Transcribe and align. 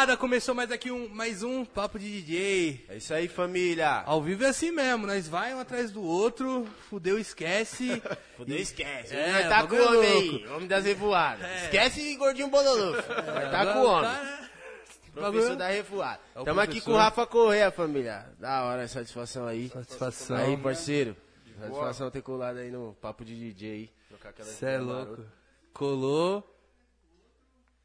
Rapaziada, 0.00 0.16
começou 0.16 0.54
mais 0.54 0.72
aqui 0.72 0.90
um, 0.90 1.10
mais 1.10 1.42
um 1.42 1.62
Papo 1.62 1.98
de 1.98 2.10
DJ. 2.22 2.86
É 2.88 2.96
isso 2.96 3.12
aí, 3.12 3.28
família. 3.28 4.02
Ao 4.06 4.22
vivo 4.22 4.44
é 4.44 4.48
assim 4.48 4.70
mesmo, 4.70 5.06
nós 5.06 5.28
vai 5.28 5.52
um 5.54 5.60
atrás 5.60 5.90
do 5.90 6.02
outro, 6.02 6.66
fudeu, 6.88 7.18
esquece. 7.18 8.00
Fudeu, 8.34 8.56
esquece. 8.56 9.14
É, 9.14 9.30
Nós 9.32 9.48
tá 9.50 9.66
com 9.66 9.74
o 9.76 9.86
homem 9.98 10.10
aí, 10.10 10.46
homem 10.48 10.66
das 10.66 10.86
revoadas. 10.86 11.44
É. 11.44 11.64
Esquece 11.64 12.16
gordinho 12.16 12.48
bololô. 12.48 12.92
Nós 12.92 13.04
tá 13.04 13.60
Agora 13.60 13.72
com 13.74 13.78
o 13.80 13.84
homem. 13.90 14.10
tá- 14.10 14.48
Professor 15.12 15.32
bagulho- 15.32 15.56
da 15.56 15.68
revoada. 15.68 16.20
É 16.34 16.40
o 16.40 16.44
Tamo 16.44 16.60
aqui 16.60 16.72
com 16.72 16.78
o 16.78 16.94
professor. 16.94 16.98
Rafa 17.02 17.26
Correia, 17.26 17.70
família. 17.70 18.26
Da 18.38 18.64
hora, 18.64 18.88
satisfação 18.88 19.46
aí. 19.46 19.68
Satisfação. 19.68 20.36
Aí, 20.38 20.56
parceiro. 20.56 21.14
Satisfação 21.60 22.10
ter 22.10 22.22
colado 22.22 22.56
aí 22.56 22.70
no 22.70 22.96
papo 23.02 23.22
de 23.22 23.34
DJ 23.38 23.70
aí. 23.70 23.90
Trocar 24.08 24.30
aquela 24.30 24.48
Cê 24.48 24.64
é 24.66 24.78
louco. 24.78 25.10
marota. 25.10 25.26
Colou. 25.74 26.49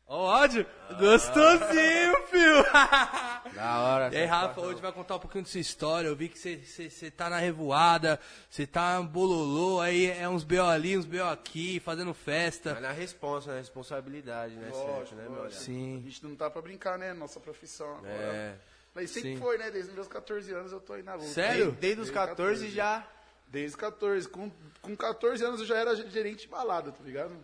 Ó 0.07 0.25
o 0.25 0.29
áudio. 0.29 0.65
Gostosinho, 0.99 2.27
filho. 2.27 2.65
Da 3.55 3.79
hora. 3.79 4.13
E 4.13 4.17
aí, 4.17 4.25
Rafa, 4.25 4.59
hoje 4.59 4.81
vai 4.81 4.91
contar 4.91 5.15
um 5.15 5.19
pouquinho 5.19 5.43
da 5.45 5.49
sua 5.49 5.61
história. 5.61 6.09
Eu 6.09 6.15
vi 6.15 6.27
que 6.27 6.37
você 6.37 7.09
tá 7.09 7.29
na 7.29 7.37
revoada, 7.37 8.19
você 8.49 8.67
tá 8.67 9.01
bololô, 9.01 9.79
aí 9.79 10.07
é 10.07 10.27
uns 10.27 10.43
B.O. 10.43 10.65
ali, 10.65 10.97
uns 10.97 11.05
B.O. 11.05 11.23
aqui, 11.25 11.79
fazendo 11.79 12.13
festa. 12.13 12.73
Mas 12.73 12.81
na 12.83 12.91
responsa, 12.91 13.53
na 13.53 13.57
responsabilidade, 13.59 14.55
né? 14.55 14.69
Lógico, 14.73 14.93
Certo, 14.93 15.15
né, 15.15 15.23
meu 15.23 15.31
olhar? 15.31 15.43
lógico. 15.43 15.61
A 15.61 15.63
Sim. 15.65 16.01
gente 16.05 16.23
não 16.25 16.35
tá 16.35 16.49
pra 16.49 16.61
brincar, 16.61 16.97
né? 16.99 17.13
Nossa 17.13 17.39
profissão 17.39 17.89
agora. 17.97 18.13
É. 18.13 18.55
Mas 18.93 19.11
sempre 19.11 19.35
Sim. 19.35 19.37
foi, 19.37 19.57
né? 19.57 19.71
Desde 19.71 19.89
os 19.89 19.95
meus 19.95 20.07
14 20.09 20.53
anos 20.53 20.71
eu 20.73 20.81
tô 20.81 20.93
aí 20.93 21.03
na 21.03 21.13
luta. 21.13 21.27
Sério? 21.27 21.65
Desde, 21.67 21.79
desde 21.79 22.01
os 22.01 22.09
14 22.11 22.69
já. 22.69 23.07
Desde 23.47 23.69
os 23.69 23.75
14. 23.77 24.27
Com, 24.27 24.51
com 24.81 24.95
14 24.97 25.45
anos 25.45 25.61
eu 25.61 25.65
já 25.65 25.77
era 25.77 25.95
gerente 25.95 26.41
de 26.41 26.47
balada, 26.49 26.91
tá 26.91 27.03
ligado? 27.03 27.37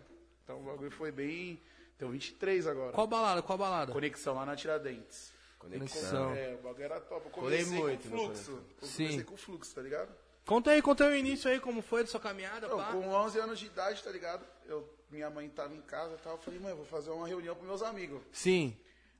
Então 0.44 0.60
o 0.60 0.64
bagulho 0.64 0.90
foi 0.90 1.10
bem. 1.10 1.58
Tenho 2.02 2.10
23 2.10 2.66
agora. 2.66 2.92
Qual 2.92 3.06
balada? 3.06 3.42
Qual 3.42 3.56
balada? 3.56 3.92
Conexão 3.92 4.34
lá 4.34 4.44
na 4.44 4.56
Tiradentes. 4.56 5.32
Conexão. 5.56 6.34
É, 6.34 6.52
o 6.54 6.58
bagulho 6.58 6.84
era 6.84 7.00
top. 7.00 7.26
Eu 7.26 7.30
Colei 7.30 7.64
comecei 7.64 7.80
muito 7.80 8.08
com 8.10 8.16
fluxo. 8.18 8.50
Eu 8.80 8.88
Sim. 8.88 9.04
comecei 9.04 9.24
com 9.24 9.36
fluxo, 9.36 9.74
tá 9.76 9.82
ligado? 9.82 10.12
Conta 10.44 10.72
aí, 10.72 10.82
conta 10.82 11.06
aí 11.06 11.12
o 11.12 11.16
início 11.16 11.48
aí, 11.48 11.60
como 11.60 11.80
foi 11.80 12.02
da 12.02 12.10
sua 12.10 12.18
caminhada, 12.18 12.68
pá. 12.68 12.90
com 12.90 13.08
11 13.08 13.38
anos 13.38 13.58
de 13.60 13.66
idade, 13.66 14.02
tá 14.02 14.10
ligado? 14.10 14.44
Eu, 14.66 14.92
minha 15.12 15.30
mãe 15.30 15.48
tava 15.48 15.76
em 15.76 15.80
casa 15.82 16.16
e 16.16 16.18
tal. 16.18 16.32
Eu 16.32 16.38
falei, 16.38 16.58
mãe, 16.58 16.70
eu 16.70 16.76
vou 16.76 16.86
fazer 16.86 17.10
uma 17.10 17.28
reunião 17.28 17.54
com 17.54 17.64
meus 17.64 17.82
amigos. 17.82 18.20
Sim. 18.32 18.76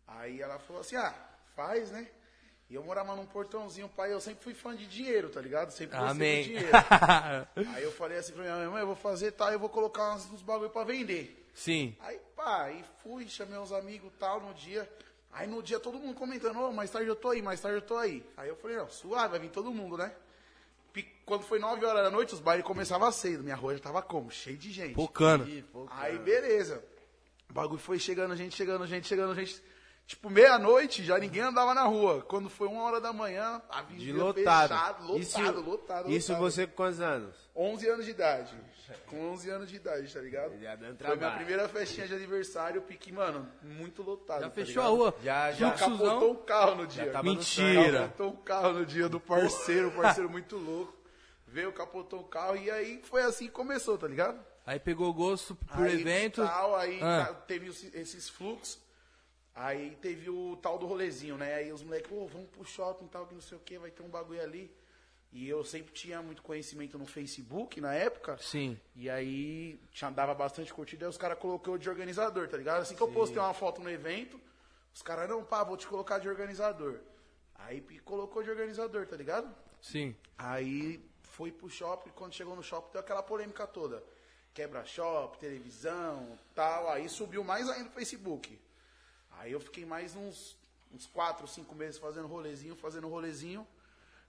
Aí 0.09 0.43
ela 0.43 0.59
falou 0.59 0.81
assim, 0.81 0.97
ah, 0.97 1.15
faz, 1.55 1.93
né? 1.93 2.09
E 2.69 2.75
eu 2.75 2.83
morava 2.83 3.15
num 3.15 3.27
portãozinho, 3.27 3.89
pai, 3.89 4.13
eu 4.13 4.21
sempre 4.21 4.43
fui 4.43 4.55
fã 4.55 4.75
de 4.75 4.89
dinheiro, 4.89 5.29
tá 5.29 5.41
ligado? 5.41 5.71
Sempre 5.71 5.97
gostei 5.99 6.11
Amém. 6.11 6.43
de 6.43 6.49
dinheiro. 6.49 6.73
Aí 7.77 7.85
eu 7.85 7.93
falei 7.93 8.19
assim 8.19 8.33
pra 8.33 8.43
minha 8.43 8.57
mãe, 8.57 8.67
mãe, 8.67 8.81
eu 8.81 8.87
vou 8.89 8.97
fazer 8.97 9.31
tal, 9.31 9.53
eu 9.53 9.59
vou 9.61 9.69
colocar 9.69 10.17
uns, 10.17 10.29
uns 10.33 10.43
bagulho 10.43 10.71
pra 10.71 10.83
vender. 10.83 11.39
Sim. 11.55 11.97
Aí, 12.01 12.19
pá, 12.43 12.65
aí 12.65 12.85
fui, 13.03 13.29
chamei 13.29 13.59
uns 13.59 13.73
amigos 13.73 14.13
tal 14.19 14.41
no 14.41 14.53
dia. 14.55 14.89
Aí 15.33 15.47
no 15.47 15.63
dia 15.63 15.81
todo 15.81 15.99
mundo 15.99 16.15
comentando, 16.15 16.61
ô, 16.61 16.73
mais 16.73 16.91
tarde 16.91 17.09
eu 17.09 17.17
tô 17.17 17.31
aí, 17.31 17.41
mais 17.41 17.61
tarde 17.61 17.79
eu 17.79 17.83
tô 17.83 17.97
aí. 17.97 18.25
Aí 18.37 18.49
eu 18.49 18.57
falei, 18.57 18.77
não, 18.77 18.91
suave, 18.91 19.31
vai 19.31 19.41
vir 19.41 19.51
todo 19.51 19.73
mundo, 19.73 19.97
né? 19.97 20.13
Quando 21.25 21.45
foi 21.45 21.59
9 21.59 21.85
horas 21.87 22.03
da 22.03 22.11
noite, 22.11 22.35
os 22.35 22.41
bailes 22.41 22.67
começavam 22.67 23.11
cedo. 23.13 23.43
Minha 23.43 23.55
rua 23.55 23.75
já 23.75 23.81
tava 23.81 24.03
como? 24.03 24.31
Cheio 24.31 24.59
de 24.59 24.71
gente. 24.71 24.95
Pô, 25.73 25.87
Aí, 25.91 26.19
beleza. 26.19 26.85
O 27.49 27.53
bagulho 27.53 27.81
foi 27.81 27.99
chegando 27.99 28.37
gente, 28.37 28.55
chegando 28.57 28.87
gente, 28.87 29.07
chegando 29.07 29.35
gente. 29.35 29.63
Tipo, 30.13 30.29
meia-noite, 30.29 31.03
já 31.03 31.19
ninguém 31.19 31.41
andava 31.41 31.73
na 31.73 31.85
rua. 31.85 32.21
Quando 32.29 32.51
foi 32.51 32.69
uma 32.69 32.83
hora 32.83 33.01
da 33.01 33.15
manhã, 33.15 33.63
a 33.71 33.81
De 33.81 34.13
lotado. 34.13 34.71
lotado, 34.71 35.19
isso, 35.19 35.41
lotado, 35.63 36.11
Isso 36.11 36.33
lotado. 36.33 36.51
você 36.53 36.67
com 36.67 36.75
quantos 36.75 37.01
anos? 37.01 37.35
11 37.57 37.89
anos 37.89 38.05
de 38.05 38.11
idade. 38.11 38.55
Com 39.07 39.31
11 39.31 39.49
anos 39.49 39.71
de 39.71 39.77
idade, 39.77 40.13
tá 40.13 40.21
ligado? 40.21 40.61
Já 40.61 40.77
dando 40.77 40.99
Foi 41.03 41.17
minha 41.17 41.31
primeira 41.31 41.67
festinha 41.67 42.07
de 42.07 42.15
aniversário, 42.15 42.83
pique, 42.83 43.11
mano, 43.11 43.49
muito 43.63 44.03
lotado. 44.03 44.43
Já 44.43 44.49
tá 44.51 44.55
fechou 44.55 44.83
a 44.83 44.87
ligado? 44.87 44.99
rua? 45.01 45.15
Já, 45.25 45.53
já. 45.53 45.69
Já 45.71 45.73
capotou 45.79 46.33
o 46.33 46.37
carro 46.37 46.75
no 46.75 46.87
dia. 46.87 47.23
Mentira. 47.23 48.01
Capotou 48.03 48.29
o 48.29 48.37
carro 48.37 48.73
no 48.75 48.85
dia 48.85 49.09
do 49.09 49.19
parceiro, 49.19 49.89
o 49.89 49.93
parceiro 49.93 50.29
muito 50.29 50.59
louco. 50.59 50.95
Veio, 51.47 51.73
capotou 51.73 52.21
o 52.21 52.25
carro 52.25 52.57
e 52.59 52.71
aí 52.71 53.01
foi 53.05 53.23
assim 53.23 53.47
que 53.47 53.53
começou, 53.53 53.97
tá 53.97 54.07
ligado? 54.07 54.39
Aí 54.67 54.79
pegou 54.79 55.11
gosto 55.15 55.55
por 55.55 55.87
aí, 55.87 56.01
evento. 56.03 56.45
Tal, 56.45 56.77
aí 56.77 57.01
Ah. 57.03 57.35
teve 57.47 57.69
esses 57.95 58.29
fluxos. 58.29 58.79
Aí 59.55 59.97
teve 60.01 60.31
o 60.31 60.57
tal 60.57 60.79
do 60.79 60.87
rolezinho, 60.87 61.37
né? 61.37 61.55
Aí 61.55 61.73
os 61.73 61.83
moleques, 61.83 62.11
pô, 62.11 62.27
vamos 62.27 62.49
pro 62.49 62.65
shopping 62.65 63.07
tal, 63.07 63.27
que 63.27 63.35
não 63.35 63.41
sei 63.41 63.59
o 63.59 63.61
que, 63.61 63.79
vai 63.79 63.91
ter 63.91 64.03
um 64.03 64.09
bagulho 64.09 64.43
ali. 64.43 64.75
E 65.31 65.49
eu 65.49 65.65
sempre 65.65 65.93
tinha 65.93 66.21
muito 66.23 66.43
conhecimento 66.43 66.99
no 66.99 67.07
Facebook 67.07 67.81
na 67.81 67.95
época. 67.95 68.37
Sim. 68.39 68.79
E 68.95 69.09
aí 69.09 69.81
tinha, 69.91 70.11
dava 70.11 70.35
bastante 70.35 70.73
curtida, 70.73 71.07
aí 71.07 71.11
os 71.11 71.17
caras 71.17 71.39
colocou 71.39 71.79
de 71.79 71.89
organizador, 71.89 72.49
tá 72.49 72.57
ligado? 72.57 72.83
Assim 72.83 72.95
que 72.95 73.03
eu 73.03 73.11
postei 73.11 73.39
uma 73.39 73.55
foto 73.55 73.81
no 73.81 73.91
evento, 73.91 74.39
os 74.95 75.01
caras, 75.01 75.29
não, 75.29 75.43
pá, 75.43 75.65
vou 75.65 75.77
te 75.77 75.87
colocar 75.87 76.19
de 76.19 76.29
organizador. 76.29 77.01
Aí 77.55 77.81
colocou 78.05 78.43
de 78.43 78.51
organizador, 78.51 79.07
tá 79.07 79.17
ligado? 79.17 79.55
Sim. 79.81 80.15
Aí 80.37 81.03
foi 81.23 81.51
pro 81.51 81.69
shopping, 81.71 82.11
quando 82.11 82.35
chegou 82.35 82.55
no 82.55 82.63
shopping, 82.63 82.93
deu 82.93 83.01
aquela 83.01 83.23
polêmica 83.23 83.67
toda. 83.67 84.03
Quebra 84.53 84.85
shopping, 84.85 85.39
televisão, 85.39 86.39
tal. 86.55 86.91
Aí 86.91 87.09
subiu 87.09 87.43
mais 87.43 87.69
ainda 87.71 87.89
o 87.89 87.93
Facebook. 87.93 88.59
Aí 89.43 89.51
eu 89.51 89.59
fiquei 89.59 89.85
mais 89.85 90.15
uns, 90.15 90.57
uns 90.95 91.05
4, 91.09 91.49
5 91.49 91.75
meses 91.75 91.99
fazendo 91.99 92.29
rolezinho, 92.29 92.77
fazendo 92.77 93.09
rolezinho. 93.09 93.67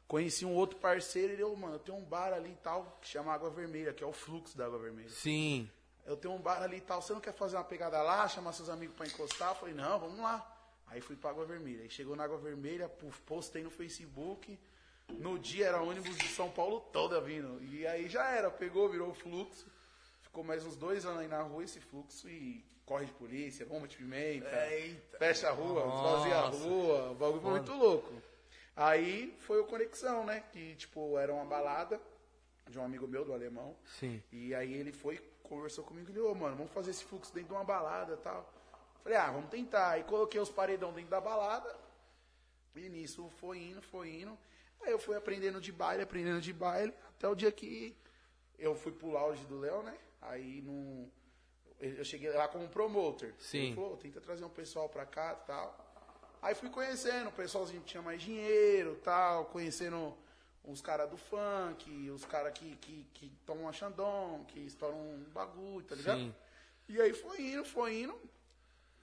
Conheci 0.08 0.44
um 0.44 0.56
outro 0.56 0.80
parceiro 0.80 1.30
e 1.30 1.36
ele, 1.36 1.44
ô, 1.44 1.56
mano, 1.56 1.76
eu 1.76 1.80
tenho 1.80 2.00
um 2.00 2.04
bar 2.04 2.34
ali 2.34 2.50
e 2.50 2.56
tal, 2.56 2.98
que 3.00 3.08
chama 3.08 3.32
Água 3.32 3.52
Vermelha, 3.52 3.94
que 3.94 4.04
é 4.04 4.08
o 4.08 4.12
fluxo 4.12 4.58
da 4.58 4.66
Água 4.66 4.80
Vermelha. 4.80 5.12
Sim. 5.12 5.70
Eu 6.04 6.18
tenho 6.18 6.34
um 6.34 6.40
bar 6.40 6.64
ali 6.64 6.78
e 6.78 6.82
tal, 6.82 7.00
você 7.00 7.14
não 7.14 7.22
quer 7.22 7.32
fazer 7.32 7.58
uma 7.58 7.64
pegada 7.64 8.02
lá, 8.02 8.28
chamar 8.28 8.54
seus 8.54 8.70
amigos 8.70 8.96
pra 8.96 9.06
encostar? 9.06 9.50
Eu 9.50 9.56
falei, 9.56 9.76
não, 9.76 10.00
vamos 10.00 10.18
lá. 10.18 10.50
Aí 10.88 11.00
fui 11.00 11.16
pra 11.16 11.30
Água 11.30 11.46
Vermelha. 11.46 11.84
Aí 11.84 11.92
chegou 11.92 12.16
na 12.16 12.24
Água 12.24 12.40
Vermelha, 12.40 12.90
puf, 12.90 13.22
postei 13.22 13.62
no 13.62 13.70
Facebook. 13.70 14.60
No 15.10 15.38
dia 15.38 15.68
era 15.68 15.80
ônibus 15.80 16.18
de 16.18 16.28
São 16.30 16.50
Paulo 16.50 16.80
toda 16.92 17.22
vindo. 17.22 17.64
E 17.66 17.86
aí 17.86 18.10
já 18.10 18.32
era, 18.32 18.50
pegou, 18.50 18.90
virou 18.90 19.12
o 19.12 19.14
fluxo. 19.14 19.68
Ficou 20.24 20.44
mais 20.44 20.66
uns 20.66 20.76
dois 20.76 21.06
anos 21.06 21.20
aí 21.20 21.28
na 21.28 21.44
rua 21.44 21.64
esse 21.64 21.80
fluxo 21.80 22.28
e 22.28 22.66
corre 22.86 23.06
de 23.06 23.14
polícia, 23.14 23.66
bomba 23.66 23.88
de 23.88 23.98
pimenta, 23.98 24.68
Eita. 24.70 25.18
fecha 25.18 25.50
a 25.50 25.52
rua, 25.52 25.82
esvazia 25.88 26.36
a 26.36 26.48
rua, 26.48 27.12
o 27.12 27.16
bagulho 27.16 27.42
foi 27.42 27.52
muito 27.52 27.74
louco. 27.74 28.14
Aí 28.76 29.36
foi 29.40 29.60
o 29.60 29.66
Conexão, 29.66 30.26
né? 30.26 30.44
Que, 30.52 30.76
tipo, 30.76 31.18
era 31.18 31.34
uma 31.34 31.46
balada 31.46 32.02
de 32.70 32.80
um 32.80 32.84
amigo 32.84 33.08
meu, 33.08 33.24
do 33.24 33.34
alemão. 33.34 33.76
Sim. 34.00 34.22
E 34.32 34.56
aí 34.56 34.74
ele 34.74 34.92
foi, 34.92 35.18
conversou 35.44 35.84
comigo 35.84 36.10
e 36.10 36.14
falou, 36.14 36.32
ô, 36.32 36.36
mano, 36.36 36.56
vamos 36.56 36.72
fazer 36.72 36.92
esse 36.92 37.04
fluxo 37.04 37.34
dentro 37.34 37.50
de 37.50 37.56
uma 37.56 37.64
balada 37.64 38.14
e 38.14 38.18
tal. 38.18 38.52
Falei, 39.04 39.18
ah, 39.18 39.32
vamos 39.32 39.50
tentar. 39.50 39.92
Aí 39.92 40.04
coloquei 40.04 40.40
os 40.40 40.50
paredão 40.50 40.92
dentro 40.92 41.12
da 41.12 41.22
balada. 41.22 41.76
E 42.76 42.90
nisso 42.90 43.30
foi 43.40 43.60
indo, 43.60 43.82
foi 43.82 44.22
indo. 44.22 44.38
Aí 44.82 44.92
eu 44.92 45.00
fui 45.00 45.16
aprendendo 45.16 45.62
de 45.62 45.72
baile, 45.72 46.04
aprendendo 46.04 46.42
de 46.42 46.52
baile, 46.52 46.94
até 47.10 47.28
o 47.28 47.36
dia 47.36 47.52
que 47.52 47.96
eu 48.58 48.76
fui 48.76 48.92
pro 48.92 49.12
lounge 49.12 49.46
do 49.46 49.60
Léo, 49.60 49.84
né? 49.84 49.98
Aí 50.22 50.62
não. 50.62 51.10
Eu 51.86 52.06
cheguei 52.06 52.30
lá 52.32 52.48
como 52.48 52.68
promoter. 52.70 53.34
Sim. 53.40 53.66
Ele 53.68 53.76
falou, 53.76 53.98
tenta 53.98 54.22
trazer 54.22 54.46
um 54.46 54.50
pessoal 54.50 54.88
pra 54.88 55.06
cá 55.06 55.38
e 55.44 55.48
tal. 55.48 55.78
Aí 56.42 56.56
fui 56.56 56.70
conhecendo, 56.70 57.30
o 57.30 57.32
pessoalzinho 57.32 57.82
que 57.82 57.88
tinha 57.88 58.02
mais 58.04 58.22
dinheiro 58.22 58.96
tal, 59.04 59.46
conhecendo 59.46 60.16
os 60.64 60.82
caras 60.82 61.10
do 61.10 61.18
funk, 61.18 62.10
os 62.10 62.26
caras 62.26 62.54
que, 62.54 62.76
que, 62.78 63.06
que 63.14 63.32
tomam 63.46 63.64
uma 63.64 63.74
Xandão, 63.74 64.46
que 64.48 64.60
estouram 64.62 64.98
um 64.98 65.26
bagulho, 65.34 65.86
tá 65.86 65.96
ligado? 65.96 66.20
Sim. 66.20 66.36
E 66.88 67.02
aí 67.02 67.14
foi 67.14 67.42
indo, 67.42 67.66
foi 67.66 68.02
indo. 68.02 68.18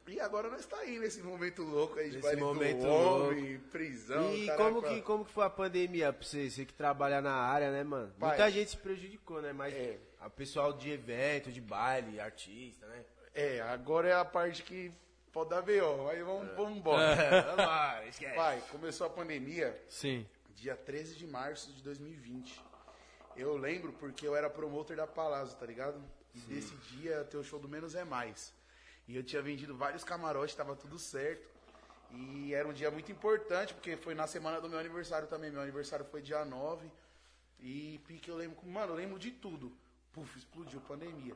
E 0.07 0.19
agora 0.19 0.51
nós 0.51 0.67
tá 0.67 0.79
aí 0.79 0.99
nesse 0.99 1.23
momento 1.23 1.63
louco 1.63 1.99
aí 1.99 2.09
de 2.11 2.17
Nesse 2.17 2.27
baile 2.27 2.41
momento 2.41 2.81
do 2.81 2.89
homem, 2.89 3.59
prisão, 3.71 4.35
E 4.35 4.47
caraca. 4.47 4.65
como 4.65 4.83
que, 4.83 5.03
como 5.03 5.25
que 5.25 5.31
foi 5.33 5.45
a 5.45 5.51
pandemia 5.51 6.13
pra 6.13 6.27
você, 6.27 6.51
você 6.51 6.65
que 6.65 6.75
trabalha 6.75 7.21
na 7.21 7.33
área, 7.35 7.71
né, 7.71 7.85
mano? 7.85 8.13
Pai. 8.19 8.31
Muita 8.31 8.51
gente 8.51 8.71
se 8.71 8.77
prejudicou, 8.77 9.41
né? 9.41 9.53
Mas 9.53 9.73
É. 9.75 9.99
a 10.21 10.29
pessoal 10.29 10.73
de 10.73 10.91
evento, 10.91 11.51
de 11.51 11.61
baile, 11.61 12.21
artista, 12.21 12.87
né? 12.87 13.05
É, 13.35 13.61
agora 13.63 14.09
é 14.09 14.13
a 14.13 14.25
parte 14.25 14.63
que 14.63 14.93
pode 15.33 15.51
dar 15.51 15.63
B.O. 15.63 16.09
Aí 16.09 16.23
vamos, 16.23 16.55
vamos 16.55 16.77
embora. 16.77 17.17
Vamos 17.43 17.65
lá, 17.65 18.07
esquece. 18.07 18.35
Pai, 18.35 18.63
começou 18.71 19.07
a 19.07 19.11
pandemia 19.11 19.81
Sim. 19.89 20.27
dia 20.55 20.77
13 20.77 21.15
de 21.17 21.27
março 21.27 21.73
de 21.73 21.83
2020. 21.83 22.61
Eu 23.37 23.57
lembro 23.57 23.93
porque 23.95 24.27
eu 24.27 24.35
era 24.37 24.51
promotor 24.51 24.97
da 24.97 25.07
Palazzo, 25.07 25.57
tá 25.57 25.65
ligado? 25.65 26.03
E 26.35 26.41
desse 26.41 26.75
dia 26.77 27.13
ia 27.13 27.25
ter 27.25 27.37
o 27.37 27.45
show 27.45 27.59
do 27.59 27.69
Menos 27.69 27.95
é 27.95 28.05
Mais. 28.05 28.53
E 29.07 29.17
eu 29.17 29.23
tinha 29.23 29.41
vendido 29.41 29.77
vários 29.77 30.05
camarotes, 30.05 30.55
tava 30.55 30.77
tudo 30.77 30.99
certo. 30.99 31.49
E 32.13 32.53
era 32.53 32.67
um 32.67 32.73
dia 32.73 32.91
muito 32.91 33.11
importante, 33.11 33.73
porque 33.73 33.97
foi 33.97 34.15
na 34.15 34.27
semana 34.27 34.61
do 34.61 34.69
meu 34.69 34.79
aniversário 34.79 35.29
também. 35.29 35.51
Meu 35.51 35.63
aniversário 35.63 36.05
foi 36.05 36.21
dia 36.21 36.45
9. 36.45 36.91
E 37.61 38.01
pique 38.07 38.29
eu 38.29 38.37
lembro, 38.37 38.57
mano, 38.67 38.93
eu 38.93 38.97
lembro 38.97 39.19
de 39.19 39.31
tudo. 39.31 39.73
Puf, 40.13 40.39
explodiu, 40.39 40.81
pandemia. 40.81 41.35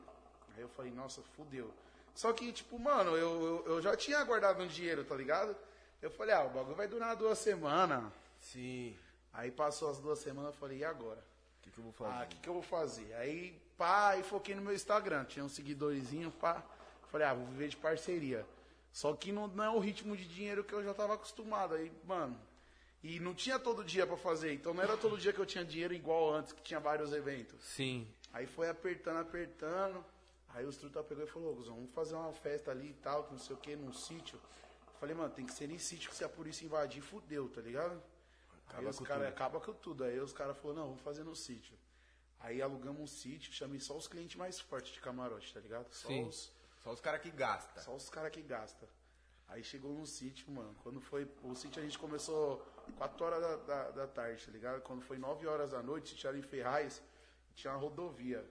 Aí 0.55 0.61
eu 0.61 0.69
falei, 0.69 0.91
nossa, 0.91 1.21
fudeu. 1.35 1.71
Só 2.13 2.31
que, 2.31 2.51
tipo, 2.51 2.79
mano, 2.79 3.11
eu, 3.11 3.63
eu, 3.65 3.73
eu 3.73 3.81
já 3.81 3.95
tinha 3.95 4.23
guardado 4.23 4.63
um 4.63 4.67
dinheiro, 4.67 5.03
tá 5.03 5.15
ligado? 5.15 5.55
Eu 6.01 6.09
falei, 6.09 6.33
ah, 6.33 6.43
o 6.43 6.49
bagulho 6.49 6.75
vai 6.75 6.87
durar 6.87 7.15
duas 7.15 7.37
semanas. 7.37 8.11
Sim. 8.39 8.95
Aí 9.33 9.51
passou 9.51 9.89
as 9.89 9.99
duas 9.99 10.19
semanas, 10.19 10.53
eu 10.53 10.59
falei, 10.59 10.77
e 10.79 10.85
agora? 10.85 11.19
O 11.59 11.63
que, 11.63 11.71
que 11.71 11.77
eu 11.79 11.83
vou 11.83 11.93
fazer? 11.93 12.13
Ah, 12.13 12.23
o 12.23 12.27
que, 12.27 12.37
que 12.37 12.49
eu 12.49 12.53
vou 12.53 12.63
fazer? 12.63 13.13
Aí, 13.15 13.59
pá, 13.77 14.09
aí 14.09 14.23
foquei 14.23 14.55
no 14.55 14.61
meu 14.61 14.73
Instagram, 14.73 15.25
tinha 15.25 15.43
um 15.43 15.49
seguidorzinho, 15.49 16.31
pá. 16.31 16.63
Falei, 17.11 17.27
ah, 17.27 17.33
vou 17.33 17.45
viver 17.47 17.67
de 17.69 17.77
parceria. 17.77 18.45
Só 18.93 19.13
que 19.13 19.31
não, 19.31 19.47
não 19.47 19.63
é 19.63 19.69
o 19.69 19.79
ritmo 19.79 20.15
de 20.15 20.25
dinheiro 20.25 20.63
que 20.63 20.73
eu 20.73 20.81
já 20.81 20.93
tava 20.93 21.15
acostumado. 21.15 21.75
Aí, 21.75 21.91
mano. 22.05 22.39
E 23.03 23.19
não 23.19 23.33
tinha 23.33 23.59
todo 23.59 23.83
dia 23.83 24.07
pra 24.07 24.15
fazer. 24.15 24.53
Então 24.53 24.73
não 24.73 24.81
era 24.81 24.95
todo 24.95 25.17
dia 25.17 25.33
que 25.33 25.39
eu 25.39 25.45
tinha 25.45 25.65
dinheiro 25.65 25.93
igual 25.93 26.33
antes, 26.33 26.53
que 26.53 26.63
tinha 26.63 26.79
vários 26.79 27.11
eventos. 27.11 27.61
Sim. 27.61 28.07
Aí 28.35 28.45
foi 28.45 28.69
apertando, 28.69 29.19
apertando. 29.19 30.03
Aí 30.49 30.65
o 30.65 30.69
Struta 30.69 31.01
pegou 31.01 31.23
e 31.23 31.27
falou, 31.27 31.55
Guzão, 31.55 31.75
vamos 31.75 31.93
fazer 31.93 32.15
uma 32.15 32.33
festa 32.33 32.69
ali 32.69 32.89
e 32.89 32.93
tal, 32.95 33.23
que 33.23 33.31
não 33.31 33.39
sei 33.39 33.55
o 33.55 33.59
que, 33.59 33.77
num 33.77 33.93
sítio. 33.93 34.37
Falei, 34.99 35.15
mano, 35.15 35.33
tem 35.33 35.45
que 35.45 35.53
ser 35.53 35.71
em 35.71 35.79
sítio 35.79 36.09
que 36.09 36.15
se 36.17 36.23
a 36.25 36.27
polícia 36.27 36.65
invadir, 36.65 37.01
fudeu, 37.01 37.47
tá 37.47 37.61
ligado? 37.61 38.01
aí 38.73 38.85
os 38.85 38.99
caras 38.99 39.29
acaba 39.29 39.61
com 39.61 39.73
tudo. 39.73 40.03
Aí 40.03 40.19
os 40.19 40.33
caras 40.33 40.57
falaram, 40.57 40.81
não, 40.81 40.87
vamos 40.89 41.01
fazer 41.01 41.23
no 41.23 41.33
sítio. 41.33 41.77
Aí 42.41 42.61
alugamos 42.61 43.01
um 43.01 43.07
sítio, 43.07 43.53
chamei 43.53 43.79
só 43.79 43.95
os 43.95 44.05
clientes 44.05 44.35
mais 44.35 44.59
fortes 44.59 44.91
de 44.91 44.99
camarote, 44.99 45.53
tá 45.53 45.61
ligado? 45.61 45.87
Só 45.93 46.09
Sim. 46.09 46.25
os, 46.25 46.51
Só 46.83 46.91
os 46.91 46.99
caras 46.99 47.21
que 47.21 47.31
gastam. 47.31 47.83
só 47.83 47.95
os 47.95 48.09
caras 48.09 48.31
que 48.31 48.41
gastam. 48.41 48.89
Aí 49.47 49.63
chegou 49.63 49.93
no 49.93 50.05
sítio, 50.05 50.51
mano. 50.51 50.75
Quando 50.83 50.99
foi. 50.99 51.25
O 51.41 51.55
sítio 51.55 51.81
a 51.81 51.85
gente 51.85 51.97
começou 51.97 52.57
4 52.97 53.25
horas 53.25 53.41
da, 53.41 53.55
da, 53.55 53.91
da 53.91 54.07
tarde, 54.07 54.45
tá 54.45 54.51
ligado? 54.51 54.81
Quando 54.81 55.01
foi 55.03 55.17
9 55.17 55.47
horas 55.47 55.71
da 55.71 55.81
noite, 55.81 56.09
sítio 56.09 56.27
era 56.27 56.37
em 56.37 56.41
Ferraz, 56.41 57.01
tinha 57.55 57.73
uma 57.73 57.79
rodovia. 57.79 58.45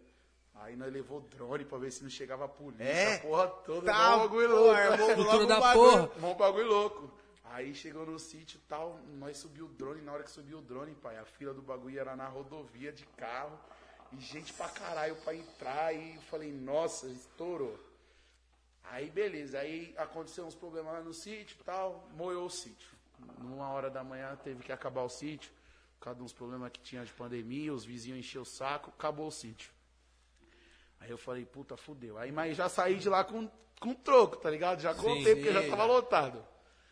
Aí 0.57 0.77
nós 0.77 0.93
levou 0.93 1.21
drone 1.21 1.65
pra 1.65 1.79
ver 1.79 1.91
se 1.91 2.03
não 2.03 2.11
chegava 2.11 2.45
a 2.45 2.49
polícia, 2.49 2.85
É? 2.85 3.17
a 3.17 3.21
porra 3.21 3.49
toda. 3.49 3.93
Tá, 3.93 4.11
mó 4.11 4.19
bagulho 4.19 4.49
pô, 4.49 4.55
louco. 4.55 4.97
Cultura 4.99 5.17
logo 5.33 5.43
um 5.43 5.47
da 5.47 5.61
bagulho. 5.61 6.09
porra. 6.09 6.21
Mó 6.21 6.35
bagulho 6.35 6.67
louco. 6.69 7.11
Aí 7.47 7.75
chegou 7.75 8.05
no 8.07 8.19
sítio 8.19 8.59
e 8.59 8.69
tal, 8.69 8.99
nós 9.19 9.37
subiu 9.37 9.67
o 9.67 9.69
drone, 9.69 10.01
na 10.03 10.13
hora 10.13 10.23
que 10.25 10.31
subiu 10.31 10.59
o 10.59 10.63
drone, 10.63 10.95
pai, 10.95 11.17
a 11.19 11.25
fila 11.25 11.53
do 11.55 11.63
bagulho 11.63 11.99
era 12.01 12.17
na 12.17 12.27
rodovia 12.27 12.91
de 12.93 13.05
carro, 13.17 13.57
e 14.13 14.17
gente 14.19 14.53
pra 14.55 14.69
caralho 14.69 15.15
pra 15.17 15.35
entrar, 15.37 15.95
e 15.95 16.17
eu 16.17 16.23
falei, 16.23 16.53
nossa, 16.53 17.07
estourou. 17.07 17.79
Aí 18.85 19.09
beleza, 19.09 19.59
aí 19.61 19.95
aconteceu 19.97 20.45
uns 20.45 20.55
problemas 20.55 20.95
lá 20.95 21.01
no 21.01 21.15
sítio 21.15 21.57
e 21.61 21.65
tal, 21.65 22.09
moeu 22.17 22.45
o 22.45 22.51
sítio. 22.51 22.89
Numa 23.39 23.69
hora 23.71 23.89
da 23.89 24.03
manhã 24.03 24.37
teve 24.43 24.63
que 24.65 24.73
acabar 24.73 25.03
o 25.03 25.09
sítio, 25.09 25.53
causa 26.05 26.19
de 26.19 26.25
uns 26.25 26.33
problemas 26.33 26.71
que 26.71 26.81
tinha 26.81 27.05
de 27.05 27.13
pandemia, 27.13 27.73
os 27.73 27.85
vizinhos 27.85 28.19
encheu 28.19 28.43
o 28.43 28.45
saco, 28.45 28.91
acabou 28.91 29.27
o 29.29 29.33
sítio. 29.33 29.73
Aí 31.01 31.11
eu 31.11 31.19
falei, 31.19 31.45
puta, 31.45 31.77
fudeu. 31.77 32.19
Aí, 32.19 32.31
mas 32.31 32.57
já 32.57 32.69
saí 32.69 32.97
de 32.97 33.09
lá 33.09 33.25
com, 33.25 33.51
com 33.81 33.95
troco, 33.95 34.37
tá 34.37 34.51
ligado? 34.51 34.81
Já 34.81 34.95
contei, 34.95 35.35
porque 35.35 35.53
já 35.53 35.63
sim. 35.63 35.71
tava 35.71 35.85
lotado. 35.85 36.45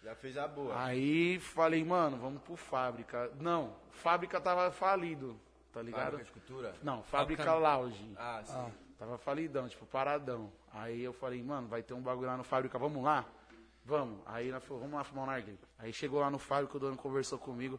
Já 0.02 0.14
fez 0.14 0.36
a 0.36 0.48
boa. 0.48 0.82
Aí 0.82 1.38
falei, 1.38 1.84
mano, 1.84 2.16
vamos 2.16 2.42
pro 2.42 2.56
fábrica. 2.56 3.30
Não, 3.38 3.76
fábrica 3.90 4.40
tava 4.40 4.70
falido, 4.70 5.38
tá 5.72 5.80
ligado? 5.80 6.12
Fábrica 6.12 6.24
de 6.24 6.32
cultura? 6.32 6.74
Não, 6.82 7.02
fábrica 7.04 7.44
Fábrica- 7.44 7.68
lounge. 7.68 8.14
Ah, 8.16 8.42
sim. 8.44 8.72
Tava 8.98 9.18
falidão, 9.18 9.68
tipo, 9.68 9.84
paradão. 9.86 10.52
Aí 10.72 11.02
eu 11.02 11.12
falei, 11.12 11.42
mano, 11.42 11.68
vai 11.68 11.82
ter 11.82 11.94
um 11.94 12.00
bagulho 12.00 12.28
lá 12.28 12.36
no 12.36 12.44
fábrica, 12.44 12.78
vamos 12.78 13.02
lá? 13.02 13.24
Vamos. 13.84 14.20
Aí 14.26 14.48
ela 14.48 14.60
falou, 14.60 14.80
vamos 14.80 14.96
lá 14.96 15.04
fumar 15.04 15.24
um 15.24 15.26
narguilé. 15.26 15.58
Aí 15.78 15.92
chegou 15.92 16.20
lá 16.20 16.30
no 16.30 16.38
fábrica, 16.38 16.76
o 16.76 16.80
dono 16.80 16.96
conversou 16.96 17.38
comigo. 17.38 17.78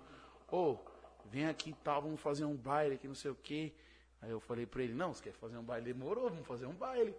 Ô, 0.52 0.78
vem 1.26 1.48
aqui 1.48 1.72
e 1.72 1.74
tal, 1.74 2.02
vamos 2.02 2.22
fazer 2.22 2.46
um 2.46 2.56
baile 2.56 2.96
aqui, 2.96 3.08
não 3.08 3.16
sei 3.16 3.32
o 3.32 3.36
quê. 3.36 3.74
Aí 4.22 4.32
eu 4.32 4.40
falei 4.40 4.66
pra 4.66 4.82
ele, 4.84 4.94
não, 4.94 5.14
você 5.14 5.24
quer 5.24 5.34
fazer 5.34 5.58
um 5.58 5.64
baile? 5.64 5.94
Demorou, 5.94 6.30
vamos 6.30 6.48
fazer 6.48 6.66
um 6.66 6.74
baile. 6.74 7.16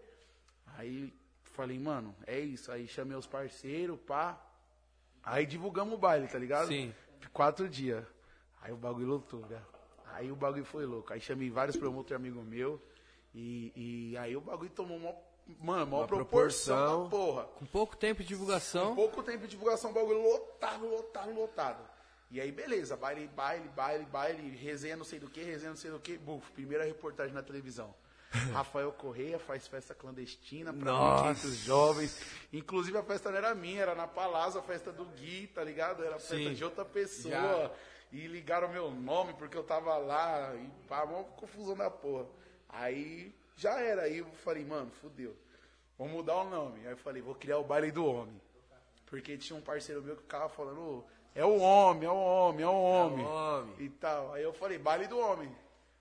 Aí 0.76 1.12
falei, 1.44 1.78
mano, 1.78 2.14
é 2.26 2.38
isso. 2.38 2.72
Aí 2.72 2.88
chamei 2.88 3.16
os 3.16 3.26
parceiros, 3.26 3.98
pá. 4.00 4.40
Aí 5.22 5.46
divulgamos 5.46 5.94
o 5.94 5.98
baile, 5.98 6.26
tá 6.28 6.38
ligado? 6.38 6.68
Sim. 6.68 6.94
Quatro 7.32 7.68
dias. 7.68 8.04
Aí 8.60 8.72
o 8.72 8.76
bagulho 8.76 9.06
lotou, 9.06 9.40
velho. 9.42 9.66
Aí 10.12 10.30
o 10.30 10.36
bagulho 10.36 10.64
foi 10.64 10.86
louco. 10.86 11.12
Aí 11.12 11.20
chamei 11.20 11.50
vários 11.50 11.76
promotores 11.76 12.16
amigos 12.16 12.44
meus. 12.44 12.80
E, 13.34 13.72
e 14.12 14.16
aí 14.16 14.36
o 14.36 14.40
bagulho 14.40 14.70
tomou 14.70 14.96
uma, 14.96 15.14
mano, 15.58 15.86
maior 15.86 16.02
Uma 16.02 16.06
proporção, 16.06 16.76
proporção. 16.76 17.04
da 17.04 17.10
porra. 17.10 17.44
Com 17.44 17.66
pouco 17.66 17.96
tempo 17.96 18.22
de 18.22 18.28
divulgação. 18.28 18.94
Pouco 18.94 19.22
tempo 19.22 19.40
de 19.42 19.48
divulgação, 19.48 19.90
o 19.90 19.94
bagulho 19.94 20.22
lotado, 20.22 20.86
lotado, 20.88 21.34
lotado. 21.34 21.93
E 22.30 22.40
aí, 22.40 22.50
beleza, 22.50 22.96
baile, 22.96 23.28
baile, 23.28 23.68
baile, 23.68 24.04
baile, 24.06 24.56
resenha 24.56 24.96
não 24.96 25.04
sei 25.04 25.18
do 25.18 25.28
que, 25.28 25.42
resenha 25.42 25.70
não 25.70 25.76
sei 25.76 25.90
do 25.90 26.00
que. 26.00 26.18
Buf, 26.18 26.50
primeira 26.52 26.84
reportagem 26.84 27.32
na 27.32 27.42
televisão. 27.42 27.94
Rafael 28.52 28.90
Correia 28.92 29.38
faz 29.38 29.66
festa 29.68 29.94
clandestina 29.94 30.72
para 30.72 30.90
Nossa. 30.90 31.22
500 31.42 31.56
jovens. 31.58 32.20
Inclusive 32.52 32.98
a 32.98 33.02
festa 33.02 33.30
não 33.30 33.38
era 33.38 33.54
minha, 33.54 33.82
era 33.82 33.94
na 33.94 34.08
Palazzo, 34.08 34.58
a 34.58 34.62
festa 34.62 34.92
do 34.92 35.04
Gui, 35.04 35.46
tá 35.48 35.62
ligado? 35.62 36.02
Era 36.02 36.16
a 36.16 36.18
festa 36.18 36.36
Sim. 36.36 36.54
de 36.54 36.64
outra 36.64 36.84
pessoa. 36.84 37.32
Já. 37.32 37.70
E 38.12 38.26
ligaram 38.26 38.68
meu 38.68 38.90
nome 38.90 39.34
porque 39.34 39.56
eu 39.56 39.62
tava 39.62 39.96
lá. 39.96 40.54
E 40.56 40.68
pá, 40.88 41.04
uma 41.04 41.24
confusão 41.24 41.76
da 41.76 41.90
porra. 41.90 42.26
Aí 42.68 43.32
já 43.56 43.80
era. 43.80 44.02
Aí 44.02 44.18
eu 44.18 44.26
falei, 44.44 44.64
mano, 44.64 44.90
fudeu. 45.00 45.36
Vou 45.96 46.08
mudar 46.08 46.36
o 46.38 46.50
nome. 46.50 46.80
Aí 46.86 46.92
eu 46.92 46.96
falei, 46.96 47.22
vou 47.22 47.34
criar 47.34 47.58
o 47.58 47.64
baile 47.64 47.92
do 47.92 48.04
homem. 48.04 48.40
Porque 49.06 49.36
tinha 49.38 49.56
um 49.56 49.62
parceiro 49.62 50.02
meu 50.02 50.16
que 50.16 50.22
ficava 50.22 50.48
falando, 50.48 50.80
"Ô, 50.80 51.04
é 51.34 51.44
o 51.44 51.58
homem, 51.58 52.06
é 52.08 52.10
o 52.10 52.14
homem, 52.16 52.62
é 52.64 52.68
o 52.68 52.72
homem. 52.72 53.24
homem. 53.24 53.74
E 53.78 53.88
tal. 53.88 54.32
Aí 54.32 54.42
eu 54.42 54.52
falei, 54.52 54.78
baile 54.78 55.06
do 55.06 55.18
homem. 55.18 55.54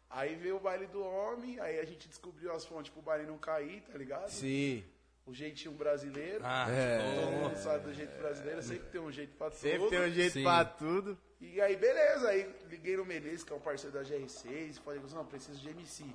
Aí 0.09 0.35
veio 0.35 0.57
o 0.57 0.59
baile 0.59 0.85
do 0.87 1.03
homem, 1.03 1.59
aí 1.59 1.79
a 1.79 1.85
gente 1.85 2.07
descobriu 2.07 2.53
as 2.53 2.63
fontes 2.65 2.91
pro 2.91 3.01
baile 3.01 3.25
não 3.25 3.37
cair, 3.39 3.81
tá 3.81 3.97
ligado? 3.97 4.29
Sim. 4.29 4.83
O 5.25 5.33
jeitinho 5.33 5.73
brasileiro. 5.73 6.41
Ah, 6.43 6.67
Todo 7.15 7.31
mundo 7.31 7.55
sabe 7.55 7.85
do 7.85 7.93
jeito 7.93 8.15
brasileiro, 8.19 8.61
sempre 8.61 8.89
tem 8.89 9.01
um 9.01 9.11
jeito 9.11 9.35
pra 9.35 9.49
Sempre 9.49 9.79
tudo. 9.79 9.89
tem 9.89 9.99
um 10.01 10.11
jeito 10.11 10.33
Sim. 10.33 10.43
pra 10.43 10.65
tudo. 10.65 11.17
E 11.41 11.59
aí, 11.61 11.75
beleza. 11.75 12.29
Aí 12.29 12.53
liguei 12.69 12.95
no 12.97 13.05
Menezes, 13.05 13.43
que 13.43 13.51
é 13.51 13.55
um 13.55 13.59
parceiro 13.59 13.97
da 13.97 14.03
GR6, 14.03 14.45
e 14.69 14.73
falei, 14.83 14.99
Guzão, 14.99 15.25
preciso 15.25 15.59
de 15.59 15.69
MC. 15.69 16.05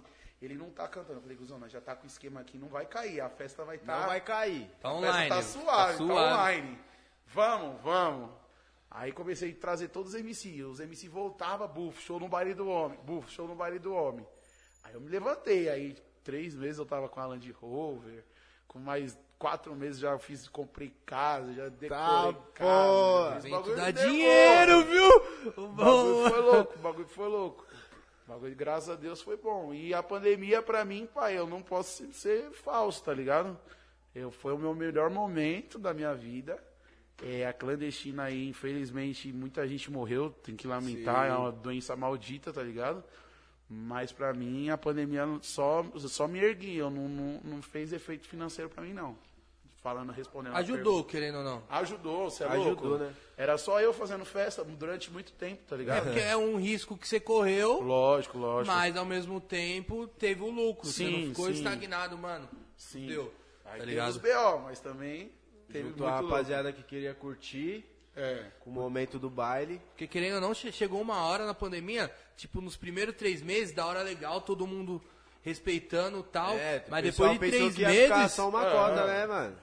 Ele 0.40 0.54
não 0.54 0.70
tá 0.70 0.86
cantando. 0.86 1.18
Eu 1.18 1.22
falei, 1.22 1.36
Guzão, 1.36 1.58
nós 1.58 1.72
já 1.72 1.80
tá 1.80 1.96
com 1.96 2.04
o 2.04 2.06
esquema 2.06 2.40
aqui, 2.40 2.56
não 2.56 2.68
vai 2.68 2.86
cair, 2.86 3.20
a 3.20 3.28
festa 3.28 3.64
vai 3.64 3.76
estar. 3.76 3.98
Não 4.00 4.06
vai 4.06 4.20
cair. 4.20 4.70
Tá 4.80 4.90
a 4.90 4.94
online. 4.94 5.28
festa 5.28 5.34
tá 5.34 5.42
suave, 5.64 5.92
tá, 5.92 5.96
suave. 5.98 6.12
online. 6.12 6.78
Vamos, 7.26 7.80
vamos. 7.82 8.30
Aí 8.90 9.12
comecei 9.12 9.50
a 9.52 9.55
trazer 9.61 9.88
todos 9.88 10.14
os 10.14 10.20
MC. 10.20 10.62
Os 10.64 10.81
MC 10.81 11.08
voltavam, 11.08 11.69
buf, 11.69 12.00
show 12.02 12.19
no 12.19 12.29
baile 12.29 12.55
do 12.55 12.69
homem, 12.69 12.99
buf, 13.05 13.31
show 13.31 13.46
no 13.46 13.55
baile 13.55 13.79
do 13.79 13.93
homem. 13.93 14.26
Aí 14.85 14.94
eu 14.94 15.00
me 15.00 15.08
levantei, 15.11 15.69
aí 15.69 15.96
três 16.25 16.55
meses 16.55 16.79
eu 16.79 16.87
tava 16.87 17.08
com 17.08 17.20
a 17.20 17.26
Land 17.26 17.50
Rover, 17.52 18.25
com 18.67 18.79
mais 18.79 19.19
quatro 19.38 19.75
meses 19.75 20.00
já 20.00 20.19
fiz, 20.19 20.49
comprei 20.49 20.93
casa, 21.06 21.52
já 21.52 21.69
decorei 21.69 21.88
Tá, 21.88 22.35
casa. 22.55 23.38
Evento 23.38 23.50
bagulho 23.50 23.76
dá 23.76 23.90
dinheiro, 23.90 24.85
viu? 24.85 25.62
O 25.64 25.69
bagulho 25.69 26.31
foi 26.31 26.40
louco, 26.40 26.75
o 26.75 26.79
bagulho 26.79 27.08
foi 27.08 27.29
louco. 27.29 27.67
O 28.26 28.31
bagulho, 28.31 28.56
graças 28.56 28.88
a 28.90 28.94
Deus, 28.94 29.20
foi 29.23 29.37
bom. 29.37 29.73
E 29.73 29.94
a 29.94 30.02
pandemia, 30.02 30.61
pra 30.62 30.85
mim, 30.85 31.06
pai, 31.06 31.38
eu 31.38 31.46
não 31.46 31.62
posso 31.62 31.90
ser- 32.06 32.12
ser 32.12 32.50
falso, 32.52 33.02
tá 33.05 33.12
ligado? 33.14 33.58
Eu, 34.14 34.31
foi 34.31 34.52
o 34.52 34.58
meu 34.58 34.75
melhor 34.75 35.08
momento 35.11 35.79
da 35.79 35.94
minha 35.94 36.14
vida. 36.14 36.62
É, 37.22 37.46
a 37.46 37.52
clandestina 37.52 38.24
aí, 38.24 38.48
infelizmente, 38.48 39.32
muita 39.32 39.66
gente 39.66 39.90
morreu, 39.90 40.30
tem 40.30 40.54
que 40.54 40.66
lamentar, 40.68 41.26
Sim. 41.26 41.32
é 41.32 41.37
uma 41.37 41.50
doença 41.52 41.96
maldita, 41.96 42.52
tá 42.52 42.62
ligado? 42.62 43.02
Mas 43.68 44.12
pra 44.12 44.32
mim, 44.32 44.70
a 44.70 44.78
pandemia 44.78 45.25
só, 45.42 45.84
só 45.96 46.28
me 46.28 46.38
ergui, 46.38 46.76
eu 46.76 46.88
não, 46.90 47.08
não, 47.08 47.40
não 47.44 47.62
fez 47.62 47.92
efeito 47.92 48.26
financeiro 48.28 48.70
pra 48.70 48.82
mim, 48.82 48.92
não. 48.92 49.16
Falando, 49.82 50.10
respondendo. 50.12 50.54
Ajudou, 50.56 51.04
querendo 51.04 51.38
ou 51.38 51.44
não. 51.44 51.62
Ajudou, 51.68 52.30
você 52.30 52.44
é 52.44 52.48
Ajudou, 52.48 52.88
louco? 52.90 53.04
né? 53.04 53.12
Era 53.37 53.56
só 53.58 53.80
eu 53.80 53.92
fazendo 53.92 54.25
festa 54.25 54.64
durante 54.64 55.10
muito 55.10 55.32
tempo, 55.32 55.62
tá 55.68 55.75
É 55.75 55.78
ligado? 55.78 56.04
porque 56.04 56.18
é 56.20 56.37
um 56.37 56.56
risco 56.56 56.96
que 56.96 57.06
você 57.06 57.20
correu, 57.20 57.80
Lógico, 57.80 58.38
lógico. 58.38 58.75
mas 58.75 58.96
ao 58.96 59.04
mesmo 59.04 59.40
tempo 59.40 60.06
teve 60.06 60.42
o 60.42 60.50
lucro. 60.50 60.87
você 60.87 61.04
Sim, 61.04 61.10
não 61.20 61.28
ficou 61.28 61.46
sim. 61.46 61.52
estagnado, 61.52 62.16
mano. 62.18 62.48
Sim. 62.76 63.06
Deu. 63.06 63.32
Aí 63.64 63.80
Tá 63.80 63.87
teve 63.87 64.00
os 64.00 64.16
ligado? 64.16 64.20
BO, 64.58 64.62
mas 64.64 64.80
também 64.80 65.30
teve 65.72 65.88
Juntou 65.90 66.06
a 66.06 66.20
rapaziada 66.20 66.72
que 66.72 66.82
queria 66.82 67.14
curtir 67.14 67.84
louco. 67.84 67.98
É. 68.16 68.46
com 68.60 68.70
o 68.70 68.72
momento 68.72 69.18
do 69.18 69.30
baile. 69.30 69.80
Porque 69.90 70.06
querendo 70.08 70.34
ou 70.37 70.40
não, 70.40 70.52
che- 70.54 70.72
chegou 70.72 71.00
uma 71.00 71.22
hora 71.22 71.46
na 71.46 71.54
pandemia, 71.54 72.12
tipo, 72.37 72.60
nos 72.60 72.76
primeiros 72.76 73.14
três 73.14 73.40
meses, 73.42 73.72
da 73.72 73.87
hora 73.87 74.02
legal, 74.02 74.40
todo 74.40 74.66
mundo 74.66 75.00
respeitando 75.42 76.18
e 76.20 76.22
tal. 76.25 76.54
É, 76.56 76.84
mas 76.88 77.04
depois 77.04 77.32
de 77.32 77.38
três 77.38 77.75
que 77.76 77.82
ia 77.82 77.88
ficar 77.90 78.18
meses. 78.18 78.32
só 78.32 78.48
uma 78.48 78.66
É. 78.66 78.72
cota, 78.72 79.06
né, 79.06 79.26
mano? 79.26 79.56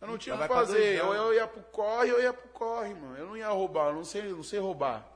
Eu 0.00 0.08
não 0.08 0.18
tinha 0.18 0.34
o 0.34 0.38
que 0.38 0.48
fazer. 0.48 0.96
Eu, 0.98 1.14
eu 1.14 1.32
ia 1.32 1.46
pro 1.46 1.62
corre, 1.62 2.10
eu 2.10 2.20
ia 2.20 2.32
pro 2.32 2.48
corre, 2.48 2.92
mano. 2.94 3.16
Eu 3.16 3.26
não 3.26 3.36
ia 3.36 3.48
roubar, 3.48 3.88
eu 3.90 3.94
não 3.94 4.04
sei, 4.04 4.22
não 4.24 4.42
sei 4.42 4.58
roubar. 4.58 5.08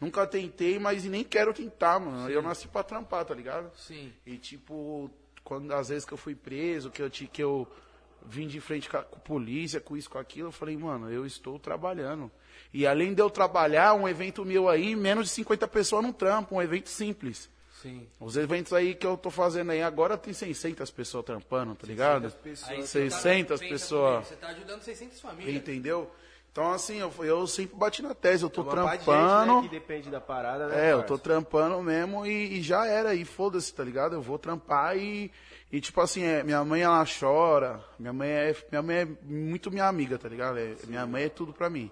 Nunca 0.00 0.26
tentei, 0.26 0.78
mas 0.78 1.04
nem 1.04 1.24
quero 1.24 1.52
tentar, 1.54 1.98
mano. 1.98 2.28
Eu 2.30 2.42
nasci 2.42 2.68
pra 2.68 2.82
trampar, 2.82 3.24
tá 3.24 3.34
ligado? 3.34 3.70
Sim. 3.76 4.12
E 4.26 4.36
tipo, 4.38 5.10
quando 5.42 5.72
às 5.72 5.88
vezes 5.88 6.04
que 6.04 6.12
eu 6.12 6.18
fui 6.18 6.34
preso, 6.34 6.90
que 6.90 7.00
eu, 7.02 7.08
que 7.10 7.42
eu 7.42 7.66
vim 8.28 8.46
de 8.46 8.60
frente 8.60 8.88
com 8.88 8.96
a, 8.96 9.02
com 9.02 9.16
a 9.16 9.20
polícia, 9.20 9.80
com 9.80 9.96
isso, 9.96 10.10
com 10.10 10.18
aquilo, 10.18 10.48
eu 10.48 10.52
falei, 10.52 10.76
mano, 10.76 11.10
eu 11.10 11.24
estou 11.26 11.58
trabalhando. 11.58 12.30
E 12.72 12.86
além 12.86 13.14
de 13.14 13.22
eu 13.22 13.30
trabalhar, 13.30 13.94
um 13.94 14.08
evento 14.08 14.44
meu 14.44 14.68
aí, 14.68 14.94
menos 14.94 15.28
de 15.28 15.32
50 15.32 15.66
pessoas 15.68 16.02
não 16.02 16.12
trampa, 16.12 16.54
um 16.54 16.62
evento 16.62 16.88
simples. 16.88 17.48
Sim. 17.80 18.08
Os 18.18 18.36
eventos 18.36 18.72
aí 18.72 18.94
que 18.94 19.06
eu 19.06 19.16
tô 19.16 19.30
fazendo 19.30 19.70
aí 19.70 19.82
agora 19.82 20.18
tem 20.18 20.32
600 20.34 20.90
pessoas 20.90 21.24
trampando, 21.24 21.76
tá 21.76 21.86
ligado? 21.86 22.22
600 22.22 22.42
pessoas. 22.42 22.70
Aí, 22.70 22.86
600 22.86 23.60
pensa 23.60 23.72
pessoas. 23.72 24.26
Você 24.26 24.34
tá 24.36 24.48
ajudando 24.48 24.82
600 24.82 25.20
famílias. 25.20 25.56
Entendeu? 25.56 26.10
Então, 26.50 26.72
assim, 26.72 26.96
eu, 26.96 27.12
eu 27.20 27.46
sempre 27.46 27.76
bati 27.76 28.02
na 28.02 28.14
tese, 28.14 28.42
eu 28.42 28.50
tô 28.50 28.62
Uma 28.62 28.72
pá 28.74 28.82
de 28.82 28.96
gente, 28.96 29.04
trampando. 29.04 29.56
né, 29.56 29.62
que 29.62 29.68
depende 29.68 30.10
da 30.10 30.20
parada, 30.20 30.66
né? 30.66 30.88
É, 30.88 30.92
eu 30.92 31.04
tô 31.04 31.16
trampando 31.16 31.80
mesmo 31.80 32.26
e, 32.26 32.58
e 32.58 32.62
já 32.62 32.84
era, 32.84 33.14
e 33.14 33.24
foda-se, 33.24 33.72
tá 33.72 33.84
ligado? 33.84 34.14
Eu 34.14 34.22
vou 34.22 34.40
trampar 34.40 34.96
e, 34.96 35.30
E 35.70 35.80
tipo 35.80 36.00
assim, 36.00 36.22
é, 36.22 36.42
minha 36.42 36.64
mãe 36.64 36.80
ela 36.80 37.04
chora, 37.04 37.84
minha 37.98 38.12
mãe 38.12 38.28
é, 38.28 38.56
minha 38.70 38.82
mãe 38.82 38.96
é 38.96 39.08
muito 39.22 39.70
minha 39.70 39.86
amiga, 39.86 40.18
tá 40.18 40.28
ligado? 40.28 40.58
É, 40.58 40.74
minha 40.86 41.06
mãe 41.06 41.24
é 41.24 41.28
tudo 41.28 41.52
pra 41.52 41.68
mim. 41.68 41.90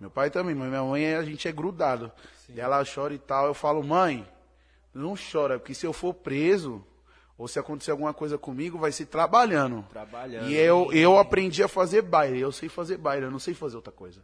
Meu 0.00 0.10
pai 0.10 0.30
também, 0.30 0.54
mas 0.54 0.68
minha 0.68 0.82
mãe 0.82 1.14
a 1.14 1.22
gente 1.22 1.46
é 1.46 1.52
grudado. 1.52 2.10
E 2.48 2.60
ela 2.60 2.82
chora 2.84 3.14
e 3.14 3.18
tal, 3.18 3.46
eu 3.46 3.54
falo, 3.54 3.82
mãe, 3.82 4.26
não 4.94 5.14
chora, 5.14 5.58
porque 5.58 5.74
se 5.74 5.86
eu 5.86 5.92
for 5.92 6.14
preso, 6.14 6.84
ou 7.36 7.46
se 7.46 7.58
acontecer 7.58 7.90
alguma 7.90 8.14
coisa 8.14 8.38
comigo, 8.38 8.78
vai 8.78 8.92
ser 8.92 9.06
trabalhando. 9.06 9.84
Trabalhando. 9.90 10.48
E 10.48 10.56
eu, 10.56 10.90
eu 10.92 11.18
aprendi 11.18 11.62
a 11.62 11.68
fazer 11.68 12.02
baile, 12.02 12.40
eu 12.40 12.50
sei 12.50 12.68
fazer 12.68 12.96
baile, 12.96 13.26
eu 13.26 13.30
não 13.30 13.38
sei 13.38 13.52
fazer 13.52 13.76
outra 13.76 13.92
coisa. 13.92 14.22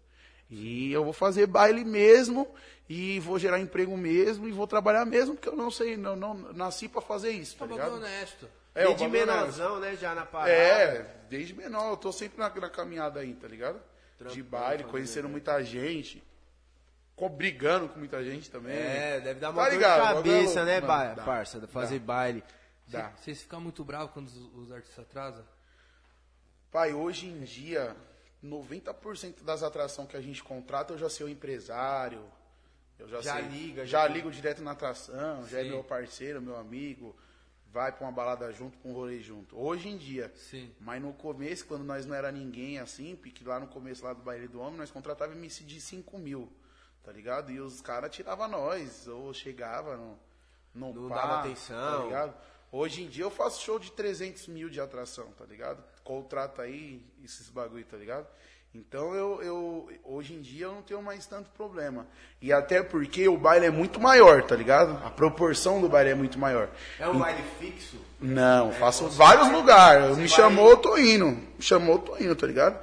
E 0.50 0.90
eu 0.92 1.04
vou 1.04 1.12
fazer 1.12 1.46
baile 1.46 1.84
mesmo, 1.84 2.48
e 2.88 3.20
vou 3.20 3.38
gerar 3.38 3.60
emprego 3.60 3.96
mesmo, 3.96 4.48
e 4.48 4.52
vou 4.52 4.66
trabalhar 4.66 5.04
mesmo, 5.04 5.34
porque 5.34 5.48
eu 5.48 5.56
não 5.56 5.70
sei, 5.70 5.96
não, 5.96 6.16
não 6.16 6.34
nasci 6.54 6.88
pra 6.88 7.02
fazer 7.02 7.30
isso, 7.30 7.56
tá 7.56 7.66
ligado? 7.66 7.96
honesto. 7.96 8.48
É, 8.74 8.84
o 8.84 8.88
Desde 8.94 9.04
é 9.04 9.08
menorzão, 9.08 9.80
né? 9.80 9.96
Já 9.96 10.14
na 10.14 10.24
parada. 10.24 10.50
é, 10.52 11.02
desde 11.28 11.54
menor, 11.54 11.90
eu 11.90 11.96
tô 11.96 12.12
sempre 12.12 12.38
na, 12.38 12.48
na 12.48 12.70
caminhada 12.70 13.20
aí, 13.20 13.34
tá 13.34 13.48
ligado? 13.48 13.80
De 14.18 14.24
Trampando, 14.24 14.44
baile, 14.44 14.84
conhecendo 14.84 15.28
muita 15.28 15.62
gente, 15.62 16.22
brigando 17.36 17.88
com 17.88 17.98
muita 17.98 18.22
gente 18.22 18.50
também. 18.50 18.76
É, 18.76 19.20
deve 19.20 19.40
dar 19.40 19.48
Tá 19.48 19.52
uma 19.52 19.64
dor 19.64 19.72
ligado, 19.72 20.22
de 20.22 20.28
o 20.28 20.32
é 20.32 20.38
cabeça, 20.38 20.64
né, 20.64 20.80
mano. 20.80 21.14
Dá, 21.16 21.22
parça? 21.24 21.66
Fazer 21.68 21.98
dá. 21.98 22.04
baile. 22.04 22.44
Dá. 22.86 23.10
Vocês 23.16 23.42
ficam 23.42 23.60
muito 23.60 23.84
bravos 23.84 24.12
quando 24.12 24.28
os, 24.28 24.36
os 24.54 24.72
artistas 24.72 25.00
atrasam? 25.00 25.44
Pai, 26.70 26.92
hoje 26.92 27.26
em 27.26 27.40
dia, 27.42 27.96
90% 28.44 29.42
das 29.42 29.62
atrações 29.62 30.08
que 30.08 30.16
a 30.16 30.20
gente 30.20 30.42
contrata, 30.42 30.92
eu 30.94 30.98
já 30.98 31.08
sou 31.08 31.28
empresário. 31.28 32.22
Eu 32.98 33.08
já, 33.08 33.20
Já 33.20 33.34
sei- 33.34 33.42
liga, 33.48 33.86
já 33.86 34.06
já- 34.06 34.08
ligo 34.08 34.30
direto 34.30 34.60
na 34.62 34.72
atração, 34.72 35.46
já 35.48 35.60
é 35.60 35.64
Sim. 35.64 35.70
meu 35.70 35.84
parceiro, 35.84 36.42
meu 36.42 36.56
amigo. 36.56 37.14
Vai 37.70 37.92
pra 37.92 38.06
uma 38.06 38.12
balada 38.12 38.50
junto, 38.52 38.78
pra 38.78 38.90
um 38.90 38.94
rolê 38.94 39.20
junto. 39.20 39.58
Hoje 39.58 39.88
em 39.88 39.96
dia. 39.96 40.32
Sim. 40.34 40.72
Mas 40.80 41.02
no 41.02 41.12
começo, 41.12 41.66
quando 41.66 41.84
nós 41.84 42.06
não 42.06 42.14
era 42.14 42.32
ninguém 42.32 42.78
assim, 42.78 43.14
porque 43.16 43.44
lá 43.44 43.60
no 43.60 43.66
começo 43.66 44.04
lá 44.04 44.12
do 44.12 44.22
Baile 44.22 44.48
do 44.48 44.60
Homem, 44.60 44.78
nós 44.78 44.90
contratava 44.90 45.32
MC 45.32 45.64
de 45.64 45.80
5 45.80 46.18
mil, 46.18 46.50
tá 47.04 47.12
ligado? 47.12 47.52
E 47.52 47.60
os 47.60 47.80
caras 47.80 48.10
tiravam 48.14 48.48
nós, 48.48 49.06
ou 49.06 49.34
chegava 49.34 49.96
no, 49.96 50.18
no 50.74 50.94
Não 50.94 51.08
pá, 51.08 51.14
dava 51.16 51.40
atenção. 51.40 51.98
Tá 51.98 52.04
ligado? 52.04 52.34
Hoje 52.70 53.02
em 53.02 53.08
dia 53.08 53.24
eu 53.24 53.30
faço 53.30 53.62
show 53.62 53.78
de 53.78 53.92
300 53.92 54.46
mil 54.48 54.68
de 54.68 54.80
atração, 54.80 55.30
tá 55.32 55.44
ligado? 55.44 55.82
Contrata 56.04 56.62
aí 56.62 57.02
esses 57.22 57.48
bagulho, 57.48 57.84
tá 57.84 57.96
ligado? 57.96 58.26
Então 58.74 59.14
eu, 59.14 59.42
eu 59.42 59.88
hoje 60.04 60.34
em 60.34 60.40
dia 60.40 60.66
eu 60.66 60.74
não 60.74 60.82
tenho 60.82 61.02
mais 61.02 61.26
tanto 61.26 61.48
problema. 61.50 62.06
E 62.40 62.52
até 62.52 62.82
porque 62.82 63.26
o 63.28 63.36
baile 63.36 63.66
é 63.66 63.70
muito 63.70 63.98
maior, 63.98 64.42
tá 64.42 64.54
ligado? 64.54 64.92
A 65.04 65.10
proporção 65.10 65.80
do 65.80 65.88
baile 65.88 66.10
é 66.10 66.14
muito 66.14 66.38
maior. 66.38 66.68
É 66.98 67.08
um 67.08 67.18
baile 67.18 67.42
fixo? 67.58 67.96
Não, 68.20 68.70
faço 68.72 69.08
vários 69.08 69.50
lugares. 69.50 70.16
Me 70.18 70.28
chamou, 70.28 70.70
eu 70.70 70.76
tô 70.76 70.96
indo. 70.98 71.26
Me 71.26 71.60
chamou, 71.60 71.96
eu 71.96 71.98
tô 71.98 72.18
indo, 72.18 72.36
tá 72.36 72.46
ligado? 72.46 72.78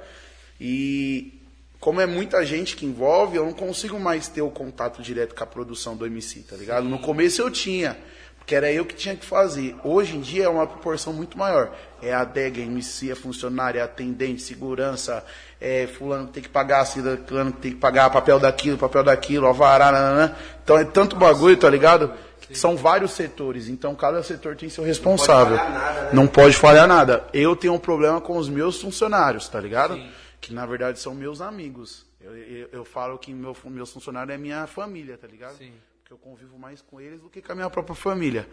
E 0.60 1.36
como 1.78 2.00
é 2.00 2.06
muita 2.06 2.44
gente 2.44 2.74
que 2.74 2.84
envolve, 2.84 3.36
eu 3.36 3.44
não 3.44 3.52
consigo 3.52 3.98
mais 4.00 4.26
ter 4.26 4.42
o 4.42 4.50
contato 4.50 5.00
direto 5.00 5.34
com 5.34 5.44
a 5.44 5.46
produção 5.46 5.96
do 5.96 6.04
MC, 6.04 6.40
tá 6.40 6.56
ligado? 6.56 6.88
No 6.88 6.98
começo 6.98 7.40
eu 7.40 7.50
tinha, 7.50 7.96
porque 8.46 8.54
era 8.54 8.70
eu 8.70 8.86
que 8.86 8.94
tinha 8.94 9.16
que 9.16 9.26
fazer. 9.26 9.74
Hoje 9.82 10.16
em 10.16 10.20
dia 10.20 10.44
é 10.44 10.48
uma 10.48 10.68
proporção 10.68 11.12
muito 11.12 11.36
maior. 11.36 11.72
É 12.00 12.14
a 12.14 12.20
adega, 12.20 12.60
MC, 12.60 13.10
é 13.10 13.14
funcionário, 13.16 13.80
é 13.80 13.82
atendente, 13.82 14.40
segurança, 14.40 15.24
é 15.60 15.88
fulano 15.88 16.28
que 16.28 16.34
tem 16.34 16.42
que 16.44 16.48
pagar, 16.48 16.86
fulano 16.86 17.52
que 17.54 17.60
tem 17.60 17.72
que 17.72 17.78
pagar 17.78 18.08
papel 18.08 18.38
daquilo, 18.38 18.78
papel 18.78 19.02
daquilo, 19.02 19.48
alvará, 19.48 19.90
nananã. 19.90 20.36
Então 20.62 20.78
é 20.78 20.84
tanto 20.84 21.16
bagulho, 21.16 21.56
tá 21.56 21.68
ligado? 21.68 22.12
São 22.52 22.76
vários 22.76 23.10
setores, 23.10 23.66
então 23.66 23.96
cada 23.96 24.22
setor 24.22 24.54
tem 24.54 24.68
seu 24.68 24.84
responsável. 24.84 25.56
falhar 25.56 25.72
nada, 25.72 26.02
né? 26.02 26.10
Não 26.12 26.28
pode 26.28 26.56
falhar 26.56 26.86
nada. 26.86 27.24
Eu 27.34 27.56
tenho 27.56 27.74
um 27.74 27.80
problema 27.80 28.20
com 28.20 28.36
os 28.36 28.48
meus 28.48 28.80
funcionários, 28.80 29.48
tá 29.48 29.60
ligado? 29.60 30.00
Que 30.40 30.54
na 30.54 30.64
verdade 30.64 31.00
são 31.00 31.16
meus 31.16 31.40
amigos. 31.40 32.06
Eu, 32.20 32.36
eu, 32.36 32.68
eu 32.72 32.84
falo 32.84 33.18
que 33.18 33.34
meu, 33.34 33.56
meus 33.64 33.92
funcionários 33.92 34.32
é 34.32 34.38
minha 34.38 34.68
família, 34.68 35.18
tá 35.18 35.26
ligado? 35.26 35.58
Sim. 35.58 35.72
Porque 36.06 36.14
eu 36.14 36.18
convivo 36.18 36.56
mais 36.56 36.80
com 36.80 37.00
eles 37.00 37.20
do 37.20 37.28
que 37.28 37.42
com 37.42 37.50
a 37.50 37.54
minha 37.56 37.68
própria 37.68 37.96
família. 37.96 38.48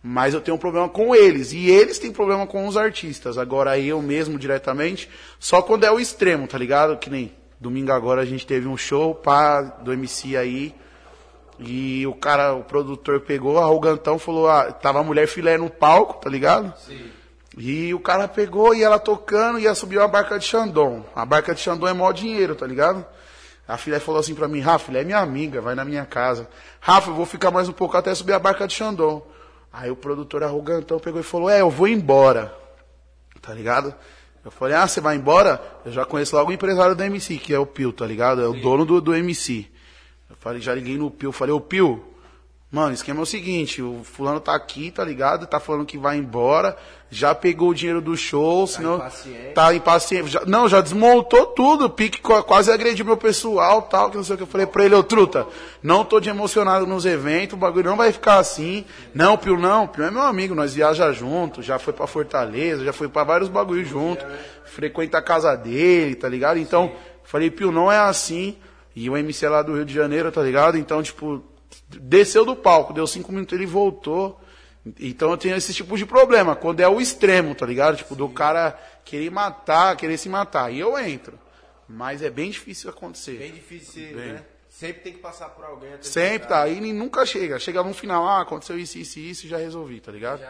Mas 0.00 0.34
eu 0.34 0.40
tenho 0.40 0.54
um 0.56 0.60
problema 0.60 0.88
com 0.88 1.12
eles. 1.12 1.52
E 1.52 1.68
eles 1.68 1.98
têm 1.98 2.12
problema 2.12 2.46
com 2.46 2.64
os 2.64 2.76
artistas. 2.76 3.36
Agora 3.36 3.76
eu 3.76 4.00
mesmo 4.00 4.38
diretamente, 4.38 5.10
só 5.36 5.60
quando 5.60 5.82
é 5.82 5.90
o 5.90 5.98
extremo, 5.98 6.46
tá 6.46 6.56
ligado? 6.56 6.96
Que 6.96 7.10
nem 7.10 7.34
domingo 7.60 7.90
agora 7.90 8.20
a 8.20 8.24
gente 8.24 8.46
teve 8.46 8.68
um 8.68 8.76
show 8.76 9.16
pá, 9.16 9.62
do 9.62 9.92
MC 9.92 10.36
aí. 10.36 10.72
E 11.58 12.06
o 12.06 12.14
cara, 12.14 12.54
o 12.54 12.62
produtor 12.62 13.22
pegou, 13.22 13.58
arrogantão, 13.58 14.16
falou, 14.16 14.48
ah, 14.48 14.70
tava 14.70 15.00
a 15.00 15.02
mulher 15.02 15.26
filé 15.26 15.58
no 15.58 15.68
palco, 15.68 16.20
tá 16.20 16.30
ligado? 16.30 16.72
Sim. 16.78 17.10
E 17.58 17.92
o 17.92 17.98
cara 17.98 18.28
pegou 18.28 18.76
e 18.76 18.84
ela 18.84 19.00
tocando 19.00 19.58
e 19.58 19.64
ia 19.64 19.74
subir 19.74 19.98
uma 19.98 20.06
barca 20.06 20.38
de 20.38 20.44
Xandão. 20.44 21.04
A 21.16 21.26
barca 21.26 21.52
de 21.52 21.60
Xandão 21.60 21.88
é 21.88 21.92
mó 21.92 22.12
dinheiro, 22.12 22.54
tá 22.54 22.64
ligado? 22.64 23.04
A 23.72 23.78
filha 23.78 23.98
falou 23.98 24.20
assim 24.20 24.34
pra 24.34 24.46
mim, 24.46 24.60
Rafa, 24.60 24.84
filha 24.84 25.00
é 25.00 25.04
minha 25.04 25.18
amiga, 25.18 25.62
vai 25.62 25.74
na 25.74 25.82
minha 25.82 26.04
casa. 26.04 26.46
Rafa, 26.78 27.08
eu 27.08 27.14
vou 27.14 27.24
ficar 27.24 27.50
mais 27.50 27.70
um 27.70 27.72
pouco 27.72 27.96
até 27.96 28.14
subir 28.14 28.34
a 28.34 28.38
barca 28.38 28.68
de 28.68 28.74
Xandão. 28.74 29.22
Aí 29.72 29.90
o 29.90 29.96
produtor 29.96 30.42
arrogantão 30.42 30.98
pegou 30.98 31.18
e 31.18 31.24
falou, 31.24 31.48
é, 31.48 31.62
eu 31.62 31.70
vou 31.70 31.88
embora. 31.88 32.54
Tá 33.40 33.54
ligado? 33.54 33.94
Eu 34.44 34.50
falei, 34.50 34.76
ah, 34.76 34.86
você 34.86 35.00
vai 35.00 35.16
embora? 35.16 35.58
Eu 35.86 35.90
já 35.90 36.04
conheço 36.04 36.36
logo 36.36 36.50
o 36.50 36.52
empresário 36.52 36.94
do 36.94 37.02
MC, 37.02 37.38
que 37.38 37.54
é 37.54 37.58
o 37.58 37.64
Pio, 37.64 37.94
tá 37.94 38.04
ligado? 38.04 38.42
É 38.42 38.46
o 38.46 38.52
dono 38.52 38.84
do, 38.84 39.00
do 39.00 39.14
MC. 39.14 39.66
Eu 40.28 40.36
falei, 40.38 40.60
já 40.60 40.74
liguei 40.74 40.98
no 40.98 41.10
Pio, 41.10 41.32
falei, 41.32 41.54
ô 41.54 41.60
Pio, 41.60 42.04
mano, 42.72 42.88
o 42.90 42.94
esquema 42.94 43.20
é 43.20 43.22
o 43.22 43.26
seguinte, 43.26 43.82
o 43.82 44.00
fulano 44.02 44.40
tá 44.40 44.54
aqui, 44.56 44.90
tá 44.90 45.04
ligado? 45.04 45.46
Tá 45.46 45.60
falando 45.60 45.84
que 45.84 45.98
vai 45.98 46.16
embora, 46.16 46.74
já 47.10 47.34
pegou 47.34 47.68
o 47.68 47.74
dinheiro 47.74 48.00
do 48.00 48.16
show, 48.16 48.66
senão. 48.66 48.96
impaciente. 48.96 49.52
Tá 49.54 49.74
impaciente. 49.74 50.30
Já- 50.30 50.42
não, 50.46 50.66
já 50.66 50.80
desmontou 50.80 51.46
tudo, 51.48 51.84
o 51.84 51.90
pique 51.90 52.20
qua- 52.22 52.42
quase 52.42 52.72
agrediu 52.72 53.04
meu 53.04 53.18
pessoal 53.18 53.82
tal, 53.82 54.10
que 54.10 54.16
não 54.16 54.24
sei 54.24 54.34
o 54.34 54.36
que. 54.38 54.44
Eu 54.44 54.46
falei 54.46 54.66
pra 54.66 54.86
ele, 54.86 54.94
ô 54.94 55.02
truta, 55.02 55.46
não 55.82 56.02
tô 56.02 56.18
de 56.18 56.30
emocionado 56.30 56.86
nos 56.86 57.04
eventos, 57.04 57.52
o 57.52 57.58
bagulho 57.58 57.90
não 57.90 57.96
vai 57.96 58.10
ficar 58.10 58.38
assim. 58.38 58.86
Não, 59.14 59.36
Pio, 59.36 59.58
não, 59.58 59.86
Pio 59.86 60.04
é 60.04 60.10
meu 60.10 60.22
amigo, 60.22 60.54
nós 60.54 60.72
viaja 60.72 61.12
junto, 61.12 61.60
já 61.60 61.78
foi 61.78 61.92
pra 61.92 62.06
Fortaleza, 62.06 62.82
já 62.82 62.92
foi 62.94 63.06
pra 63.08 63.22
vários 63.22 63.50
bagulhos 63.50 63.86
junto, 63.86 64.24
frequenta 64.64 65.18
a 65.18 65.22
casa 65.22 65.54
dele, 65.54 66.14
tá 66.14 66.26
ligado? 66.28 66.58
Então, 66.58 66.90
falei, 67.22 67.50
Pio, 67.50 67.70
não 67.70 67.92
é 67.92 67.98
assim. 67.98 68.56
E 68.96 69.08
o 69.10 69.16
MC 69.16 69.44
é 69.44 69.48
lá 69.50 69.62
do 69.62 69.74
Rio 69.74 69.84
de 69.84 69.92
Janeiro, 69.94 70.32
tá 70.32 70.42
ligado? 70.42 70.76
Então, 70.78 71.02
tipo, 71.02 71.42
desceu 71.88 72.44
do 72.44 72.56
palco, 72.56 72.92
deu 72.92 73.06
cinco 73.06 73.32
minutos, 73.32 73.56
ele 73.56 73.66
voltou. 73.66 74.40
Então 74.98 75.30
eu 75.30 75.36
tenho 75.36 75.56
esse 75.56 75.72
tipo 75.72 75.96
de 75.96 76.04
problema, 76.04 76.56
quando 76.56 76.80
é 76.80 76.88
o 76.88 77.00
extremo, 77.00 77.54
tá 77.54 77.64
ligado? 77.64 77.96
Tipo, 77.96 78.16
do 78.16 78.28
cara 78.28 78.78
querer 79.04 79.30
matar, 79.30 79.96
querer 79.96 80.18
se 80.18 80.28
matar. 80.28 80.72
E 80.72 80.80
eu 80.80 80.98
entro. 80.98 81.38
Mas 81.88 82.22
é 82.22 82.30
bem 82.30 82.50
difícil 82.50 82.90
acontecer. 82.90 83.38
Bem 83.38 83.52
difícil, 83.52 84.02
Bem. 84.16 84.32
né? 84.32 84.44
Sempre 84.68 85.02
tem 85.02 85.12
que 85.12 85.18
passar 85.18 85.50
por 85.50 85.64
alguém. 85.64 85.92
até 85.92 86.02
Sempre 86.02 86.48
tá. 86.48 86.62
Aí 86.62 86.80
nunca 86.92 87.26
chega. 87.26 87.58
Chega 87.58 87.82
no 87.82 87.92
final, 87.92 88.26
ah, 88.26 88.40
aconteceu 88.40 88.78
isso, 88.78 88.98
isso 88.98 89.18
e 89.18 89.30
isso, 89.30 89.46
já 89.46 89.58
resolvi, 89.58 90.00
tá 90.00 90.10
ligado? 90.10 90.40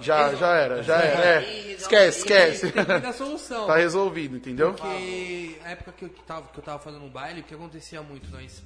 Já, 0.00 0.34
já, 0.34 0.54
era, 0.56 0.82
já 0.82 0.96
era. 1.00 1.44
É. 1.44 1.72
Esquece, 1.72 2.18
esquece. 2.18 2.72
Tem 2.72 3.12
solução. 3.12 3.66
tá 3.68 3.76
resolvido, 3.76 4.36
entendeu? 4.36 4.74
Porque 4.74 5.56
a 5.64 5.70
época 5.70 5.92
que 5.92 6.04
eu 6.04 6.08
tava, 6.26 6.48
que 6.48 6.58
eu 6.58 6.62
tava 6.62 6.78
fazendo 6.78 7.04
um 7.04 7.08
baile, 7.08 7.40
o 7.40 7.44
que 7.44 7.54
acontecia 7.54 8.02
muito, 8.02 8.30
nós. 8.30 8.62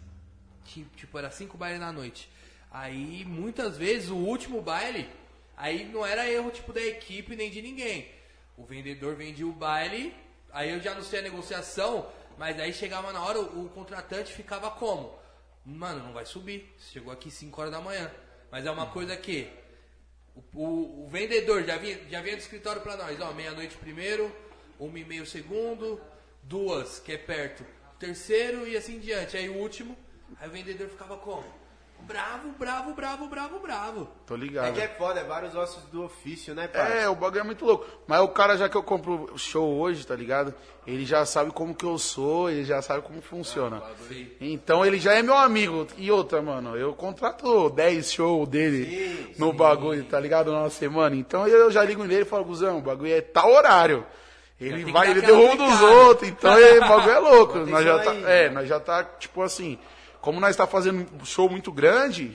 Ti- 0.72 0.86
Tipo, 0.96 1.18
era 1.18 1.30
cinco 1.30 1.56
bailes 1.56 1.80
na 1.80 1.92
noite. 1.92 2.28
Aí, 2.70 3.24
muitas 3.24 3.76
vezes, 3.76 4.08
o 4.10 4.16
último 4.16 4.62
baile, 4.62 5.08
aí 5.56 5.84
não 5.84 6.04
era 6.06 6.28
erro, 6.30 6.50
tipo, 6.50 6.72
da 6.72 6.80
equipe 6.80 7.36
nem 7.36 7.50
de 7.50 7.60
ninguém. 7.60 8.08
O 8.56 8.64
vendedor 8.64 9.14
vendia 9.14 9.46
o 9.46 9.52
baile, 9.52 10.14
aí 10.50 10.70
eu 10.70 10.80
já 10.80 11.00
sei 11.02 11.18
a 11.20 11.22
negociação, 11.22 12.10
mas 12.38 12.58
aí 12.58 12.72
chegava 12.72 13.12
na 13.12 13.22
hora, 13.22 13.40
o, 13.40 13.66
o 13.66 13.68
contratante 13.68 14.32
ficava 14.32 14.70
como? 14.70 15.18
Mano, 15.64 16.02
não 16.04 16.12
vai 16.12 16.24
subir. 16.26 16.74
Chegou 16.90 17.12
aqui 17.12 17.30
5 17.30 17.60
horas 17.60 17.72
da 17.72 17.80
manhã. 17.80 18.10
Mas 18.50 18.66
é 18.66 18.70
uma 18.70 18.86
coisa 18.86 19.16
que 19.16 19.48
o, 20.34 20.40
o- 20.62 21.04
o 21.06 21.08
vendedor 21.10 21.62
já 21.64 21.76
vinha, 21.76 21.98
já 22.10 22.20
vinha 22.22 22.36
do 22.36 22.40
escritório 22.40 22.80
pra 22.82 22.96
nós, 22.96 23.20
ó, 23.20 23.32
meia-noite 23.32 23.76
primeiro, 23.76 24.34
uma 24.78 24.98
e 24.98 25.04
meio 25.04 25.24
segundo, 25.26 26.00
duas, 26.42 26.98
que 26.98 27.12
é 27.12 27.18
perto, 27.18 27.64
terceiro 27.98 28.66
e 28.66 28.76
assim 28.76 28.98
diante. 28.98 29.36
Aí 29.36 29.48
o 29.48 29.56
último, 29.58 29.96
aí 30.40 30.48
o 30.48 30.52
vendedor 30.52 30.88
ficava 30.88 31.16
como? 31.16 31.44
Bravo, 32.04 32.48
bravo, 32.58 32.94
bravo, 32.94 33.28
bravo, 33.28 33.58
bravo. 33.60 34.08
Tô 34.26 34.34
É 34.34 34.38
ligado. 34.38 34.72
que 34.74 34.80
é 34.80 34.88
foda, 34.88 35.20
é 35.20 35.24
vários 35.24 35.54
ossos 35.54 35.84
do 35.84 36.02
ofício, 36.02 36.52
né, 36.52 36.66
pai? 36.66 37.04
É, 37.04 37.08
o 37.08 37.14
bagulho 37.14 37.40
é 37.40 37.44
muito 37.44 37.64
louco. 37.64 37.86
Mas 38.08 38.20
o 38.20 38.26
cara, 38.26 38.56
já 38.56 38.68
que 38.68 38.76
eu 38.76 38.82
compro 38.82 39.32
show 39.38 39.78
hoje, 39.78 40.04
tá 40.04 40.16
ligado? 40.16 40.52
Ele 40.84 41.04
já 41.06 41.24
sabe 41.24 41.52
como 41.52 41.72
que 41.76 41.84
eu 41.84 41.96
sou, 41.98 42.50
ele 42.50 42.64
já 42.64 42.82
sabe 42.82 43.02
como 43.02 43.22
funciona. 43.22 43.80
Sim. 44.08 44.28
Então 44.40 44.84
ele 44.84 44.98
já 44.98 45.14
é 45.14 45.22
meu 45.22 45.36
amigo. 45.36 45.86
E 45.96 46.10
outra, 46.10 46.42
mano, 46.42 46.76
eu 46.76 46.92
contrato 46.92 47.70
10 47.70 48.12
shows 48.12 48.48
dele 48.48 49.32
no 49.38 49.52
bagulho, 49.52 50.02
tá 50.04 50.18
ligado? 50.18 50.50
Na 50.52 50.68
semana. 50.70 51.14
Então 51.14 51.46
eu 51.46 51.70
já 51.70 51.84
ligo 51.84 52.02
nele 52.02 52.22
e 52.22 52.24
falo, 52.24 52.44
Guzão, 52.44 52.78
o 52.78 52.82
bagulho 52.82 53.12
é 53.14 53.20
tal 53.20 53.48
horário. 53.52 54.04
Ele 54.60 54.90
vai, 54.90 55.08
ele 55.12 55.20
derruba 55.20 55.54
dos 55.56 55.66
brincada. 55.68 55.86
outros, 55.86 56.28
então 56.28 56.52
o 56.52 56.80
bagulho 56.80 57.10
é 57.12 57.18
louco. 57.20 57.58
Nós 57.66 57.84
já 57.84 57.98
tá, 58.00 58.10
aí. 58.10 58.24
é, 58.26 58.50
nós 58.50 58.68
já 58.68 58.80
tá, 58.80 59.04
tipo 59.04 59.40
assim, 59.42 59.78
como 60.22 60.40
nós 60.40 60.56
tá 60.56 60.66
fazendo 60.66 61.06
um 61.20 61.24
show 61.26 61.50
muito 61.50 61.70
grande, 61.70 62.34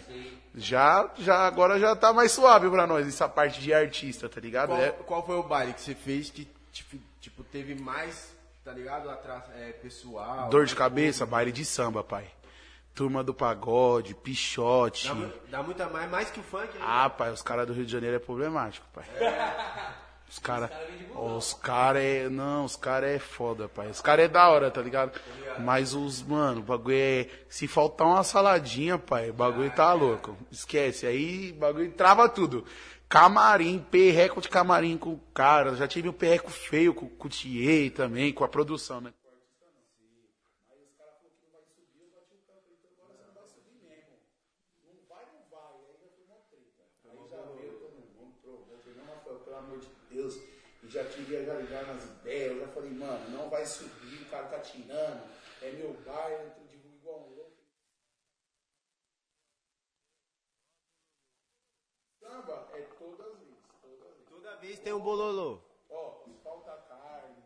Já, 0.53 1.07
já, 1.19 1.45
agora 1.45 1.79
já 1.79 1.95
tá 1.95 2.11
mais 2.11 2.31
suave 2.31 2.67
pra 2.67 2.87
nós, 2.87 3.07
essa 3.07 3.29
parte 3.29 3.61
de 3.61 3.71
artista, 3.71 4.27
tá 4.27 4.41
ligado? 4.41 4.69
Qual, 4.69 4.81
É, 4.81 4.89
qual 4.91 5.25
foi 5.25 5.35
o 5.35 5.43
baile 5.43 5.71
que 5.71 5.81
você 5.81 5.93
fez 5.93 6.31
que 6.31 6.47
tipo, 6.71 6.97
tipo, 7.21 7.43
teve 7.43 7.75
mais, 7.75 8.35
tá 8.65 8.71
ligado? 8.73 9.07
Atrás, 9.07 9.43
é, 9.55 9.71
pessoal. 9.73 10.49
dor 10.49 10.65
de 10.65 10.75
cabeça, 10.75 11.25
baile 11.27 11.51
de 11.51 11.63
samba, 11.63 12.03
pai. 12.03 12.27
Turma 12.95 13.23
do 13.23 13.35
pagode, 13.35 14.15
pichote. 14.15 15.07
Dá, 15.07 15.29
dá 15.57 15.63
muita 15.63 15.87
mais, 15.87 16.09
mais 16.09 16.31
que 16.31 16.39
o 16.39 16.43
funk, 16.43 16.75
né? 16.75 16.83
Ah, 16.83 17.07
pai, 17.07 17.31
os 17.31 17.43
caras 17.43 17.67
do 17.67 17.73
Rio 17.73 17.85
de 17.85 17.91
Janeiro 17.91 18.15
é 18.15 18.19
problemático, 18.19 18.85
pai. 18.91 19.05
Os 20.29 20.39
caras. 20.39 20.69
Os 21.15 21.53
caras 21.53 22.03
é. 22.03 22.29
Não, 22.29 22.65
os 22.65 22.75
caras 22.75 23.11
é 23.11 23.19
foda, 23.19 23.69
pai. 23.69 23.89
Os 23.89 24.01
caras 24.01 24.25
é 24.25 24.27
da 24.27 24.49
hora, 24.49 24.69
tá 24.69 24.81
ligado? 24.81 25.19
Mas 25.59 25.93
os, 25.93 26.21
mano, 26.21 26.59
o 26.59 26.63
bagulho 26.63 26.95
é. 26.97 27.29
Se 27.49 27.67
faltar 27.67 28.07
uma 28.07 28.23
saladinha, 28.23 28.97
pai, 28.97 29.29
o 29.29 29.33
bagulho 29.33 29.71
tá 29.71 29.93
louco. 29.93 30.37
Esquece. 30.51 31.07
Aí 31.07 31.51
o 31.51 31.55
bagulho 31.55 31.91
trava 31.91 32.27
tudo. 32.27 32.65
Camarim, 33.09 33.79
perreco 33.89 34.41
de 34.41 34.49
camarim 34.49 34.97
com 34.97 35.13
o 35.13 35.19
cara. 35.33 35.75
Já 35.75 35.87
tive 35.87 36.09
um 36.09 36.13
perreco 36.13 36.51
feio 36.51 36.93
com, 36.93 37.07
com 37.07 37.27
o 37.27 37.31
Thier 37.31 37.91
também, 37.91 38.33
com 38.33 38.43
a 38.43 38.49
produção, 38.49 38.99
né? 38.99 39.13
pelo 49.47 49.57
amor 49.57 49.79
de 49.79 49.87
Deus, 50.09 50.35
e 50.83 50.89
já 50.89 51.03
queria 51.05 51.45
já 51.45 51.53
ligar 51.55 51.85
eu 52.37 52.59
já 52.59 52.67
falei, 52.67 52.91
mano, 52.91 53.29
não 53.29 53.49
vai 53.49 53.65
subir, 53.65 54.21
o 54.23 54.29
cara 54.29 54.47
tá 54.47 54.59
tirando, 54.59 55.29
é 55.61 55.71
meu 55.71 55.93
bairro, 56.01 56.53
eu 56.59 56.67
divulgo 56.67 56.97
igual 56.97 57.19
um 57.19 57.35
louco. 57.35 57.57
Samba 62.19 62.69
é 62.73 62.81
todas 62.99 63.27
as 63.27 63.39
vezes, 63.39 63.57
todas 63.81 64.01
as 64.01 64.13
vezes. 64.13 64.29
Toda 64.29 64.55
vez 64.57 64.79
tem 64.79 64.93
um 64.93 64.99
bololô. 64.99 65.61
Ó, 65.89 66.25
falta 66.43 66.77
carne, 66.87 67.43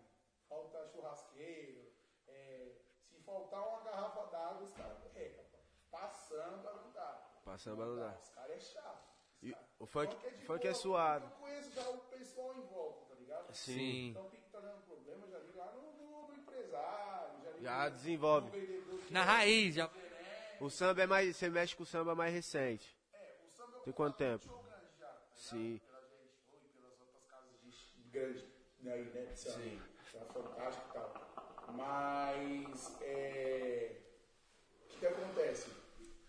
falta 0.48 0.88
churrasqueiro, 0.90 1.92
é, 2.28 2.72
se 3.04 3.20
faltar 3.22 3.68
uma 3.68 3.82
garrafa 3.82 4.26
d'água, 4.28 4.64
os 4.64 4.74
caras 4.74 4.98
perrecam, 5.00 5.46
passando 5.90 6.64
não 6.64 6.92
dá. 6.92 7.40
Passando 7.44 7.86
não 7.86 7.96
dá. 7.98 8.18
Os 8.18 8.30
caras 8.30 8.58
é 8.58 8.60
chato. 8.60 9.12
E 9.42 9.56
o 9.80 9.86
funk, 9.88 10.16
Funk 10.16 10.28
é 10.28 10.32
funk 10.46 10.60
boa, 10.62 10.72
é 10.72 10.74
suave. 10.74 11.26
Eu 11.26 11.32
conheço 11.40 11.72
já 11.72 11.90
o 11.90 11.98
pessoal 11.98 12.56
em 12.56 12.62
volta, 12.68 13.11
ligado? 13.38 13.54
Sim. 13.54 14.10
Então, 14.10 14.26
o 14.26 14.30
que 14.30 14.38
dando 14.52 14.82
problema, 14.86 15.28
já 15.28 15.40
vi 15.40 15.52
lá 15.58 15.72
no, 15.74 15.82
no, 16.04 16.28
no 16.28 16.36
empresário, 16.36 17.32
já 17.44 17.60
Já 17.62 17.90
no- 17.90 17.96
desenvolve. 17.96 18.46
no 18.48 18.52
vendedor 18.54 19.00
Na 19.12 19.24
raiz, 19.24 19.76
já. 19.76 19.90
O 20.60 20.70
samba 20.70 21.02
é 21.04 21.08
mais. 21.08 21.36
Você 21.36 21.50
mexe 21.50 21.76
com 21.76 21.84
o 21.84 21.86
samba 21.86 22.14
mais 22.16 22.34
recente. 22.34 22.96
Tem 23.84 23.94
quanto 23.94 24.16
tempo? 24.18 24.46
Sim. 25.36 25.80
pela 25.88 26.02
gente 26.02 26.38
foi, 26.52 26.60
pelas 26.76 27.00
outras 27.00 27.24
casas 27.30 27.52
de 27.96 28.10
grande, 28.12 28.46
né, 28.82 28.94
aí, 28.94 29.04
né, 29.06 29.26
de 29.26 29.40
samba. 29.40 29.92
Tá 30.12 30.26
fantástico 30.34 30.88
e 30.90 30.94
tal. 30.94 31.14
Mas, 31.74 33.02
é, 33.02 33.96
o 34.86 34.90
que 34.90 35.00
que 35.00 35.06
acontece? 35.08 35.72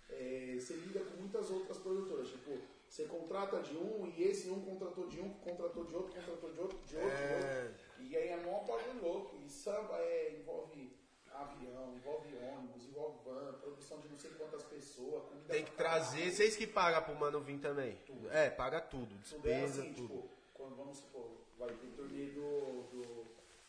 É, 0.09 0.57
você 0.59 0.75
lida 0.75 1.01
com 1.01 1.17
muitas 1.19 1.51
outras 1.51 1.77
produtoras, 1.79 2.29
tipo, 2.29 2.59
você 2.93 3.05
contrata 3.05 3.59
de 3.63 3.75
um 3.75 4.07
e 4.07 4.23
esse 4.23 4.51
um 4.51 4.61
contratou 4.61 5.09
de 5.09 5.19
um, 5.19 5.33
contratou 5.39 5.83
de 5.83 5.95
outro, 5.95 6.13
contratou 6.15 6.53
de 6.53 6.61
outro, 6.61 6.79
de 6.85 6.97
outro, 6.97 7.11
de 7.11 7.35
outro. 7.35 7.75
E 8.01 8.15
aí 8.15 8.29
é 8.29 8.37
mó 8.45 8.61
bagulho 8.65 9.03
louco. 9.03 9.35
E 9.39 9.49
samba 9.49 9.97
é, 9.97 10.37
envolve 10.39 10.95
avião, 11.33 11.95
envolve 11.95 12.37
ônibus, 12.37 12.85
envolve 12.85 13.17
van, 13.25 13.55
produção 13.63 13.99
de 13.99 14.09
não 14.11 14.19
sei 14.19 14.31
quantas 14.33 14.63
pessoas, 14.65 15.23
Tem 15.49 15.65
que 15.65 15.71
trazer. 15.71 16.31
Vocês 16.31 16.55
que 16.55 16.67
pagam 16.67 17.03
pro 17.03 17.15
mano 17.15 17.41
vir 17.41 17.59
também. 17.61 17.99
É, 18.31 18.51
paga 18.51 18.79
tudo. 18.79 19.17
Tudo 19.27 19.49
é 19.49 19.61
Despesa, 19.61 19.81
assim, 19.81 19.95
tudo. 19.95 20.09
tipo, 20.09 20.29
quando 20.53 20.77
vamos 20.77 20.99
supor, 20.99 21.31
vai 21.59 21.71
ter 21.71 21.87
torneio 21.97 22.35
do, 22.35 22.83
do, 22.91 23.25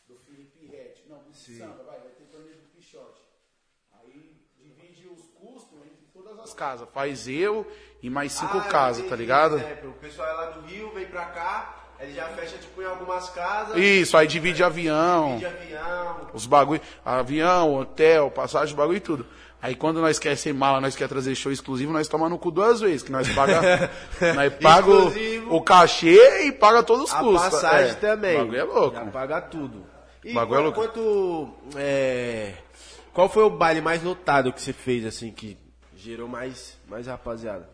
do 0.06 0.18
Felipe 0.18 0.66
Rett, 0.66 1.02
não, 1.08 1.22
do 1.22 1.32
samba, 1.32 1.82
vai, 1.82 1.98
vai 1.98 2.12
ter 2.12 2.24
torneio 2.26 2.58
do 2.58 2.68
Pichote. 2.72 3.22
Aí 3.90 4.36
divide 4.58 5.08
os 5.08 5.26
custos 5.28 5.78
entre 5.78 5.93
todas 6.14 6.38
as 6.38 6.54
casas. 6.54 6.86
Faz 6.94 7.26
eu 7.28 7.66
e 8.02 8.08
mais 8.08 8.32
cinco 8.32 8.58
Ah, 8.58 8.62
casas, 8.62 8.98
entendi. 8.98 9.10
tá 9.10 9.16
ligado? 9.16 9.56
Exemplo, 9.56 9.90
o 9.90 9.94
pessoal 9.94 10.28
é 10.28 10.32
lá 10.32 10.46
do 10.50 10.60
Rio, 10.66 10.92
vem 10.94 11.06
pra 11.06 11.24
cá, 11.26 11.74
ele 11.98 12.12
já 12.14 12.26
fecha 12.28 12.56
tipo 12.58 12.80
em 12.80 12.86
algumas 12.86 13.28
casas. 13.30 13.76
Isso, 13.76 14.16
aí 14.16 14.26
divide 14.26 14.62
avião, 14.62 15.38
De 15.38 15.46
avião. 15.46 16.28
os 16.32 16.46
bagulho, 16.46 16.80
avião, 17.04 17.74
hotel, 17.74 18.30
passagem, 18.30 18.74
bagulho 18.76 18.96
e 18.96 19.00
tudo. 19.00 19.26
Aí 19.60 19.74
quando 19.74 20.00
nós 20.00 20.18
quer 20.18 20.36
ser 20.36 20.52
mala, 20.52 20.78
nós 20.80 20.94
quer 20.94 21.08
trazer 21.08 21.34
show 21.34 21.50
exclusivo, 21.50 21.90
nós 21.92 22.06
tomamos 22.06 22.32
no 22.32 22.38
cu 22.38 22.50
duas 22.50 22.80
vezes, 22.80 23.02
que 23.02 23.10
nós 23.10 23.26
paga, 23.34 23.90
nós 24.36 24.54
paga 24.56 24.90
o, 24.90 25.56
o 25.56 25.62
cachê 25.62 26.42
e 26.46 26.52
paga 26.52 26.82
todos 26.82 27.04
os 27.04 27.14
A 27.14 27.18
custos. 27.20 27.50
passagem 27.50 27.90
É, 27.92 27.94
também. 27.94 28.34
O 28.36 28.38
bagulho 28.40 28.58
é 28.60 28.64
louco. 28.64 28.96
Já 28.96 29.04
paga 29.06 29.40
tudo. 29.40 29.86
E 30.22 30.32
Bagulho 30.32 30.68
é 30.68 30.72
quanto, 30.72 30.74
quanto, 30.74 31.54
é, 31.76 32.54
qual 33.12 33.28
foi 33.28 33.42
o 33.42 33.50
baile 33.50 33.80
mais 33.82 34.02
lotado 34.02 34.52
que 34.54 34.60
você 34.60 34.72
fez, 34.72 35.04
assim, 35.04 35.30
que 35.30 35.56
gerou 36.04 36.28
mais, 36.28 36.76
mais 36.88 37.06
rapaziada? 37.06 37.68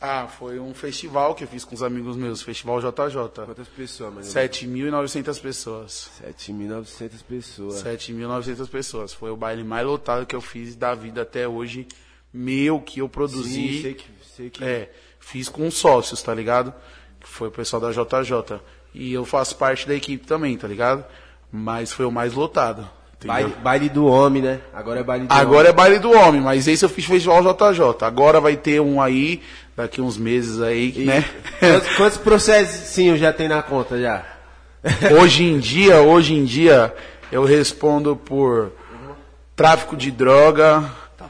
Ah, 0.00 0.28
foi 0.28 0.60
um 0.60 0.72
festival 0.72 1.34
que 1.34 1.42
eu 1.42 1.48
fiz 1.48 1.64
com 1.64 1.74
os 1.74 1.82
amigos 1.82 2.16
meus, 2.16 2.40
Festival 2.40 2.80
JJ. 2.80 3.44
Quantas 3.44 3.66
pessoas, 3.66 4.14
mano? 4.14 4.26
7.900 4.26 5.40
pessoas. 5.40 6.10
7.900 6.24 7.22
pessoas. 7.28 7.82
7.900 7.82 8.68
pessoas. 8.68 9.12
Foi 9.12 9.30
o 9.30 9.36
baile 9.36 9.64
mais 9.64 9.84
lotado 9.84 10.24
que 10.24 10.36
eu 10.36 10.40
fiz 10.40 10.76
da 10.76 10.94
vida 10.94 11.22
até 11.22 11.48
hoje. 11.48 11.88
Meu, 12.32 12.80
que 12.80 13.00
eu 13.00 13.08
produzi. 13.08 13.48
Sim, 13.48 13.82
sei 13.82 13.94
que, 13.94 14.06
sei 14.36 14.50
que 14.50 14.64
É, 14.64 14.92
fiz 15.18 15.48
com 15.48 15.68
sócios, 15.68 16.22
tá 16.22 16.32
ligado? 16.32 16.72
Que 17.18 17.26
foi 17.26 17.48
o 17.48 17.50
pessoal 17.52 17.82
da 17.82 17.90
JJ. 17.90 18.60
E 18.94 19.12
eu 19.12 19.24
faço 19.24 19.56
parte 19.56 19.86
da 19.88 19.96
equipe 19.96 20.24
também, 20.24 20.56
tá 20.56 20.68
ligado? 20.68 21.04
Mas 21.50 21.92
foi 21.92 22.06
o 22.06 22.12
mais 22.12 22.34
lotado. 22.34 22.88
Baile, 23.26 23.54
baile 23.62 23.88
do 23.88 24.06
homem, 24.06 24.40
né? 24.42 24.60
Agora 24.72 25.00
é 25.00 25.02
baile 25.02 25.26
do 25.26 25.32
Agora 25.34 25.68
é 25.68 25.72
baile 25.72 25.98
do 25.98 26.12
homem, 26.12 26.40
mas 26.40 26.68
esse 26.68 26.84
eu 26.84 26.88
fiz 26.88 27.04
festival 27.04 27.42
JJ. 27.42 28.06
Agora 28.06 28.40
vai 28.40 28.56
ter 28.56 28.80
um 28.80 29.02
aí, 29.02 29.42
daqui 29.76 30.00
uns 30.00 30.16
meses 30.16 30.60
aí, 30.60 30.92
homem. 30.92 31.06
né? 31.06 31.24
Quantos, 31.58 31.96
quantos 31.96 32.18
processinhos 32.18 33.18
já 33.18 33.32
tem 33.32 33.48
na 33.48 33.60
conta 33.62 34.00
já? 34.00 34.24
Hoje 35.20 35.42
em 35.42 35.58
dia, 35.58 36.00
hoje 36.00 36.34
em 36.34 36.44
dia, 36.44 36.94
eu 37.32 37.44
respondo 37.44 38.14
por 38.14 38.70
tráfico 39.56 39.96
de 39.96 40.10
droga, 40.12 40.84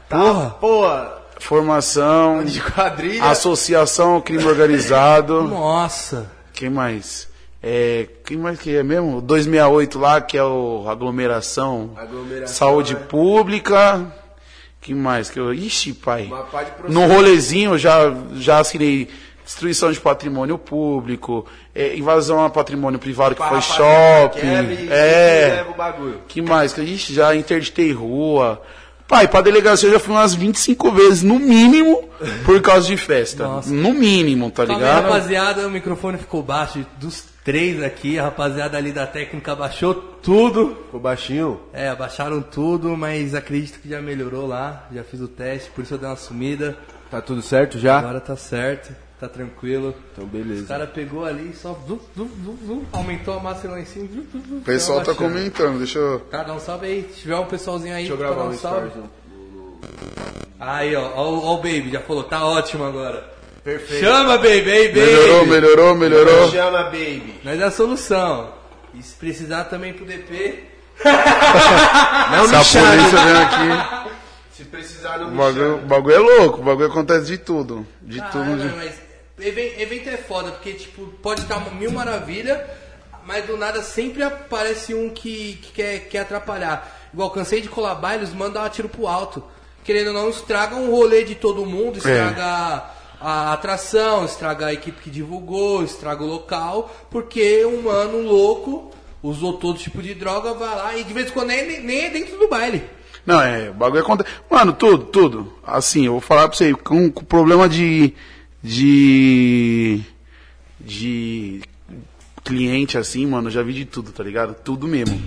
Porra! 0.07 0.49
Porra! 0.51 1.13
formação, 1.39 2.43
De 2.43 2.61
quadrilha. 2.61 3.23
associação 3.23 4.13
ao 4.15 4.21
crime 4.21 4.43
organizado. 4.45 5.43
Nossa. 5.43 6.29
Quem 6.53 6.69
mais? 6.69 7.28
É, 7.61 8.07
quem 8.25 8.37
mais 8.37 8.59
que 8.59 8.75
é 8.75 8.83
mesmo? 8.83 9.17
O 9.17 9.21
268 9.21 9.99
lá, 9.99 10.21
que 10.21 10.37
é 10.37 10.43
o 10.43 10.85
aglomeração, 10.87 11.91
Aglomeração, 11.97 12.55
saúde 12.55 12.93
né? 12.93 13.01
pública. 13.07 14.13
Que 14.81 14.93
mais 14.93 15.29
que 15.29 15.37
eu, 15.37 15.53
ixi, 15.53 15.93
pai. 15.93 16.31
No 16.87 17.05
rolezinho 17.05 17.71
eu 17.73 17.77
já 17.77 18.15
já 18.35 18.59
assinei 18.59 19.09
destruição 19.43 19.91
de 19.91 19.99
patrimônio 19.99 20.57
público, 20.57 21.45
é, 21.75 21.97
invasão 21.97 22.43
a 22.45 22.49
patrimônio 22.49 22.99
privado 22.99 23.35
que 23.35 23.43
foi 23.43 23.61
shopping. 23.61 24.39
Quebra 24.39 24.95
é. 24.95 25.53
leva 25.57 25.71
o 25.71 25.73
bagulho. 25.73 26.21
Que 26.27 26.41
mais? 26.41 26.71
Que 26.71 26.81
ixi, 26.81 27.13
já 27.13 27.35
interditei 27.35 27.91
rua. 27.91 28.61
Pai, 29.05 29.27
pra 29.27 29.41
delegacia 29.41 29.89
eu 29.89 29.93
já 29.93 29.99
fui 29.99 30.13
umas 30.13 30.35
25 30.35 30.91
vezes, 30.91 31.23
no 31.23 31.39
mínimo, 31.39 32.07
por 32.45 32.61
causa 32.61 32.87
de 32.87 32.95
festa. 32.95 33.43
Nossa. 33.43 33.73
No 33.73 33.91
mínimo, 33.91 34.51
tá 34.51 34.63
ligado? 34.63 35.03
rapaziada, 35.03 35.67
o 35.67 35.71
microfone 35.71 36.19
ficou 36.19 36.43
baixo 36.43 36.85
dos 36.99 37.25
três 37.43 37.81
aqui, 37.81 38.19
a 38.19 38.23
rapaziada 38.23 38.77
ali 38.77 38.91
da 38.91 39.07
técnica 39.07 39.55
baixou 39.55 39.93
tudo. 39.93 40.75
Ficou 40.85 40.99
baixinho? 40.99 41.59
É, 41.73 41.89
abaixaram 41.89 42.41
tudo, 42.41 42.95
mas 42.97 43.33
acredito 43.33 43.79
que 43.79 43.89
já 43.89 44.01
melhorou 44.01 44.45
lá, 44.47 44.87
já 44.93 45.03
fiz 45.03 45.19
o 45.21 45.27
teste, 45.27 45.69
por 45.71 45.83
isso 45.83 45.93
eu 45.93 45.97
dei 45.97 46.09
uma 46.09 46.15
sumida. 46.15 46.77
Tá 47.09 47.21
tudo 47.21 47.41
certo 47.41 47.79
já? 47.79 47.97
Agora 47.99 48.19
tá 48.21 48.35
certo, 48.35 48.93
tá 49.19 49.27
tranquilo. 49.27 49.95
Então 50.11 50.25
O 50.25 50.27
beleza. 50.27 50.67
cara 50.67 50.85
pegou 50.85 51.25
ali 51.25 51.49
e 51.51 51.55
só 51.55 51.73
zum, 51.87 51.99
zum, 52.15 52.29
zum, 52.45 52.57
zum, 52.67 52.83
aumentou 52.91 53.33
a 53.33 53.39
massa 53.39 53.67
lá 53.67 53.79
em 53.79 53.85
cima. 53.85 54.07
zum, 54.07 54.23
zum, 54.31 54.41
zum, 54.47 54.57
O 54.59 54.61
pessoal 54.61 55.01
tá 55.03 55.15
comentando, 55.15 55.79
deixa 55.79 55.97
eu. 55.97 56.19
Cara, 56.29 56.43
dá 56.49 56.53
um 56.53 56.59
salve 56.59 56.85
aí. 56.85 57.09
Se 57.13 57.21
tiver 57.21 57.35
um 57.37 57.45
pessoalzinho 57.45 57.95
aí, 57.95 58.01
Deixa 58.07 58.13
eu 58.13 58.17
gravar 58.17 58.35
dar 58.43 58.49
um 58.49 58.49
um 58.49 58.57
salve. 58.57 58.89
stories. 58.89 59.09
Aí, 60.59 60.95
ó, 60.95 61.01
ó, 61.15 61.23
ó 61.39 61.53
o 61.55 61.57
Baby, 61.57 61.89
já 61.91 62.01
falou, 62.01 62.23
tá 62.23 62.45
ótimo 62.45 62.83
agora. 62.83 63.38
Perfeito. 63.69 64.03
Chama, 64.05 64.37
Baby, 64.37 64.71
aí, 64.71 64.87
Baby. 64.87 64.99
Melhorou, 64.99 65.45
melhorou, 65.45 65.95
melhorou. 65.95 66.51
Chama, 66.51 66.83
baby. 66.83 67.39
Nós 67.43 67.59
é 67.59 67.63
a 67.63 67.71
solução. 67.71 68.53
E 68.93 69.03
se 69.03 69.13
precisar 69.15 69.65
também 69.65 69.93
pro 69.93 70.05
DP, 70.05 70.63
Não 72.31 72.47
Se 72.47 72.55
a 72.55 72.59
me 72.59 72.65
chame. 72.65 72.97
polícia 72.97 73.25
vem 73.25 73.35
aqui, 73.43 74.09
Se 74.51 74.65
precisar, 74.65 75.17
não 75.19 75.27
o 75.27 75.31
bagulho, 75.31 75.75
o 75.75 75.87
bagulho 75.87 76.15
é 76.15 76.19
louco, 76.19 76.59
o 76.59 76.63
bagulho 76.63 76.87
acontece 76.87 77.27
de 77.27 77.37
tudo. 77.37 77.87
De 78.01 78.17
Caralho, 78.19 78.57
tudo. 78.57 78.67
De... 78.69 78.75
mas 78.75 78.95
even- 79.39 79.81
evento 79.81 80.09
é 80.09 80.17
foda, 80.17 80.51
porque 80.51 80.73
tipo, 80.73 81.05
pode 81.23 81.41
estar 81.41 81.59
mil 81.75 81.91
maravilha, 81.91 82.67
mas 83.25 83.45
do 83.45 83.55
nada 83.55 83.81
sempre 83.81 84.21
aparece 84.23 84.93
um 84.93 85.09
que, 85.11 85.57
que 85.61 85.71
quer, 85.71 85.99
quer 86.09 86.19
atrapalhar. 86.19 86.99
Igual, 87.13 87.29
cansei 87.29 87.61
de 87.61 87.69
colar 87.69 87.95
bailes, 87.95 88.33
manda 88.33 88.59
dar 88.59 88.69
tiro 88.69 88.89
pro 88.89 89.07
alto. 89.07 89.41
Querendo 89.85 90.07
ou 90.07 90.13
não, 90.13 90.29
estraga 90.29 90.75
um 90.75 90.91
rolê 90.91 91.23
de 91.23 91.35
todo 91.35 91.65
mundo, 91.65 91.97
estraga 91.97 92.83
a 93.19 93.53
atração, 93.53 94.25
estraga 94.25 94.67
a 94.67 94.73
equipe 94.73 95.01
que 95.01 95.09
divulgou, 95.09 95.83
estraga 95.83 96.23
o 96.23 96.27
local, 96.27 96.95
porque 97.11 97.65
um 97.65 97.83
mano 97.83 98.21
louco 98.21 98.91
usou 99.21 99.53
todo 99.53 99.77
tipo 99.77 100.01
de 100.01 100.13
droga, 100.13 100.53
vai 100.53 100.75
lá 100.75 100.97
e 100.97 101.03
de 101.03 101.13
vez 101.13 101.29
em 101.29 101.33
quando 101.33 101.47
nem, 101.47 101.81
nem 101.81 102.05
é 102.05 102.09
dentro 102.09 102.37
do 102.37 102.47
baile. 102.47 102.83
Não, 103.25 103.41
é, 103.41 103.69
o 103.69 103.73
bagulho 103.73 104.01
acontece. 104.01 104.29
Mano, 104.49 104.73
tudo, 104.73 105.05
tudo. 105.05 105.53
Assim, 105.63 106.05
eu 106.05 106.13
vou 106.13 106.21
falar 106.21 106.47
pra 106.47 106.57
você, 106.57 106.73
com, 106.73 107.11
com 107.11 107.23
problema 107.23 107.67
de. 107.67 108.13
de. 108.63 110.01
de. 110.79 111.61
cliente 112.43 112.97
assim, 112.97 113.25
mano, 113.27 113.51
já 113.51 113.61
vi 113.61 113.73
de 113.73 113.85
tudo, 113.85 114.11
tá 114.11 114.23
ligado? 114.23 114.55
Tudo 114.55 114.87
mesmo. 114.87 115.21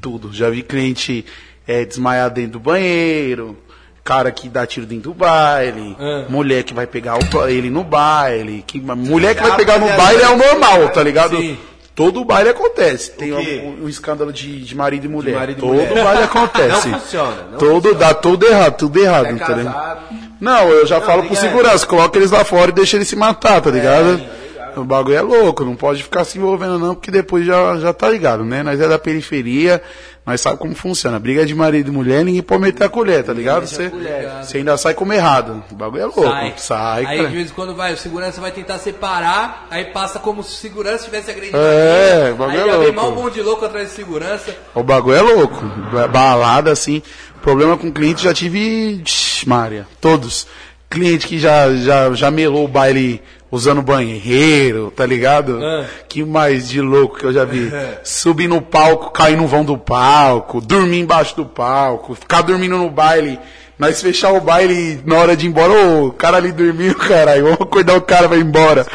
Tudo. 0.00 0.32
Já 0.32 0.50
vi 0.50 0.62
cliente 0.62 1.24
é, 1.66 1.84
desmaiar 1.84 2.30
dentro 2.30 2.52
do 2.52 2.60
banheiro, 2.60 3.56
cara 4.06 4.30
que 4.30 4.48
dá 4.48 4.64
tiro 4.64 4.86
dentro 4.86 5.10
do 5.10 5.14
baile, 5.14 5.96
É. 5.98 6.24
mulher 6.28 6.62
que 6.62 6.72
vai 6.72 6.86
pegar 6.86 7.18
o- 7.18 7.48
ele 7.48 7.68
no 7.68 7.82
baile, 7.82 8.62
que, 8.66 8.80
mulher 8.80 9.34
que 9.34 9.42
vai 9.42 9.56
pegar 9.56 9.78
no 9.78 9.88
baile 9.96 10.22
é 10.22 10.28
o 10.30 10.36
normal, 10.36 10.88
tá 10.90 11.02
ligado? 11.02 11.36
Sim. 11.36 11.58
Todo 11.94 12.24
baile 12.24 12.50
acontece. 12.50 13.12
Tem 13.12 13.32
um, 13.32 13.84
um 13.84 13.88
escândalo 13.88 14.30
de, 14.32 14.60
de 14.62 14.76
marido 14.76 15.06
e 15.06 15.08
mulher. 15.08 15.34
marido 15.34 15.58
e 15.58 15.60
Todo 15.60 15.74
mulher. 15.88 16.04
baile 16.04 16.22
acontece. 16.30 16.88
Não 16.88 17.00
funciona, 17.00 17.36
não 17.52 17.58
todo, 17.58 17.94
dá 17.94 18.14
tudo 18.14 18.46
errado, 18.46 18.76
tudo 18.76 18.98
errado, 19.00 19.26
É 19.26 19.32
entendeu? 19.32 19.64
casado. 19.64 20.00
Não, 20.40 20.68
eu 20.68 20.86
já 20.86 21.00
falo 21.00 21.22
tem 21.22 21.30
pro 21.30 21.36
que- 21.40 21.42
segurança, 21.42 21.86
coloca 21.86 22.18
eles 22.18 22.30
lá 22.30 22.44
fora 22.44 22.70
e 22.70 22.74
deixa 22.74 22.96
eles 22.96 23.08
se 23.08 23.16
matar, 23.16 23.60
tá 23.60 23.70
ligado? 23.70 24.16
ligado. 24.16 24.36
O 24.76 24.84
bagulho 24.84 25.16
é 25.16 25.22
louco, 25.22 25.64
não 25.64 25.74
pode 25.74 26.02
ficar 26.02 26.22
se 26.24 26.36
envolvendo 26.36 26.78
não, 26.78 26.94
porque 26.94 27.10
depois 27.10 27.46
já, 27.46 27.78
já 27.78 27.94
tá 27.94 28.10
ligado, 28.10 28.44
né? 28.44 28.62
Nós 28.62 28.78
é 28.78 28.86
da 28.86 28.98
periferia, 28.98 29.82
nós 30.26 30.40
sabe 30.40 30.58
como 30.58 30.74
funciona. 30.74 31.18
Briga 31.20 31.46
de 31.46 31.54
marido 31.54 31.88
e 31.88 31.94
mulher, 31.94 32.24
ninguém 32.24 32.42
pode 32.42 32.60
meter 32.62 32.84
a 32.84 32.88
colher, 32.88 33.22
tá 33.22 33.32
ligado? 33.32 33.66
Você 33.66 33.90
você 34.42 34.58
ainda 34.58 34.76
sai 34.76 34.92
como 34.92 35.12
errado. 35.12 35.62
O 35.70 35.74
bagulho 35.76 36.02
é 36.02 36.06
louco. 36.06 36.52
Sai, 36.60 37.06
aí 37.06 37.16
cara. 37.18 37.28
de 37.28 37.36
vez 37.36 37.50
em 37.50 37.54
quando 37.54 37.74
vai, 37.76 37.94
o 37.94 37.96
segurança 37.96 38.40
vai 38.40 38.50
tentar 38.50 38.78
separar, 38.78 39.66
aí 39.70 39.84
passa 39.86 40.18
como 40.18 40.42
se 40.42 40.50
o 40.50 40.56
segurança 40.56 41.04
tivesse 41.04 41.30
agredido 41.30 41.56
É, 41.56 42.32
o 42.32 42.36
bagulho 42.36 42.58
aí 42.62 42.68
é 42.68 42.72
já 42.72 42.78
vem 42.78 42.86
louco. 42.86 43.00
mal 43.00 43.10
um 43.12 43.14
monte 43.22 43.34
de 43.34 43.42
louco 43.42 43.64
atrás 43.64 43.88
de 43.88 43.94
segurança. 43.94 44.54
O 44.74 44.82
bagulho 44.82 45.16
é 45.16 45.22
louco. 45.22 45.64
Ba- 45.92 46.08
Balada, 46.08 46.72
assim. 46.72 47.00
Problema 47.40 47.76
com 47.76 47.92
cliente 47.92 48.24
já 48.24 48.34
tive. 48.34 49.00
Tch, 49.04 49.44
Mária. 49.46 49.86
Todos. 50.00 50.48
Cliente 50.90 51.26
que 51.28 51.38
já, 51.38 51.72
já, 51.76 52.12
já 52.12 52.30
melou 52.30 52.64
o 52.64 52.68
baile 52.68 53.22
usando 53.56 53.82
banheiro, 53.82 54.92
tá 54.94 55.04
ligado? 55.04 55.58
Ah. 55.62 55.84
Que 56.08 56.24
mais 56.24 56.68
de 56.68 56.80
louco 56.80 57.18
que 57.18 57.24
eu 57.24 57.32
já 57.32 57.44
vi. 57.44 57.70
Subir 58.04 58.48
no 58.48 58.62
palco, 58.62 59.10
cair 59.10 59.36
no 59.36 59.46
vão 59.46 59.64
do 59.64 59.76
palco, 59.76 60.60
dormir 60.60 61.00
embaixo 61.00 61.34
do 61.36 61.44
palco, 61.44 62.14
ficar 62.14 62.42
dormindo 62.42 62.76
no 62.76 62.90
baile. 62.90 63.38
Nós 63.78 64.00
fechar 64.00 64.32
o 64.32 64.40
baile 64.40 65.02
na 65.04 65.16
hora 65.16 65.36
de 65.36 65.44
ir 65.44 65.50
embora, 65.50 65.70
ô, 65.70 66.06
o 66.06 66.12
cara 66.12 66.38
ali 66.38 66.50
dormiu, 66.50 66.94
caralho, 66.96 67.44
vamos 67.44 67.60
acordar 67.60 67.94
o 67.94 68.00
cara, 68.00 68.26
vai 68.26 68.38
embora. 68.38 68.86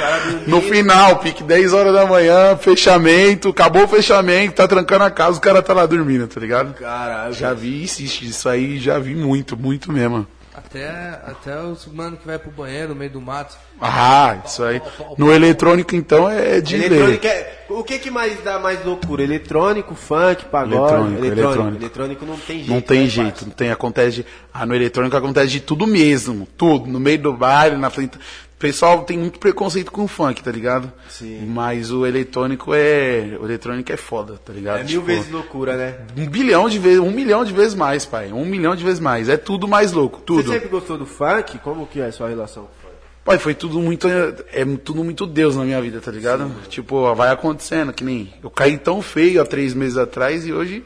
No 0.48 0.60
final, 0.60 1.18
pique 1.18 1.44
10 1.44 1.72
horas 1.74 1.94
da 1.94 2.08
manhã, 2.08 2.58
fechamento, 2.58 3.50
acabou 3.50 3.84
o 3.84 3.88
fechamento, 3.88 4.56
tá 4.56 4.68
trancando 4.68 5.04
a 5.04 5.12
casa, 5.12 5.38
o 5.38 5.42
cara 5.42 5.62
tá 5.62 5.72
lá 5.74 5.86
dormindo, 5.86 6.28
tá 6.28 6.40
ligado? 6.40 6.74
Caralho. 6.74 7.32
Já 7.32 7.54
vi 7.54 7.84
isso, 7.84 8.02
isso 8.02 8.50
aí, 8.50 8.80
já 8.80 8.98
vi 8.98 9.14
muito, 9.14 9.56
muito 9.56 9.92
mesmo. 9.92 10.26
Até, 10.72 10.90
até 11.26 11.62
os 11.62 11.86
mano 11.86 12.16
que 12.16 12.26
vai 12.26 12.40
pro 12.40 12.50
banheiro 12.50 12.90
no 12.90 12.96
meio 12.96 13.12
do 13.12 13.20
mato. 13.20 13.58
Ah, 13.82 14.38
isso 14.46 14.64
aí. 14.64 14.82
No 15.18 15.30
eletrônico, 15.30 15.94
então, 15.98 16.30
é 16.30 16.62
de 16.62 16.76
Eletrônico 16.76 17.28
é. 17.28 17.66
O 17.68 17.84
que, 17.84 18.00
que 18.00 18.10
mais 18.10 18.42
dá 18.42 18.58
mais 18.58 18.84
loucura? 18.86 19.22
Eletrônico, 19.22 19.94
funk, 19.96 20.46
pagode? 20.46 20.76
Eletrônico, 20.76 21.26
eletrônico. 21.26 21.52
eletrônico. 21.52 21.84
Eletrônico 21.84 22.26
não 22.26 22.38
tem 22.38 22.58
jeito. 22.58 22.72
Não 22.72 22.82
tem 22.82 23.02
né, 23.02 23.08
jeito, 23.08 23.46
não 23.46 23.52
tem, 23.52 23.70
acontece 23.70 24.18
de, 24.18 24.26
ah, 24.54 24.66
no 24.66 24.74
eletrônico 24.74 25.18
acontece 25.18 25.52
de 25.52 25.60
tudo 25.60 25.86
mesmo, 25.86 26.48
tudo, 26.58 26.88
no 26.88 27.02
meio 27.02 27.20
do 27.20 27.34
baile, 27.34 27.76
na 27.76 27.90
frente, 27.90 28.18
pessoal 28.62 29.04
tem 29.04 29.18
muito 29.18 29.40
preconceito 29.40 29.92
com 29.92 30.04
o 30.04 30.08
funk, 30.08 30.42
tá 30.44 30.52
ligado? 30.52 30.92
Sim. 31.10 31.46
Mas 31.48 31.92
o 31.92 32.06
eletrônico 32.06 32.74
é, 32.74 33.38
o 33.42 33.46
eletrônico 33.46 33.92
é 33.92 33.98
foda, 33.98 34.40
tá 34.46 34.54
ligado? 34.54 34.80
É 34.82 34.84
mil 34.84 34.88
Tipo, 35.02 35.06
vezes 35.06 35.32
loucura, 35.32 35.76
né? 35.76 35.98
Um 36.16 36.30
bilhão 36.30 36.70
de 36.70 36.78
vezes, 36.80 37.00
um 37.00 37.12
milhão 37.12 37.44
de 37.44 37.52
vezes 37.52 37.74
mais, 37.76 38.06
pai, 38.06 38.32
um 38.32 38.46
milhão 38.46 38.76
de 38.76 38.84
vezes 38.84 39.00
mais, 39.00 39.28
é 39.28 39.36
tudo 39.36 39.68
mais 39.68 39.92
louco, 39.92 40.20
Você 40.20 40.26
tudo. 40.26 40.52
sempre 40.52 40.70
gostou 40.70 40.98
do 40.98 41.06
funk? 41.06 41.58
Como 41.60 41.88
que 41.88 42.00
é 42.00 42.06
a 42.06 42.12
sua 42.12 42.30
relação 42.30 42.64
com 42.64 42.70
o 42.70 42.74
funk? 42.74 42.96
Pai, 43.26 43.38
foi 43.38 43.54
tudo 43.54 43.80
muito. 43.80 44.08
É 44.08 44.66
tudo 44.84 45.04
muito 45.04 45.28
Deus 45.28 45.56
na 45.56 45.64
minha 45.64 45.82
vida, 45.82 46.00
tá 46.02 46.12
ligado? 46.12 46.52
Tipo, 46.70 47.14
vai 47.14 47.30
acontecendo, 47.30 47.92
que 47.94 48.04
nem. 48.04 48.34
Eu 48.44 48.50
caí 48.50 48.78
tão 48.78 49.02
feio 49.02 49.42
há 49.42 49.46
três 49.46 49.74
meses 49.74 49.98
atrás 49.98 50.46
e 50.48 50.52
hoje, 50.54 50.84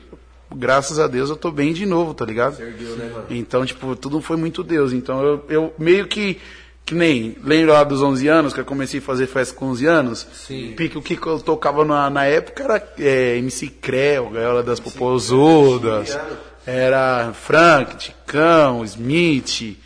graças 0.53 0.99
a 0.99 1.07
Deus, 1.07 1.29
eu 1.29 1.37
tô 1.37 1.49
bem 1.51 1.71
de 1.71 1.85
novo, 1.85 2.13
tá 2.13 2.25
ligado? 2.25 2.61
Ergueu, 2.61 2.95
né, 2.97 3.09
mano? 3.13 3.25
Então, 3.29 3.65
tipo, 3.65 3.95
tudo 3.95 4.19
foi 4.21 4.35
muito 4.37 4.63
Deus. 4.63 4.91
Então 4.91 5.21
eu, 5.23 5.45
eu 5.49 5.73
meio 5.79 6.07
que. 6.07 6.37
Que 6.85 6.93
nem, 6.93 7.35
lembra 7.43 7.73
lá 7.73 7.83
dos 7.83 8.03
11 8.03 8.27
anos, 8.27 8.53
que 8.53 8.59
eu 8.59 8.65
comecei 8.65 8.99
a 8.99 9.03
fazer 9.03 9.25
festa 9.25 9.55
com 9.55 9.65
11 9.65 9.85
anos? 9.87 10.27
Sim. 10.31 10.73
Pique, 10.77 10.95
o 10.95 11.01
que 11.01 11.17
eu 11.17 11.39
tocava 11.39 11.83
na, 11.83 12.11
na 12.11 12.25
época 12.25 12.63
era 12.63 12.93
é, 12.99 13.37
MC 13.37 13.69
Creu, 13.69 14.29
Gaiola 14.29 14.61
das 14.61 14.79
Popozudas, 14.79 16.15
era 16.63 17.33
Frank, 17.33 17.97
Ticão, 17.97 18.85
Smith. 18.85 19.79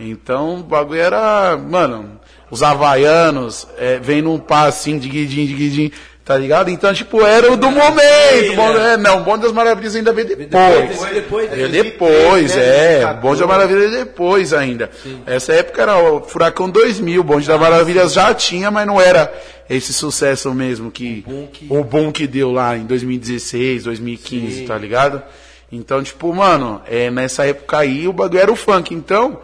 Então 0.00 0.58
o 0.58 0.62
bagulho 0.64 1.00
era, 1.00 1.56
mano, 1.56 2.20
os 2.50 2.64
havaianos, 2.64 3.68
é, 3.78 4.00
vem 4.00 4.20
num 4.20 4.38
passinho 4.38 4.98
de 4.98 5.08
guidinho, 5.08 5.46
de 5.46 5.54
guidinho, 5.54 5.92
tá 6.24 6.36
ligado? 6.36 6.70
Então, 6.70 6.92
tipo, 6.94 7.20
era 7.24 7.50
o 7.52 7.56
do 7.56 7.70
momento. 7.70 8.54
Bom, 8.56 8.70
é, 8.76 8.96
não, 8.96 9.20
o 9.20 9.24
Bonde 9.24 9.42
das 9.42 9.52
Maravilhas 9.52 9.96
ainda 9.96 10.12
veio 10.12 10.28
depois. 10.28 10.48
Depois, 10.50 11.12
depois, 11.14 11.52
É 11.52 11.68
depois. 11.68 12.54
né? 12.54 13.00
é. 13.02 13.06
O 13.10 13.14
Bonde 13.20 13.40
da 13.40 13.46
Maravilha 13.46 13.84
é 13.86 13.90
depois 14.04 14.52
ainda. 14.52 14.90
Essa 15.26 15.52
época 15.54 15.82
era 15.82 15.98
o 15.98 16.20
Furacão 16.22 16.68
2000. 16.70 17.20
O 17.20 17.24
Bonde 17.24 17.46
da 17.48 17.58
Maravilha 17.58 18.06
já 18.08 18.32
tinha, 18.34 18.70
mas 18.70 18.86
não 18.86 19.00
era 19.00 19.32
esse 19.68 19.92
sucesso 19.92 20.52
mesmo 20.54 20.90
que 20.90 21.24
boom 21.26 21.46
que- 21.46 21.66
o 21.70 21.84
boom 21.84 22.10
que 22.12 22.26
deu 22.26 22.50
lá 22.50 22.76
em 22.76 22.84
2016, 22.84 23.84
2015, 23.84 24.62
tá 24.66 24.76
ligado? 24.76 25.22
Então, 25.72 26.02
tipo, 26.02 26.32
mano, 26.34 26.82
é, 26.90 27.10
nessa 27.10 27.46
época 27.46 27.78
aí 27.78 28.08
o 28.08 28.12
bagulho 28.12 28.40
era 28.40 28.50
o 28.52 28.56
funk. 28.56 28.92
Então, 28.92 29.38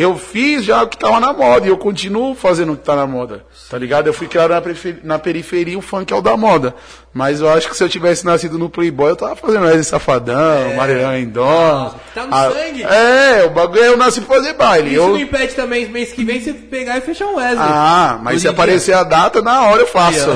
eu 0.00 0.16
fiz 0.16 0.64
já 0.64 0.82
o 0.82 0.86
que 0.88 0.96
tava 0.96 1.18
na 1.20 1.32
moda 1.32 1.66
e 1.66 1.70
eu 1.70 1.76
continuo 1.78 2.34
fazendo 2.34 2.72
o 2.72 2.76
que 2.76 2.84
tá 2.84 2.94
na 2.94 3.06
moda, 3.06 3.44
tá 3.70 3.76
ligado? 3.78 4.06
Eu 4.06 4.12
fui 4.12 4.26
criado 4.28 4.50
na, 4.50 4.62
na 5.02 5.18
periferia, 5.18 5.78
o 5.78 5.82
funk 5.82 6.12
é 6.12 6.16
o 6.16 6.20
da 6.20 6.36
moda. 6.36 6.74
Mas 7.12 7.40
eu 7.40 7.48
acho 7.48 7.68
que 7.68 7.76
se 7.76 7.82
eu 7.82 7.88
tivesse 7.88 8.24
nascido 8.24 8.58
no 8.58 8.68
Playboy, 8.70 9.10
eu 9.10 9.16
tava 9.16 9.34
fazendo 9.34 9.64
Wesley 9.64 9.82
Safadão, 9.84 10.74
Marilhão 10.76 11.16
Endon. 11.16 11.92
tá 12.14 12.26
no 12.26 12.52
sangue. 12.54 12.82
É, 12.84 13.44
o 13.46 13.50
bagulho 13.50 13.82
é 13.82 13.88
eu 13.88 13.96
nasci 13.96 14.20
pra 14.20 14.36
fazer 14.36 14.52
baile. 14.52 14.90
Isso 14.90 15.00
Eu, 15.00 15.08
não 15.08 15.18
impede 15.18 15.54
também, 15.54 15.88
mês 15.88 16.12
que 16.12 16.22
vem, 16.24 16.40
você 16.40 16.52
pegar 16.52 16.98
e 16.98 17.00
fechar 17.00 17.26
um 17.26 17.36
Wesley. 17.36 17.58
ah, 17.68 18.18
mas 18.22 18.34
Hoje 18.34 18.40
se 18.42 18.46
em 18.46 18.50
dia- 18.50 18.50
aparecer 18.50 18.92
a 18.92 19.02
data, 19.02 19.42
na 19.42 19.62
hora 19.64 19.82
eu 19.82 19.86
faço. 19.86 20.28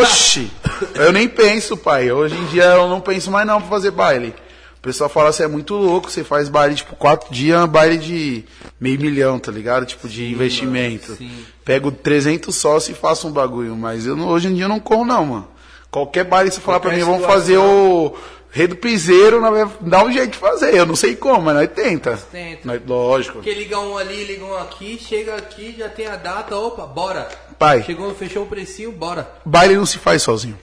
Oxi, 0.00 0.50
eu 0.94 1.12
nem 1.12 1.28
penso, 1.28 1.76
pai. 1.76 2.12
Hoje 2.12 2.36
em 2.36 2.44
dia 2.46 2.64
eu 2.64 2.88
não 2.88 3.00
penso 3.00 3.30
mais 3.30 3.46
não 3.46 3.60
pra 3.60 3.68
fazer 3.70 3.90
baile. 3.90 4.34
O 4.82 4.86
pessoal 4.92 5.08
fala 5.08 5.28
assim, 5.28 5.44
é 5.44 5.46
muito 5.46 5.74
louco, 5.74 6.10
você 6.10 6.24
faz 6.24 6.48
baile, 6.48 6.74
tipo, 6.74 6.96
quatro 6.96 7.32
dias, 7.32 7.62
é 7.62 7.66
baile 7.68 7.96
de 7.98 8.44
meio 8.80 8.98
milhão, 9.00 9.38
tá 9.38 9.52
ligado? 9.52 9.86
Tipo, 9.86 10.08
de 10.08 10.24
investimento. 10.32 11.14
sim. 11.14 11.30
Pego 11.64 11.92
300 11.92 12.52
sócios 12.56 12.96
e 12.96 13.00
faço 13.00 13.28
um 13.28 13.30
bagulho, 13.30 13.76
mas 13.76 14.06
eu 14.06 14.16
não- 14.16 14.26
hoje 14.26 14.48
em 14.48 14.54
dia 14.54 14.64
eu 14.64 14.68
não 14.68 14.80
como 14.80 15.04
não, 15.04 15.24
mano. 15.24 15.48
Qualquer 15.88 16.24
baile, 16.24 16.50
se 16.50 16.58
falar 16.60 16.80
pra 16.80 16.90
mim, 16.92 17.04
vamos 17.04 17.24
fazer 17.24 17.58
o 17.58 18.12
Rei 18.50 18.66
do 18.66 18.74
Piseiro, 18.74 19.40
nós 19.40 19.70
dar 19.80 20.04
um 20.04 20.10
jeito 20.12 20.32
de 20.32 20.38
fazer. 20.38 20.74
Eu 20.74 20.84
não 20.84 20.96
sei 20.96 21.14
como, 21.14 21.40
mas 21.40 21.54
nós 21.54 21.70
tenta. 21.72 22.16
tenta. 22.32 22.60
Nós- 22.66 22.80
lógico. 22.84 23.34
Porque 23.34 23.54
liga 23.54 23.78
um 23.78 23.96
ali, 23.96 24.24
liga 24.24 24.44
um 24.44 24.56
aqui, 24.56 24.98
chega 25.00 25.36
aqui, 25.36 25.76
já 25.78 25.88
tem 25.88 26.08
a 26.08 26.16
data, 26.16 26.56
opa, 26.56 26.84
bora. 26.86 27.28
Pai. 27.56 27.84
Chegou, 27.84 28.12
fechou 28.16 28.42
o 28.42 28.46
precinho, 28.46 28.90
bora. 28.90 29.30
Baile 29.46 29.76
não 29.76 29.86
se 29.86 29.98
faz 29.98 30.22
sozinho. 30.22 30.58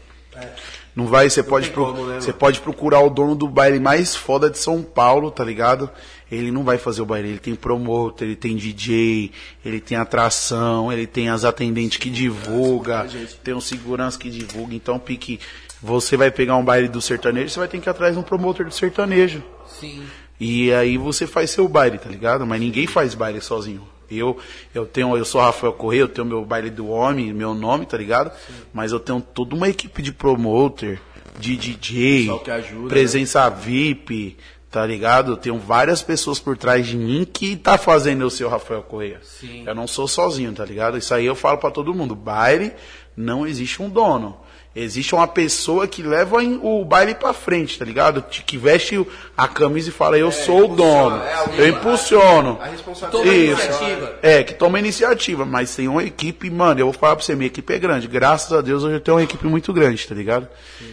Não 0.95 1.05
vai, 1.07 1.29
você 1.29 1.41
pode, 1.43 1.69
pro- 1.69 1.85
como, 1.93 2.05
né, 2.07 2.19
você 2.19 2.27
mano? 2.27 2.39
pode 2.39 2.59
procurar 2.59 2.99
o 3.01 3.09
dono 3.09 3.35
do 3.35 3.47
baile 3.47 3.79
mais 3.79 4.15
foda 4.15 4.49
de 4.49 4.57
São 4.57 4.81
Paulo, 4.81 5.31
tá 5.31 5.43
ligado? 5.43 5.89
Ele 6.31 6.51
não 6.51 6.63
vai 6.63 6.77
fazer 6.77 7.01
o 7.01 7.05
baile, 7.05 7.29
ele 7.29 7.39
tem 7.39 7.55
promotor, 7.55 8.27
ele 8.27 8.35
tem 8.35 8.55
DJ, 8.55 9.31
ele 9.63 9.79
tem 9.79 9.97
atração, 9.97 10.91
ele 10.91 11.07
tem 11.07 11.29
as 11.29 11.43
atendentes 11.45 11.97
que 11.97 12.09
divulga, 12.09 13.07
tem 13.43 13.53
um 13.53 13.61
segurança 13.61 14.17
que 14.19 14.29
divulga, 14.29 14.75
então 14.75 14.99
pique, 14.99 15.39
você 15.81 16.17
vai 16.17 16.29
pegar 16.29 16.55
um 16.57 16.63
baile 16.65 16.87
do 16.87 17.01
sertanejo, 17.01 17.49
você 17.49 17.59
vai 17.59 17.67
ter 17.67 17.79
que 17.79 17.87
ir 17.87 17.91
atrás 17.91 18.13
de 18.13 18.19
um 18.19 18.23
promotor 18.23 18.65
do 18.65 18.73
sertanejo. 18.73 19.41
Sim. 19.79 20.03
E 20.39 20.71
aí 20.73 20.97
você 20.97 21.25
faz 21.25 21.49
seu 21.51 21.67
baile, 21.67 21.97
tá 21.97 22.09
ligado? 22.09 22.45
Mas 22.45 22.59
ninguém 22.59 22.85
faz 22.87 23.13
baile 23.15 23.41
sozinho. 23.41 23.81
Eu, 24.11 24.37
eu 24.73 24.85
tenho, 24.85 25.15
eu 25.15 25.25
sou 25.25 25.41
Rafael 25.41 25.73
Correia, 25.73 26.01
eu 26.01 26.07
tenho 26.07 26.27
meu 26.27 26.43
baile 26.43 26.69
do 26.69 26.89
homem, 26.89 27.33
meu 27.33 27.53
nome, 27.53 27.85
tá 27.85 27.97
ligado? 27.97 28.31
Mas 28.73 28.91
eu 28.91 28.99
tenho 28.99 29.21
toda 29.21 29.55
uma 29.55 29.69
equipe 29.69 30.01
de 30.01 30.11
promoter, 30.11 31.01
de 31.39 31.55
DJ, 31.55 32.29
ajuda, 32.29 32.81
né? 32.83 32.89
presença 32.89 33.49
VIP, 33.49 34.37
tá 34.69 34.85
ligado? 34.85 35.33
Eu 35.33 35.37
tenho 35.37 35.57
várias 35.57 36.01
pessoas 36.01 36.39
por 36.39 36.57
trás 36.57 36.85
de 36.85 36.97
mim 36.97 37.25
que 37.31 37.55
tá 37.55 37.77
fazendo 37.77 38.27
o 38.27 38.47
Rafael 38.47 38.83
Correia. 38.83 39.19
Sim. 39.23 39.63
Eu 39.65 39.73
não 39.73 39.87
sou 39.87 40.07
sozinho, 40.07 40.53
tá 40.53 40.65
ligado? 40.65 40.97
Isso 40.97 41.13
aí 41.13 41.25
eu 41.25 41.35
falo 41.35 41.57
pra 41.57 41.71
todo 41.71 41.93
mundo. 41.93 42.15
Baile 42.15 42.73
não 43.15 43.45
existe 43.45 43.81
um 43.81 43.89
dono. 43.89 44.37
Existe 44.75 45.15
uma 45.15 45.27
pessoa 45.27 45.87
que 45.87 46.03
leva 46.03 46.37
o 46.61 46.85
baile 46.85 47.15
pra 47.15 47.33
frente, 47.33 47.77
tá 47.79 47.83
ligado? 47.83 48.21
Que 48.21 48.55
veste 48.55 49.03
a 49.35 49.47
camisa 49.47 49.89
e 49.89 49.91
fala, 49.91 50.17
eu 50.17 50.31
sou 50.31 50.71
o 50.71 50.75
dono. 50.75 51.17
é, 51.23 51.33
alguém- 51.33 51.59
eu 51.59 51.67
impulsiono. 51.69 52.51
A 52.51 52.53
Toma 52.55 52.65
responsabilidade. 52.67 53.37
Isso. 53.45 53.61
iniciativa. 53.63 54.19
É, 54.21 54.43
que 54.43 54.53
toma 54.53 54.79
iniciativa, 54.79 55.43
mas 55.43 55.75
tem 55.75 55.87
uma 55.87 56.03
equipe, 56.03 56.49
mano, 56.51 56.79
eu 56.79 56.85
vou 56.85 56.93
falar 56.93 57.15
pra 57.15 57.25
você, 57.25 57.35
minha 57.35 57.47
equipe 57.47 57.73
é 57.73 57.79
grande. 57.79 58.07
Graças 58.07 58.53
a 58.53 58.61
Deus 58.61 58.83
hoje 58.83 58.95
eu 58.95 59.01
tenho 59.01 59.17
uma 59.17 59.23
equipe 59.23 59.45
muito 59.47 59.73
grande, 59.73 60.07
tá 60.07 60.13
ligado? 60.13 60.47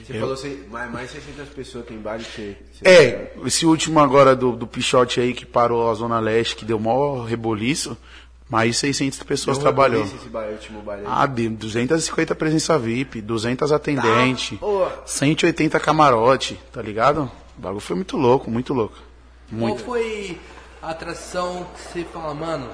Você 0.07 0.15
falou 0.19 0.33
assim, 0.35 0.59
mais, 0.71 0.91
mais 0.91 1.11
600 1.11 1.49
pessoas 1.55 1.85
tem 1.85 1.99
baile 1.99 2.25
que 2.35 2.57
É, 2.83 3.33
esse 3.45 3.67
último 3.67 4.01
agora 4.01 4.35
do, 4.35 4.53
do 4.53 4.67
Pichote 4.67 5.21
aí 5.21 5.35
que 5.35 5.45
parou 5.45 5.91
a 5.91 5.95
Zona 5.95 6.19
Leste, 6.19 6.57
que 6.57 6.65
deu 6.65 6.79
maior 6.81 7.25
reboliço, 7.25 7.97
mais 8.49 8.77
600 8.79 9.23
pessoas 9.25 9.59
trabalhou. 9.59 10.05
Esse 10.05 10.29
baile, 10.29 10.53
último 10.53 10.83
baile 10.83 11.03
aí. 11.05 11.13
Ah, 11.13 11.27
de 11.27 11.49
250 11.49 12.35
presença 12.35 12.79
VIP, 12.79 13.21
200 13.21 13.73
atendentes, 13.73 14.59
Pô. 14.59 14.87
180 15.05 15.81
camarote, 15.81 16.59
tá 16.73 16.81
ligado? 16.81 17.31
O 17.59 17.61
bagulho 17.61 17.81
foi 17.81 17.97
muito 17.97 18.17
louco, 18.17 18.51
muito 18.51 18.73
louco. 18.73 18.97
Muito. 19.51 19.83
Qual 19.83 19.97
foi 19.97 20.39
a 20.81 20.91
atração 20.91 21.67
que 21.75 21.93
você 21.93 22.05
fala, 22.05 22.35
mano, 22.35 22.69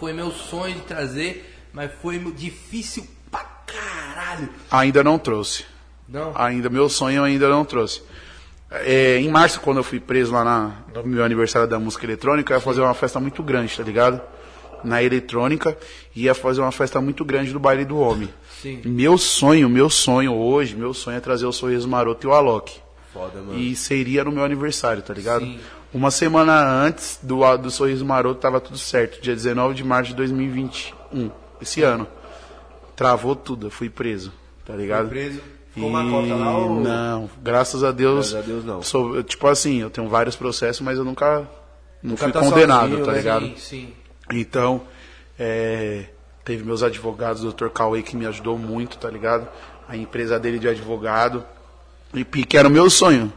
foi 0.00 0.12
meu 0.12 0.30
sonho 0.30 0.74
de 0.74 0.80
trazer, 0.80 1.48
mas 1.72 1.90
foi 2.00 2.18
difícil 2.32 3.06
pra 3.30 3.44
caralho. 3.66 4.48
Ainda 4.70 5.04
não 5.04 5.18
trouxe. 5.18 5.64
Não? 6.08 6.32
Ainda, 6.34 6.68
meu 6.68 6.88
sonho 6.88 7.22
ainda 7.22 7.48
não 7.48 7.64
trouxe. 7.64 8.02
É, 8.70 9.18
em 9.18 9.28
março, 9.28 9.60
quando 9.60 9.76
eu 9.76 9.84
fui 9.84 10.00
preso 10.00 10.32
lá 10.32 10.42
na, 10.42 10.72
no 10.94 11.04
meu 11.04 11.24
aniversário 11.24 11.68
da 11.68 11.78
música 11.78 12.06
eletrônica, 12.06 12.52
eu 12.52 12.56
ia 12.56 12.60
fazer 12.60 12.80
uma 12.80 12.94
festa 12.94 13.20
muito 13.20 13.42
grande, 13.42 13.76
tá 13.76 13.82
ligado? 13.82 14.20
Na 14.84 15.02
eletrônica, 15.02 15.76
ia 16.14 16.34
fazer 16.34 16.60
uma 16.60 16.72
festa 16.72 17.00
muito 17.00 17.24
grande 17.24 17.52
do 17.52 17.58
baile 17.60 17.84
do 17.84 17.98
homem. 17.98 18.28
Sim. 18.60 18.80
Meu 18.84 19.18
sonho, 19.18 19.68
meu 19.68 19.90
sonho 19.90 20.34
hoje, 20.34 20.74
meu 20.76 20.94
sonho 20.94 21.16
é 21.16 21.20
trazer 21.20 21.46
o 21.46 21.52
Sorriso 21.52 21.88
Maroto 21.88 22.26
e 22.26 22.30
o 22.30 22.32
Alok. 22.32 22.72
Foda, 23.12 23.40
mano. 23.40 23.58
E 23.58 23.74
seria 23.76 24.24
no 24.24 24.32
meu 24.32 24.44
aniversário, 24.44 25.02
tá 25.02 25.12
ligado? 25.12 25.44
Sim. 25.44 25.58
Uma 25.92 26.10
semana 26.10 26.54
antes 26.62 27.18
do, 27.22 27.56
do 27.58 27.70
Sorriso 27.70 28.04
Maroto 28.06 28.40
tava 28.40 28.60
tudo 28.60 28.78
certo. 28.78 29.20
Dia 29.20 29.34
19 29.34 29.74
de 29.74 29.84
março 29.84 30.10
de 30.10 30.16
2021, 30.16 31.30
esse 31.60 31.82
ano. 31.82 32.06
Travou 32.96 33.34
tudo, 33.34 33.66
eu 33.66 33.70
fui 33.70 33.90
preso, 33.90 34.32
tá 34.64 34.74
ligado? 34.74 35.08
preso? 35.08 35.40
Ficou 35.74 35.88
uma 35.88 36.08
cota 36.08 36.34
lá 36.34 36.56
ou... 36.56 36.80
Não, 36.80 37.30
graças 37.42 37.82
a 37.82 37.90
Deus. 37.90 38.32
Graças 38.32 38.44
a 38.44 38.52
Deus, 38.52 38.64
não. 38.64 38.82
sou- 38.82 39.22
tipo 39.22 39.46
assim, 39.46 39.80
eu 39.80 39.88
tenho 39.90 40.06
vários 40.08 40.36
processos, 40.36 40.82
mas 40.82 40.98
eu 40.98 41.04
nunca, 41.04 41.48
não 42.02 42.16
fui 42.16 42.30
tá 42.30 42.40
condenado, 42.40 42.88
sozinho, 42.90 43.06
tá 43.06 43.12
né? 43.12 43.18
ligado? 43.18 43.44
Sim, 43.46 43.54
sim. 43.56 43.92
Então, 44.40 44.82
é, 45.38 46.04
teve 46.44 46.64
meus 46.64 46.82
advogados, 46.82 47.44
o 47.44 47.52
Dr. 47.52 47.68
Cauê, 47.68 48.02
que 48.02 48.16
me 48.16 48.26
ajudou 48.26 48.58
muito, 48.58 48.98
tá 48.98 49.10
ligado? 49.10 49.48
A 49.88 49.96
empresa 49.96 50.38
dele 50.38 50.58
de 50.58 50.68
advogado. 50.68 51.44
E 52.14 52.24
que 52.24 52.56
era 52.56 52.68
o 52.68 52.70
meu 52.70 52.90
sonho. 52.90 53.32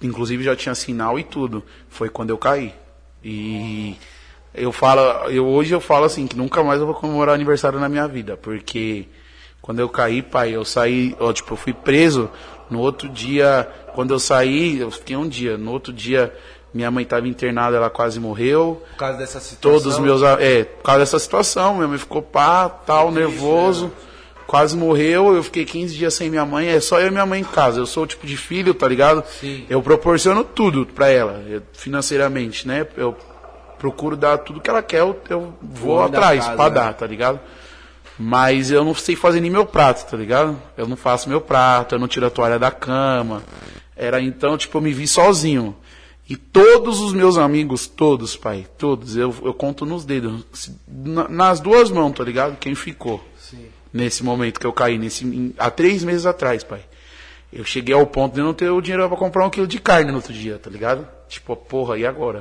Inclusive 0.00 0.44
já 0.44 0.54
tinha 0.54 0.74
sinal 0.74 1.18
e 1.18 1.24
tudo. 1.24 1.64
Foi 1.88 2.08
quando 2.08 2.30
eu 2.30 2.38
caí. 2.38 2.72
E 3.22 3.96
eu 4.54 4.72
falo, 4.72 5.00
eu, 5.30 5.46
hoje 5.46 5.72
eu 5.72 5.80
falo 5.80 6.04
assim, 6.04 6.26
que 6.26 6.36
nunca 6.36 6.62
mais 6.62 6.80
eu 6.80 6.86
vou 6.86 6.94
comemorar 6.94 7.34
aniversário 7.34 7.80
na 7.80 7.88
minha 7.88 8.06
vida. 8.06 8.36
Porque 8.36 9.08
quando 9.60 9.80
eu 9.80 9.88
caí, 9.88 10.22
pai, 10.22 10.54
eu 10.54 10.64
saí, 10.64 11.16
ó, 11.18 11.32
tipo, 11.32 11.54
eu 11.54 11.56
fui 11.56 11.72
preso. 11.72 12.30
No 12.70 12.80
outro 12.80 13.08
dia, 13.08 13.68
quando 13.94 14.14
eu 14.14 14.18
saí, 14.18 14.78
eu 14.78 14.90
fiquei 14.90 15.16
um 15.16 15.28
dia. 15.28 15.58
No 15.58 15.72
outro 15.72 15.92
dia, 15.92 16.32
minha 16.72 16.90
mãe 16.90 17.02
estava 17.04 17.26
internada, 17.26 17.76
ela 17.76 17.88
quase 17.90 18.20
morreu 18.20 18.82
Por 18.92 18.96
causa 18.98 19.18
dessa 19.18 19.40
situação... 19.40 19.58
todos 19.80 19.86
os 19.86 19.98
meus. 19.98 20.22
É, 20.22 20.64
por 20.64 20.82
causa 20.82 21.00
dessa 21.00 21.18
situação, 21.18 21.74
minha 21.76 21.88
mãe 21.88 21.98
ficou 21.98 22.20
pá, 22.22 22.68
tal, 22.68 23.10
nervoso, 23.10 23.90
quase 24.46 24.76
morreu. 24.76 25.34
Eu 25.34 25.42
fiquei 25.42 25.64
15 25.64 25.94
dias 25.96 26.14
sem 26.14 26.28
minha 26.28 26.44
mãe, 26.44 26.68
é 26.68 26.80
só 26.80 27.00
eu 27.00 27.08
e 27.08 27.10
minha 27.10 27.24
mãe 27.26 27.40
em 27.40 27.44
casa. 27.44 27.80
Eu 27.80 27.86
sou 27.86 28.04
o 28.04 28.06
tipo 28.06 28.26
de 28.26 28.36
filho, 28.36 28.74
tá 28.74 28.86
ligado? 28.86 29.24
Sim. 29.40 29.64
Eu 29.68 29.80
proporciono 29.82 30.44
tudo 30.44 30.84
pra 30.86 31.08
ela, 31.08 31.42
eu- 31.48 31.62
financeiramente, 31.72 32.66
né? 32.68 32.86
Eu 32.96 33.16
procuro 33.78 34.16
dar 34.16 34.38
tudo 34.38 34.60
que 34.60 34.68
ela 34.68 34.82
quer, 34.82 35.00
eu, 35.00 35.18
eu 35.30 35.54
vou 35.62 36.02
atrás 36.02 36.44
casa, 36.44 36.56
pra 36.56 36.64
né? 36.68 36.70
dar, 36.74 36.94
tá 36.94 37.06
ligado? 37.06 37.40
Mas 38.18 38.70
eu 38.72 38.84
não 38.84 38.94
sei 38.94 39.14
fazer 39.14 39.40
nem 39.40 39.50
meu 39.50 39.64
prato, 39.64 40.10
tá 40.10 40.16
ligado? 40.16 40.60
Eu 40.76 40.88
não 40.88 40.96
faço 40.96 41.28
meu 41.28 41.40
prato, 41.40 41.94
eu 41.94 41.98
não 42.00 42.08
tiro 42.08 42.26
a 42.26 42.30
toalha 42.30 42.58
da 42.58 42.70
cama. 42.70 43.42
Era 43.96 44.20
então, 44.20 44.56
tipo, 44.58 44.76
eu 44.78 44.82
me 44.82 44.92
vi 44.92 45.06
sozinho. 45.06 45.76
E 46.28 46.36
todos 46.36 47.00
os 47.00 47.14
meus 47.14 47.38
amigos, 47.38 47.86
todos, 47.86 48.36
pai, 48.36 48.66
todos, 48.76 49.16
eu, 49.16 49.34
eu 49.42 49.54
conto 49.54 49.86
nos 49.86 50.04
dedos. 50.04 50.44
Nas 51.30 51.58
duas 51.58 51.90
mãos, 51.90 52.12
tá 52.12 52.22
ligado? 52.22 52.58
Quem 52.58 52.74
ficou 52.74 53.24
Sim. 53.38 53.66
nesse 53.92 54.22
momento 54.22 54.60
que 54.60 54.66
eu 54.66 54.72
caí, 54.72 54.98
nesse, 54.98 55.54
há 55.58 55.70
três 55.70 56.04
meses 56.04 56.26
atrás, 56.26 56.62
pai. 56.62 56.82
Eu 57.50 57.64
cheguei 57.64 57.94
ao 57.94 58.06
ponto 58.06 58.34
de 58.34 58.42
não 58.42 58.52
ter 58.52 58.68
o 58.68 58.80
dinheiro 58.82 59.08
pra 59.08 59.16
comprar 59.16 59.46
um 59.46 59.48
quilo 59.48 59.66
de 59.66 59.78
carne 59.78 60.10
no 60.10 60.18
outro 60.18 60.34
dia, 60.34 60.58
tá 60.58 60.68
ligado? 60.68 61.08
Tipo, 61.30 61.56
porra, 61.56 61.96
e 61.96 62.04
agora? 62.04 62.40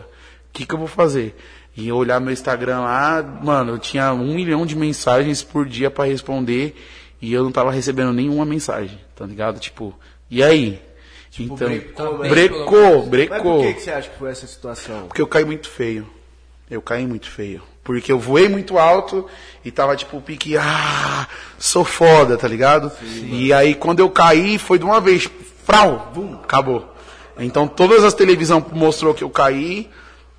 O 0.49 0.51
que, 0.51 0.65
que 0.65 0.73
eu 0.73 0.79
vou 0.79 0.87
fazer? 0.87 1.33
E 1.77 1.87
eu 1.87 1.95
olhar 1.95 2.19
meu 2.19 2.33
Instagram 2.33 2.81
lá, 2.81 3.23
mano, 3.41 3.73
eu 3.73 3.79
tinha 3.79 4.11
um 4.11 4.35
milhão 4.35 4.65
de 4.65 4.75
mensagens 4.75 5.43
por 5.43 5.65
dia 5.65 5.89
pra 5.89 6.03
responder 6.03 6.75
e 7.21 7.31
eu 7.31 7.43
não 7.43 7.51
tava 7.53 7.71
recebendo 7.71 8.11
nenhuma 8.11 8.43
mensagem, 8.43 8.99
tá 9.15 9.25
ligado? 9.25 9.59
Tipo, 9.59 9.97
e 10.29 10.43
aí? 10.43 10.81
Então, 11.43 11.67
brecou, 11.67 12.19
né? 12.19 12.29
brecou, 12.29 12.67
Pelo 12.67 12.99
Mas 12.99 13.09
brecou. 13.09 13.63
por 13.63 13.73
que, 13.73 13.81
você 13.81 13.91
acha 13.91 14.09
que 14.09 14.17
foi 14.17 14.31
essa 14.31 14.47
situação? 14.47 15.07
Porque 15.07 15.21
eu 15.21 15.27
caí 15.27 15.45
muito 15.45 15.69
feio. 15.69 16.07
Eu 16.69 16.81
caí 16.81 17.05
muito 17.05 17.29
feio. 17.29 17.61
Porque 17.83 18.11
eu 18.11 18.19
voei 18.19 18.49
muito 18.49 18.77
alto 18.77 19.25
e 19.63 19.71
tava 19.71 19.95
tipo 19.95 20.19
pique, 20.19 20.57
ah, 20.57 21.25
sou 21.57 21.85
foda, 21.85 22.37
tá 22.37 22.47
ligado? 22.47 22.91
e 23.01 23.53
aí 23.53 23.73
quando 23.75 24.01
eu 24.01 24.09
caí, 24.09 24.57
foi 24.57 24.77
de 24.77 24.83
uma 24.83 24.99
vez, 24.99 25.29
frau, 25.65 26.11
bum, 26.13 26.33
acabou. 26.43 26.93
Então 27.39 27.65
todas 27.65 28.03
as 28.03 28.13
televisões 28.13 28.65
mostrou 28.73 29.13
que 29.13 29.23
eu 29.23 29.29
caí, 29.29 29.89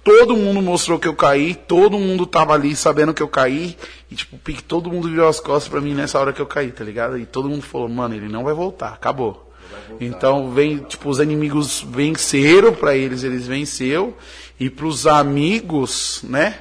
todo 0.05 0.37
mundo 0.37 0.61
mostrou 0.61 0.99
que 0.99 1.09
eu 1.09 1.15
caí, 1.15 1.55
todo 1.55 1.99
mundo 1.99 2.27
tava 2.27 2.53
ali 2.53 2.77
sabendo 2.77 3.15
que 3.15 3.23
eu 3.23 3.29
caí, 3.29 3.79
e 4.11 4.15
tipo, 4.15 4.37
pique, 4.37 4.63
todo 4.63 4.91
mundo 4.91 5.09
virou 5.09 5.29
as 5.29 5.41
costas 5.41 5.69
pra 5.69 5.81
mim 5.81 5.95
nessa 5.95 6.19
hora 6.19 6.35
que 6.35 6.41
eu 6.41 6.47
caí, 6.47 6.71
tá 6.71 6.85
ligado? 6.85 7.19
E 7.19 7.25
todo 7.25 7.49
mundo 7.49 7.63
falou, 7.63 7.89
mano, 7.89 8.15
ele 8.15 8.29
não 8.29 8.45
vai 8.45 8.53
voltar, 8.53 8.93
acabou. 8.93 9.48
Então 10.01 10.51
vem, 10.51 10.79
tipo, 10.79 11.09
os 11.09 11.19
inimigos 11.19 11.85
venceram 11.89 12.73
pra 12.73 12.97
eles, 12.97 13.23
eles 13.23 13.47
venceu. 13.47 14.17
E 14.59 14.69
pros 14.69 15.07
amigos, 15.07 16.21
né? 16.25 16.59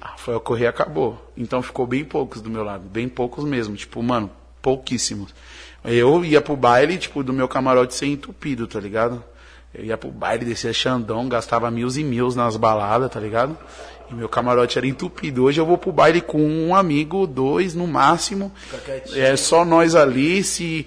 Ah, 0.00 0.14
foi 0.16 0.34
ocorrer 0.34 0.64
e 0.64 0.68
acabou. 0.68 1.30
Então 1.36 1.62
ficou 1.62 1.86
bem 1.86 2.04
poucos 2.04 2.40
do 2.40 2.48
meu 2.48 2.62
lado, 2.62 2.88
bem 2.88 3.08
poucos 3.08 3.44
mesmo, 3.44 3.76
tipo, 3.76 4.02
mano, 4.02 4.30
pouquíssimos. 4.62 5.34
Eu 5.84 6.24
ia 6.24 6.40
pro 6.40 6.56
baile, 6.56 6.98
tipo, 6.98 7.22
do 7.22 7.32
meu 7.32 7.48
camarote 7.48 7.94
ser 7.94 8.06
entupido, 8.06 8.66
tá 8.66 8.80
ligado? 8.80 9.22
Eu 9.74 9.84
ia 9.84 9.96
pro 9.98 10.10
baile, 10.10 10.44
descia 10.44 10.72
Xandão, 10.72 11.28
gastava 11.28 11.70
mil 11.70 11.88
e 11.88 12.04
mil 12.04 12.28
nas 12.34 12.56
baladas, 12.56 13.10
tá 13.10 13.20
ligado? 13.20 13.56
E 14.10 14.14
meu 14.14 14.28
camarote 14.28 14.78
era 14.78 14.86
entupido. 14.86 15.44
Hoje 15.44 15.60
eu 15.60 15.66
vou 15.66 15.76
pro 15.76 15.92
baile 15.92 16.20
com 16.20 16.42
um 16.42 16.74
amigo, 16.74 17.26
dois 17.26 17.74
no 17.74 17.86
máximo. 17.86 18.50
É 19.14 19.36
só 19.36 19.64
nós 19.64 19.94
ali, 19.94 20.42
se 20.42 20.86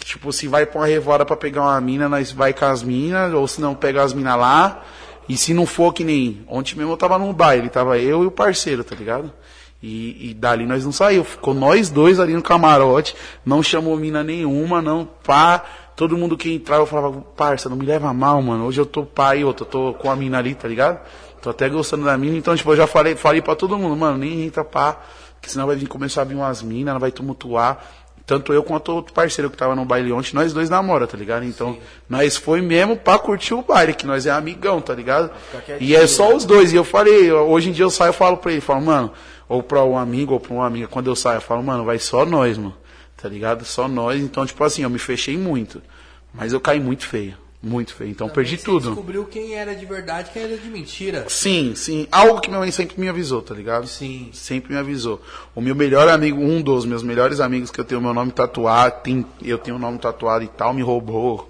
tipo, 0.00 0.32
se 0.32 0.48
vai 0.48 0.66
pra 0.66 0.80
uma 0.80 0.86
revoada 0.86 1.24
pra 1.24 1.36
pegar 1.36 1.62
uma 1.62 1.80
mina, 1.80 2.08
nós 2.08 2.32
vai 2.32 2.52
com 2.52 2.64
as 2.64 2.82
minas, 2.82 3.32
ou 3.32 3.46
se 3.46 3.60
não 3.60 3.74
pega 3.74 4.02
as 4.02 4.12
minas 4.12 4.38
lá. 4.38 4.82
E 5.28 5.36
se 5.36 5.54
não 5.54 5.66
for 5.66 5.92
que 5.92 6.04
nem. 6.04 6.44
Ontem 6.48 6.76
mesmo 6.76 6.92
eu 6.92 6.96
tava 6.96 7.18
no 7.18 7.32
baile, 7.32 7.68
tava 7.68 7.98
eu 7.98 8.24
e 8.24 8.26
o 8.26 8.30
parceiro, 8.30 8.82
tá 8.82 8.94
ligado? 8.94 9.32
E, 9.82 10.30
e 10.30 10.34
dali 10.34 10.66
nós 10.66 10.84
não 10.84 10.92
saiu. 10.92 11.24
Ficou 11.24 11.54
nós 11.54 11.90
dois 11.90 12.20
ali 12.20 12.34
no 12.34 12.42
camarote, 12.42 13.16
não 13.44 13.62
chamou 13.62 13.96
mina 13.96 14.22
nenhuma, 14.22 14.82
não 14.82 15.08
pá. 15.24 15.64
Todo 15.94 16.16
mundo 16.16 16.36
que 16.36 16.52
entrava 16.52 16.82
eu 16.82 16.86
falava, 16.86 17.20
parça, 17.36 17.68
não 17.68 17.76
me 17.76 17.84
leva 17.84 18.12
mal, 18.12 18.40
mano. 18.40 18.64
Hoje 18.64 18.80
eu 18.80 18.86
tô 18.86 19.04
pai, 19.04 19.44
outro, 19.44 19.64
eu 19.64 19.70
tô 19.70 19.94
com 19.94 20.10
a 20.10 20.16
mina 20.16 20.38
ali, 20.38 20.54
tá 20.54 20.66
ligado? 20.66 21.00
Tô 21.40 21.50
até 21.50 21.68
gostando 21.68 22.04
da 22.04 22.16
mina, 22.16 22.36
então, 22.36 22.56
tipo, 22.56 22.70
eu 22.70 22.76
já 22.76 22.86
falei, 22.86 23.16
falei 23.16 23.42
pra 23.42 23.56
todo 23.56 23.76
mundo, 23.76 23.96
mano, 23.96 24.16
nem 24.16 24.44
entra 24.44 24.64
pá, 24.64 25.00
que 25.40 25.50
senão 25.50 25.66
vai 25.66 25.74
vir 25.74 25.88
começar 25.88 26.22
a 26.22 26.24
vir 26.24 26.36
umas 26.36 26.62
minas, 26.62 26.98
vai 27.00 27.10
tumultuar. 27.10 27.84
Tanto 28.24 28.52
eu 28.52 28.62
quanto 28.62 28.92
outro 28.92 29.12
parceiro 29.12 29.50
que 29.50 29.56
tava 29.56 29.74
no 29.74 29.84
baile 29.84 30.12
ontem, 30.12 30.34
nós 30.34 30.52
dois 30.52 30.70
namora, 30.70 31.06
tá 31.06 31.18
ligado? 31.18 31.44
Então, 31.44 31.76
nós 32.08 32.36
foi 32.36 32.60
mesmo 32.60 32.96
pra 32.96 33.18
curtir 33.18 33.54
o 33.54 33.62
baile, 33.62 33.94
que 33.94 34.06
nós 34.06 34.26
é 34.26 34.30
amigão, 34.30 34.80
tá 34.80 34.94
ligado? 34.94 35.30
E 35.80 35.94
é 35.94 36.06
só 36.06 36.34
os 36.34 36.44
dois. 36.44 36.72
E 36.72 36.76
eu 36.76 36.84
falei, 36.84 37.32
hoje 37.32 37.70
em 37.70 37.72
dia 37.72 37.84
eu 37.84 37.90
saio 37.90 38.10
e 38.10 38.14
falo 38.14 38.36
pra 38.36 38.52
ele, 38.52 38.60
falo, 38.60 38.80
mano, 38.80 39.12
ou 39.48 39.62
pra 39.62 39.82
um 39.84 39.98
amigo 39.98 40.34
ou 40.34 40.40
pra 40.40 40.54
uma 40.54 40.66
amiga, 40.66 40.86
quando 40.86 41.08
eu 41.08 41.16
saio, 41.16 41.38
eu 41.38 41.42
falo, 41.42 41.62
mano, 41.62 41.84
vai 41.84 41.98
só 41.98 42.24
nós, 42.24 42.56
mano. 42.56 42.76
Tá 43.16 43.28
ligado? 43.28 43.64
Só 43.64 43.86
nós. 43.86 44.20
Então, 44.20 44.44
tipo 44.44 44.62
assim, 44.64 44.82
eu 44.82 44.90
me 44.90 44.98
fechei 44.98 45.36
muito. 45.36 45.82
Mas 46.34 46.52
eu 46.52 46.60
caí 46.60 46.80
muito 46.80 47.06
feio. 47.06 47.36
Muito 47.62 47.94
feio. 47.94 48.10
Então 48.10 48.28
perdi 48.28 48.56
Você 48.58 48.64
tudo. 48.64 48.86
descobriu 48.88 49.24
quem 49.24 49.54
era 49.54 49.72
de 49.76 49.86
verdade 49.86 50.30
quem 50.32 50.42
era 50.42 50.56
de 50.56 50.68
mentira. 50.68 51.26
Sim, 51.28 51.74
sim. 51.76 52.08
Algo 52.10 52.40
que 52.40 52.48
minha 52.48 52.58
mãe 52.58 52.72
sempre 52.72 53.00
me 53.00 53.08
avisou, 53.08 53.40
tá 53.40 53.54
ligado? 53.54 53.86
Sim. 53.86 54.30
Sempre 54.32 54.72
me 54.72 54.78
avisou. 54.80 55.22
O 55.54 55.60
meu 55.60 55.74
melhor 55.76 56.08
amigo, 56.08 56.40
um 56.42 56.60
dos 56.60 56.84
meus 56.84 57.04
melhores 57.04 57.38
amigos 57.38 57.70
que 57.70 57.80
eu 57.80 57.84
tenho 57.84 58.00
meu 58.00 58.12
nome 58.12 58.32
tatuado, 58.32 58.96
tem, 59.04 59.24
eu 59.40 59.58
tenho 59.58 59.76
o 59.76 59.78
nome 59.78 59.98
tatuado 59.98 60.42
e 60.44 60.48
tal, 60.48 60.74
me 60.74 60.82
roubou. 60.82 61.48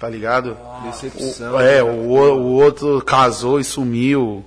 Tá 0.00 0.08
ligado? 0.08 0.56
Decepção. 0.84 1.54
O, 1.54 1.60
é, 1.60 1.80
o, 1.82 1.86
o- 1.86 2.34
o 2.38 2.52
outro 2.54 3.00
casou 3.02 3.60
e 3.60 3.64
sumiu. 3.64 4.44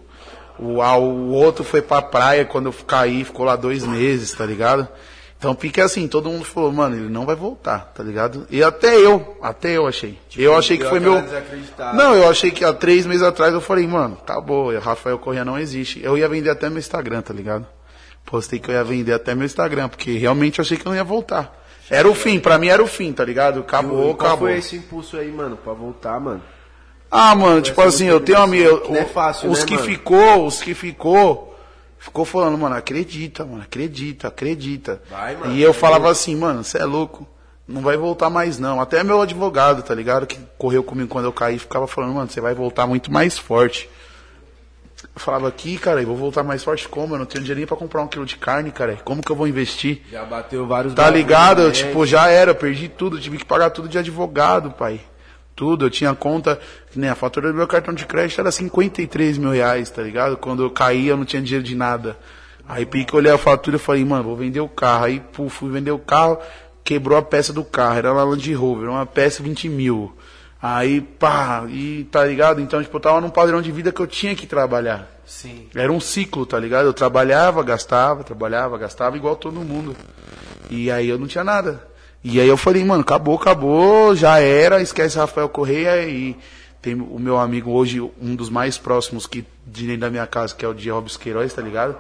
O, 0.60 0.82
o 0.82 1.32
outro 1.32 1.64
foi 1.64 1.82
pra 1.82 2.02
praia 2.02 2.44
quando 2.44 2.66
eu 2.66 2.74
caí, 2.86 3.24
ficou 3.24 3.46
lá 3.46 3.56
dois 3.56 3.86
meses, 3.86 4.34
tá 4.34 4.46
ligado? 4.46 4.86
Então 5.40 5.56
fica 5.56 5.86
assim, 5.86 6.06
todo 6.06 6.30
mundo 6.30 6.44
falou, 6.44 6.70
mano, 6.70 6.98
ele 6.98 7.08
não 7.08 7.26
vai 7.26 7.34
voltar, 7.34 7.94
tá 7.96 8.04
ligado? 8.04 8.46
E 8.50 8.62
até 8.62 8.94
eu, 8.98 9.38
até 9.42 9.78
eu 9.78 9.88
achei. 9.88 10.20
eu 10.38 10.54
achei 10.54 10.78
que 10.78 10.84
foi 10.84 11.00
meu. 11.00 11.24
Não, 11.94 12.14
eu 12.14 12.30
achei 12.30 12.52
que 12.52 12.66
há 12.66 12.74
três 12.74 13.06
meses 13.06 13.24
atrás 13.24 13.54
eu 13.54 13.62
falei, 13.62 13.88
mano, 13.88 14.18
acabou, 14.22 14.74
o 14.74 14.80
Rafael 14.80 15.18
Corrêa 15.18 15.46
não 15.46 15.58
existe. 15.58 16.04
Eu 16.04 16.18
ia 16.18 16.28
vender 16.28 16.50
até 16.50 16.70
meu 16.70 16.80
Instagram, 16.80 17.22
tá 17.22 17.34
ligado? 17.34 17.66
Postei 18.26 18.60
que 18.60 18.70
eu 18.70 18.76
ia 18.76 18.84
vender 18.84 19.14
até 19.14 19.34
meu 19.34 19.46
Instagram, 19.46 19.88
porque 19.88 20.18
realmente 20.18 20.60
eu 20.60 20.64
achei 20.64 20.76
que 20.78 20.86
eu 20.86 20.90
não 20.90 20.98
ia 20.98 21.06
voltar. 21.06 21.58
Era 21.90 22.08
o 22.10 22.14
fim, 22.14 22.38
pra 22.38 22.58
mim 22.58 22.68
era 22.68 22.84
o 22.84 22.88
fim, 22.88 23.14
tá 23.14 23.24
ligado? 23.24 23.62
Acabou, 23.62 24.12
E 24.12 24.16
qual 24.16 24.32
acabou. 24.32 24.50
foi 24.50 24.58
esse 24.58 24.76
impulso 24.76 25.16
aí, 25.16 25.32
mano, 25.32 25.56
pra 25.56 25.72
voltar, 25.72 26.20
mano? 26.20 26.42
Ah, 27.10 27.34
mano, 27.34 27.62
tipo 27.62 27.82
assim, 27.82 28.06
eu 28.08 28.20
tenho 28.20 28.40
amigo. 28.40 28.94
É 28.94 29.06
fácil, 29.06 29.50
os 29.50 29.60
né, 29.62 29.66
que 29.66 29.74
mano? 29.76 29.86
ficou, 29.86 30.46
os 30.46 30.62
que 30.62 30.74
ficou, 30.76 31.49
ficou 32.00 32.26
falando, 32.26 32.58
mano, 32.58 32.76
acredita, 32.76 33.46
mano, 33.46 33.62
acredita, 33.62 34.30
acredita. 34.30 35.02
Vai, 35.10 35.36
mano, 35.36 35.54
e 35.54 35.62
eu 35.62 35.74
falava 35.74 36.10
assim, 36.10 36.36
mano, 36.36 36.64
você 36.64 36.80
é 36.80 36.86
louco. 36.86 37.28
Não 37.68 37.82
vai 37.82 37.96
voltar 37.96 38.32
mais, 38.32 38.58
não. 38.58 38.82
Até 38.82 39.04
meu 39.04 39.22
advogado, 39.22 39.84
tá 39.84 39.94
ligado? 39.94 40.26
Que 40.26 40.40
correu 40.58 40.84
comigo 40.84 41.08
quando 41.08 41.26
eu 41.26 41.34
caí, 41.34 41.60
ficava 41.60 41.86
falando, 41.86 42.14
mano, 42.16 42.28
você 42.28 42.42
vai 42.42 42.56
voltar 42.56 42.88
muito 42.88 43.12
mais 43.12 43.38
forte. 43.38 43.88
Eu 45.04 45.22
falava 45.22 45.48
aqui, 45.48 45.78
cara, 45.78 46.02
eu 46.02 46.08
vou 46.08 46.18
voltar 46.18 46.42
mais 46.42 46.64
forte 46.64 46.90
como? 46.90 47.14
Eu 47.14 47.20
não 47.20 47.26
tenho 47.26 47.44
dinheiro 47.44 47.60
nem 47.60 47.68
pra 47.68 47.78
comprar 47.78 48.02
um 48.02 48.08
quilo 48.08 48.26
de 48.26 48.38
carne, 48.38 48.72
cara. 48.72 48.98
Como 49.04 49.22
que 49.22 49.32
eu 49.32 49.36
vou 49.36 49.48
investir? 49.48 50.02
Já 50.12 50.26
bateu 50.26 50.66
vários 50.66 50.96
Tá 50.96 51.10
ligado? 51.10 51.62
Eu, 51.62 51.72
tipo, 51.72 52.06
já 52.08 52.28
era, 52.30 52.52
eu 52.52 52.56
perdi 52.56 52.90
tudo, 52.90 53.20
tive 53.20 53.38
que 53.38 53.46
pagar 53.46 53.70
tudo 53.70 53.88
de 53.88 54.00
advogado, 54.00 54.72
pai. 54.72 55.00
Tudo, 55.60 55.88
eu 55.88 55.90
tinha 55.90 56.16
conta, 56.16 56.58
nem 56.96 57.10
a 57.10 57.16
fatura 57.16 57.52
do 57.52 57.54
meu 57.54 57.68
cartão 57.68 57.94
de 57.94 58.06
crédito 58.06 58.40
era 58.40 58.50
53 58.50 59.38
mil 59.38 59.52
reais, 59.52 59.90
tá 59.90 60.02
ligado? 60.02 60.38
Quando 60.38 60.64
eu 60.64 60.72
caí, 60.72 61.10
eu 61.10 61.18
não 61.18 61.26
tinha 61.26 61.42
dinheiro 61.42 61.66
de 61.66 61.76
nada. 61.76 62.18
Aí 62.66 62.86
pique, 62.86 63.14
olhei 63.14 63.30
a 63.30 63.38
fatura 63.38 63.76
e 63.76 63.80
falei, 63.80 64.06
mano, 64.06 64.24
vou 64.24 64.38
vender 64.38 64.62
o 64.62 64.70
carro. 64.70 65.04
Aí, 65.04 65.20
pô, 65.20 65.50
fui 65.50 65.70
vender 65.70 65.92
o 65.92 66.00
carro, 66.00 66.40
quebrou 66.82 67.18
a 67.18 67.22
peça 67.22 67.52
do 67.52 67.66
carro, 67.66 67.98
era 67.98 68.14
uma 68.14 68.24
Land 68.24 68.54
Rover, 68.54 68.90
uma 68.90 69.06
peça 69.06 69.44
20 69.44 69.68
mil. 69.68 70.16
Aí, 70.62 71.02
pá, 71.02 71.66
e 71.68 72.06
tá 72.06 72.24
ligado? 72.24 72.62
Então, 72.62 72.82
tipo, 72.82 72.96
eu 72.96 73.02
tava 73.02 73.20
num 73.20 73.30
padrão 73.30 73.62
de 73.62 73.70
vida 73.70 73.92
que 73.92 74.00
eu 74.00 74.08
tinha 74.08 74.34
que 74.38 74.48
trabalhar. 74.48 75.12
Sim. 75.26 75.68
Era 75.76 75.92
um 75.92 76.00
ciclo, 76.00 76.46
tá 76.46 76.58
ligado? 76.58 76.86
Eu 76.86 76.94
trabalhava, 76.94 77.62
gastava, 77.64 78.24
trabalhava, 78.24 78.78
gastava 78.78 79.18
igual 79.18 79.36
todo 79.36 79.60
mundo. 79.60 79.94
E 80.70 80.90
aí 80.90 81.10
eu 81.10 81.20
não 81.20 81.28
tinha 81.28 81.44
nada. 81.44 81.89
E 82.24 82.40
aí 82.40 82.48
eu 82.48 82.58
falei, 82.58 82.84
mano, 82.84 83.02
acabou, 83.02 83.36
acabou, 83.36 84.16
já 84.16 84.40
era, 84.40 84.82
esquece 84.82 85.18
Rafael 85.18 85.48
Correia 85.48 86.04
e 86.06 86.36
tem 86.82 86.94
o 86.94 87.18
meu 87.20 87.38
amigo 87.38 87.72
hoje, 87.72 88.02
um 88.02 88.36
dos 88.36 88.50
mais 88.50 88.78
próximos 88.78 89.26
que 89.26 89.46
de 89.66 89.86
dentro 89.86 90.02
da 90.02 90.10
minha 90.10 90.28
casa, 90.28 90.54
que 90.56 90.66
é 90.66 90.68
o 90.68 90.74
de 90.74 90.90
Robes 90.90 91.16
Queiroz, 91.18 91.54
tá 91.54 91.62
ligado? 91.62 91.96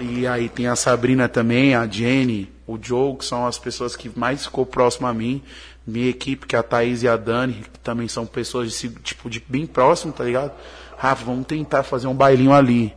E 0.00 0.26
aí 0.26 0.48
tem 0.48 0.66
a 0.68 0.76
Sabrina 0.76 1.28
também, 1.28 1.74
a 1.74 1.86
Jenny, 1.86 2.50
o 2.66 2.78
Joe, 2.80 3.14
que 3.16 3.24
são 3.26 3.46
as 3.46 3.58
pessoas 3.58 3.94
que 3.94 4.10
mais 4.18 4.44
ficou 4.44 4.64
próximo 4.64 5.06
a 5.06 5.12
mim. 5.12 5.42
Minha 5.86 6.08
equipe, 6.08 6.46
que 6.46 6.56
é 6.56 6.58
a 6.58 6.62
Thaís 6.62 7.02
e 7.02 7.08
a 7.08 7.16
Dani, 7.16 7.54
que 7.54 7.78
também 7.80 8.08
são 8.08 8.24
pessoas 8.24 8.68
de, 8.68 8.74
se- 8.74 8.88
tipo, 9.02 9.28
de 9.28 9.42
bem 9.46 9.66
próximo, 9.66 10.12
tá 10.12 10.24
ligado? 10.24 10.52
Rafa, 10.96 11.24
vamos 11.24 11.44
tentar 11.46 11.82
fazer 11.82 12.06
um 12.06 12.14
bailinho 12.14 12.52
ali. 12.52 12.94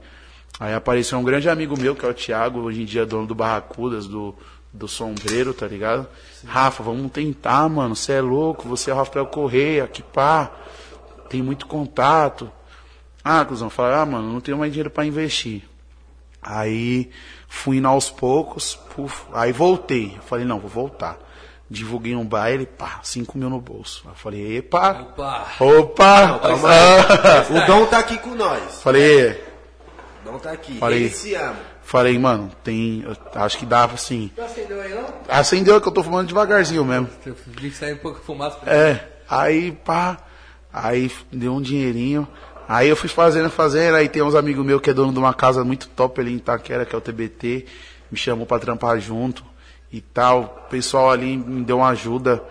Aí 0.59 0.73
apareceu 0.73 1.17
um 1.17 1.23
grande 1.23 1.49
amigo 1.49 1.77
meu, 1.77 1.95
que 1.95 2.05
é 2.05 2.09
o 2.09 2.13
Thiago, 2.13 2.59
hoje 2.59 2.81
em 2.83 2.85
dia 2.85 3.01
é 3.01 3.05
dono 3.05 3.25
do 3.27 3.35
Barracudas, 3.35 4.07
do, 4.07 4.33
do 4.75 4.87
Sombreiro, 4.87 5.53
tá 5.53 5.65
ligado? 5.67 6.07
Rafa, 6.45 6.83
vamos 6.83 7.11
tentar, 7.11 7.67
mano. 7.69 7.95
Você 7.95 8.13
é 8.13 8.21
louco, 8.21 8.67
você 8.67 8.91
é 8.91 8.93
o 8.93 8.97
Rafael 8.97 9.25
Correia, 9.25 9.87
que 9.87 10.03
pá. 10.03 10.51
Tem 11.29 11.41
muito 11.41 11.65
contato. 11.65 12.51
Ah, 13.23 13.43
cuzão, 13.43 13.69
fala, 13.69 14.01
ah, 14.01 14.05
mano, 14.05 14.31
não 14.31 14.39
tenho 14.41 14.57
mais 14.57 14.71
dinheiro 14.71 14.89
pra 14.91 15.05
investir. 15.05 15.63
Aí 16.41 17.09
fui 17.47 17.77
indo 17.77 17.87
aos 17.87 18.09
poucos, 18.09 18.75
puf, 18.95 19.23
aí 19.33 19.51
voltei. 19.51 20.13
Eu 20.15 20.21
falei, 20.21 20.45
não, 20.45 20.59
vou 20.59 20.69
voltar. 20.69 21.17
Divulguei 21.67 22.15
um 22.15 22.23
baile, 22.23 22.67
pá, 22.67 22.99
5 23.01 23.35
mil 23.39 23.49
no 23.49 23.59
bolso. 23.59 24.03
Eu 24.07 24.13
falei, 24.13 24.57
epa, 24.57 24.91
Opa! 25.01 25.47
opa, 25.59 26.39
Calma 26.39 26.69
ah. 26.69 27.45
O 27.49 27.65
Dom 27.65 27.85
tá 27.87 27.97
aqui 27.97 28.19
com 28.19 28.35
nós. 28.35 28.83
falei, 28.83 29.31
O 29.31 30.31
Dom 30.31 30.37
tá 30.37 30.51
aqui. 30.51 30.77
Falei. 30.77 31.05
Ele 31.05 31.09
se 31.09 31.33
ama. 31.33 31.57
Falei, 31.85 32.17
mano, 32.19 32.51
tem, 32.63 33.05
acho 33.35 33.57
que 33.57 33.65
dava 33.65 33.93
assim. 33.93 34.29
Não 34.37 34.43
acendeu 34.45 34.81
aí, 34.81 34.93
não? 34.93 35.05
Acendeu 35.29 35.79
que 35.79 35.87
eu 35.87 35.91
tô 35.91 36.03
fumando 36.03 36.27
devagarzinho 36.27 36.83
mesmo. 36.83 37.07
Eu 37.25 37.35
saiu 37.71 37.95
um 37.95 37.99
pouco 37.99 38.19
de 38.19 38.25
fumaça. 38.25 38.57
pra- 38.57 38.73
É, 38.73 39.07
aí 39.29 39.71
pá, 39.71 40.17
aí 40.73 41.09
deu 41.31 41.53
um 41.53 41.61
dinheirinho. 41.61 42.27
Aí 42.67 42.89
eu 42.89 42.95
fui 42.95 43.07
fazendo, 43.07 43.49
fazendo, 43.49 43.95
aí 43.95 44.09
tem 44.09 44.23
uns 44.23 44.33
amigos 44.33 44.65
meus 44.65 44.81
que 44.81 44.89
é 44.89 44.93
dono 44.93 45.13
de 45.13 45.19
uma 45.19 45.33
casa 45.33 45.63
muito 45.63 45.87
top 45.89 46.19
ali 46.19 46.33
em 46.33 46.37
Itaquera, 46.37 46.83
que 46.83 46.95
é 46.95 46.97
o 46.97 47.01
TBT, 47.01 47.65
me 48.11 48.17
chamou 48.17 48.45
pra 48.47 48.57
trampar 48.57 48.99
junto 48.99 49.43
e 49.93 50.01
tal. 50.01 50.63
O 50.65 50.69
pessoal 50.69 51.11
ali 51.11 51.37
me 51.37 51.63
deu 51.63 51.77
uma 51.77 51.89
ajuda. 51.89 52.43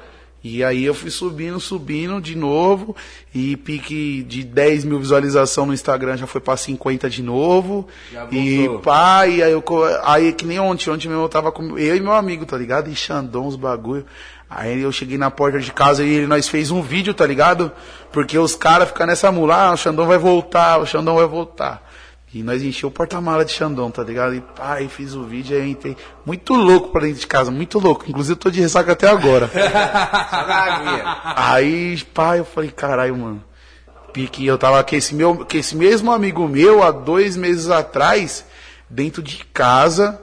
E 0.45 0.63
aí 0.63 0.85
eu 0.85 0.93
fui 0.93 1.11
subindo, 1.11 1.59
subindo 1.59 2.21
de 2.21 2.37
novo. 2.37 2.95
E 3.35 3.57
pique 3.57 4.23
de 4.25 4.45
10 4.45 4.85
mil 4.85 4.99
visualização 4.99 5.65
no 5.65 5.73
Instagram 5.73 6.19
já 6.19 6.27
foi 6.27 6.39
pra 6.39 6.55
50 6.55 7.09
de 7.09 7.23
novo. 7.23 7.89
Já 8.13 8.29
e 8.31 8.69
pá, 8.83 9.27
e 9.27 9.43
aí 9.43 9.53
eu 9.53 9.65
aí 10.05 10.35
que 10.35 10.45
nem 10.45 10.61
ontem, 10.61 10.91
ontem 10.91 11.09
mesmo 11.09 11.23
eu 11.23 11.29
tava 11.31 11.51
com 11.51 11.79
eu 11.79 11.97
e 11.97 12.01
meu 12.01 12.13
amigo, 12.13 12.45
tá 12.45 12.59
ligado? 12.59 12.91
E 12.91 12.95
Xandão, 12.95 13.47
os 13.47 13.57
bagulho. 13.57 14.05
Aí 14.51 14.83
eu 14.83 14.93
cheguei 14.93 15.17
na 15.17 15.31
porta 15.31 15.59
de 15.59 15.73
casa 15.73 16.05
e 16.05 16.13
ele, 16.13 16.27
nós 16.27 16.47
fez 16.47 16.71
um 16.71 16.83
vídeo, 16.83 17.15
tá 17.15 17.27
ligado? 17.27 17.73
Porque 18.13 18.39
os 18.39 18.55
caras 18.55 18.89
ficam 18.89 19.07
nessa 19.07 19.33
mula, 19.33 19.69
ah, 19.69 19.73
o 19.73 19.77
Xandão 19.79 20.07
vai 20.07 20.19
voltar, 20.19 20.79
o 20.79 20.87
Xandão 20.87 21.17
vai 21.17 21.27
voltar. 21.27 21.83
E 22.35 22.43
nós 22.43 22.65
encheu 22.65 22.89
o 22.89 22.93
porta-mala 22.93 23.45
de 23.45 23.53
Xandão, 23.53 23.93
tá 23.93 24.03
ligado? 24.03 24.35
E 24.35 24.41
pá, 24.41 24.75
aí 24.75 24.89
fiz 24.89 25.15
o 25.15 25.23
vídeo, 25.23 25.57
aí 25.57 25.71
entrei. 25.71 25.97
Muito 26.27 26.53
louco 26.53 26.89
pra 26.89 27.03
dentro 27.03 27.21
de 27.21 27.27
casa, 27.29 27.49
muito 27.49 27.79
louco. 27.79 28.07
Inclusive 28.09 28.33
eu 28.33 28.37
tô 28.37 28.51
de 28.51 28.61
ressaca 28.61 28.91
até 28.91 29.09
agora. 29.09 29.49
Aí, 31.37 32.03
pá, 32.13 32.37
eu 32.37 32.45
falei, 32.45 32.71
caralho, 32.71 33.17
mano. 33.17 33.45
Pique, 34.13 34.45
eu 34.45 34.59
tava 34.59 34.83
com 34.83 34.97
esse, 34.97 35.15
meu, 35.15 35.45
com 35.45 35.57
esse 35.57 35.77
mesmo 35.77 36.11
amigo 36.11 36.49
meu, 36.49 36.83
há 36.83 36.91
dois 36.91 37.37
meses 37.37 37.71
atrás, 37.71 38.45
dentro 38.91 39.23
de 39.23 39.45
casa, 39.53 40.21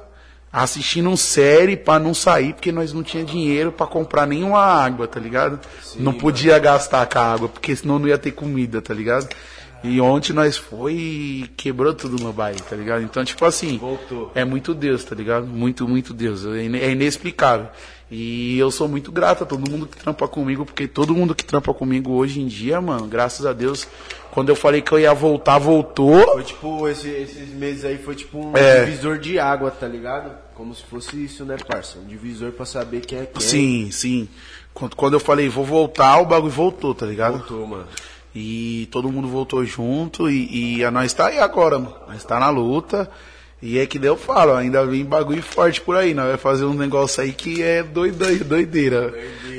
assistindo 0.52 1.10
um 1.10 1.18
série 1.18 1.78
pra 1.78 1.98
não 1.98 2.14
sair, 2.14 2.54
porque 2.54 2.72
nós 2.72 2.92
não 2.92 3.04
tinha 3.04 3.24
dinheiro 3.24 3.72
pra 3.72 3.88
comprar 3.88 4.26
nenhuma 4.26 4.60
água, 4.60 5.08
tá 5.08 5.20
ligado? 5.20 5.60
não 5.96 6.14
podia 6.14 6.60
gastar 6.60 7.06
com 7.06 7.20
a 7.20 7.34
água, 7.34 7.48
porque 7.48 7.76
senão 7.76 8.00
não 8.00 8.08
ia 8.08 8.18
ter 8.18 8.32
comida, 8.32 8.82
tá 8.82 8.94
ligado? 8.94 9.30
E 9.84 10.00
ontem 10.00 10.32
nós 10.34 10.58
foi 10.58 10.94
e 10.94 11.50
quebrou 11.58 11.94
tudo 11.94 12.22
no 12.24 12.32
baile, 12.32 12.60
tá 12.62 12.76
ligado? 12.76 13.02
Então, 13.02 13.26
tipo 13.26 13.44
assim, 13.46 13.78
Voltou. 13.80 14.32
é 14.36 14.46
muito 14.46 14.74
Deus, 14.76 15.04
tá 15.04 15.16
ligado? 15.16 15.48
Muito, 15.48 15.88
muito 15.88 16.14
Deus. 16.14 16.46
É 16.46 16.60
é 16.66 16.92
inexplicável. 16.92 17.68
E 18.10 18.60
eu 18.60 18.70
sou 18.70 18.88
muito 18.90 19.12
grato 19.12 19.44
a 19.44 19.48
todo 19.48 19.70
mundo 19.72 19.88
que 19.88 19.98
trampa 19.98 20.28
comigo, 20.28 20.66
porque 20.66 20.88
todo 20.88 21.16
mundo 21.16 21.34
que 21.34 21.46
trampa 21.46 21.74
comigo 21.74 22.12
hoje 22.12 22.42
em 22.42 22.48
dia, 22.48 22.80
mano, 22.82 23.08
graças 23.08 23.46
a 23.46 23.54
Deus, 23.54 23.88
quando 24.32 24.50
eu 24.50 24.56
falei 24.56 24.82
que 24.82 24.92
eu 24.92 25.00
ia 25.00 25.14
voltar, 25.14 25.58
voltou. 25.58 26.22
Foi 26.34 26.44
tipo, 26.44 26.88
esse- 26.90 27.10
esses 27.10 27.50
meses 27.54 27.86
aí 27.86 27.98
foi 27.98 28.14
tipo 28.16 28.38
um 28.38 28.56
É. 28.58 28.84
divisor 28.84 29.18
de 29.18 29.40
água, 29.40 29.72
tá 29.72 29.88
ligado? 29.88 30.32
Como 30.54 30.76
se 30.76 30.84
fosse 30.84 31.24
isso, 31.24 31.46
né, 31.46 31.56
parça? 31.66 31.98
Um 32.00 32.06
divisor 32.06 32.52
pra 32.52 32.66
saber 32.66 33.00
quem 33.00 33.20
é 33.20 33.26
quem. 33.26 33.42
Sim, 33.42 33.90
sim. 33.92 34.28
Quando, 34.74 34.96
quando 34.96 35.14
eu 35.14 35.20
falei, 35.20 35.48
vou 35.50 35.66
voltar, 35.66 36.20
o 36.22 36.26
bagulho 36.26 36.52
voltou, 36.52 36.94
tá 36.94 37.06
ligado? 37.06 37.38
Voltou, 37.40 37.66
mano. 37.66 37.88
E 38.34 38.88
todo 38.92 39.12
mundo 39.12 39.28
voltou 39.28 39.66
junto 39.66 40.30
e, 40.30 40.78
e 40.78 40.86
a 40.86 40.92
nós 40.92 41.12
tá 41.14 41.28
aí 41.28 41.40
agora, 41.40 41.78
mano. 41.78 41.96
Nós 42.08 42.24
tá 42.24 42.40
na 42.40 42.50
luta. 42.50 43.10
E 43.62 43.78
é 43.78 43.86
que 43.86 44.00
daí 44.00 44.10
eu 44.10 44.18
falo, 44.18 44.56
ainda 44.56 44.84
vem 44.88 45.06
bagulho 45.06 45.44
forte 45.44 45.80
por 45.80 45.96
aí, 45.96 46.16
nós 46.16 46.26
vai 46.30 46.38
fazer 46.38 46.66
um 46.66 46.74
negócio 46.74 47.22
aí 47.22 47.32
que 47.32 47.62
é 47.62 47.84
doida, 47.84 48.34
doideira. 48.44 49.14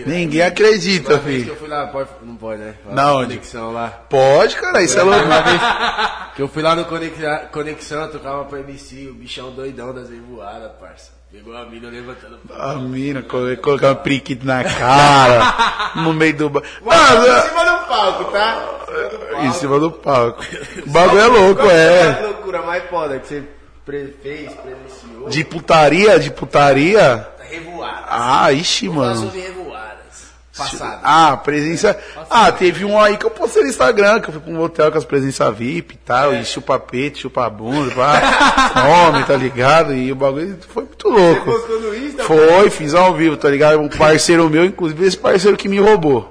Ninguém 0.05 0.43
acredita, 0.43 1.19
vez 1.19 1.37
que 1.37 1.43
filho. 1.45 1.53
eu 1.53 1.57
fui 1.57 1.69
lá, 1.69 1.87
pode, 1.87 2.09
não 2.23 2.35
pode, 2.35 2.61
né? 2.61 2.75
Lá 2.85 2.95
Na 2.95 3.15
onde? 3.15 3.35
Conexão 3.35 3.73
lá. 3.73 3.89
Pode, 3.89 4.57
cara, 4.57 4.83
isso 4.83 4.99
é 4.99 5.03
louco. 5.05 5.21
Que 6.35 6.43
eu 6.43 6.49
fui 6.49 6.63
lá 6.63 6.75
no 6.75 6.85
Conexão, 7.53 8.09
tocava 8.09 8.45
pra 8.47 8.59
MC, 8.59 9.07
o 9.07 9.15
bichão 9.15 9.53
doidão 9.53 9.95
das 9.95 10.11
revoadas, 10.11 10.73
parça. 10.81 11.22
Pegou 11.33 11.57
a 11.57 11.65
mina 11.65 11.89
levantando. 11.89 12.39
A 12.59 12.75
mina 12.75 13.23
co- 13.23 13.57
colocar 13.63 13.89
uma 13.89 13.95
periquita 13.95 14.45
na 14.45 14.63
cara, 14.63 15.93
no 15.97 16.13
meio 16.13 16.37
do... 16.37 16.51
ba- 16.51 16.63
Mano, 16.85 17.27
em 17.27 17.31
Ah, 17.31 17.41
cima 17.43 17.65
do 17.65 17.87
palco, 17.87 18.25
tá? 18.25 18.69
em 19.43 19.53
cima 19.53 19.81
do 19.81 19.91
palco. 19.91 20.45
O 20.87 20.91
bagulho 20.91 21.21
é 21.21 21.27
louco, 21.27 21.63
é. 21.71 22.11
A 22.11 22.21
loucura 22.27 22.63
mais 22.63 22.85
foda 22.91 23.19
que 23.19 23.27
você 23.29 23.43
fez, 24.23 24.53
presenciou. 24.53 25.29
De 25.31 25.43
putaria, 25.45 26.19
de 26.19 26.31
putaria. 26.31 27.27
Revoada. 27.49 28.05
Ah, 28.09 28.53
ixi, 28.53 28.89
mano. 28.89 29.17
sobre 29.27 29.41
Passado. 30.57 31.01
Ah, 31.03 31.35
presença. 31.39 31.99
Ah, 32.29 32.53
teve 32.53 32.85
um 32.85 33.01
aí 33.01 33.17
que 33.17 33.25
eu 33.25 33.31
postei 33.31 33.63
no 33.63 33.71
Instagram, 33.71 34.21
que 34.21 34.29
eu 34.29 34.33
fui 34.35 34.43
pra 34.43 34.53
um 34.53 34.61
hotel 34.61 34.93
com 34.93 34.99
as 34.99 35.05
presenças 35.05 35.57
VIP 35.57 35.95
e 35.95 35.99
tal, 35.99 36.35
e 36.35 36.45
chupa 36.45 36.79
peito, 36.79 37.19
chupa 37.19 37.49
bunda, 37.49 37.95
pá, 37.95 38.71
come, 39.11 39.25
tá 39.25 39.35
ligado? 39.35 39.95
E 39.95 40.13
o 40.13 40.15
bagulho 40.15 40.59
foi 40.69 40.85
muito 40.85 41.09
louco. 41.09 41.45
Postou 41.47 41.81
no 41.81 41.97
Insta? 41.97 42.25
Foi, 42.25 42.69
fiz 42.69 42.95
ao 42.95 43.15
vivo, 43.15 43.37
tá 43.39 43.49
ligado? 43.49 43.81
Um 43.81 43.89
parceiro 43.89 44.49
meu, 44.51 44.65
inclusive 44.65 45.07
esse 45.07 45.17
parceiro 45.17 45.57
que 45.57 45.69
me 45.69 45.79
roubou, 45.79 46.31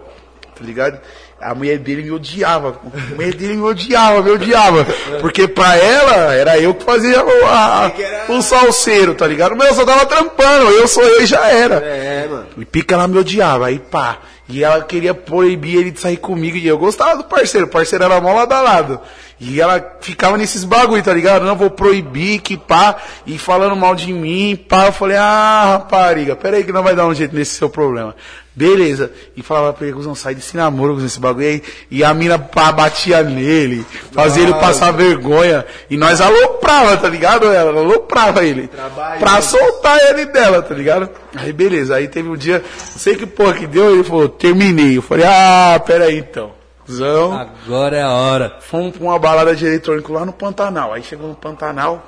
tá 0.56 0.64
ligado? 0.64 1.00
A 1.42 1.56
mulher 1.56 1.80
dele 1.80 2.04
me 2.04 2.12
odiava. 2.12 2.80
A 3.12 3.16
mulher 3.16 3.34
dele 3.34 3.56
me 3.56 3.64
odiava, 3.64 4.22
me 4.22 4.32
odiava. 4.32 4.86
Porque 5.20 5.48
pra 5.48 5.76
ela, 5.76 6.34
era 6.34 6.60
eu 6.60 6.74
que 6.74 6.84
fazia 6.84 7.24
o, 7.24 7.46
a, 7.46 7.92
o 8.30 8.42
salseiro, 8.42 9.16
tá 9.16 9.28
ligado? 9.28 9.56
Mas 9.56 9.70
eu 9.70 9.76
só 9.76 9.86
tava 9.86 10.06
trampando, 10.06 10.70
eu 10.70 10.88
sou 10.88 11.04
eu 11.04 11.24
e 11.24 11.26
já 11.26 11.48
era. 11.48 11.76
É, 11.76 12.28
mano. 12.30 12.46
E 12.58 12.66
pica 12.66 12.96
ela 12.96 13.08
me 13.08 13.18
odiava, 13.18 13.68
aí 13.68 13.80
pá. 13.80 14.20
E 14.52 14.66
ela 14.66 14.84
queria 14.84 15.14
proibir 15.14 15.78
ele 15.78 15.92
de 15.92 16.00
sair 16.02 16.18
comigo. 16.18 16.58
E 16.58 16.68
eu 16.68 16.78
gostava 16.78 17.16
do 17.16 17.24
parceiro, 17.24 17.68
o 17.68 17.70
parceiro 17.70 18.04
era 18.04 18.20
mó 18.20 18.34
lado 18.34 18.52
a 18.52 18.62
lado. 18.62 19.00
E 19.40 19.62
ela 19.62 19.98
ficava 20.02 20.38
nesses 20.38 20.66
bagulho, 20.66 21.02
tá 21.02 21.14
ligado? 21.14 21.46
Não, 21.46 21.56
vou 21.56 21.70
proibir, 21.70 22.42
que 22.42 22.58
pá. 22.58 22.98
E 23.26 23.38
falando 23.38 23.76
mal 23.78 23.96
de 23.96 24.12
mim, 24.12 24.56
pá. 24.56 24.88
Eu 24.88 24.92
falei, 24.92 25.16
ah, 25.16 25.80
rapariga, 25.80 26.36
pera 26.36 26.58
aí 26.58 26.64
que 26.66 26.72
não 26.72 26.84
vai 26.84 26.96
dar 26.96 27.08
um 27.08 27.16
jeito 27.16 27.34
nesse 27.34 27.56
seu 27.56 27.70
problema. 27.70 28.14
Beleza. 28.54 29.10
E 29.36 29.42
falava 29.42 29.72
pra 29.72 29.88
ele, 29.88 29.96
cuzão, 29.96 30.14
sai 30.14 30.36
desse 30.36 30.58
namoro 30.58 30.96
com 30.96 31.06
esse 31.06 31.20
bagulho 31.20 31.48
aí. 31.48 31.64
E 31.90 32.04
a 32.04 32.14
mina 32.14 32.38
pá, 32.38 32.72
batia 32.72 33.24
nele, 33.24 33.86
fazia 34.12 34.44
ele 34.44 34.54
passar 34.56 34.92
vergonha. 34.92 35.66
E 35.90 35.96
nós 35.96 36.20
aloprava, 36.20 36.98
tá 36.98 37.08
ligado? 37.08 37.48
Ela 37.48 37.72
aloprava 37.80 38.44
ele. 38.44 38.68
Trabalho. 38.68 39.20
Pra 39.20 39.42
soltar 39.42 39.98
ele 40.10 40.26
dela, 40.26 40.62
tá 40.62 40.76
ligado? 40.76 41.10
Aí 41.36 41.54
beleza, 41.54 41.96
aí 41.96 42.08
teve 42.08 42.28
um 42.28 42.36
dia, 42.36 42.60
não 42.60 43.00
sei 43.00 43.16
que 43.16 43.26
porra 43.26 43.54
que 43.54 43.68
deu, 43.68 43.94
ele 43.94 44.04
falou, 44.04 44.28
terminei. 44.28 44.98
Eu 44.98 45.02
falei, 45.02 45.26
ah, 45.26 45.82
pera 45.86 46.06
aí 46.06 46.20
então. 46.20 46.52
Cuzão. 46.86 47.34
Agora 47.34 47.96
é 47.96 48.02
a 48.02 48.12
hora. 48.12 48.58
Fomos 48.60 48.98
pra 48.98 49.04
uma 49.04 49.18
balada 49.18 49.56
de 49.56 49.66
eletrônico 49.66 50.12
lá 50.12 50.26
no 50.26 50.34
Pantanal. 50.34 50.94
Aí 50.94 51.04
chegou 51.04 51.28
no 51.28 51.36
Pantanal, 51.36 52.04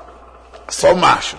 só 0.67 0.93
macho. 0.93 1.37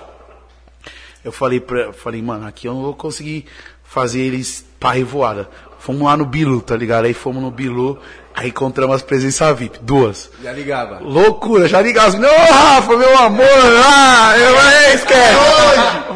Eu 1.22 1.32
falei 1.32 1.61
pra, 1.61 1.93
falei, 1.93 2.22
mano, 2.22 2.47
aqui 2.47 2.68
eu 2.68 2.74
não 2.74 2.82
vou 2.82 2.95
conseguir 2.95 3.47
fazer 3.82 4.20
eles 4.20 4.64
pra 4.78 4.93
revoada. 4.93 5.49
Fomos 5.85 6.01
lá 6.01 6.16
no 6.16 6.24
Bilu, 6.24 6.62
tá 6.62 6.74
ligado? 6.74 7.05
Aí 7.05 7.12
fomos 7.12 7.43
no 7.43 7.51
Bilu, 7.51 7.99
aí 8.35 8.49
encontramos 8.49 8.97
as 8.97 9.03
presenças 9.03 9.55
VIP, 9.59 9.80
duas. 9.82 10.30
Já 10.43 10.51
ligava. 10.51 11.01
Loucura, 11.03 11.68
já 11.68 11.82
ligava 11.82 12.09
assim, 12.09 12.24
ô 12.24 12.53
Rafa, 12.55 12.97
meu 12.97 13.18
amor, 13.18 13.45
ah, 13.85 14.32
eu 14.35 14.95
esquece. 14.95 15.37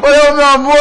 Falei, 0.01 0.19
ô 0.27 0.33
meu 0.33 0.45
amor, 0.47 0.75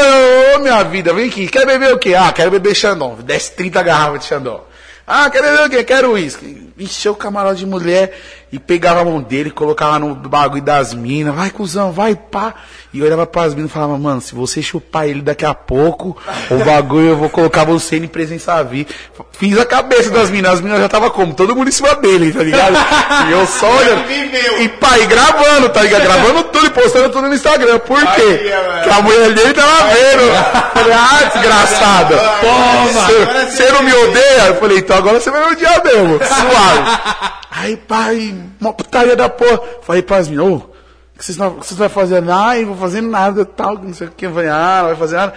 ô 0.55 0.59
minha 0.61 0.83
vida, 0.85 1.13
vem 1.13 1.29
aqui, 1.29 1.49
quer 1.49 1.67
beber 1.67 1.93
o 1.93 1.99
quê? 1.99 2.15
Ah, 2.15 2.33
quero 2.33 2.51
beber 2.51 2.75
Xandão, 2.75 3.19
desce 3.23 3.53
30 3.53 3.83
garrafas 3.83 4.21
de 4.21 4.25
Xandão. 4.25 4.63
Ah, 5.07 5.29
quer 5.29 5.43
beber 5.43 5.67
o 5.67 5.69
quê? 5.69 5.85
Quero 5.85 6.13
uísque. 6.13 6.73
Encheu 6.79 7.13
o 7.13 7.17
camarote 7.17 7.59
de 7.59 7.67
mulher 7.67 8.19
e 8.51 8.59
pegava 8.59 9.01
a 9.01 9.05
mão 9.05 9.21
dele, 9.21 9.51
colocava 9.51 9.99
no 9.99 10.15
bagulho 10.15 10.63
das 10.63 10.95
minas, 10.95 11.35
vai 11.35 11.51
cuzão, 11.51 11.93
vai 11.93 12.15
pá. 12.15 12.55
E 12.93 13.01
eu 13.01 13.07
olhava 13.07 13.27
pras 13.27 13.55
minas 13.55 13.71
e 13.71 13.75
falava, 13.75 13.99
mano, 13.99 14.21
se 14.21 14.35
você 14.35 14.63
chupar 14.63 15.07
ele 15.07 15.21
daqui 15.21 15.45
a 15.45 15.53
pouco, 15.53 16.17
o 16.51 16.57
bagulho 16.65 17.09
eu 17.09 17.17
vou 17.17 17.29
colocar 17.29 17.65
você 17.65 17.97
em 17.97 18.07
presença 18.07 18.63
VIP. 18.65 18.95
Fiz 19.33 19.59
a 19.59 19.67
cabeça 19.67 20.11
das 20.11 20.31
minas, 20.31 20.55
as 20.55 20.61
minas 20.61 20.81
já 20.81 20.89
tava 20.89 21.11
como? 21.11 21.35
Todo 21.35 21.55
mundo 21.55 21.69
em 21.69 21.73
cima 21.73 21.95
dele, 21.97 22.33
tá 22.33 22.43
ligado? 22.43 22.77
E 23.29 23.33
eu 23.33 23.47
só 23.47 23.69
olhando. 23.69 24.05
E 24.11 24.79
e 24.99 25.07
gravando, 25.07 25.69
tá 25.69 25.83
ligado? 25.83 26.03
Gravando 26.03 26.45
tudo 26.45 26.67
e 26.67 26.71
postando 26.71 27.11
tudo 27.11 27.29
no 27.29 27.35
Instagram. 27.35 27.79
Por 27.81 28.01
quê? 28.01 28.53
Porque 28.83 28.91
a 28.91 29.03
mulher 29.03 29.33
dele 29.33 29.53
tava 29.53 29.89
vendo. 29.89 30.73
Falei, 30.73 30.93
ah, 30.93 31.31
desgraçada. 31.33 32.17
Toma! 32.41 33.51
Você 33.51 33.73
não 33.73 33.83
me 33.83 33.93
odeia? 33.93 34.47
Eu 34.47 34.57
falei, 34.57 34.79
então 34.79 34.97
agora 34.97 35.21
você 35.21 35.31
vai 35.31 35.47
me 35.47 35.53
odiar 35.53 35.83
mesmo. 35.85 36.19
Suave. 36.25 37.39
Aí, 37.61 37.77
pai, 37.77 38.35
uma 38.61 38.73
putaria 38.73 39.17
da 39.17 39.29
porra. 39.29 39.61
Falei 39.83 40.01
pras 40.01 40.29
minas, 40.29 40.47
ô, 40.47 40.55
o 40.55 40.61
que 41.19 41.25
vocês 41.25 41.37
que 41.37 41.43
vocês 41.43 41.77
vão 41.77 41.89
fazer? 41.89 42.23
Ai, 42.31 42.61
não 42.61 42.69
vou 42.69 42.77
fazer 42.77 43.01
nada, 43.01 43.45
tal, 43.45 43.77
não 43.77 43.93
sei 43.93 44.07
o 44.07 44.11
que. 44.13 44.27
Eu 44.27 44.33
falei, 44.33 44.49
ah, 44.49 44.85
vai 44.85 44.97
fazer 44.97 45.17
nada. 45.17 45.35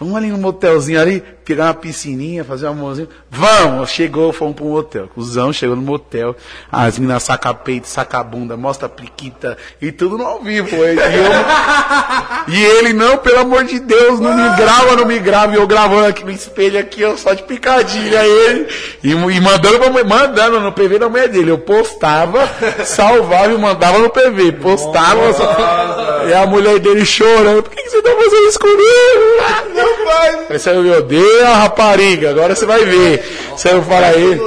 Vamos 0.00 0.14
ali 0.16 0.28
no 0.28 0.38
motelzinho 0.38 1.00
ali, 1.00 1.24
pegar 1.44 1.64
uma 1.66 1.74
piscininha, 1.74 2.44
fazer 2.44 2.66
um 2.66 2.70
amorzinho. 2.70 3.08
Vamos! 3.28 3.90
Chegou, 3.90 4.32
fomos 4.32 4.54
para 4.54 4.64
um 4.64 4.70
motel. 4.70 5.08
Cusão 5.08 5.52
chegou 5.52 5.74
no 5.74 5.82
motel. 5.82 6.36
As 6.70 6.96
meninas 7.00 7.24
saca 7.24 7.52
peito, 7.52 7.88
saca 7.88 8.22
bunda, 8.22 8.56
mostra 8.56 8.86
a 8.86 8.88
pliquita 8.88 9.58
e 9.82 9.90
tudo 9.90 10.16
no 10.16 10.24
ao 10.24 10.40
vivo. 10.40 10.68
E, 10.76 10.78
eu- 10.78 10.94
e 12.48 12.64
ele, 12.64 12.92
não, 12.92 13.16
pelo 13.18 13.40
amor 13.40 13.64
de 13.64 13.80
Deus, 13.80 14.20
não 14.20 14.36
me 14.36 14.56
grava, 14.56 14.94
não 14.94 15.04
me 15.04 15.18
grava. 15.18 15.52
E 15.52 15.56
eu 15.56 15.66
gravando 15.66 16.06
aqui 16.06 16.22
no 16.24 16.30
espelho 16.30 16.78
aqui, 16.78 17.00
eu 17.02 17.18
só 17.18 17.34
de 17.34 17.42
picadilha 17.42 18.24
ele. 18.24 18.68
E, 19.02 19.10
e 19.10 19.40
mandando, 19.40 19.78
pra, 19.80 20.04
mandando 20.04 20.60
no 20.60 20.70
PV 20.70 21.00
da 21.00 21.08
mulher 21.08 21.28
dele. 21.28 21.50
Eu 21.50 21.58
postava, 21.58 22.48
salvava 22.86 23.52
e 23.52 23.58
mandava 23.58 23.98
no 23.98 24.10
PV. 24.10 24.52
Postava, 24.52 25.32
só- 25.32 26.24
e 26.28 26.32
a 26.34 26.46
mulher 26.46 26.78
dele 26.78 27.04
chorando. 27.04 27.64
Por 27.64 27.70
que, 27.72 27.82
que 27.82 27.90
você 27.90 28.00
tá 28.02 28.10
fazendo 28.10 28.48
isso 28.48 28.58
comigo? 28.60 29.74
Meu 29.74 29.87
pai. 30.04 30.46
Aí 30.50 30.58
você 30.58 30.72
me 30.74 30.90
odeia, 30.90 31.48
rapariga. 31.54 32.30
Agora 32.30 32.54
você 32.54 32.66
vai 32.66 32.84
ver. 32.84 33.22
Você 33.50 33.72
não 33.72 33.82
fala 33.82 34.06
aí. 34.08 34.40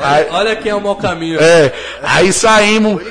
Aí, 0.00 0.26
Olha 0.30 0.56
quem 0.56 0.70
é 0.72 0.74
o 0.74 0.80
mau 0.80 0.96
caminho. 0.96 1.38
é, 1.40 1.72
aí 2.02 2.32
saímos. 2.32 3.02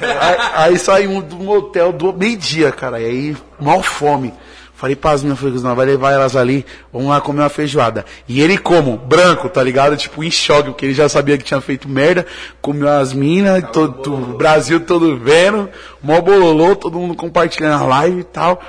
Aí, 0.00 0.36
aí 0.54 0.78
saímos 0.78 1.24
do 1.24 1.36
motel 1.36 1.92
do 1.92 2.12
meio-dia, 2.12 2.72
cara. 2.72 3.00
E 3.00 3.04
aí, 3.06 3.36
mal 3.60 3.82
fome. 3.82 4.32
Falei 4.74 4.96
pras 4.96 5.22
minhas 5.22 5.38
filhas, 5.38 5.62
não, 5.62 5.76
vai 5.76 5.86
levar 5.86 6.10
elas 6.10 6.34
ali, 6.34 6.66
vamos 6.92 7.08
lá 7.08 7.20
comer 7.20 7.42
uma 7.42 7.48
feijoada. 7.48 8.04
E 8.28 8.40
ele 8.42 8.58
como? 8.58 8.96
Branco, 8.96 9.48
tá 9.48 9.62
ligado? 9.62 9.96
Tipo, 9.96 10.24
em 10.24 10.30
choque, 10.30 10.70
porque 10.70 10.86
ele 10.86 10.92
já 10.94 11.08
sabia 11.08 11.38
que 11.38 11.44
tinha 11.44 11.60
feito 11.60 11.88
merda, 11.88 12.26
comeu 12.60 12.88
as 12.88 13.12
minas, 13.12 13.62
todo- 13.72 14.12
o 14.12 14.36
Brasil 14.36 14.80
todo 14.80 15.16
vendo, 15.16 15.70
mó 16.02 16.20
bololô, 16.20 16.74
todo 16.74 16.98
mundo 16.98 17.14
compartilhando 17.14 17.80
a 17.80 17.86
live 17.86 18.20
e 18.22 18.24
tal. 18.24 18.60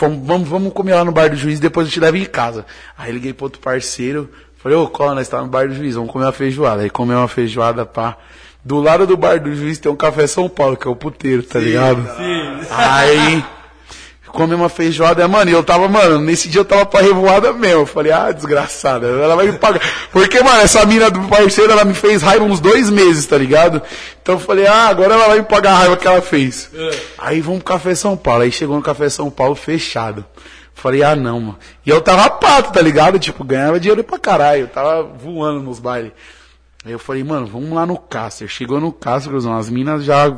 Fomos, 0.00 0.26
vamos, 0.26 0.48
vamos 0.48 0.72
comer 0.72 0.94
lá 0.94 1.04
no 1.04 1.12
bar 1.12 1.28
do 1.28 1.36
juiz 1.36 1.58
e 1.58 1.60
depois 1.60 1.86
eu 1.86 1.92
te 1.92 2.00
levo 2.00 2.16
em 2.16 2.24
casa. 2.24 2.64
Aí 2.96 3.12
liguei 3.12 3.34
pro 3.34 3.44
outro 3.44 3.60
parceiro, 3.60 4.30
falei, 4.56 4.78
ô, 4.78 4.88
cola, 4.88 5.14
nós 5.14 5.28
tá 5.28 5.42
no 5.42 5.46
bar 5.46 5.68
do 5.68 5.74
juiz, 5.74 5.94
vamos 5.94 6.10
comer 6.10 6.24
uma 6.24 6.32
feijoada. 6.32 6.80
Aí 6.80 6.88
comeu 6.88 7.18
uma 7.18 7.28
feijoada, 7.28 7.84
pá. 7.84 8.16
Do 8.64 8.80
lado 8.80 9.06
do 9.06 9.14
bar 9.14 9.38
do 9.38 9.54
juiz 9.54 9.78
tem 9.78 9.92
um 9.92 9.96
café 9.96 10.26
São 10.26 10.48
Paulo, 10.48 10.74
que 10.74 10.88
é 10.88 10.90
o 10.90 10.96
puteiro, 10.96 11.42
tá 11.42 11.58
ligado? 11.58 12.00
Sim. 12.16 12.66
Aí, 12.70 13.44
comi 14.32 14.54
uma 14.54 14.68
feijoada, 14.68 15.26
mano, 15.28 15.50
e 15.50 15.54
eu 15.54 15.62
tava, 15.62 15.88
mano, 15.88 16.18
nesse 16.18 16.48
dia 16.48 16.60
eu 16.60 16.64
tava 16.64 16.86
pra 16.86 17.00
revoada 17.00 17.52
mesmo. 17.52 17.80
Eu 17.80 17.86
falei, 17.86 18.12
ah, 18.12 18.32
desgraçada, 18.32 19.06
ela 19.06 19.36
vai 19.36 19.46
me 19.46 19.58
pagar. 19.58 19.80
Porque, 20.12 20.42
mano, 20.42 20.60
essa 20.60 20.84
mina 20.86 21.10
do 21.10 21.20
parceiro, 21.28 21.72
ela 21.72 21.84
me 21.84 21.94
fez 21.94 22.22
raiva 22.22 22.44
uns 22.44 22.60
dois 22.60 22.90
meses, 22.90 23.26
tá 23.26 23.36
ligado? 23.36 23.82
Então 24.22 24.36
eu 24.36 24.40
falei, 24.40 24.66
ah, 24.66 24.88
agora 24.88 25.14
ela 25.14 25.28
vai 25.28 25.38
me 25.38 25.44
pagar 25.44 25.72
a 25.72 25.76
raiva 25.76 25.96
que 25.96 26.06
ela 26.06 26.22
fez. 26.22 26.70
Aí 27.18 27.40
vamos 27.40 27.62
pro 27.62 27.74
Café 27.74 27.94
São 27.94 28.16
Paulo. 28.16 28.42
Aí 28.42 28.52
chegou 28.52 28.76
no 28.76 28.82
Café 28.82 29.08
São 29.08 29.30
Paulo 29.30 29.54
fechado. 29.54 30.24
Falei, 30.74 31.02
ah, 31.02 31.14
não, 31.14 31.40
mano. 31.40 31.58
E 31.84 31.90
eu 31.90 32.00
tava 32.00 32.30
pato, 32.30 32.72
tá 32.72 32.80
ligado? 32.80 33.18
Tipo, 33.18 33.44
ganhava 33.44 33.78
dinheiro 33.78 34.02
pra 34.02 34.18
caralho. 34.18 34.62
Eu 34.62 34.68
tava 34.68 35.02
voando 35.02 35.60
nos 35.60 35.78
bailes. 35.78 36.12
Aí 36.84 36.92
eu 36.92 36.98
falei, 36.98 37.22
mano, 37.22 37.46
vamos 37.46 37.70
lá 37.72 37.84
no 37.84 37.98
Caster. 37.98 38.48
Chegou 38.48 38.80
no 38.80 38.90
Caster, 38.90 39.30
Cruzão, 39.30 39.54
as 39.54 39.68
minas 39.68 40.02
já 40.02 40.30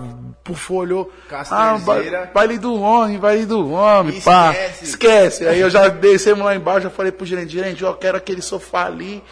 pufou, 0.43 0.79
olhou. 0.79 1.13
Ah, 1.51 1.79
ba 1.79 2.31
baile 2.35 2.59
do 2.59 2.81
homem, 2.81 3.17
baile 3.17 3.47
do 3.47 3.71
homem, 3.71 4.21
pá. 4.21 4.51
Esquece. 4.51 4.85
Esquece. 4.85 5.47
Aí 5.47 5.61
eu 5.61 5.71
já 5.71 5.87
descemos 5.87 6.45
lá 6.45 6.57
embaixo, 6.57 6.83
já 6.83 6.91
falei 6.91 7.13
pro 7.13 7.25
gerente, 7.25 7.53
gerente, 7.53 7.85
ó, 7.85 7.91
eu 7.91 7.95
quero 7.95 8.17
aquele 8.17 8.43
sofá 8.43 8.87
ali, 8.87 9.23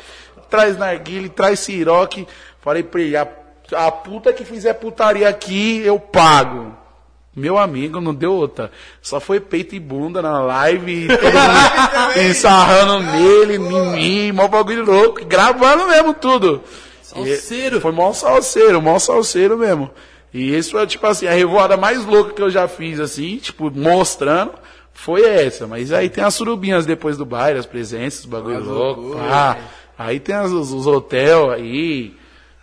traz 0.48 0.78
narguile, 0.78 1.28
traz 1.28 1.58
siroque. 1.58 2.28
Falei 2.60 2.84
pra 2.84 3.00
ele, 3.00 3.16
a, 3.16 3.26
a 3.74 3.90
puta 3.90 4.32
que 4.32 4.44
fizer 4.44 4.74
putaria 4.74 5.28
aqui, 5.28 5.82
eu 5.84 5.98
pago. 5.98 6.76
Meu 7.34 7.58
amigo, 7.58 8.00
não 8.00 8.14
deu 8.14 8.32
outra. 8.32 8.70
Só 9.02 9.18
foi 9.18 9.40
peito 9.40 9.74
e 9.74 9.80
bunda 9.80 10.22
na 10.22 10.40
live, 10.42 11.08
ensarrando 12.28 13.00
nele, 13.00 13.56
em 13.56 13.58
mim, 13.58 14.32
mó 14.32 14.46
bagulho 14.46 14.84
louco, 14.84 15.24
gravando 15.24 15.88
mesmo 15.88 16.14
tudo. 16.14 16.62
Salseiro. 17.10 17.80
Foi 17.80 17.92
mó 17.92 18.12
salseiro, 18.12 18.80
mó 18.82 18.98
salseiro 18.98 19.58
mesmo. 19.58 19.90
E 20.32 20.56
isso 20.56 20.70
foi, 20.72 20.86
tipo 20.86 21.06
assim, 21.06 21.26
a 21.26 21.32
revoada 21.32 21.76
mais 21.76 22.04
louca 22.04 22.32
que 22.32 22.40
eu 22.42 22.50
já 22.50 22.68
fiz, 22.68 23.00
assim, 23.00 23.36
tipo, 23.38 23.70
mostrando, 23.70 24.52
foi 24.92 25.22
essa. 25.24 25.66
Mas 25.66 25.92
aí 25.92 26.08
tem 26.08 26.22
as 26.22 26.34
surubinhas 26.34 26.86
depois 26.86 27.16
do 27.16 27.24
baile, 27.26 27.58
as 27.58 27.66
presenças, 27.66 28.20
os 28.20 28.26
bagulho 28.26 28.62
louco. 28.64 29.16
Ah, 29.18 29.56
aí 29.98 30.20
tem 30.20 30.34
as- 30.34 30.52
os, 30.52 30.72
os 30.72 30.86
hotel 30.86 31.50
aí, 31.50 32.14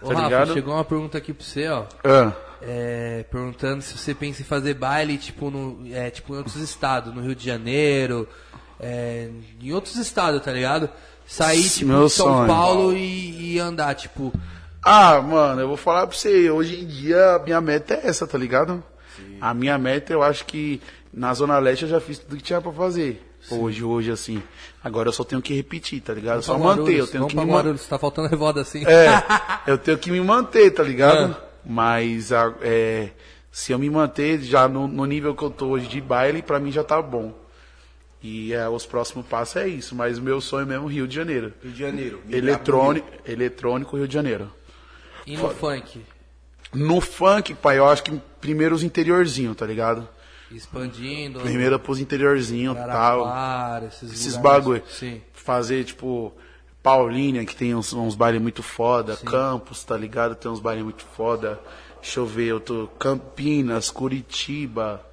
Ô, 0.01 0.07
tá 0.07 0.13
Rafa, 0.13 0.23
ligado? 0.25 0.53
chegou 0.53 0.73
uma 0.75 0.85
pergunta 0.85 1.17
aqui 1.17 1.33
pra 1.33 1.45
você, 1.45 1.67
ó. 1.67 1.83
Ah. 2.05 2.31
É, 2.61 3.25
perguntando 3.29 3.81
se 3.83 3.97
você 3.97 4.15
pensa 4.15 4.41
em 4.41 4.45
fazer 4.45 4.73
baile 4.73 5.17
tipo, 5.17 5.51
no, 5.51 5.79
é, 5.93 6.09
tipo 6.09 6.33
em 6.33 6.37
outros 6.37 6.55
estados, 6.55 7.13
no 7.13 7.21
Rio 7.21 7.35
de 7.35 7.45
Janeiro, 7.45 8.27
é, 8.79 9.29
em 9.61 9.73
outros 9.73 9.95
estados, 9.97 10.41
tá 10.41 10.51
ligado? 10.51 10.89
Sair 11.27 11.69
tipo 11.69 11.85
meu 11.91 12.05
em 12.05 12.09
São 12.09 12.25
sonho. 12.27 12.47
Paulo 12.47 12.93
e, 12.93 13.53
e 13.55 13.59
andar, 13.59 13.93
tipo. 13.95 14.33
Ah, 14.81 15.21
mano, 15.21 15.61
eu 15.61 15.67
vou 15.67 15.77
falar 15.77 16.07
pra 16.07 16.15
você, 16.15 16.49
hoje 16.49 16.79
em 16.81 16.87
dia 16.87 17.35
a 17.35 17.39
minha 17.39 17.59
meta 17.59 17.93
é 17.95 18.07
essa, 18.07 18.25
tá 18.25 18.37
ligado? 18.37 18.81
A 19.41 19.53
minha 19.53 19.77
meta, 19.77 20.13
eu 20.13 20.23
acho 20.23 20.45
que 20.45 20.81
na 21.13 21.33
Zona 21.33 21.57
Leste 21.59 21.83
eu 21.83 21.89
já 21.89 21.99
fiz 21.99 22.19
tudo 22.19 22.37
que 22.37 22.43
tinha 22.43 22.61
pra 22.61 22.71
fazer. 22.71 23.23
Hoje, 23.49 23.83
hoje, 23.83 24.11
assim. 24.11 24.41
Agora 24.83 25.09
eu 25.09 25.13
só 25.13 25.23
tenho 25.23 25.41
que 25.41 25.53
repetir, 25.53 26.01
tá 26.01 26.13
ligado? 26.13 26.41
Só 26.41 26.53
Vamos 26.53 26.67
pra 26.67 26.75
manter, 26.83 26.97
eu 26.99 27.07
tenho 27.07 27.19
vamos 27.23 27.33
que 27.33 27.39
me 27.39 27.45
manter. 27.45 27.77
Tá 27.79 27.97
faltando 27.99 28.27
revoada 28.27 28.61
assim. 28.61 28.83
É, 28.85 29.07
eu 29.67 29.77
tenho 29.77 29.97
que 29.97 30.11
me 30.11 30.19
manter, 30.21 30.71
tá 30.71 30.83
ligado? 30.83 31.35
Ah. 31.39 31.47
Mas 31.65 32.31
a- 32.31 32.53
é, 32.61 33.09
se 33.51 33.71
eu 33.71 33.79
me 33.79 33.89
manter 33.89 34.39
já 34.41 34.67
no, 34.67 34.87
no 34.87 35.05
nível 35.05 35.35
que 35.35 35.43
eu 35.43 35.49
tô 35.49 35.67
hoje 35.67 35.87
de 35.87 35.99
baile, 36.01 36.41
pra 36.41 36.59
mim 36.59 36.71
já 36.71 36.83
tá 36.83 37.01
bom. 37.01 37.33
E 38.21 38.53
é, 38.53 38.67
os 38.67 38.85
próximos 38.85 39.25
passos 39.25 39.57
é 39.57 39.67
isso, 39.67 39.95
mas 39.95 40.17
o 40.17 40.21
meu 40.21 40.41
sonho 40.41 40.65
mesmo 40.65 40.87
Rio 40.87 41.07
de 41.07 41.15
Janeiro. 41.15 41.53
Rio 41.61 41.71
de 41.71 41.79
Janeiro. 41.79 42.21
Eletrônico, 42.29 43.07
eletrônico 43.25 43.95
Rio 43.95 44.07
de 44.07 44.13
Janeiro. 44.13 44.51
E 45.25 45.37
no 45.37 45.49
funk? 45.49 46.01
No 46.73 47.01
funk, 47.01 47.53
pai, 47.55 47.77
eu 47.77 47.87
acho 47.87 48.03
que 48.03 48.21
primeiro 48.41 48.75
os 48.75 48.83
interiorzinhos, 48.83 49.55
tá 49.55 49.65
ligado? 49.65 50.07
Expandindo. 50.51 51.39
Primeiro 51.41 51.77
pros 51.79 51.99
interiorzinhos 51.99 52.77
e 52.77 52.79
tal. 52.79 53.83
Esses, 53.87 54.11
Esses 54.11 54.37
bagulho. 54.37 54.81
Sim. 54.89 55.21
Fazer, 55.33 55.83
tipo, 55.83 56.33
Paulínia, 56.81 57.45
que 57.45 57.55
tem 57.55 57.75
uns, 57.75 57.91
uns 57.93 58.15
bailes 58.15 58.41
muito 58.41 58.63
foda. 58.63 59.17
Campos, 59.17 59.83
tá 59.83 59.97
ligado? 59.97 60.35
Tem 60.35 60.49
uns 60.49 60.59
bailes 60.59 60.83
muito 60.83 61.05
foda. 61.05 61.59
Deixa 62.01 62.19
eu 62.19 62.25
ver, 62.25 62.47
eu 62.47 62.59
tô. 62.59 62.87
Campinas, 62.99 63.91
Curitiba. 63.91 65.05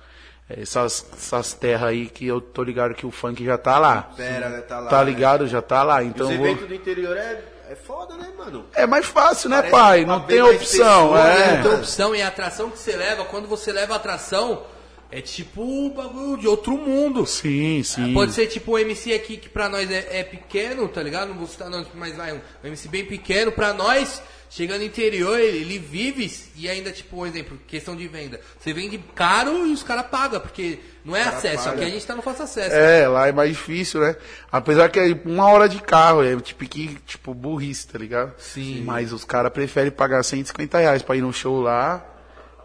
Essas, 0.48 1.06
essas 1.16 1.54
terras 1.54 1.88
aí 1.88 2.06
que 2.06 2.26
eu 2.26 2.38
tô 2.40 2.62
ligado 2.62 2.94
que 2.94 3.06
o 3.06 3.10
funk 3.10 3.42
já 3.44 3.56
tá 3.56 3.78
lá. 3.78 4.10
Pera, 4.14 4.50
né? 4.50 4.60
Tá 4.60 4.78
lá. 4.78 4.90
Tá 4.90 4.98
né? 4.98 5.04
ligado? 5.04 5.46
Já 5.46 5.62
tá 5.62 5.82
lá. 5.82 6.02
E 6.02 6.08
Então 6.08 6.28
os 6.28 6.36
vou... 6.36 6.46
eventos 6.46 6.68
do 6.68 6.74
interior 6.74 7.16
é, 7.16 7.42
é 7.70 7.74
foda, 7.74 8.14
né, 8.16 8.30
mano? 8.36 8.66
É 8.74 8.86
mais 8.86 9.06
fácil, 9.06 9.48
né, 9.48 9.56
Parece 9.56 9.72
pai? 9.72 10.04
uma 10.04 10.18
Não 10.18 10.26
bem 10.26 10.36
tem 10.36 10.54
opção. 10.54 11.16
É. 11.16 11.22
né? 11.22 11.56
Não 11.56 11.62
tem 11.70 11.78
opção 11.80 12.14
e 12.14 12.20
a 12.20 12.28
atração 12.28 12.70
que 12.70 12.78
você 12.78 12.94
leva, 12.94 13.24
quando 13.24 13.48
você 13.48 13.72
leva 13.72 13.94
a 13.94 13.96
atração, 13.96 14.62
é 15.10 15.22
tipo 15.22 15.62
um 15.62 15.88
bagulho 15.88 16.36
de 16.38 16.46
outro 16.46 16.76
mundo. 16.76 17.24
Sim, 17.24 17.82
sim. 17.82 18.12
Pode 18.12 18.32
ser 18.32 18.46
tipo 18.46 18.72
um 18.72 18.78
MC 18.78 19.14
aqui 19.14 19.38
que 19.38 19.48
pra 19.48 19.68
nós 19.70 19.90
é, 19.90 20.20
é 20.20 20.24
pequeno, 20.24 20.86
tá 20.88 21.02
ligado? 21.02 21.28
Não 21.28 21.38
vou 21.38 21.46
citar 21.46 21.70
nomes, 21.70 21.88
mas 21.94 22.14
vai, 22.16 22.32
um, 22.34 22.40
um 22.62 22.66
MC 22.66 22.86
bem 22.88 23.06
pequeno, 23.06 23.50
pra 23.50 23.72
nós, 23.72 24.22
chega 24.54 24.78
no 24.78 24.84
interior, 24.84 25.38
ele, 25.38 25.58
ele 25.58 25.78
vive 25.80 26.32
e 26.54 26.68
ainda, 26.68 26.92
tipo, 26.92 27.16
um 27.16 27.26
exemplo, 27.26 27.58
questão 27.66 27.96
de 27.96 28.06
venda. 28.06 28.40
Você 28.56 28.72
vende 28.72 28.98
caro 29.12 29.66
e 29.66 29.72
os 29.72 29.82
caras 29.82 30.06
pagam, 30.06 30.40
porque 30.40 30.78
não 31.04 31.16
é 31.16 31.22
acesso, 31.22 31.68
aqui 31.68 31.82
a 31.82 31.90
gente 31.90 32.06
tá 32.06 32.14
no 32.14 32.22
fácil 32.22 32.44
acesso. 32.44 32.72
É, 32.72 33.08
lá 33.08 33.26
é 33.26 33.32
mais 33.32 33.50
difícil, 33.50 34.00
né? 34.00 34.14
Apesar 34.52 34.88
que 34.90 35.00
é 35.00 35.20
uma 35.24 35.48
hora 35.48 35.68
de 35.68 35.82
carro, 35.82 36.22
é 36.22 36.36
tipo 36.40 36.64
que, 36.66 36.94
tipo, 37.04 37.34
burrice, 37.34 37.88
tá 37.88 37.98
ligado? 37.98 38.32
Sim. 38.38 38.82
Mas 38.84 39.12
os 39.12 39.24
caras 39.24 39.52
preferem 39.52 39.90
pagar 39.90 40.22
150 40.22 40.78
reais 40.78 41.02
pra 41.02 41.16
ir 41.16 41.22
no 41.22 41.32
show 41.32 41.60
lá 41.60 42.04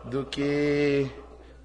do 0.05 0.25
que. 0.25 1.09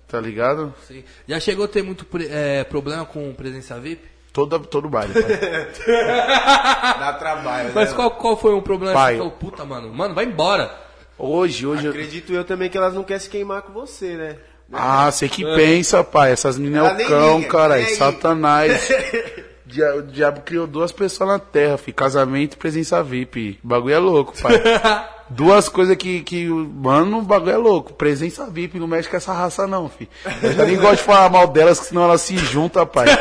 Tá 0.09 0.21
ligado? 0.21 0.75
Sim. 0.87 1.05
Já 1.29 1.39
chegou 1.39 1.65
a 1.65 1.69
ter 1.69 1.83
muito 1.83 2.07
é, 2.31 2.65
problema 2.65 3.05
com 3.05 3.35
presença 3.35 3.79
VIP? 3.79 4.14
Todo, 4.35 4.59
todo 4.59 4.89
baile, 4.89 5.15
pai. 5.15 5.23
Dá 6.99 7.13
trabalho, 7.13 7.71
Mas 7.73 7.91
né? 7.91 7.95
qual, 7.95 8.11
qual 8.11 8.37
foi 8.37 8.53
um 8.53 8.61
problema 8.61 8.93
Pai. 8.93 9.17
falou, 9.17 9.31
puta, 9.31 9.65
mano, 9.65 9.95
mano, 9.95 10.13
vai 10.13 10.25
embora. 10.25 10.75
Hoje, 11.17 11.65
hoje. 11.65 11.87
Acredito 11.89 12.33
eu 12.33 12.45
também 12.45 12.69
que 12.69 12.77
elas 12.77 12.95
não 12.95 13.05
querem 13.05 13.21
se 13.21 13.31
queimar 13.31 13.63
com 13.63 13.73
você, 13.73 14.17
né? 14.17 14.37
Ah, 14.73 15.09
você 15.09 15.29
que 15.29 15.45
pensa, 15.45 16.03
pai. 16.03 16.33
Essas 16.33 16.59
meninas 16.59 16.99
é 16.99 17.05
o 17.05 17.09
cão, 17.09 17.43
cara. 17.45 17.75
aí. 17.75 17.95
Satanás. 17.95 18.89
O 19.97 20.03
diabo 20.03 20.43
criou 20.43 20.69
duas 20.69 20.93
pessoas 20.93 21.31
na 21.31 21.39
terra, 21.39 21.77
fi. 21.77 21.93
Casamento 21.93 22.55
e 22.55 22.57
presença 22.57 23.03
VIP. 23.03 23.59
O 23.65 23.67
bagulho 23.67 23.95
é 23.95 23.99
louco, 23.99 24.33
pai. 24.41 24.53
Duas 25.29 25.69
coisas 25.69 25.97
que, 25.97 26.23
que. 26.23 26.47
Mano, 26.47 27.19
o 27.19 27.23
bagulho 27.23 27.53
é 27.53 27.57
louco. 27.57 27.95
Presença 27.95 28.47
VIP 28.51 28.79
não 28.79 28.87
mexe 28.87 29.09
com 29.09 29.17
essa 29.17 29.33
raça, 29.33 29.67
não, 29.67 29.89
fi. 29.89 30.09
Eu 30.43 30.67
nem 30.67 30.77
gosto 30.77 30.97
de 30.97 31.03
falar 31.03 31.31
mal 31.31 31.47
delas, 31.47 31.81
que 31.81 31.87
senão 31.87 32.05
elas 32.05 32.21
se 32.21 32.37
juntam, 32.37 32.87
pai. 32.87 33.07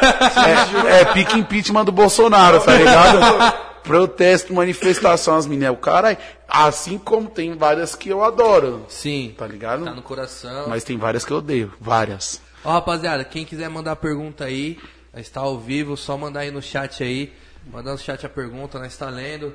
É, 0.86 1.02
é 1.02 1.06
pique 1.06 1.38
impeachment 1.38 1.86
do 1.86 1.92
Bolsonaro, 1.92 2.60
tá 2.60 2.76
ligado? 2.76 3.56
Protesto, 3.84 4.54
manifestação, 4.54 5.36
as 5.36 5.46
meninas. 5.46 5.74
O 5.74 5.78
cara, 5.78 6.18
assim 6.48 6.98
como 6.98 7.30
tem 7.30 7.56
várias 7.56 7.96
que 7.96 8.10
eu 8.10 8.24
adoro, 8.24 8.86
Sim. 8.88 9.34
tá 9.38 9.48
ligado? 9.48 9.86
Tá 9.86 9.94
no 9.94 10.02
coração. 10.02 10.68
Mas 10.68 10.84
tem 10.84 10.98
várias 10.98 11.24
que 11.24 11.32
eu 11.32 11.38
odeio. 11.38 11.74
Várias. 11.80 12.42
Ó, 12.64 12.72
rapaziada, 12.72 13.24
quem 13.24 13.46
quiser 13.46 13.70
mandar 13.70 13.96
pergunta 13.98 14.46
aí, 14.46 14.80
está 15.16 15.42
ao 15.42 15.58
vivo, 15.58 15.98
só 15.98 16.18
mandar 16.18 16.42
aí 16.42 16.52
no 16.52 16.62
chat 16.62 17.04
aí. 17.04 17.34
Mandar 17.72 17.92
no 17.92 17.98
chat 17.98 18.26
a 18.26 18.30
pergunta, 18.30 18.80
nós 18.80 18.94
está 18.94 19.10
lendo. 19.10 19.54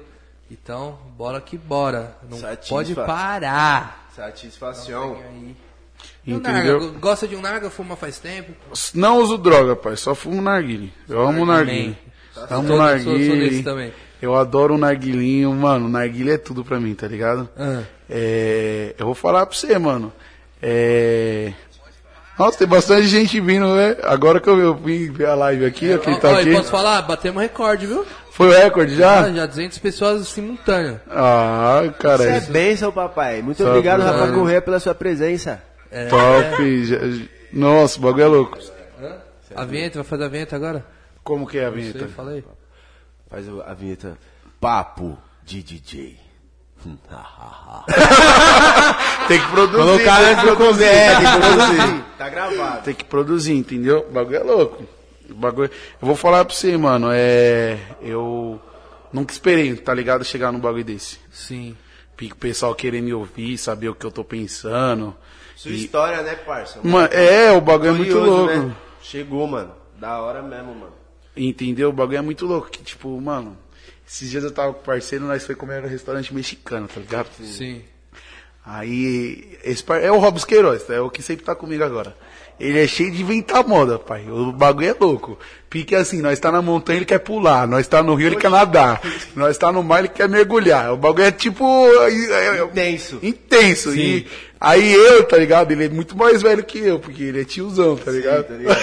Então, 0.51 0.99
bora 1.17 1.41
que 1.41 1.59
bora. 1.59 2.17
Não 2.29 2.39
Satisfa. 2.39 2.75
pode 2.75 2.95
parar. 2.95 4.09
Satisfação. 4.17 5.19
E 6.27 6.33
Entendeu? 6.33 6.81
Narga, 6.81 6.99
gosta 6.99 7.27
de 7.29 7.37
um 7.37 7.41
Narga, 7.41 7.71
fuma 7.71 7.97
faz 7.97 8.19
tempo? 8.19 8.53
Não 8.95 9.19
uso 9.19 9.37
droga, 9.37 9.77
pai. 9.77 9.97
Só 9.97 10.15
fumo 10.15 10.41
narguile. 10.41 10.93
Eu 11.09 11.27
amo 11.27 11.45
narguile. 11.45 11.97
Amém. 12.37 12.49
Amo 12.51 12.77
narguile. 12.77 13.95
Eu 14.21 14.37
adoro 14.37 14.75
um 14.75 14.79
narguilinho. 14.79 15.53
Mano, 15.53 15.89
narguile 15.89 16.33
é 16.33 16.39
tudo 16.39 16.65
pra 16.65 16.81
mim, 16.81 16.95
tá 16.95 17.07
ligado? 17.07 17.49
Ah. 17.57 17.83
É, 18.09 18.95
eu 18.99 19.07
vou 19.07 19.15
falar 19.15 19.45
pra 19.47 19.55
você, 19.57 19.79
mano. 19.79 20.13
É... 20.63 21.53
Nossa, 22.39 22.59
tem 22.59 22.69
bastante 22.69 23.09
gente 23.09 23.41
vindo, 23.41 23.75
né? 23.75 23.97
Agora 24.05 24.41
que 24.41 24.49
eu, 24.49 24.57
eu 24.59 24.75
vim 24.75 25.11
ver 25.11 25.27
a 25.27 25.35
live 25.35 25.65
aqui, 25.67 25.93
ó, 25.93 25.99
quem 25.99 26.15
Ó, 26.15 26.19
tá 26.19 26.29
ó, 26.29 26.39
aqui. 26.39 26.53
posso 26.55 26.71
falar? 26.71 27.03
Batemos 27.03 27.43
recorde, 27.43 27.87
viu? 27.87 28.07
Foi 28.39 28.47
o 28.47 28.53
recorde 28.53 28.95
Ah, 29.03 29.25
já? 29.25 29.33
já 29.33 29.47
200 29.47 29.79
pessoas 29.79 30.29
simultâneas. 30.29 31.01
Ah, 31.11 31.83
cara, 31.99 32.23
Isso 32.23 32.33
é 32.33 32.39
isso 32.39 32.53
bênção, 32.53 32.93
papai. 32.93 33.43
Muito 33.43 33.61
Só 33.61 33.69
obrigado, 33.69 34.01
por- 34.01 34.07
Rafa 34.07 34.33
Corrêa, 34.33 34.63
pela 34.63 34.79
sua 34.79 34.95
presença. 34.95 35.61
É, 35.91 36.07
top. 36.07 36.85
Já- 36.85 36.99
Nossa, 37.53 37.99
o 37.99 38.03
bagulho 38.03 38.23
é 38.23 38.27
louco. 38.29 38.57
A 39.57 39.65
vinheta, 39.65 39.99
vai 39.99 40.05
fazer 40.05 40.25
a 40.25 40.29
vinheta 40.29 40.55
agora? 40.55 40.87
Como 41.25 41.49
que 41.49 41.59
é 41.59 41.65
a 41.67 41.73
sei, 41.73 41.81
vinheta? 41.81 42.07
fala 42.15 42.31
aí. 42.31 42.45
Faz 43.29 43.45
a 43.67 43.75
vinheta. 43.75 44.17
Papo 44.61 45.19
de 45.45 45.61
DJ. 45.61 46.17
Tem 49.27 49.41
que 49.41 49.47
produzir. 49.49 49.83
Colocar 49.83 50.21
antes 50.23 50.41
que 50.45 50.47
do 50.51 50.57
que 50.57 51.41
produzir. 51.41 52.05
Tá 52.17 52.29
gravado. 52.29 52.83
Tem 52.85 52.95
que 52.95 53.05
produzir, 53.05 53.55
entendeu? 53.55 54.07
O 54.09 54.13
bagulho 54.13 54.37
é 54.37 54.43
louco. 54.45 54.85
O 55.31 55.35
bagulho... 55.35 55.71
Eu 56.01 56.07
vou 56.07 56.17
falar 56.17 56.45
pra 56.45 56.55
você, 56.55 56.77
mano. 56.77 57.09
É. 57.13 57.79
Eu 58.01 58.61
nunca 59.13 59.33
esperei, 59.33 59.75
tá 59.77 59.93
ligado? 59.95 60.25
Chegar 60.25 60.53
num 60.53 60.61
bagulho 60.61 60.85
desse. 60.85 61.19
Sim. 61.31 61.77
Pique 62.17 62.33
o 62.33 62.37
pessoal 62.37 62.75
querer 62.75 63.01
me 63.01 63.15
ouvir, 63.15 63.57
saber 63.59 63.89
o 63.89 63.95
que 63.95 64.05
eu 64.05 64.11
tô 64.11 64.25
pensando. 64.25 65.15
Sua 65.55 65.73
história, 65.73 66.23
né, 66.23 66.35
parça? 66.37 66.81
Mano, 66.83 67.09
é, 67.13 67.53
o 67.53 67.61
bagulho 67.61 67.91
é 67.91 67.93
muito 67.93 68.13
Curioso, 68.13 68.31
louco. 68.31 68.55
né? 68.55 68.77
Chegou, 69.03 69.47
mano. 69.47 69.73
Da 69.99 70.21
hora 70.21 70.43
mesmo, 70.43 70.75
mano. 70.75 70.93
Entendeu? 71.37 71.91
O 71.91 71.93
bagulho 71.93 72.19
é 72.19 72.23
muito 72.23 72.47
louco. 72.47 72.71
Que, 72.71 72.83
tipo, 72.83 73.21
mano, 73.21 73.57
esses 74.07 74.31
dias 74.31 74.45
eu 74.45 74.51
tava 74.53 74.73
com 74.73 74.81
o 74.81 74.83
parceiro, 74.85 75.25
nós 75.25 75.45
foi 75.45 75.55
comer 75.55 75.83
no 75.83 75.89
restaurante 75.89 76.35
mexicano, 76.35 76.89
tá 76.89 77.01
ligado? 77.01 77.29
Sim. 77.43 77.83
Aí, 78.65 79.59
esse 79.65 79.83
par... 79.83 80.03
é 80.03 80.11
o 80.11 80.19
Robson 80.19 80.47
Queiroz, 80.47 80.89
é 80.91 81.01
o 81.01 81.09
que 81.11 81.23
sempre 81.23 81.45
tá 81.45 81.55
comigo 81.55 81.83
agora. 81.83 82.17
Ele 82.61 82.83
é 82.83 82.87
cheio 82.87 83.11
de 83.13 83.23
inventar 83.23 83.67
moda, 83.67 83.99
pai. 83.99 84.25
O 84.29 84.51
bagulho 84.53 84.89
é 84.91 84.95
louco. 84.99 85.39
Pique 85.71 85.95
assim, 85.95 86.21
nós 86.21 86.41
tá 86.41 86.51
na 86.51 86.61
montanha, 86.61 86.99
ele 86.99 87.05
quer 87.05 87.19
pular. 87.21 87.67
Nós 87.69 87.87
tá 87.87 88.03
no 88.03 88.15
rio, 88.15 88.29
ele 88.29 88.37
quer 88.37 88.51
nadar. 88.51 89.01
Nós 89.37 89.57
tá 89.57 89.71
no 89.71 89.83
mar, 89.83 90.01
ele 90.01 90.09
quer 90.09 90.29
mergulhar. 90.29 90.93
O 90.93 90.97
bagulho 90.97 91.27
é 91.27 91.31
tipo... 91.31 91.65
é- 92.03 92.59
é- 92.59 92.65
Intenso. 92.65 93.19
Intenso. 93.23 93.95
E 93.95 94.27
aí 94.61 94.93
eu, 94.93 95.23
tá 95.25 95.37
ligado? 95.37 95.71
Ele 95.71 95.85
é 95.85 95.89
muito 95.89 96.17
mais 96.17 96.43
velho 96.43 96.65
que 96.65 96.79
eu, 96.79 96.99
porque 96.99 97.23
ele 97.23 97.43
é 97.43 97.45
tiozão, 97.45 97.97
tá 97.97 98.11
ligado? 98.11 98.45
Tá 98.45 98.55
ligado? 98.55 98.81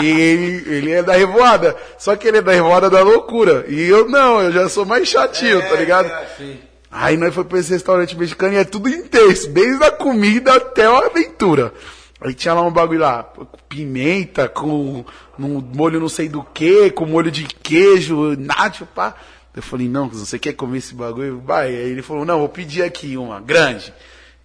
e 0.02 0.06
ele, 0.08 0.64
ele 0.74 0.92
é 0.92 1.02
da 1.02 1.14
revoada. 1.14 1.76
Só 1.98 2.16
que 2.16 2.28
ele 2.28 2.38
é 2.38 2.42
da 2.42 2.52
revoada 2.52 2.88
da 2.88 3.02
loucura. 3.02 3.64
E 3.68 3.82
eu 3.86 4.08
não, 4.08 4.40
eu 4.40 4.52
já 4.52 4.68
sou 4.68 4.86
mais 4.86 5.08
chatinho, 5.08 5.60
tá 5.60 5.74
ligado? 5.74 6.10
Sim. 6.38 6.56
Aí 6.90 7.16
nós 7.16 7.34
foi 7.34 7.44
pra 7.44 7.58
esse 7.58 7.72
restaurante 7.72 8.16
mexicano 8.16 8.54
e 8.54 8.58
é 8.58 8.64
tudo 8.64 8.88
intenso, 8.88 9.50
desde 9.50 9.84
a 9.84 9.90
comida 9.90 10.54
até 10.54 10.86
a 10.86 10.96
aventura. 10.98 11.74
Aí 12.20 12.32
tinha 12.32 12.54
lá 12.54 12.62
um 12.62 12.70
bagulho 12.70 13.00
lá, 13.00 13.22
com 13.22 13.46
pimenta, 13.68 14.48
com 14.48 15.04
um 15.38 15.60
molho 15.74 16.00
não 16.00 16.08
sei 16.08 16.28
do 16.28 16.42
que, 16.42 16.90
com 16.90 17.04
molho 17.04 17.30
de 17.30 17.44
queijo, 17.44 18.34
nacho, 18.38 18.86
pá. 18.86 19.14
Eu 19.54 19.62
falei, 19.62 19.88
não, 19.88 20.08
você 20.08 20.38
quer 20.38 20.52
comer 20.52 20.78
esse 20.78 20.94
bagulho? 20.94 21.42
Vai. 21.44 21.68
Aí 21.68 21.90
ele 21.90 22.02
falou, 22.02 22.24
não, 22.24 22.38
vou 22.38 22.48
pedir 22.48 22.82
aqui 22.82 23.16
uma, 23.16 23.40
grande. 23.40 23.92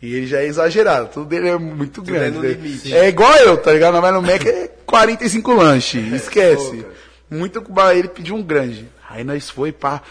E 0.01 0.15
ele 0.15 0.26
já 0.26 0.39
é 0.39 0.47
exagerado, 0.47 1.09
tudo 1.13 1.28
dele 1.28 1.49
é 1.49 1.57
muito 1.57 2.01
é 2.01 2.03
grande. 2.03 2.38
no 2.38 2.43
né? 2.43 2.49
limite. 2.49 2.93
É 2.93 3.07
igual 3.07 3.36
eu, 3.38 3.55
tá 3.57 3.72
ligado? 3.72 4.01
Mas 4.01 4.13
no 4.13 4.22
Mac 4.22 4.43
é 4.45 4.67
45 4.86 5.53
lanches, 5.53 6.11
esquece. 6.11 6.86
Muito 7.30 7.61
com 7.61 7.91
ele 7.91 8.07
pediu 8.07 8.36
um 8.36 8.41
grande. 8.41 8.88
Aí 9.09 9.24
nós 9.24 9.49
foi, 9.49 9.72
pá. 9.72 10.01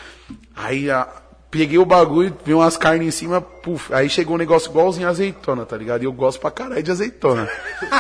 Aí 0.55 0.91
a- 0.91 1.09
peguei 1.51 1.79
o 1.79 1.85
bagulho, 1.85 2.37
vi 2.45 2.55
umas 2.55 2.77
carnes 2.77 3.09
em 3.09 3.11
cima, 3.11 3.41
puf. 3.41 3.93
Aí 3.93 4.09
chegou 4.09 4.37
um 4.37 4.39
negócio 4.39 4.71
igualzinho 4.71 5.09
azeitona, 5.09 5.67
tá 5.67 5.77
ligado? 5.77 6.03
E 6.03 6.05
eu 6.05 6.13
gosto 6.13 6.41
pra 6.41 6.51
caralho 6.51 6.83
de 6.83 6.91
azeitona. 6.91 7.49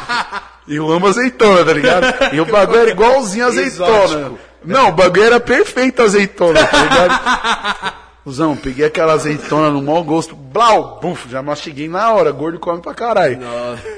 eu 0.68 0.90
amo 0.90 1.06
azeitona, 1.06 1.64
tá 1.64 1.72
ligado? 1.72 2.34
E 2.34 2.40
o 2.40 2.46
bagulho 2.46 2.80
era 2.80 2.90
igualzinho 2.90 3.46
azeitona. 3.46 4.04
Exótico. 4.04 4.38
Não, 4.64 4.88
o 4.88 4.92
bagulho 4.92 5.24
era 5.24 5.40
perfeito 5.40 6.02
azeitona, 6.02 6.64
tá 6.66 6.82
ligado? 6.82 8.00
Cusão, 8.22 8.54
peguei 8.54 8.84
aquela 8.84 9.14
azeitona 9.14 9.70
no 9.70 9.82
mau 9.82 10.04
gosto, 10.04 10.36
blau, 10.36 11.00
buf, 11.00 11.26
já 11.30 11.42
mastiguei 11.42 11.88
na 11.88 12.12
hora, 12.12 12.30
gordo 12.30 12.58
come 12.58 12.82
pra 12.82 12.92
caralho. 12.92 13.40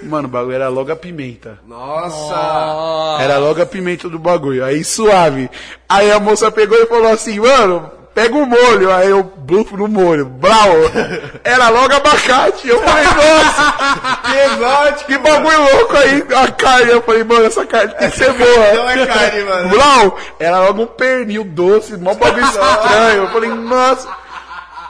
Mano, 0.04 0.28
o 0.28 0.30
bagulho 0.30 0.54
era 0.54 0.68
logo 0.68 0.92
a 0.92 0.96
pimenta. 0.96 1.58
Nossa! 1.66 3.20
Era 3.20 3.38
logo 3.38 3.60
a 3.60 3.66
pimenta 3.66 4.08
do 4.08 4.20
bagulho, 4.20 4.64
aí 4.64 4.84
suave. 4.84 5.50
Aí 5.88 6.10
a 6.12 6.20
moça 6.20 6.52
pegou 6.52 6.78
e 6.78 6.86
falou 6.86 7.08
assim, 7.08 7.40
mano, 7.40 7.90
pega 8.14 8.34
o 8.34 8.46
molho. 8.46 8.92
Aí 8.92 9.10
eu 9.10 9.22
bufo 9.22 9.76
no 9.76 9.88
molho, 9.88 10.26
brau. 10.26 10.72
Era 11.44 11.68
logo 11.68 11.94
abacate. 11.94 12.68
Eu 12.68 12.80
falei, 12.80 13.04
nossa, 13.04 13.74
exótico. 14.44 15.06
Que 15.06 15.18
bagulho 15.18 15.76
louco 15.76 15.96
aí, 15.96 16.24
a 16.34 16.50
carne. 16.52 16.90
Eu 16.90 17.02
falei, 17.02 17.24
mano, 17.24 17.46
essa 17.46 17.66
carne 17.66 17.94
tem 17.94 18.10
que 18.10 18.16
ser 18.16 18.32
boa. 18.32 18.72
Não 18.74 18.90
é 18.90 19.06
carne, 19.06 19.42
mano. 19.44 19.76
Não, 19.76 20.16
era 20.38 20.60
logo 20.60 20.82
um 20.82 20.86
pernil 20.86 21.44
doce, 21.44 21.96
mó 21.96 22.14
bagulho 22.14 22.44
estranho. 22.46 23.22
Eu 23.24 23.30
falei, 23.30 23.50
nossa. 23.50 24.08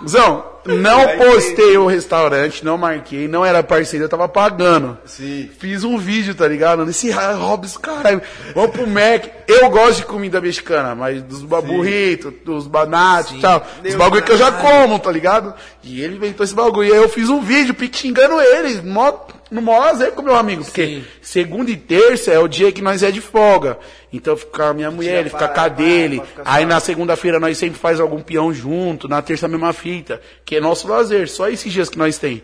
Zão, 0.06 0.44
não 0.64 1.16
postei 1.16 1.76
o 1.76 1.86
restaurante, 1.86 2.64
não 2.64 2.78
marquei, 2.78 3.26
não 3.26 3.44
era 3.44 3.62
parceiro, 3.62 4.04
eu 4.04 4.08
tava 4.08 4.28
pagando. 4.28 4.96
Sim. 5.04 5.50
Fiz 5.58 5.84
um 5.84 5.98
vídeo, 5.98 6.34
tá 6.34 6.46
ligado? 6.46 6.84
Nesse 6.84 7.10
Robson, 7.10 7.80
caralho. 7.80 8.22
Vamos 8.54 8.70
pro 8.70 8.86
Mac. 8.86 9.26
Eu 9.46 9.68
gosto 9.70 9.98
de 9.98 10.06
comida 10.06 10.40
mexicana, 10.40 10.94
mas 10.94 11.22
dos 11.22 11.42
baburritos, 11.42 12.32
dos 12.44 12.66
banatos 12.66 13.32
e 13.32 13.40
tal. 13.40 13.66
Os 13.84 13.94
bagulho 13.94 14.22
que 14.22 14.32
eu 14.32 14.38
já 14.38 14.52
como, 14.52 14.98
tá 14.98 15.10
ligado? 15.10 15.54
E 15.82 16.00
ele 16.00 16.16
inventou 16.16 16.44
esse 16.44 16.54
bagulho. 16.54 16.88
E 16.88 16.92
aí 16.92 16.98
eu 16.98 17.08
fiz 17.08 17.28
um 17.28 17.40
vídeo 17.40 17.74
xingando 17.92 18.40
ele, 18.40 18.80
mó, 18.82 19.12
no 19.52 19.60
maior 19.60 19.80
lazer 19.80 20.12
com 20.12 20.22
meu 20.22 20.34
amigo. 20.34 20.64
Porque 20.64 20.86
Sim. 20.86 21.04
segunda 21.20 21.70
e 21.70 21.76
terça 21.76 22.32
é 22.32 22.38
o 22.38 22.48
dia 22.48 22.72
que 22.72 22.80
nós 22.80 23.02
é 23.02 23.10
de 23.10 23.20
folga. 23.20 23.78
Então 24.10 24.36
fica 24.36 24.68
a 24.68 24.74
minha 24.74 24.90
mulher, 24.90 25.20
ele 25.20 25.30
fica 25.30 25.46
com 25.46 25.60
a 25.60 25.68
dele. 25.68 26.22
Aí 26.44 26.64
na 26.64 26.80
segunda-feira 26.80 27.38
nós 27.38 27.58
sempre 27.58 27.78
faz 27.78 28.00
algum 28.00 28.22
peão 28.22 28.52
junto, 28.52 29.06
na 29.06 29.20
terça 29.20 29.46
a 29.46 29.48
mesma 29.48 29.72
fita. 29.72 30.20
Que 30.44 30.56
é 30.56 30.60
nosso 30.60 30.88
lazer, 30.88 31.28
só 31.28 31.48
esses 31.48 31.70
dias 31.70 31.90
que 31.90 31.98
nós 31.98 32.16
tem. 32.16 32.42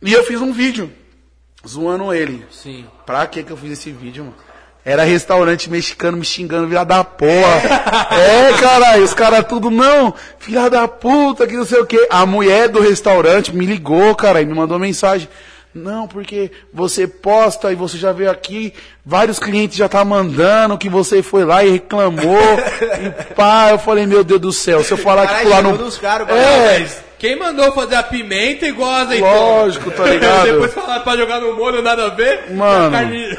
E 0.00 0.12
eu 0.12 0.22
fiz 0.22 0.40
um 0.40 0.52
vídeo, 0.52 0.90
zoando 1.66 2.14
ele. 2.14 2.46
Sim. 2.50 2.86
Pra 3.04 3.26
que 3.26 3.42
que 3.42 3.50
eu 3.50 3.56
fiz 3.56 3.72
esse 3.72 3.90
vídeo, 3.90 4.24
mano? 4.24 4.36
Era 4.82 5.04
restaurante 5.04 5.68
mexicano 5.68 6.16
me 6.16 6.24
xingando, 6.24 6.66
filha 6.68 6.84
da 6.84 7.04
porra. 7.04 7.60
É, 8.10 8.52
caralho, 8.60 9.04
os 9.04 9.14
caras 9.14 9.46
tudo, 9.46 9.70
não, 9.70 10.12
filha 10.38 10.68
da 10.68 10.88
puta, 10.88 11.46
que 11.46 11.56
não 11.56 11.64
sei 11.64 11.80
o 11.80 11.86
quê. 11.86 12.08
A 12.10 12.26
mulher 12.26 12.68
do 12.68 12.80
restaurante 12.80 13.54
me 13.54 13.64
ligou, 13.64 14.14
cara, 14.14 14.42
e 14.42 14.46
me 14.46 14.54
mandou 14.54 14.78
mensagem. 14.78 15.28
Não, 15.74 16.08
porque 16.08 16.50
você 16.74 17.06
posta 17.06 17.70
e 17.70 17.76
você 17.76 17.96
já 17.96 18.10
veio 18.12 18.30
aqui, 18.30 18.74
vários 19.06 19.38
clientes 19.38 19.76
já 19.76 19.88
tá 19.88 20.04
mandando 20.04 20.76
que 20.76 20.88
você 20.88 21.22
foi 21.22 21.44
lá 21.44 21.64
e 21.64 21.70
reclamou. 21.70 22.38
e 23.00 23.34
pá, 23.34 23.68
eu 23.70 23.78
falei, 23.78 24.04
meu 24.06 24.24
Deus 24.24 24.40
do 24.40 24.52
céu, 24.52 24.82
se 24.82 24.90
eu 24.92 24.96
falar 24.98 25.26
que 25.28 25.34
Caralho, 25.44 25.54
chegou 25.54 25.72
no. 25.72 25.78
dos 25.78 25.96
caras, 25.98 26.28
É, 26.28 26.78
Mas 26.80 27.02
quem 27.18 27.38
mandou 27.38 27.70
fazer 27.72 27.94
a 27.94 28.02
pimenta 28.02 28.66
igual 28.66 28.90
a 28.90 29.00
azeitona? 29.02 29.32
lógico, 29.32 29.90
tá 29.92 30.04
ligado? 30.10 30.44
Depois 30.52 30.74
falar 30.74 31.00
pra 31.00 31.16
jogar 31.16 31.40
no 31.40 31.54
molho, 31.54 31.80
nada 31.82 32.06
a 32.06 32.08
ver. 32.10 32.50
Mano. 32.52 32.88
A 32.88 32.90
carne- 33.00 33.38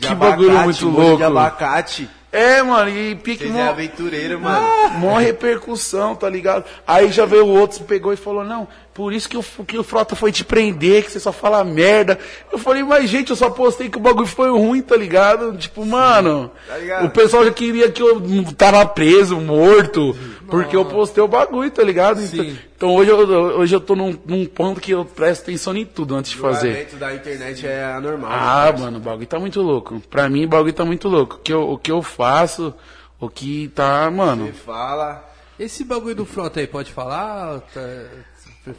que 0.00 0.14
bagulho 0.14 0.58
muito 0.60 0.88
louco. 0.88 1.16
De 1.18 1.24
abacate. 1.24 2.08
É, 2.32 2.62
mano, 2.62 2.90
e 2.90 3.14
pique 3.14 3.44
Vocês 3.44 3.52
mó- 3.52 3.60
é 3.60 3.68
aventureiro, 3.68 4.38
mano. 4.40 4.66
Mó 4.98 5.16
repercussão, 5.16 6.14
tá 6.14 6.28
ligado? 6.28 6.64
Aí 6.86 7.10
já 7.10 7.24
veio 7.24 7.46
o 7.46 7.58
outro, 7.58 7.84
pegou 7.84 8.12
e 8.12 8.16
falou, 8.16 8.44
não, 8.44 8.68
por 8.96 9.12
isso 9.12 9.28
que 9.28 9.36
o, 9.36 9.42
que 9.42 9.76
o 9.78 9.84
Frota 9.84 10.16
foi 10.16 10.32
te 10.32 10.42
prender, 10.42 11.04
que 11.04 11.12
você 11.12 11.20
só 11.20 11.30
fala 11.30 11.62
merda. 11.62 12.18
Eu 12.50 12.58
falei, 12.58 12.82
mas 12.82 13.10
gente, 13.10 13.28
eu 13.28 13.36
só 13.36 13.50
postei 13.50 13.90
que 13.90 13.98
o 13.98 14.00
bagulho 14.00 14.26
foi 14.26 14.48
ruim, 14.50 14.80
tá 14.80 14.96
ligado? 14.96 15.54
Tipo, 15.58 15.84
mano, 15.84 16.50
Tá 16.66 16.78
ligado? 16.78 17.04
o 17.04 17.10
pessoal 17.10 17.44
já 17.44 17.50
queria 17.52 17.90
que 17.92 18.02
eu 18.02 18.22
tava 18.56 18.86
preso, 18.86 19.36
morto, 19.38 20.16
porque 20.48 20.74
eu 20.74 20.86
postei 20.86 21.22
o 21.22 21.28
bagulho, 21.28 21.70
tá 21.70 21.82
ligado? 21.82 22.22
Então, 22.22 22.44
Sim. 22.44 22.58
então 22.74 22.94
hoje, 22.94 23.10
eu, 23.10 23.18
hoje 23.18 23.76
eu 23.76 23.80
tô 23.80 23.94
num, 23.94 24.18
num 24.24 24.46
ponto 24.46 24.80
que 24.80 24.92
eu 24.92 25.04
presto 25.04 25.42
atenção 25.42 25.76
em 25.76 25.84
tudo 25.84 26.14
antes 26.16 26.30
de 26.30 26.38
fazer. 26.38 26.88
O 26.94 26.96
da 26.96 27.14
internet 27.14 27.66
é 27.66 27.84
anormal. 27.84 28.30
Ah, 28.32 28.74
mano, 28.78 28.96
o 28.96 29.00
bagulho 29.00 29.26
tá 29.26 29.38
muito 29.38 29.60
louco. 29.60 30.00
Pra 30.08 30.26
mim, 30.30 30.46
o 30.46 30.48
bagulho 30.48 30.72
tá 30.72 30.86
muito 30.86 31.06
louco. 31.06 31.36
O 31.36 31.38
que 31.40 31.52
eu, 31.52 31.70
o 31.70 31.76
que 31.78 31.92
eu 31.92 32.00
faço, 32.00 32.72
o 33.20 33.28
que 33.28 33.68
tá, 33.74 34.10
mano. 34.10 34.46
Você 34.46 34.52
fala. 34.52 35.22
Esse 35.58 35.84
bagulho 35.84 36.14
do 36.14 36.26
frota 36.26 36.60
aí, 36.60 36.66
pode 36.66 36.92
falar? 36.92 37.60
Tá- 37.74 37.80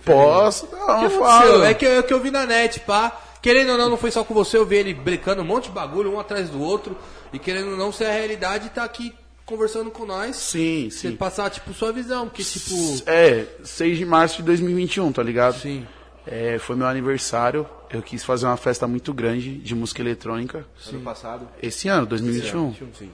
Posso? 0.03 0.65
O 0.65 0.71
Não, 0.71 0.85
que 0.85 0.91
aconteceu? 0.91 1.19
falo. 1.19 1.63
É 1.63 1.73
que, 1.73 1.85
é 1.85 2.03
que 2.03 2.13
eu 2.13 2.19
vi 2.19 2.31
na 2.31 2.45
net, 2.45 2.79
pá. 2.81 3.21
Querendo 3.41 3.71
ou 3.71 3.77
não, 3.77 3.89
não 3.91 3.97
foi 3.97 4.11
só 4.11 4.23
com 4.23 4.33
você, 4.33 4.57
eu 4.57 4.65
vi 4.65 4.77
ele 4.77 4.93
brecando 4.93 5.41
um 5.41 5.45
monte 5.45 5.65
de 5.65 5.71
bagulho, 5.71 6.11
um 6.13 6.19
atrás 6.19 6.49
do 6.49 6.61
outro. 6.61 6.97
E 7.31 7.39
querendo 7.39 7.71
ou 7.71 7.77
não, 7.77 7.91
ser 7.91 8.05
a 8.05 8.11
realidade 8.11 8.69
tá 8.69 8.83
aqui 8.83 9.13
conversando 9.45 9.89
com 9.89 10.05
nós. 10.05 10.35
Sim, 10.35 10.89
Você 10.91 11.09
sim. 11.09 11.15
passar, 11.15 11.49
tipo, 11.49 11.73
sua 11.73 11.93
visão, 11.93 12.27
porque, 12.27 12.43
tipo... 12.43 12.75
É, 13.05 13.45
6 13.63 13.97
de 13.97 14.05
março 14.05 14.37
de 14.37 14.43
2021, 14.43 15.11
tá 15.13 15.23
ligado? 15.23 15.59
Sim. 15.59 15.87
É, 16.25 16.59
foi 16.59 16.75
meu 16.75 16.87
aniversário. 16.87 17.65
Eu 17.89 18.01
quis 18.01 18.23
fazer 18.25 18.45
uma 18.45 18.57
festa 18.57 18.85
muito 18.85 19.13
grande 19.13 19.57
de 19.59 19.73
música 19.73 20.01
eletrônica. 20.01 20.65
Ano 20.89 20.99
passado. 20.99 21.47
Esse 21.63 21.87
ano, 21.87 22.05
2021. 22.05 22.75
Sim. 22.93 23.09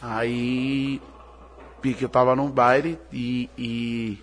Aí, 0.00 1.00
eu 2.00 2.08
tava 2.08 2.34
num 2.34 2.50
baile 2.50 2.98
e, 3.12 3.50
e, 3.58 4.18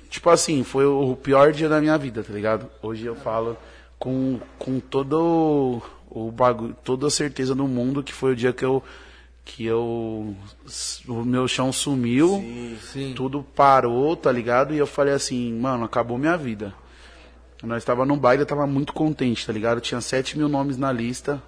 Tipo 0.00 0.30
assim, 0.30 0.62
foi 0.64 0.84
o 0.86 1.16
pior 1.16 1.52
dia 1.52 1.68
da 1.68 1.80
minha 1.80 1.96
vida, 1.98 2.22
tá 2.22 2.32
ligado? 2.32 2.68
Hoje 2.82 3.04
eu 3.06 3.14
falo 3.16 3.56
com, 3.98 4.38
com 4.58 4.78
todo 4.80 5.82
o- 6.10 6.30
bagulho, 6.30 6.74
toda 6.84 7.06
a 7.06 7.10
certeza 7.10 7.54
do 7.54 7.66
mundo 7.66 8.02
que 8.02 8.12
foi 8.12 8.32
o 8.32 8.36
dia 8.36 8.52
que 8.52 8.64
eu. 8.64 8.82
Que 9.44 9.64
eu. 9.64 10.34
O 11.06 11.24
meu 11.24 11.46
chão 11.46 11.72
sumiu, 11.72 12.42
Sim. 12.92 13.12
tudo 13.14 13.42
parou, 13.44 14.16
tá 14.16 14.32
ligado? 14.32 14.74
E 14.74 14.78
eu 14.78 14.86
falei 14.88 15.14
assim, 15.14 15.52
mano, 15.52 15.84
acabou 15.84 16.18
minha 16.18 16.36
vida. 16.36 16.74
Nós 17.62 17.84
tava 17.84 18.04
no 18.04 18.16
baile, 18.16 18.42
eu 18.42 18.46
tava 18.46 18.66
muito 18.66 18.92
contente, 18.92 19.46
tá 19.46 19.52
ligado? 19.52 19.80
Tinha 19.80 20.00
7 20.00 20.36
mil 20.36 20.48
nomes 20.48 20.76
na 20.76 20.90
lista 20.92 21.40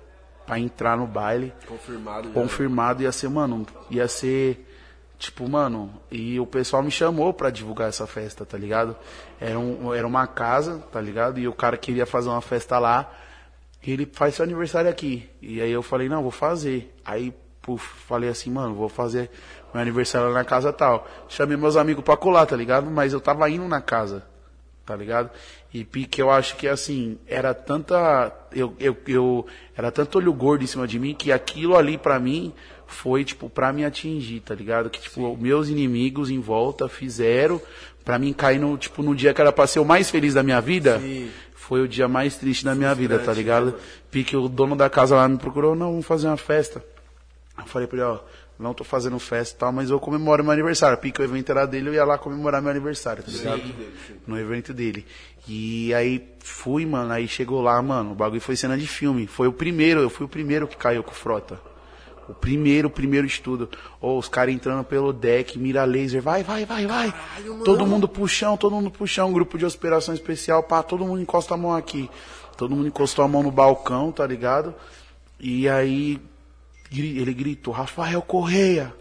pra 0.47 0.59
entrar 0.61 0.97
no 0.97 1.07
baile 1.09 1.53
Confirmado. 1.67 2.29
já. 2.29 2.35
confirmado 2.35 3.03
ia 3.03 3.11
ser, 3.13 3.29
mano, 3.29 3.67
ia 3.91 4.07
ser 4.09 4.65
tipo, 5.19 5.49
mano, 5.49 5.93
e 6.11 6.39
o 6.39 6.47
pessoal 6.47 6.83
me 6.83 6.91
chamou 6.91 7.35
pra 7.35 7.51
divulgar 7.51 7.89
essa 7.89 8.07
festa, 8.07 8.47
tá 8.47 8.57
ligado? 8.57 8.97
Era, 9.41 9.59
um, 9.59 9.93
era 9.93 10.07
uma 10.07 10.27
casa, 10.27 10.79
tá 10.93 11.01
ligado? 11.01 11.41
E 11.41 11.49
o 11.49 11.53
cara 11.53 11.77
queria 11.77 12.07
fazer 12.07 12.29
uma 12.29 12.41
festa 12.41 12.79
lá, 12.79 13.13
e 13.83 13.93
ele 13.93 14.09
faz 14.13 14.37
seu 14.37 14.45
aniversário 14.45 14.89
aqui. 14.89 15.29
E 15.43 15.61
aí 15.61 15.71
eu 15.71 15.83
falei, 15.83 16.09
não, 16.09 16.23
vou 16.23 16.31
fazer. 16.31 16.95
Aí, 17.05 17.35
puf, 17.61 17.85
falei 18.07 18.29
assim, 18.29 18.51
mano, 18.51 18.75
vou 18.75 18.89
fazer 18.89 19.31
meu 19.73 19.83
aniversário 19.83 20.29
lá 20.29 20.35
na 20.35 20.45
casa 20.45 20.73
tal. 20.73 21.07
Chamei 21.29 21.57
meus 21.57 21.77
amigos 21.77 22.05
pra 22.05 22.17
colar, 22.17 22.47
tá 22.47 22.57
ligado? 22.57 22.91
Mas 22.91 23.13
eu 23.13 23.21
tava 23.21 23.49
indo 23.51 23.67
na 23.67 23.81
casa, 23.81 24.25
tá 24.87 24.95
ligado? 24.97 25.31
E 25.73 25.85
pique, 25.85 26.21
eu 26.21 26.31
acho 26.31 26.57
que 26.57 26.67
assim, 26.67 27.19
era 27.27 27.53
tanta. 27.53 28.33
Eu, 28.53 28.75
eu, 28.81 28.97
eu, 29.07 29.47
era 29.77 29.91
tanto 29.91 30.19
olho 30.19 30.33
gordo 30.33 30.65
em 30.65 30.67
cima 30.67 30.87
de 30.87 30.99
mim 30.99 31.15
que 31.15 31.31
aquilo 31.31 31.77
ali 31.77 31.99
pra 31.99 32.19
mim 32.19 32.55
foi, 32.89 33.23
tipo, 33.23 33.49
pra 33.49 33.73
me 33.73 33.85
atingir, 33.85 34.41
tá 34.41 34.55
ligado? 34.55 34.91
Que, 34.91 35.01
tipo, 35.01 35.37
meus 35.37 35.69
inimigos 35.69 36.31
em 36.31 36.41
volta 36.41 36.89
fizeram 36.89 37.61
pra 38.05 38.19
mim 38.19 38.33
cair 38.33 38.59
no, 38.59 38.77
tipo, 38.77 39.03
no 39.03 39.15
dia 39.15 39.35
que 39.35 39.41
era 39.41 39.53
pra 39.53 39.67
ser 39.67 39.79
o 39.79 39.85
mais 39.85 40.11
feliz 40.11 40.35
da 40.35 40.43
minha 40.43 40.61
vida. 40.61 40.99
Sim. 40.99 41.31
Foi 41.55 41.83
o 41.83 41.87
dia 41.87 42.09
mais 42.09 42.37
triste 42.37 42.65
da 42.65 42.75
minha 42.75 42.95
vida, 42.95 43.19
tá 43.19 43.33
ligado? 43.33 43.75
Pique, 44.11 44.35
o 44.35 44.49
dono 44.49 44.75
da 44.75 44.89
casa 44.89 45.15
lá 45.15 45.29
me 45.29 45.37
procurou, 45.37 45.77
não, 45.77 45.91
vamos 45.91 46.07
fazer 46.07 46.27
uma 46.27 46.39
festa. 46.39 46.83
Eu 47.59 47.67
falei 47.67 47.87
pra 47.87 47.99
ele, 47.99 48.07
ó, 48.07 48.21
não 48.59 48.73
tô 48.73 48.85
fazendo 48.85 49.19
festa 49.19 49.55
e 49.55 49.59
tal, 49.59 49.71
mas 49.71 49.91
eu 49.91 50.01
comemoro 50.01 50.43
meu 50.43 50.53
aniversário. 50.53 50.97
Pique, 50.97 51.21
o 51.21 51.25
evento 51.25 51.51
era 51.51 51.67
dele, 51.67 51.91
eu 51.91 51.95
ia 51.95 52.05
lá 52.07 52.17
comemorar 52.17 52.63
meu 52.63 52.71
aniversário, 52.71 53.23
tá 53.23 53.31
ligado? 53.31 53.63
No 54.27 54.39
evento 54.39 54.73
dele. 54.73 55.05
E 55.47 55.93
aí 55.93 56.27
fui, 56.41 56.87
mano, 56.87 57.13
aí 57.13 57.29
chegou 57.29 57.61
lá, 57.61 57.81
mano, 57.83 58.13
o 58.13 58.15
bagulho 58.15 58.41
foi 58.41 58.57
cena 58.57 58.79
de 58.79 58.87
filme. 58.87 59.27
Foi 59.27 59.47
o 59.47 59.53
primeiro, 59.53 60.01
eu 60.01 60.09
fui 60.09 60.25
o 60.25 60.29
primeiro 60.29 60.67
que 60.67 60.77
caiu 60.77 61.03
com 61.03 61.13
Frota. 61.13 61.61
O 62.29 62.35
primeiro, 62.35 62.89
o 62.89 62.91
primeiro 62.91 63.27
estudo. 63.27 63.71
Ou 64.01 64.19
os 64.19 64.29
caras 64.29 64.55
entrando 64.55 64.85
pelo 64.85 65.13
deck, 65.13 65.59
mira 65.59 65.85
laser, 65.85 66.21
vai, 66.21 66.43
vai, 66.43 66.65
vai, 66.65 66.87
vai. 66.87 67.15
todo 67.65 67.87
mundo 67.87 68.07
puxão, 68.07 68.57
todo 68.57 68.75
mundo 68.75 68.91
puxão, 68.91 69.33
grupo 69.33 69.57
de 69.57 69.65
operação 69.65 70.15
especial, 70.15 70.63
pá, 70.63 70.83
todo 70.83 71.05
mundo 71.05 71.23
encosta 71.23 71.55
a 71.55 71.57
mão 71.57 71.75
aqui. 71.75 72.11
Todo 72.57 72.75
mundo 72.75 72.89
encostou 72.89 73.25
a 73.25 73.29
mão 73.29 73.43
no 73.43 73.51
balcão, 73.51 74.11
tá 74.13 74.27
ligado? 74.27 74.75
E 75.39 75.69
aí 75.69 76.21
ele 76.93 77.33
gritou, 77.33 77.73
Rafael 77.73 78.21
Correia. 78.21 78.95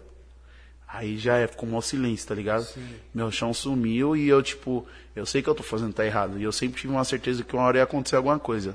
Aí 0.86 1.18
já 1.18 1.36
é, 1.36 1.46
ficou 1.46 1.68
um 1.68 1.80
silêncio, 1.82 2.26
tá 2.26 2.34
ligado? 2.34 2.66
Meu 3.12 3.30
chão 3.30 3.52
sumiu 3.52 4.16
e 4.16 4.26
eu, 4.26 4.42
tipo, 4.42 4.86
eu 5.14 5.26
sei 5.26 5.42
que 5.42 5.48
eu 5.48 5.54
tô 5.54 5.62
fazendo 5.62 5.92
tá 5.92 6.04
errado. 6.04 6.38
E 6.38 6.42
eu 6.42 6.52
sempre 6.52 6.80
tive 6.80 6.92
uma 6.92 7.04
certeza 7.04 7.44
que 7.44 7.54
uma 7.54 7.64
hora 7.64 7.78
ia 7.78 7.84
acontecer 7.84 8.16
alguma 8.16 8.38
coisa. 8.38 8.74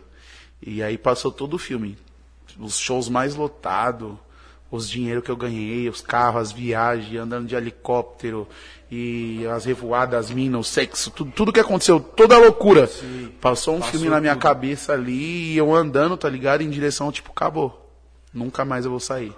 E 0.61 0.83
aí 0.83 0.97
passou 0.97 1.31
todo 1.31 1.55
o 1.55 1.57
filme. 1.57 1.97
Os 2.59 2.77
shows 2.77 3.09
mais 3.09 3.35
lotados, 3.35 4.13
os 4.75 4.89
dinheiro 4.89 5.21
que 5.21 5.29
eu 5.29 5.35
ganhei, 5.37 5.87
os 5.87 6.01
carros, 6.01 6.41
as 6.41 6.51
viagens, 6.51 7.21
andando 7.21 7.45
de 7.47 7.53
helicóptero, 7.53 8.47
e 8.89 9.45
as 9.45 9.65
revoadas, 9.65 10.25
as 10.25 10.31
minas, 10.31 10.61
o 10.61 10.63
sexo, 10.63 11.11
tudo, 11.11 11.31
tudo 11.31 11.53
que 11.53 11.59
aconteceu, 11.59 11.99
toda 11.99 12.33
a 12.33 12.39
loucura. 12.39 12.89
Passou 13.39 13.75
um 13.75 13.83
filme 13.83 14.09
na 14.09 14.19
minha 14.19 14.35
cabeça 14.35 14.93
ali 14.93 15.53
e 15.53 15.57
eu 15.57 15.71
andando, 15.75 16.17
tá 16.17 16.27
ligado? 16.27 16.61
Em 16.61 16.71
direção, 16.71 17.11
tipo, 17.11 17.31
acabou. 17.31 17.87
Nunca 18.33 18.65
mais 18.65 18.83
eu 18.83 18.89
vou 18.89 18.99
sair. 18.99 19.31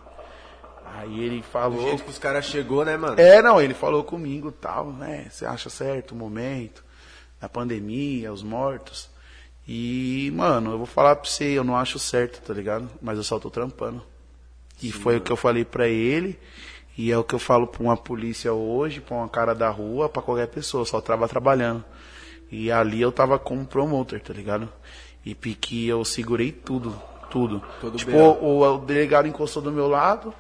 Aí 0.96 1.20
ele 1.20 1.40
Do 1.40 1.44
falou. 1.44 1.82
jeito 1.82 2.06
que 2.06 2.12
os 2.12 2.18
caras 2.18 2.46
chegou, 2.46 2.86
né, 2.86 2.96
mano? 2.96 3.20
É, 3.20 3.42
não, 3.42 3.60
ele 3.62 3.74
falou 3.74 4.06
comigo 4.06 4.54
tal, 4.54 4.94
né? 4.94 5.28
Você 5.30 5.46
acha 5.46 5.70
certo 5.70 6.14
o 6.14 6.16
momento, 6.16 6.82
a 7.42 7.50
pandemia, 7.50 8.32
os 8.32 8.42
mortos. 8.42 9.10
E, 9.68 10.32
mano, 10.34 10.72
eu 10.72 10.78
vou 10.78 10.88
falar 10.88 11.18
pra 11.18 11.30
você, 11.30 11.44
eu 11.44 11.64
não 11.66 11.76
acho 11.76 12.00
certo, 12.00 12.42
tá 12.42 12.54
ligado? 12.54 12.90
Mas 13.02 13.18
eu 13.18 13.24
só 13.24 13.38
tô 13.38 13.50
trampando. 13.50 14.02
E 14.82 14.92
foi 14.92 15.18
o 15.18 15.22
que 15.22 15.32
eu 15.32 15.38
falei 15.38 15.64
pra 15.66 15.88
ele, 15.88 16.38
e 16.98 17.12
é 17.12 17.18
o 17.18 17.24
que 17.24 17.34
eu 17.36 17.40
falo 17.40 17.66
pra 17.68 17.82
uma 17.84 17.98
polícia 17.98 18.54
hoje, 18.54 19.02
pra 19.02 19.16
uma 19.18 19.30
cara 19.30 19.54
da 19.56 19.70
rua, 19.70 20.08
pra 20.10 20.22
qualquer 20.22 20.48
pessoa, 20.48 20.86
só 20.86 21.00
tava 21.02 21.28
trabalhando. 21.28 21.84
E 22.52 22.72
ali 22.72 23.02
eu 23.02 23.12
tava 23.12 23.40
como 23.40 23.66
promotor, 23.66 24.20
tá 24.20 24.34
ligado? 24.34 24.70
E 25.26 25.34
pique 25.34 25.88
eu 25.88 26.06
segurei 26.06 26.52
tudo, 26.52 26.96
tudo. 27.32 27.62
Todo 27.82 27.98
tipo, 27.98 28.12
o, 28.18 28.62
o 28.62 28.78
delegado 28.80 29.28
encostou 29.28 29.62
do 29.62 29.72
meu 29.72 29.88
lado, 29.88 30.34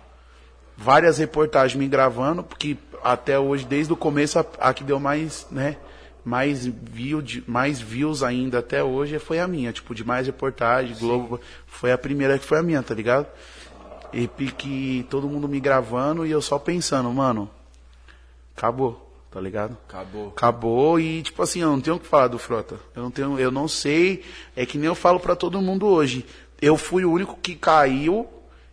várias 0.78 1.18
reportagens 1.18 1.78
me 1.80 1.88
gravando, 1.88 2.44
porque 2.44 2.78
até 3.04 3.40
hoje, 3.40 3.66
desde 3.66 3.92
o 3.94 3.98
começo, 3.98 4.38
a, 4.40 4.46
a 4.60 4.74
que 4.74 4.84
deu 4.84 5.00
mais, 5.00 5.48
né, 5.50 5.78
mais, 6.24 6.66
view, 6.66 7.22
de- 7.22 7.44
mais 7.48 7.80
views 7.80 8.24
ainda 8.24 8.60
até 8.60 8.84
hoje 8.84 9.18
foi 9.20 9.40
a 9.40 9.48
minha, 9.48 9.72
tipo, 9.72 9.94
de 9.96 10.04
mais 10.04 10.26
reportagem, 10.28 10.96
Globo, 11.00 11.40
foi 11.68 11.92
a 11.92 11.98
primeira 11.98 12.38
que 12.38 12.46
foi 12.46 12.60
a 12.60 12.64
minha, 12.64 12.82
tá 12.84 12.94
ligado? 12.94 13.28
E 14.16 14.30
pique 14.30 15.06
todo 15.10 15.28
mundo 15.28 15.46
me 15.46 15.60
gravando 15.60 16.26
e 16.26 16.32
eu 16.32 16.42
só 16.42 16.58
pensando, 16.58 17.12
mano, 17.12 17.50
acabou, 18.56 19.14
tá 19.30 19.42
ligado? 19.42 19.78
Acabou. 19.90 20.28
Acabou 20.30 21.00
e, 21.02 21.22
tipo 21.22 21.44
assim, 21.44 21.60
eu 21.60 21.68
não 21.68 21.82
tenho 21.82 21.98
o 21.98 22.00
que 22.00 22.08
falar 22.08 22.30
do 22.30 22.40
Frota. 22.40 22.80
Eu 22.96 23.04
não 23.04 23.12
tenho, 23.12 23.38
eu 23.38 23.52
não 23.52 23.68
sei. 23.68 24.24
É 24.56 24.66
que 24.66 24.78
nem 24.78 24.88
eu 24.88 24.96
falo 24.96 25.20
pra 25.20 25.36
todo 25.36 25.62
mundo 25.62 25.86
hoje. 25.86 26.26
Eu 26.62 26.78
fui 26.78 27.04
o 27.04 27.12
único 27.12 27.38
que 27.42 27.56
caiu, 27.56 28.26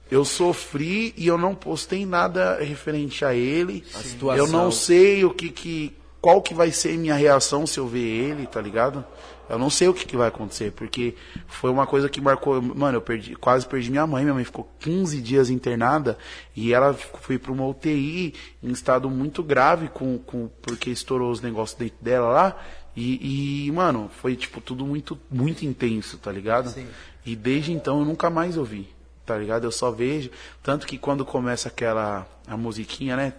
eu 0.09 0.25
sofri 0.25 1.13
e 1.17 1.27
eu 1.27 1.37
não 1.37 1.57
postei 1.57 2.07
nada 2.07 2.59
referente 2.63 3.25
a 3.25 3.35
ele. 3.35 3.85
A 3.97 3.99
situação. 3.99 4.47
Eu 4.47 4.47
não 4.47 4.71
sei 4.71 5.25
o 5.25 5.35
que 5.35 5.51
que. 5.51 5.97
Qual 6.21 6.41
que 6.41 6.55
vai 6.55 6.71
ser 6.71 6.97
minha 6.97 7.17
reação 7.17 7.67
se 7.67 7.81
eu 7.81 7.89
ver 7.89 7.99
ele, 7.99 8.47
tá 8.47 8.61
ligado? 8.61 9.05
Eu 9.53 9.59
não 9.59 9.69
sei 9.69 9.87
o 9.87 9.93
que, 9.95 10.07
que 10.07 10.17
vai 10.17 10.29
acontecer, 10.29 10.73
porque 10.73 11.15
foi 11.47 11.71
uma 11.71 11.87
coisa 11.87 12.09
que 12.09 12.21
marcou. 12.23 12.61
Mano, 12.63 12.97
eu 12.97 13.03
perdi, 13.03 13.37
quase 13.37 13.67
perdi 13.67 13.91
minha 13.91 14.07
mãe. 14.07 14.25
Minha 14.25 14.35
mãe 14.35 14.45
ficou 14.45 14.67
15 14.81 15.21
dias 15.21 15.51
internada 15.51 16.17
e 16.57 16.73
ela 16.73 16.95
foi 16.95 17.39
para 17.39 17.53
uma 17.53 17.67
UTI 17.67 18.35
em 18.63 18.71
estado 18.71 19.11
muito 19.11 19.43
grave, 19.43 19.89
com, 19.89 20.19
com, 20.19 20.49
porque 20.63 20.89
estourou 20.91 21.31
os 21.31 21.41
negócios 21.43 21.79
dentro 21.79 21.99
dela 22.01 22.29
lá. 22.31 22.57
E, 22.97 23.67
e, 23.67 23.73
mano, 23.73 24.11
foi 24.21 24.37
tipo 24.37 24.61
tudo 24.61 24.87
muito, 24.87 25.19
muito 25.31 25.65
intenso, 25.67 26.17
tá 26.19 26.33
ligado? 26.33 26.71
Sim. 26.71 26.87
E 27.25 27.37
desde 27.37 27.73
então 27.73 28.01
eu 28.01 28.05
nunca 28.07 28.29
mais 28.31 28.57
ouvi, 28.57 28.89
tá 29.25 29.37
ligado? 29.37 29.65
Eu 29.65 29.71
só 29.73 29.91
vejo. 29.91 30.31
Tanto 30.63 30.87
que 30.87 30.97
quando 30.97 31.25
começa 31.25 31.69
aquela 31.69 32.27
a 32.49 32.57
musiquinha, 32.57 33.17
né? 33.17 33.33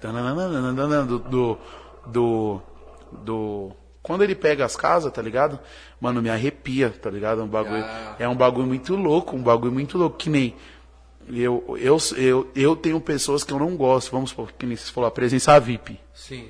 Do. 1.08 1.20
do, 1.20 1.58
do, 2.08 2.62
do- 3.12 3.72
quando 4.02 4.22
ele 4.22 4.36
pega 4.36 4.66
as 4.66 4.76
casas, 4.76 5.14
tá 5.14 5.22
ligado? 5.22 5.58
Mano, 6.04 6.22
me 6.22 6.30
arrepia, 6.30 6.90
tá 6.90 7.10
ligado? 7.10 7.40
É 7.40 7.44
um 7.46 7.48
bagulho, 7.48 7.82
Ah. 7.82 8.16
é 8.20 8.28
um 8.28 8.36
bagulho 8.36 8.68
muito 8.68 8.94
louco, 8.94 9.38
um 9.38 9.42
bagulho 9.42 9.72
muito 9.72 9.98
louco. 9.98 10.18
Que 10.18 10.30
nem. 10.30 10.54
Eu, 11.30 11.78
eu, 11.80 11.98
eu, 12.18 12.52
eu 12.54 12.76
tenho 12.76 13.00
pessoas 13.00 13.42
que 13.46 13.54
eu 13.54 13.58
não 13.58 13.78
gosto, 13.78 14.12
vamos 14.12 14.32
supor, 14.32 14.52
que 14.52 14.66
nem 14.66 14.76
você 14.76 14.92
falou, 14.92 15.08
a 15.08 15.12
presença 15.12 15.58
VIP 15.62 15.98
Sim. 16.14 16.50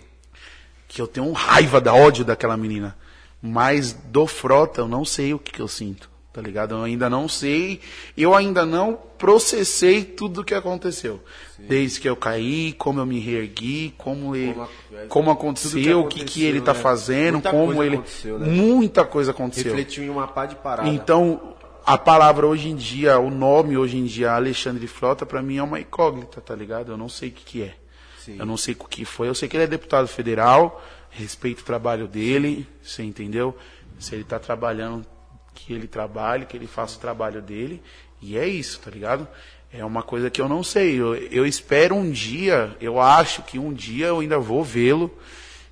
que 0.88 1.00
eu 1.00 1.06
tenho 1.06 1.32
raiva 1.34 1.80
da 1.80 1.94
ódio 1.94 2.26
daquela 2.26 2.58
menina. 2.58 2.98
Mas 3.40 3.94
do 3.94 4.26
Frota 4.26 4.82
eu 4.82 4.88
não 4.88 5.06
sei 5.06 5.32
o 5.36 5.38
que, 5.38 5.52
que 5.52 5.60
eu 5.62 5.68
sinto, 5.68 6.10
tá 6.34 6.42
ligado? 6.42 6.74
Eu 6.76 6.84
ainda 6.84 7.10
não 7.10 7.30
sei, 7.30 7.80
eu 8.18 8.34
ainda 8.36 8.66
não 8.66 8.98
processei 9.18 10.04
tudo 10.04 10.42
o 10.42 10.44
que 10.44 10.54
aconteceu. 10.54 11.22
Desde 11.60 12.02
que 12.02 12.10
eu 12.10 12.16
caí, 12.16 12.74
como 12.74 13.00
eu 13.00 13.06
me 13.06 13.20
reergui, 13.20 13.94
como 13.98 14.36
ele, 14.36 14.54
Como 14.54 14.68
como, 15.08 15.30
a- 15.30 15.34
aconteceu, 15.34 16.02
o 16.02 16.08
que, 16.08 16.26
que 16.26 16.44
ele 16.44 16.60
tá 16.60 16.74
né? 16.74 16.80
fazendo, 16.80 17.34
Muita 17.36 17.52
como 17.52 17.66
coisa 17.68 17.86
ele, 17.86 17.96
aconteceu, 17.96 18.40
né? 18.40 18.48
muita 18.50 19.06
coisa 19.06 19.32
aconteceu. 19.32 19.74
Refletiu 19.76 20.04
em 20.04 20.10
uma 20.10 20.28
pá 20.28 20.46
de 20.46 20.56
parada. 20.56 20.90
Então, 20.90 21.54
a 21.86 21.98
palavra 21.98 22.48
hoje 22.48 22.68
em 22.70 22.76
dia, 22.76 23.18
o 23.20 23.30
nome 23.30 23.78
hoje 23.78 23.98
em 23.98 24.06
dia, 24.06 24.32
Alexandre 24.34 24.88
Frota, 24.88 25.26
pra 25.26 25.42
mim 25.42 25.58
é 25.58 25.64
uma 25.64 25.80
incógnita, 25.80 26.42
tá 26.42 26.54
ligado? 26.56 26.92
Eu 26.92 26.98
não 26.98 27.08
sei 27.08 27.30
o 27.30 27.32
que, 27.32 27.44
que 27.46 27.62
é. 27.64 27.76
Sim. 28.20 28.38
Eu 28.40 28.46
não 28.46 28.58
sei 28.58 28.76
o 28.78 28.84
que 28.86 29.06
foi. 29.06 29.28
Eu 29.30 29.36
sei 29.36 29.48
que 29.48 29.56
ele 29.56 29.66
é 29.66 29.68
deputado 29.68 30.08
federal, 30.08 30.84
respeito 31.12 31.60
o 31.62 31.64
trabalho 31.66 32.08
dele, 32.08 32.68
você 32.82 33.04
entendeu? 33.04 33.56
Se 34.00 34.16
ele 34.16 34.24
tá 34.24 34.40
trabalhando, 34.40 35.06
que 35.66 35.74
ele 35.74 35.88
trabalhe, 35.88 36.46
que 36.46 36.56
ele 36.58 36.68
faça 36.68 36.98
o 36.98 37.00
trabalho 37.02 37.42
dele. 37.42 37.82
E 38.22 38.38
é 38.38 38.48
isso, 38.48 38.80
tá 38.80 38.90
ligado? 38.92 39.28
É 39.72 39.84
uma 39.84 40.04
coisa 40.04 40.30
que 40.30 40.40
eu 40.40 40.48
não 40.48 40.64
sei. 40.64 41.00
Eu, 41.00 41.16
eu 41.16 41.46
espero 41.46 41.96
um 41.96 42.10
dia, 42.10 42.76
eu 42.80 43.00
acho 43.02 43.42
que 43.44 43.58
um 43.58 43.74
dia 43.74 44.08
eu 44.08 44.20
ainda 44.20 44.38
vou 44.40 44.64
vê-lo 44.64 45.12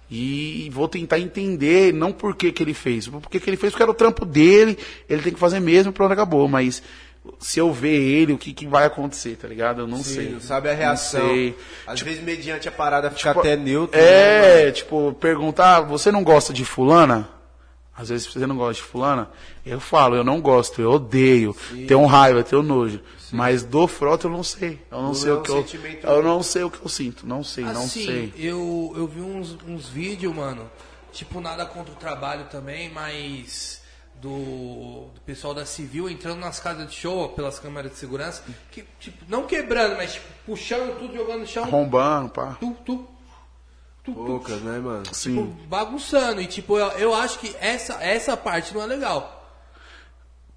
e 0.10 0.70
vou 0.74 0.88
tentar 0.90 1.20
entender, 1.20 1.94
não 1.94 2.12
por 2.12 2.36
que, 2.36 2.52
que 2.52 2.62
ele 2.62 2.74
fez, 2.74 3.08
porque 3.08 3.40
que 3.40 3.50
ele 3.50 3.56
fez, 3.56 3.72
porque 3.72 3.84
era 3.84 3.92
o 3.92 3.96
trampo 3.96 4.26
dele, 4.26 4.78
ele 5.08 5.22
tem 5.22 5.32
que 5.34 5.40
fazer 5.40 5.62
mesmo, 5.62 5.94
pronto, 5.94 6.12
acabou. 6.12 6.50
Mas 6.50 6.84
se 7.40 7.60
eu 7.60 7.72
ver 7.72 7.96
ele, 8.02 8.34
o 8.34 8.38
que, 8.38 8.52
que 8.52 8.68
vai 8.68 8.86
acontecer, 8.86 9.38
tá 9.38 9.48
ligado? 9.48 9.82
Eu 9.82 9.88
não 9.88 10.00
Sim, 10.04 10.16
sei. 10.16 10.40
sabe 10.42 10.70
a 10.70 10.74
reação. 10.74 11.54
Às 11.88 12.02
vezes, 12.02 12.22
mediante 12.22 12.68
a 12.68 12.72
parada, 12.72 13.10
fica 13.10 13.30
Tipo, 13.30 13.40
até 13.40 13.56
neutro. 13.56 13.98
né? 13.98 14.68
É, 14.68 14.72
tipo, 14.72 15.14
perguntar, 15.14 15.82
você 15.82 16.12
não 16.12 16.24
gosta 16.24 16.52
de 16.52 16.66
fulana? 16.66 17.30
Às 18.02 18.10
vezes 18.10 18.26
você 18.26 18.48
não 18.48 18.58
gosta 18.58 18.82
de 18.82 18.90
fulana. 18.90 19.30
Eu 19.64 19.80
falo, 19.80 20.16
eu 20.16 20.24
não 20.24 20.42
gosto, 20.42 20.82
eu 20.82 20.92
odeio, 20.94 21.56
tenho 21.88 22.04
raiva, 22.06 22.44
tenho 22.44 22.64
nojo. 22.64 23.00
Mas 23.32 23.64
do 23.64 23.88
frota 23.88 24.26
eu 24.26 24.32
não 24.32 24.44
sei. 24.44 24.82
Eu 24.90 24.98
não 24.98 25.08
Não 25.10 25.14
sei 25.14 25.30
é 25.30 25.34
o 25.34 25.42
que 25.42 25.52
eu. 25.52 25.66
Eu 26.04 26.24
não 26.24 26.42
sei 26.42 26.64
o 26.64 26.72
que 26.72 26.84
eu 26.84 26.90
sinto. 26.90 27.28
Não 27.28 27.44
sei, 27.44 27.64
não 27.64 27.84
assim, 27.84 28.06
sei. 28.06 28.34
Eu, 28.38 28.92
eu 28.98 29.08
vi 29.08 29.22
uns, 29.22 29.56
uns 29.68 29.88
vídeos, 29.88 30.36
mano. 30.36 30.70
Tipo, 31.12 31.40
nada 31.40 31.64
contra 31.66 31.94
o 31.94 31.96
trabalho 31.96 32.46
também, 32.46 32.90
mas 32.92 33.82
do, 34.16 35.10
do 35.14 35.22
pessoal 35.26 35.54
da 35.54 35.66
Civil 35.66 36.10
entrando 36.10 36.40
nas 36.40 36.60
casas 36.60 36.90
de 36.90 36.96
show 36.96 37.30
pelas 37.30 37.60
câmeras 37.60 37.92
de 37.92 37.98
segurança. 38.00 38.44
Que, 38.72 38.84
tipo, 39.00 39.24
não 39.30 39.46
quebrando, 39.46 39.96
mas 39.96 40.14
tipo, 40.14 40.26
puxando 40.46 40.98
tudo, 40.98 41.14
jogando 41.14 41.42
no 41.42 41.48
chão. 41.48 41.64
Arrombando, 41.64 42.30
pá. 42.30 42.58
Tu, 42.60 42.76
tu, 42.84 43.08
tu, 44.04 44.14
tu, 44.14 44.26
Poucas, 44.26 44.62
né, 44.62 44.80
mano? 44.80 45.04
tipo, 45.04 45.16
Sim. 45.16 45.58
bagunçando. 45.68 46.42
E 46.42 46.48
tipo, 46.48 46.78
eu, 46.78 46.88
eu 46.98 47.14
acho 47.14 47.40
que 47.40 47.56
essa, 47.60 47.94
essa 48.04 48.36
parte 48.38 48.74
não 48.74 48.82
é 48.82 48.86
legal. 48.86 49.40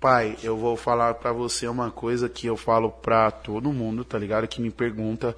Pai, 0.00 0.36
eu 0.42 0.56
vou 0.56 0.76
falar 0.76 1.14
pra 1.14 1.32
você 1.32 1.66
uma 1.66 1.90
coisa 1.90 2.28
que 2.28 2.46
eu 2.46 2.56
falo 2.56 2.90
pra 2.90 3.30
todo 3.30 3.72
mundo, 3.72 4.04
tá 4.04 4.18
ligado? 4.18 4.46
Que 4.46 4.60
me 4.60 4.70
pergunta. 4.70 5.34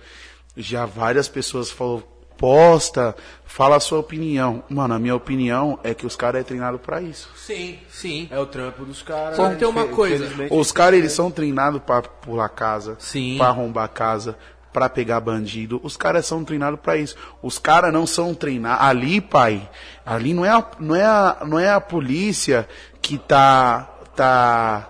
Já 0.57 0.85
várias 0.87 1.29
pessoas 1.29 1.71
falou, 1.71 2.03
posta, 2.37 3.15
fala 3.45 3.77
a 3.77 3.81
sua 3.81 4.01
opinião. 4.01 4.65
Mano, 4.69 4.95
a 4.95 4.99
minha 4.99 5.15
opinião 5.15 5.79
é 5.85 5.95
que 5.95 6.05
os 6.05 6.17
caras 6.17 6.41
é 6.41 6.45
treinado 6.45 6.79
pra 6.81 7.01
isso. 7.01 7.31
Sim, 7.37 7.79
sim. 7.89 8.27
É 8.31 8.39
o 8.41 8.47
trampo 8.47 8.85
dos 8.85 9.03
caras. 9.03 9.37
Só 9.37 9.45
né? 9.45 9.53
que 9.53 9.61
tem 9.61 9.69
uma 9.69 9.87
coisa. 9.87 10.29
Os 10.51 10.73
caras, 10.73 10.99
eles 10.99 11.13
são 11.13 11.31
treinados 11.31 11.81
pra 11.83 12.03
pular 12.03 12.49
casa, 12.49 12.97
Sim. 12.99 13.37
pra 13.39 13.47
arrombar 13.49 13.89
casa, 13.91 14.37
pra 14.77 14.91
pegar 14.91 15.21
bandido. 15.21 15.81
Os 15.83 15.97
caras 15.97 16.27
são 16.27 16.45
treinados 16.45 16.79
pra 16.79 16.99
isso. 16.99 17.17
Os 17.43 17.59
caras 17.59 17.91
não 17.91 18.07
são 18.07 18.35
treinados. 18.35 18.85
Ali, 18.85 19.23
pai, 19.23 19.67
ali 20.05 20.35
não 20.35 20.45
é 20.45 20.51
a, 20.51 20.63
não 20.79 20.95
é 20.95 21.03
a, 21.03 21.37
não 21.47 21.59
é 21.59 21.71
a 21.71 21.81
polícia 21.81 22.69
que 23.01 23.17
tá, 23.17 23.89
tá 24.15 24.87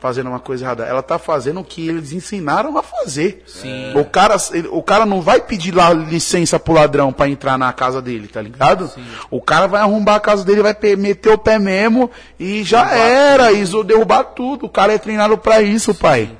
fazendo 0.00 0.30
uma 0.30 0.40
coisa 0.40 0.64
errada. 0.64 0.84
Ela 0.86 1.02
tá 1.02 1.18
fazendo 1.18 1.60
o 1.60 1.64
que 1.64 1.86
eles 1.86 2.12
ensinaram 2.12 2.78
a 2.78 2.82
fazer. 2.82 3.42
Sim. 3.46 3.92
O 3.94 4.06
cara, 4.06 4.36
ele- 4.52 4.68
o 4.68 4.82
cara 4.82 5.04
não 5.04 5.20
vai 5.20 5.38
pedir 5.38 5.74
lá 5.74 5.92
licença 5.92 6.58
pro 6.58 6.72
ladrão 6.72 7.12
pra 7.12 7.28
entrar 7.28 7.58
na 7.58 7.70
casa 7.74 8.00
dele, 8.00 8.28
tá 8.28 8.40
ligado? 8.40 8.90
O 9.30 9.42
cara 9.42 9.66
vai 9.66 9.82
arrombar 9.82 10.14
a 10.14 10.20
casa 10.20 10.44
dele, 10.46 10.62
vai 10.62 10.74
meter 10.96 11.28
o 11.30 11.36
pé 11.36 11.58
mesmo 11.58 12.10
e 12.40 12.64
já 12.64 12.90
era, 12.90 13.52
isso 13.52 13.84
derrubar 13.84 14.24
tudo. 14.24 14.64
O 14.64 14.70
cara 14.70 14.94
é 14.94 14.98
treinado 14.98 15.36
pra 15.36 15.60
isso, 15.60 15.94
pai. 15.94 16.30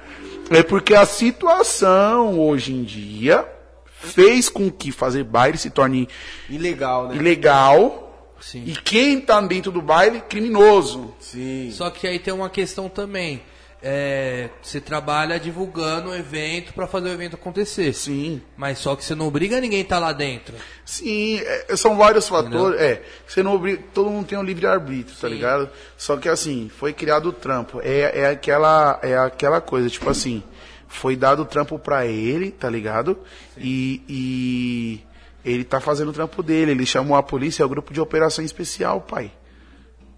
É 0.50 0.62
porque 0.62 0.94
a 0.94 1.04
situação 1.04 2.38
hoje 2.38 2.72
em 2.72 2.84
dia 2.84 3.46
fez 3.86 4.48
com 4.48 4.70
que 4.70 4.92
fazer 4.92 5.24
baile 5.24 5.58
se 5.58 5.70
torne 5.70 6.08
Ilegal, 6.48 7.08
né? 7.08 7.16
ilegal 7.16 8.34
Sim. 8.40 8.62
e 8.66 8.76
quem 8.76 9.20
tá 9.20 9.40
dentro 9.40 9.72
do 9.72 9.82
baile 9.82 10.20
criminoso. 10.20 11.14
Sim. 11.18 11.70
Só 11.72 11.90
que 11.90 12.06
aí 12.06 12.18
tem 12.18 12.32
uma 12.32 12.50
questão 12.50 12.88
também. 12.88 13.42
É, 13.88 14.50
você 14.60 14.80
trabalha 14.80 15.38
divulgando 15.38 16.10
o 16.10 16.14
evento 16.14 16.72
pra 16.72 16.88
fazer 16.88 17.08
o 17.08 17.12
evento 17.12 17.36
acontecer. 17.36 17.92
Sim. 17.92 18.42
Mas 18.56 18.78
só 18.78 18.96
que 18.96 19.04
você 19.04 19.14
não 19.14 19.28
obriga 19.28 19.60
ninguém 19.60 19.78
a 19.78 19.82
estar 19.82 20.00
lá 20.00 20.12
dentro. 20.12 20.56
Sim, 20.84 21.38
é, 21.38 21.76
são 21.76 21.96
vários 21.96 22.28
fatores. 22.28 22.80
É, 22.80 23.00
você 23.24 23.44
não 23.44 23.54
obriga, 23.54 23.80
todo 23.94 24.10
mundo 24.10 24.26
tem 24.26 24.36
um 24.36 24.42
livre-arbítrio, 24.42 25.16
tá 25.16 25.28
Sim. 25.28 25.34
ligado? 25.34 25.70
Só 25.96 26.16
que 26.16 26.28
assim, 26.28 26.68
foi 26.68 26.92
criado 26.92 27.26
o 27.26 27.32
trampo. 27.32 27.80
É, 27.80 28.22
é, 28.22 28.26
aquela, 28.26 28.98
é 29.04 29.16
aquela 29.16 29.60
coisa, 29.60 29.88
tipo 29.88 30.10
assim, 30.10 30.42
foi 30.88 31.14
dado 31.14 31.42
o 31.42 31.46
trampo 31.46 31.78
pra 31.78 32.04
ele, 32.04 32.50
tá 32.50 32.68
ligado? 32.68 33.16
E, 33.56 34.02
e 34.08 35.00
ele 35.44 35.62
tá 35.62 35.78
fazendo 35.78 36.08
o 36.08 36.12
trampo 36.12 36.42
dele. 36.42 36.72
Ele 36.72 36.84
chamou 36.84 37.16
a 37.16 37.22
polícia, 37.22 37.62
é 37.62 37.66
o 37.66 37.68
grupo 37.68 37.94
de 37.94 38.00
operação 38.00 38.44
especial, 38.44 39.00
pai. 39.02 39.30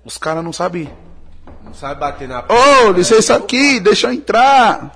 Os 0.06 0.16
caras 0.16 0.42
não 0.42 0.54
sabem. 0.54 0.88
Não 1.64 1.74
sabe 1.74 2.00
bater 2.00 2.28
na 2.28 2.44
Ô, 2.48 2.92
licença 2.92 3.36
aqui, 3.36 3.80
deixa 3.80 4.06
eu 4.06 4.12
entrar. 4.12 4.92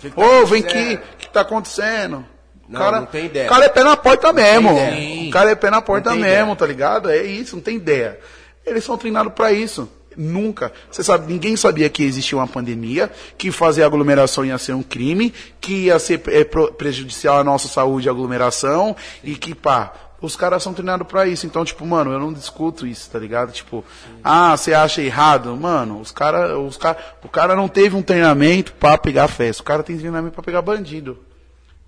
Que 0.00 0.08
Ô, 0.08 0.12
tá 0.12 0.44
vem 0.46 0.62
aqui, 0.62 0.94
o 0.94 1.16
que 1.18 1.28
tá 1.28 1.42
acontecendo? 1.42 2.24
Não, 2.68 2.80
cara, 2.80 3.00
não 3.00 3.06
tem 3.06 3.26
ideia. 3.26 3.46
O 3.46 3.48
cara 3.48 3.64
é 3.64 3.68
pé 3.68 3.82
na 3.82 3.96
porta 3.96 4.32
mesmo. 4.32 4.70
O 4.70 5.30
cara 5.30 5.50
é 5.50 5.54
pé 5.54 5.70
na 5.70 5.82
porta 5.82 6.10
mesmo, 6.10 6.24
ideia. 6.24 6.56
tá 6.56 6.66
ligado? 6.66 7.10
É 7.10 7.22
isso, 7.22 7.56
não 7.56 7.62
tem 7.62 7.76
ideia. 7.76 8.18
Eles 8.64 8.84
são 8.84 8.96
treinados 8.96 9.32
pra 9.32 9.52
isso. 9.52 9.88
Nunca. 10.16 10.72
Você 10.90 11.02
sabe, 11.02 11.32
ninguém 11.32 11.56
sabia 11.56 11.88
que 11.88 12.02
existia 12.02 12.36
uma 12.36 12.46
pandemia, 12.46 13.10
que 13.38 13.50
fazer 13.50 13.82
aglomeração 13.82 14.44
ia 14.44 14.58
ser 14.58 14.72
um 14.72 14.82
crime, 14.82 15.32
que 15.60 15.86
ia 15.86 15.98
ser 15.98 16.20
é, 16.28 16.44
prejudicial 16.44 17.38
à 17.38 17.44
nossa 17.44 17.68
saúde 17.68 18.08
a 18.08 18.12
aglomeração, 18.12 18.94
e 19.22 19.34
que, 19.34 19.54
pá, 19.54 19.92
os 20.20 20.36
caras 20.36 20.62
são 20.62 20.74
treinados 20.74 21.06
pra 21.06 21.26
isso. 21.26 21.46
Então, 21.46 21.64
tipo, 21.64 21.84
mano, 21.86 22.12
eu 22.12 22.18
não 22.18 22.32
discuto 22.32 22.86
isso, 22.86 23.10
tá 23.10 23.18
ligado? 23.18 23.52
Tipo, 23.52 23.84
ah, 24.22 24.56
você 24.56 24.74
acha 24.74 25.02
errado? 25.02 25.56
Mano, 25.56 26.00
os 26.00 26.10
cara, 26.10 26.58
os 26.58 26.76
cara, 26.76 26.98
o 27.22 27.28
cara 27.28 27.56
não 27.56 27.68
teve 27.68 27.96
um 27.96 28.02
treinamento 28.02 28.72
pra 28.74 28.98
pegar 28.98 29.28
festa. 29.28 29.62
O 29.62 29.66
cara 29.66 29.82
tem 29.82 29.96
treinamento 29.96 30.34
pra 30.34 30.42
pegar 30.42 30.62
bandido. 30.62 31.18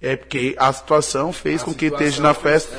É 0.01 0.17
porque 0.17 0.57
a 0.59 0.73
situação 0.73 1.33
fez 1.33 1.63
com 1.63 1.73
que 1.73 1.87
esteja 1.87 2.23
na 2.23 2.35
festa 2.35 2.77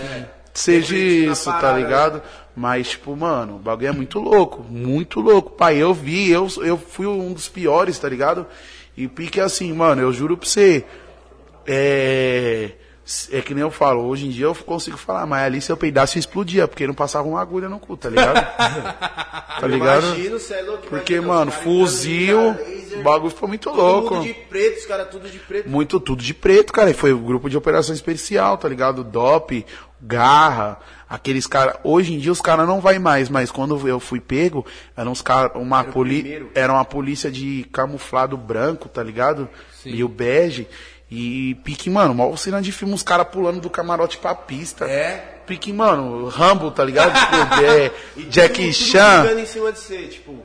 seja 0.53 0.95
isso, 0.95 1.45
tá 1.45 1.53
parada, 1.53 1.79
ligado? 1.79 2.21
Mas, 2.55 2.89
tipo, 2.89 3.15
mano, 3.15 3.55
o 3.55 3.59
bagulho 3.59 3.87
é 3.87 3.91
muito 3.91 4.19
louco, 4.19 4.63
muito 4.69 5.19
louco. 5.19 5.51
Pai, 5.51 5.77
eu 5.77 5.93
vi, 5.93 6.29
eu, 6.29 6.47
eu 6.57 6.77
fui 6.77 7.07
um 7.07 7.33
dos 7.33 7.49
piores, 7.49 7.97
tá 7.97 8.07
ligado? 8.07 8.45
E 8.95 9.07
pique 9.07 9.39
assim, 9.39 9.73
mano, 9.73 10.01
eu 10.01 10.13
juro 10.13 10.37
pra 10.37 10.47
você. 10.47 10.85
É. 11.65 12.71
É 13.31 13.41
que 13.41 13.53
nem 13.53 13.61
eu 13.61 13.69
falo, 13.69 14.01
hoje 14.05 14.27
em 14.27 14.29
dia 14.29 14.45
eu 14.45 14.55
consigo 14.55 14.95
falar, 14.95 15.25
mas 15.25 15.43
ali 15.43 15.59
se 15.59 15.69
eu 15.69 15.75
peidasse 15.75 16.17
eu 16.17 16.21
explodia, 16.21 16.67
porque 16.69 16.87
não 16.87 16.93
passava 16.93 17.27
uma 17.27 17.41
agulha 17.41 17.67
no 17.67 17.77
cu, 17.77 17.97
tá 17.97 18.09
ligado? 18.09 18.35
tá 19.59 19.67
ligado? 19.67 20.05
Imagino, 20.05 20.39
cê 20.39 20.53
é 20.53 20.61
louco, 20.61 20.87
Porque, 20.87 21.15
imagina, 21.15 21.33
mano, 21.33 21.51
os 21.51 21.57
fuzil, 21.57 22.55
o 22.97 23.03
bagulho 23.03 23.31
ficou 23.31 23.49
muito 23.49 23.69
todo 23.69 23.75
louco. 23.75 24.15
mundo 24.15 24.25
de 24.25 24.33
preto, 24.33 24.79
os 24.79 24.85
caras 24.85 25.09
tudo 25.09 25.29
de 25.29 25.37
preto. 25.37 25.69
Muito 25.69 25.99
tudo 25.99 26.23
de 26.23 26.33
preto, 26.33 26.71
cara. 26.71 26.91
E 26.91 26.93
foi 26.93 27.11
o 27.11 27.19
grupo 27.19 27.49
de 27.49 27.57
operação 27.57 27.93
especial, 27.93 28.57
tá 28.57 28.69
ligado? 28.69 29.03
DOP, 29.03 29.65
Garra, 30.05 30.79
aqueles 31.09 31.47
caras. 31.47 31.75
Hoje 31.83 32.13
em 32.13 32.19
dia 32.19 32.31
os 32.31 32.41
caras 32.41 32.67
não 32.67 32.81
vai 32.81 32.99
mais, 32.99 33.29
mas 33.29 33.51
quando 33.51 33.87
eu 33.87 33.99
fui 33.99 34.19
pego, 34.19 34.65
eram 34.97 35.11
uns 35.11 35.21
caras, 35.21 35.51
uma 35.55 35.83
poli, 35.83 36.21
primeiro. 36.21 36.51
era 36.53 36.73
uma 36.73 36.83
polícia 36.83 37.31
de 37.31 37.65
camuflado 37.71 38.35
branco, 38.35 38.89
tá 38.89 39.01
ligado? 39.01 39.49
E 39.85 40.03
o 40.03 40.09
bege. 40.09 40.67
E 41.15 41.53
pique, 41.63 41.89
mano, 41.91 42.15
mal 42.15 42.35
cena 42.37 42.59
de 42.59 42.71
filme, 42.71 42.93
os 42.93 43.03
caras 43.03 43.27
pulando 43.27 43.61
do 43.61 43.69
camarote 43.69 44.17
pra 44.17 44.33
pista. 44.33 44.85
É. 44.85 45.41
Pique, 45.45 45.71
mano, 45.71 46.27
Rambo, 46.27 46.71
tá 46.71 46.83
ligado? 46.83 47.13
Tipo, 47.13 47.35
é, 47.63 47.91
E 48.17 48.23
Jackie 48.31 48.71
tudo- 48.71 48.73
tudo 48.73 48.91
Chan. 48.91 49.39
em 49.39 49.45
cima 49.45 49.71
de 49.71 49.79
você, 49.79 50.07
tipo... 50.07 50.35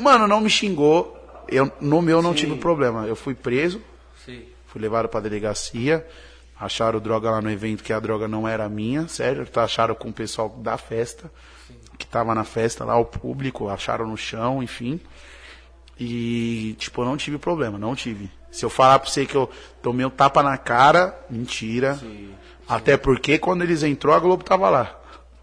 Mano, 0.00 0.26
não 0.26 0.40
me 0.40 0.48
xingou. 0.48 1.14
Eu, 1.48 1.70
no 1.80 2.00
meu 2.00 2.22
não 2.22 2.32
tive 2.32 2.56
problema. 2.56 3.06
Eu 3.06 3.14
fui 3.16 3.34
preso, 3.34 3.82
Sim. 4.24 4.44
fui 4.66 4.80
levado 4.80 5.08
pra 5.10 5.20
delegacia. 5.20 6.06
Acharam 6.58 7.00
droga 7.00 7.30
lá 7.30 7.42
no 7.42 7.50
evento 7.50 7.82
que 7.84 7.92
a 7.92 8.00
droga 8.00 8.26
não 8.26 8.46
era 8.48 8.66
minha, 8.68 9.06
sério. 9.08 9.44
Tá, 9.44 9.64
acharam 9.64 9.94
com 9.94 10.08
o 10.08 10.12
pessoal 10.12 10.48
da 10.48 10.78
festa, 10.78 11.30
que 11.98 12.06
tava 12.06 12.34
na 12.34 12.44
festa 12.44 12.84
lá, 12.84 12.96
o 12.96 13.04
público, 13.04 13.68
acharam 13.68 14.06
no 14.06 14.16
chão, 14.16 14.62
enfim. 14.62 14.98
E, 15.98 16.74
tipo, 16.78 17.02
eu 17.02 17.04
não 17.06 17.16
tive 17.16 17.38
problema, 17.38 17.76
não 17.78 17.94
tive. 17.94 18.30
Se 18.54 18.64
eu 18.64 18.70
falar 18.70 19.00
pra 19.00 19.10
você 19.10 19.26
que 19.26 19.34
eu 19.34 19.50
tomei 19.82 20.06
um 20.06 20.10
tapa 20.10 20.40
na 20.40 20.56
cara, 20.56 21.12
mentira. 21.28 21.98
Até 22.68 22.96
porque 22.96 23.36
quando 23.36 23.62
eles 23.62 23.82
entrou, 23.82 24.14
a 24.14 24.20
Globo 24.20 24.44
tava 24.44 24.70
lá. 24.70 24.96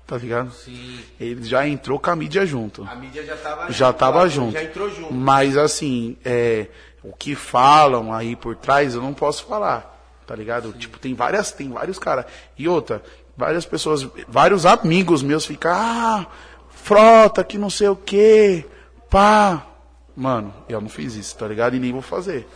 Tá 0.08 0.18
ligado? 0.18 0.50
Sim. 0.54 0.98
Ele 1.20 1.44
já 1.44 1.68
entrou 1.68 2.00
com 2.00 2.10
a 2.10 2.16
mídia 2.16 2.46
junto 2.46 2.84
A 2.84 2.96
mídia 2.96 3.26
já 3.26 3.36
tava 3.36 3.72
já 3.72 3.92
tava 3.92 4.20
lá, 4.20 4.28
junto. 4.30 4.54
Já 4.54 4.64
entrou 4.64 4.90
junto. 4.90 5.14
Mas 5.14 5.58
assim, 5.58 6.16
é, 6.24 6.68
o 7.04 7.12
que 7.12 7.36
falam 7.36 8.14
aí 8.14 8.34
por 8.34 8.56
trás, 8.56 8.96
eu 8.96 9.02
não 9.02 9.14
posso 9.14 9.44
falar. 9.44 9.90
Tá 10.26 10.34
ligado? 10.34 10.72
Tipo, 10.72 10.98
tem 10.98 11.14
várias, 11.14 11.52
tem 11.52 11.70
vários 11.70 12.00
caras. 12.00 12.26
E 12.58 12.70
outra, 12.70 13.04
várias 13.36 13.66
pessoas, 13.66 14.08
vários 14.26 14.66
amigos 14.66 15.22
meus 15.22 15.46
ficam, 15.46 15.74
ah, 15.74 16.26
frota, 16.70 17.44
que 17.44 17.58
não 17.58 17.70
sei 17.70 17.90
o 17.90 17.96
quê, 17.96 18.66
pá. 19.10 19.68
Mano, 20.16 20.54
eu 20.70 20.80
não 20.80 20.88
fiz 20.88 21.16
isso, 21.16 21.36
tá 21.36 21.46
ligado? 21.46 21.76
E 21.76 21.80
nem 21.80 21.92
vou 21.92 22.02
fazer. 22.02 22.48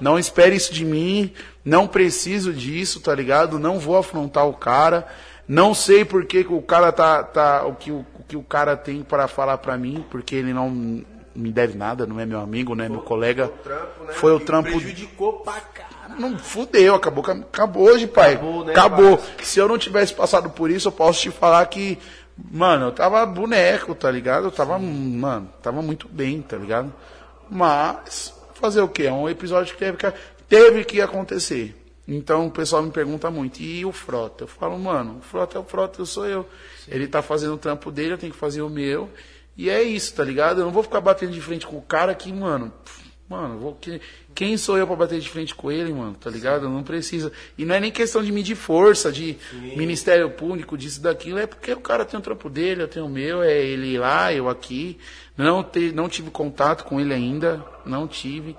Não 0.00 0.18
espere 0.18 0.56
isso 0.56 0.72
de 0.72 0.84
mim, 0.84 1.32
não 1.64 1.86
preciso 1.86 2.52
disso, 2.52 3.00
tá 3.00 3.14
ligado? 3.14 3.58
Não 3.58 3.78
vou 3.78 3.96
afrontar 3.96 4.46
o 4.46 4.54
cara. 4.54 5.06
Não 5.46 5.74
sei 5.74 6.04
por 6.04 6.24
que 6.24 6.44
que 6.44 6.52
o 6.52 6.62
cara 6.62 6.92
tá, 6.92 7.22
tá 7.22 7.66
o, 7.66 7.74
que 7.74 7.90
o, 7.90 8.06
o 8.18 8.22
que 8.26 8.36
o 8.36 8.42
cara 8.42 8.76
tem 8.76 9.02
para 9.02 9.26
falar 9.26 9.58
pra 9.58 9.76
mim, 9.76 10.04
porque 10.10 10.36
ele 10.36 10.52
não 10.52 11.04
me 11.34 11.52
deve 11.52 11.76
nada, 11.76 12.06
não 12.06 12.18
é 12.20 12.26
meu 12.26 12.40
amigo, 12.40 12.74
não 12.74 12.84
é 12.84 12.88
meu 12.88 13.00
colega. 13.00 13.48
Trampo, 13.62 14.04
né? 14.04 14.12
Foi 14.12 14.32
o 14.32 14.40
trampo 14.40 14.70
Prejudicou 14.70 15.40
pra 15.40 15.60
caralho. 15.60 16.20
não 16.20 16.38
fudeu, 16.38 16.94
acabou, 16.94 17.24
acabou 17.24 17.84
hoje, 17.84 18.06
pai. 18.06 18.34
Acabou, 18.34 18.64
né, 18.64 18.72
acabou. 18.72 19.20
Se 19.42 19.58
eu 19.58 19.68
não 19.68 19.78
tivesse 19.78 20.14
passado 20.14 20.50
por 20.50 20.70
isso, 20.70 20.88
eu 20.88 20.92
posso 20.92 21.20
te 21.20 21.30
falar 21.30 21.64
que, 21.66 21.98
mano, 22.36 22.86
eu 22.86 22.92
tava 22.92 23.24
boneco, 23.26 23.94
tá 23.94 24.10
ligado? 24.10 24.46
Eu 24.46 24.50
tava, 24.50 24.78
mano, 24.78 25.48
tava 25.62 25.82
muito 25.82 26.08
bem, 26.08 26.42
tá 26.42 26.56
ligado? 26.56 26.92
Mas, 27.48 28.34
fazer 28.60 28.80
o 28.82 28.88
quê? 28.88 29.04
É 29.04 29.12
um 29.12 29.28
episódio 29.28 29.72
que 29.74 29.78
teve 29.80 29.96
que, 29.96 30.12
teve 30.48 30.84
que 30.84 31.00
acontecer. 31.00 31.76
Então 32.06 32.46
o 32.46 32.50
pessoal 32.50 32.82
me 32.82 32.90
pergunta 32.90 33.30
muito, 33.30 33.60
e 33.62 33.84
o 33.84 33.92
Frota? 33.92 34.44
Eu 34.44 34.48
falo, 34.48 34.78
mano, 34.78 35.18
o 35.18 35.22
Frota 35.22 35.56
é 35.58 35.60
o 35.60 35.64
Frota, 35.64 36.00
eu 36.00 36.06
sou 36.06 36.26
eu. 36.26 36.48
Ele 36.88 37.06
tá 37.06 37.22
fazendo 37.22 37.54
o 37.54 37.58
trampo 37.58 37.90
dele, 37.90 38.14
eu 38.14 38.18
tenho 38.18 38.32
que 38.32 38.38
fazer 38.38 38.62
o 38.62 38.68
meu. 38.68 39.08
E 39.56 39.68
é 39.70 39.82
isso, 39.82 40.14
tá 40.14 40.24
ligado? 40.24 40.60
Eu 40.60 40.64
não 40.64 40.72
vou 40.72 40.82
ficar 40.82 41.00
batendo 41.00 41.32
de 41.32 41.40
frente 41.40 41.66
com 41.66 41.76
o 41.76 41.82
cara 41.82 42.14
que, 42.14 42.32
mano, 42.32 42.72
Mano, 43.28 43.60
vou 43.60 43.76
que- 43.76 44.00
quem 44.34 44.56
sou 44.56 44.76
eu 44.76 44.84
pra 44.88 44.96
bater 44.96 45.20
de 45.20 45.28
frente 45.30 45.54
com 45.54 45.70
ele, 45.70 45.92
mano? 45.92 46.16
Tá 46.20 46.28
ligado? 46.28 46.68
Não 46.68 46.82
precisa. 46.82 47.30
E 47.56 47.64
não 47.64 47.76
é 47.76 47.78
nem 47.78 47.92
questão 47.92 48.24
de 48.24 48.32
medir 48.32 48.56
força, 48.56 49.12
de 49.12 49.36
Ministério 49.76 50.28
Público, 50.30 50.76
disso, 50.76 51.00
daquilo. 51.00 51.38
É 51.38 51.46
porque 51.46 51.72
o 51.72 51.80
cara 51.80 52.04
tem 52.04 52.18
o 52.18 52.22
trampo 52.24 52.50
dele, 52.50 52.82
eu 52.82 52.88
tenho 52.88 53.06
o 53.06 53.08
meu, 53.08 53.40
é 53.40 53.56
ele 53.56 53.96
lá, 53.98 54.34
eu 54.34 54.48
aqui. 54.48 54.98
Não, 55.44 55.62
te, 55.62 55.92
não 55.92 56.08
tive 56.08 56.30
contato 56.30 56.84
com 56.84 57.00
ele 57.00 57.14
ainda, 57.14 57.64
não 57.84 58.06
tive. 58.06 58.56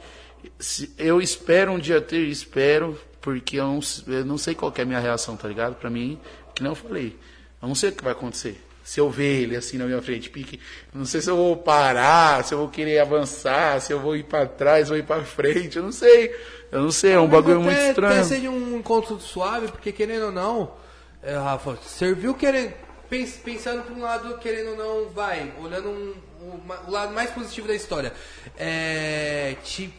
Eu 0.97 1.21
espero 1.21 1.71
um 1.71 1.79
dia 1.79 2.01
ter, 2.01 2.19
espero, 2.27 2.99
porque 3.21 3.57
eu 3.57 3.65
não, 3.65 3.79
eu 4.07 4.25
não 4.25 4.38
sei 4.38 4.55
qual 4.55 4.73
é 4.75 4.82
a 4.82 4.86
minha 4.86 4.99
reação, 4.99 5.36
tá 5.38 5.47
ligado? 5.47 5.75
Pra 5.75 5.89
mim, 5.89 6.19
que 6.55 6.63
não 6.63 6.71
eu 6.71 6.75
falei. 6.75 7.17
Eu 7.61 7.67
não 7.67 7.75
sei 7.75 7.89
o 7.89 7.91
que 7.91 8.03
vai 8.03 8.13
acontecer. 8.13 8.59
Se 8.84 8.99
eu 8.99 9.09
ver 9.11 9.43
ele 9.43 9.55
assim 9.55 9.77
na 9.77 9.86
minha 9.86 10.01
frente, 10.01 10.29
pique, 10.32 10.59
eu 10.91 10.97
não 10.97 11.05
sei 11.05 11.21
se 11.21 11.29
eu 11.29 11.36
vou 11.36 11.55
parar, 11.55 12.43
se 12.43 12.53
eu 12.53 12.57
vou 12.57 12.67
querer 12.67 12.99
avançar, 12.99 13.79
se 13.79 13.93
eu 13.93 13.99
vou 13.99 14.15
ir 14.15 14.23
pra 14.23 14.47
trás, 14.47 14.89
vou 14.89 14.97
ir 14.97 15.03
pra 15.05 15.23
frente, 15.23 15.77
eu 15.77 15.84
não 15.84 15.91
sei. 15.91 16.36
Eu 16.71 16.82
não 16.82 16.91
sei, 16.91 17.11
é 17.13 17.19
um 17.19 17.27
bagulho 17.27 17.57
Até- 17.57 17.63
muito 17.65 17.77
Até 17.77 17.89
estranho. 17.89 18.25
seja 18.25 18.49
um 18.49 18.77
encontro 18.79 19.19
suave, 19.19 19.67
porque 19.67 19.91
querendo 19.91 20.25
ou 20.27 20.32
não, 20.32 20.71
é, 21.21 21.36
Rafa, 21.36 21.77
serviu 21.86 22.34
querendo, 22.34 22.73
pens- 23.09 23.38
pensando 23.43 23.84
por 23.84 23.95
um 23.95 24.01
lado, 24.01 24.38
querendo 24.39 24.71
ou 24.71 24.77
não, 24.77 25.09
vai, 25.11 25.53
olhando 25.61 25.89
um- 25.89 26.13
o 26.87 26.91
lado 26.91 27.13
mais 27.13 27.29
positivo 27.31 27.67
da 27.67 27.75
história. 27.75 28.13
É, 28.57 29.55
te, 29.63 29.93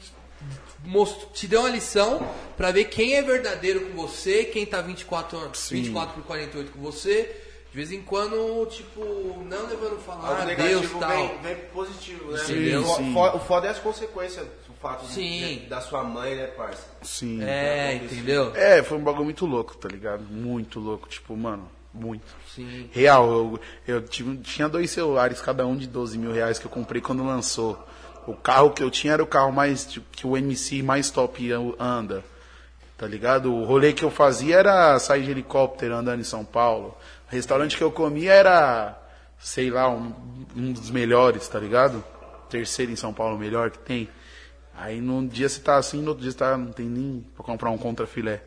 most- 0.84 1.26
te 1.32 1.46
deu 1.46 1.60
uma 1.60 1.68
lição 1.70 2.26
pra 2.56 2.70
ver 2.70 2.84
quem 2.86 3.14
é 3.14 3.22
verdadeiro 3.22 3.80
com 3.88 3.92
você, 3.96 4.44
quem 4.44 4.66
tá 4.66 4.80
24, 4.80 5.38
horas- 5.38 5.68
24 5.70 6.14
por 6.14 6.24
48 6.24 6.72
com 6.72 6.80
você. 6.80 7.36
De 7.70 7.76
vez 7.76 7.90
em 7.90 8.02
quando, 8.02 8.66
tipo, 8.66 9.00
não 9.48 9.66
levando 9.66 9.98
falar, 10.04 10.42
ah, 10.42 10.44
negativo 10.44 10.80
Deus 10.80 10.92
tal. 11.00 11.08
vem, 11.10 11.38
vem 11.40 11.56
positivo, 11.72 12.30
né? 12.32 12.38
Sim, 12.44 12.74
o, 12.76 12.84
sim. 12.96 13.14
o 13.16 13.38
foda 13.38 13.66
é 13.66 13.70
as 13.70 13.78
consequências 13.78 14.44
do 14.68 14.74
fato 14.74 15.06
Sim. 15.06 15.38
de- 15.40 15.56
da 15.70 15.80
sua 15.80 16.04
mãe, 16.04 16.34
né, 16.36 16.48
parça? 16.48 16.86
Sim. 17.00 17.42
É, 17.42 17.94
entendeu? 17.94 18.54
É, 18.54 18.82
foi 18.82 18.98
um 18.98 19.02
bagulho 19.02 19.24
muito 19.24 19.46
louco, 19.46 19.74
tá 19.74 19.88
ligado? 19.88 20.22
Muito 20.22 20.78
louco, 20.80 21.08
tipo, 21.08 21.34
mano, 21.34 21.66
muito. 21.94 22.24
Sim. 22.54 22.88
Real, 22.92 23.30
eu, 23.30 23.60
eu 23.86 24.02
tive- 24.02 24.36
tinha 24.38 24.68
dois 24.68 24.90
celulares, 24.90 25.40
cada 25.40 25.66
um 25.66 25.76
de 25.76 25.86
12 25.86 26.18
mil 26.18 26.32
reais 26.32 26.58
que 26.58 26.66
eu 26.66 26.70
comprei 26.70 27.00
quando 27.00 27.24
lançou. 27.24 27.86
O 28.26 28.34
carro 28.34 28.70
que 28.70 28.82
eu 28.82 28.90
tinha 28.90 29.14
era 29.14 29.22
o 29.22 29.26
carro 29.26 29.52
mais, 29.52 29.84
tipo, 29.84 30.06
que 30.12 30.26
o 30.26 30.36
MC 30.36 30.82
mais 30.82 31.10
top 31.10 31.50
anda. 31.78 32.22
Tá 32.96 33.06
ligado? 33.06 33.52
O 33.52 33.64
rolê 33.64 33.92
que 33.92 34.04
eu 34.04 34.10
fazia 34.10 34.58
era 34.58 34.96
sair 35.00 35.24
de 35.24 35.30
helicóptero 35.32 35.94
andando 35.94 36.20
em 36.20 36.24
São 36.24 36.44
Paulo. 36.44 36.96
O 37.28 37.32
restaurante 37.34 37.76
que 37.76 37.82
eu 37.82 37.90
comia 37.90 38.32
era, 38.32 38.96
sei 39.40 39.70
lá, 39.70 39.88
um, 39.90 40.12
um 40.56 40.72
dos 40.72 40.88
melhores, 40.90 41.48
tá 41.48 41.58
ligado? 41.58 42.04
Terceiro 42.48 42.92
em 42.92 42.96
São 42.96 43.12
Paulo, 43.12 43.36
melhor 43.38 43.70
que 43.70 43.78
tem. 43.80 44.08
Aí 44.76 45.00
num 45.00 45.26
dia 45.26 45.48
você 45.48 45.60
tá 45.60 45.76
assim, 45.76 46.00
no 46.00 46.08
outro 46.08 46.22
dia 46.22 46.32
você 46.32 46.38
tá, 46.38 46.56
não 46.56 46.72
tem 46.72 46.86
nem 46.86 47.24
pra 47.36 47.44
comprar 47.44 47.70
um 47.70 47.78
contrafilé. 47.78 48.42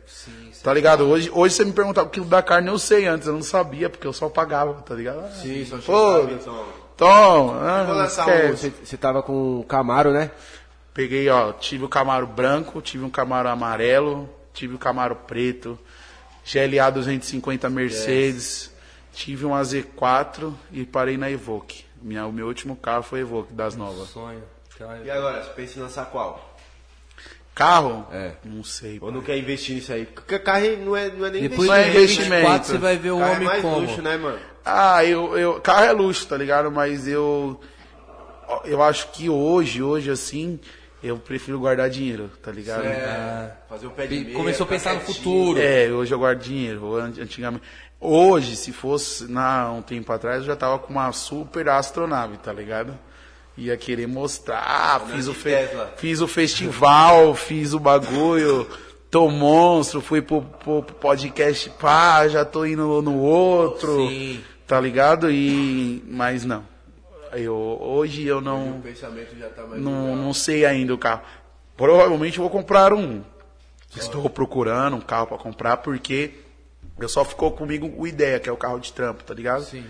Tá 0.62 0.74
ligado? 0.74 1.04
Hoje, 1.08 1.30
hoje 1.32 1.54
você 1.54 1.64
me 1.64 1.72
perguntava 1.72 2.08
o 2.08 2.10
quilo 2.10 2.26
da 2.26 2.42
carne, 2.42 2.68
eu 2.68 2.78
sei 2.78 3.06
antes, 3.06 3.26
eu 3.28 3.32
não 3.34 3.42
sabia, 3.42 3.88
porque 3.88 4.06
eu 4.06 4.12
só 4.12 4.28
pagava, 4.28 4.74
tá 4.82 4.94
ligado? 4.94 5.20
Ah, 5.24 5.30
Sim, 5.30 5.64
só 5.64 5.78
Pô, 5.78 6.18
então. 6.28 6.66
Tom, 6.96 7.50
ah, 7.54 7.84
um- 8.50 8.56
Você 8.84 8.96
tava 8.96 9.22
com 9.22 9.60
o 9.60 9.64
Camaro, 9.64 10.12
né? 10.12 10.30
Peguei, 10.92 11.28
ó, 11.28 11.52
tive 11.52 11.84
o 11.84 11.88
Camaro 11.88 12.26
branco, 12.26 12.80
tive 12.80 13.04
um 13.04 13.10
Camaro 13.10 13.48
amarelo, 13.48 14.28
tive 14.52 14.74
o 14.74 14.78
Camaro 14.78 15.14
preto, 15.14 15.78
GLA 16.44 16.90
250 16.90 17.68
Mercedes, 17.70 18.70
tive 19.12 19.44
um 19.46 19.50
AZ4 19.54 20.52
e 20.72 20.84
parei 20.86 21.16
na 21.16 21.30
Evoque. 21.30 21.84
Minha, 22.00 22.26
o 22.26 22.32
meu 22.32 22.46
último 22.46 22.74
carro 22.76 23.02
foi 23.02 23.20
Evoque, 23.20 23.52
das 23.52 23.76
novas. 23.76 24.08
Sonho. 24.08 24.42
E 25.04 25.10
agora, 25.10 25.42
você 25.42 25.50
pensa 25.50 25.78
em 25.78 25.82
lançar 25.82 26.06
qual? 26.06 26.56
Carro? 27.54 28.06
É. 28.12 28.32
Não 28.44 28.62
sei. 28.62 28.98
Ou 29.00 29.10
não 29.10 29.22
quer 29.22 29.38
investir 29.38 29.74
nisso 29.74 29.90
aí? 29.92 30.04
Porque 30.04 30.38
carro 30.38 30.66
não 30.84 30.94
é, 30.94 31.08
não 31.10 31.24
é 31.26 31.30
nem 31.30 31.48
Depois 31.48 31.70
é 31.70 31.84
de 31.84 31.90
investimento. 31.90 32.34
24 32.34 32.66
você 32.72 32.78
vai 32.78 32.96
ver 32.98 33.10
o 33.12 33.18
Carro 33.18 33.30
é 33.30 33.34
homem 33.36 33.46
mais 33.48 33.62
como. 33.62 33.78
luxo, 33.78 34.02
né, 34.02 34.16
mano? 34.18 34.38
Ah, 34.64 35.02
eu, 35.04 35.38
eu. 35.38 35.60
Carro 35.60 35.84
é 35.84 35.92
luxo, 35.92 36.26
tá 36.26 36.36
ligado? 36.36 36.70
Mas 36.70 37.08
eu. 37.08 37.58
Eu 38.64 38.82
acho 38.82 39.08
que 39.12 39.30
hoje, 39.30 39.82
hoje, 39.82 40.10
assim, 40.10 40.60
eu 41.02 41.16
prefiro 41.16 41.58
guardar 41.58 41.88
dinheiro, 41.88 42.30
tá 42.42 42.52
ligado? 42.52 42.84
É, 42.84 43.52
fazer 43.68 43.86
o 43.86 43.90
pé 43.90 44.06
de 44.06 44.20
meia, 44.20 44.36
Começou 44.36 44.64
a 44.64 44.68
pensar 44.68 44.94
no 44.94 45.00
futuro. 45.00 45.58
É, 45.58 45.88
hoje 45.88 46.12
eu 46.14 46.18
guardo 46.18 46.40
dinheiro. 46.40 46.94
an- 46.96 47.12
Antigamente. 47.18 47.64
Hoje, 47.98 48.54
se 48.54 48.70
fosse 48.70 49.24
na, 49.32 49.72
um 49.72 49.80
tempo 49.80 50.12
atrás, 50.12 50.40
eu 50.40 50.44
já 50.44 50.54
tava 50.56 50.78
com 50.78 50.92
uma 50.92 51.10
super 51.12 51.66
astronave, 51.70 52.36
tá 52.36 52.52
ligado? 52.52 52.96
Ia 53.56 53.76
querer 53.76 54.06
mostrar. 54.06 55.00
Fiz 55.08 55.28
o, 55.28 55.34
fe- 55.34 55.50
Tesla. 55.66 55.94
fiz 55.96 56.20
o 56.20 56.28
festival, 56.28 57.34
fiz 57.34 57.72
o 57.72 57.78
bagulho, 57.80 58.68
tô 59.10 59.30
monstro, 59.30 60.00
fui 60.02 60.20
pro, 60.20 60.42
pro 60.42 60.82
podcast, 60.82 61.70
pá, 61.70 62.28
já 62.28 62.44
tô 62.44 62.66
indo 62.66 63.00
no 63.00 63.16
outro. 63.18 64.08
Sim. 64.08 64.42
Tá 64.66 64.80
ligado? 64.80 65.30
E. 65.30 66.02
Mas 66.06 66.44
não. 66.44 66.64
Eu, 67.32 67.54
hoje 67.54 68.26
eu 68.26 68.40
não. 68.40 68.78
O 68.78 68.82
pensamento 68.82 69.36
já 69.38 69.48
tá 69.48 69.62
Não, 69.76 70.14
não 70.16 70.34
sei 70.34 70.64
ainda 70.66 70.92
o 70.94 70.98
carro. 70.98 71.22
Provavelmente 71.76 72.38
eu 72.38 72.42
vou 72.42 72.50
comprar 72.50 72.92
um. 72.92 73.22
Estou 73.96 74.28
procurando 74.28 74.96
um 74.96 75.00
carro 75.00 75.26
para 75.28 75.38
comprar 75.38 75.78
porque 75.78 76.34
eu 76.98 77.08
só 77.08 77.24
ficou 77.24 77.52
comigo 77.52 77.92
o 77.96 78.06
ideia, 78.06 78.38
que 78.40 78.48
é 78.48 78.52
o 78.52 78.56
carro 78.56 78.78
de 78.78 78.92
trampo, 78.92 79.22
tá 79.24 79.32
ligado? 79.32 79.62
Sim. 79.64 79.84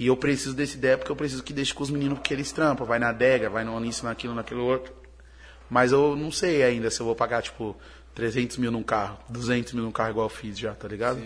E 0.00 0.06
eu 0.06 0.16
preciso 0.16 0.54
desse 0.54 0.78
ideia 0.78 0.96
porque 0.96 1.12
eu 1.12 1.16
preciso 1.16 1.42
que 1.42 1.52
deixe 1.52 1.74
com 1.74 1.82
os 1.82 1.90
meninos 1.90 2.20
que 2.20 2.32
eles 2.32 2.50
trampam. 2.50 2.86
Vai 2.86 2.98
na 2.98 3.10
adega, 3.10 3.50
vai 3.50 3.64
no 3.64 3.78
nisso, 3.78 4.06
naquilo, 4.06 4.34
naquilo 4.34 4.64
outro. 4.64 4.94
Mas 5.68 5.92
eu 5.92 6.16
não 6.16 6.32
sei 6.32 6.62
ainda 6.62 6.90
se 6.90 7.00
eu 7.00 7.04
vou 7.04 7.14
pagar, 7.14 7.42
tipo, 7.42 7.76
300 8.14 8.56
mil 8.56 8.70
num 8.70 8.82
carro, 8.82 9.18
200 9.28 9.74
mil 9.74 9.84
num 9.84 9.92
carro 9.92 10.08
igual 10.08 10.24
eu 10.24 10.30
fiz 10.30 10.58
já, 10.58 10.72
tá 10.74 10.88
ligado? 10.88 11.20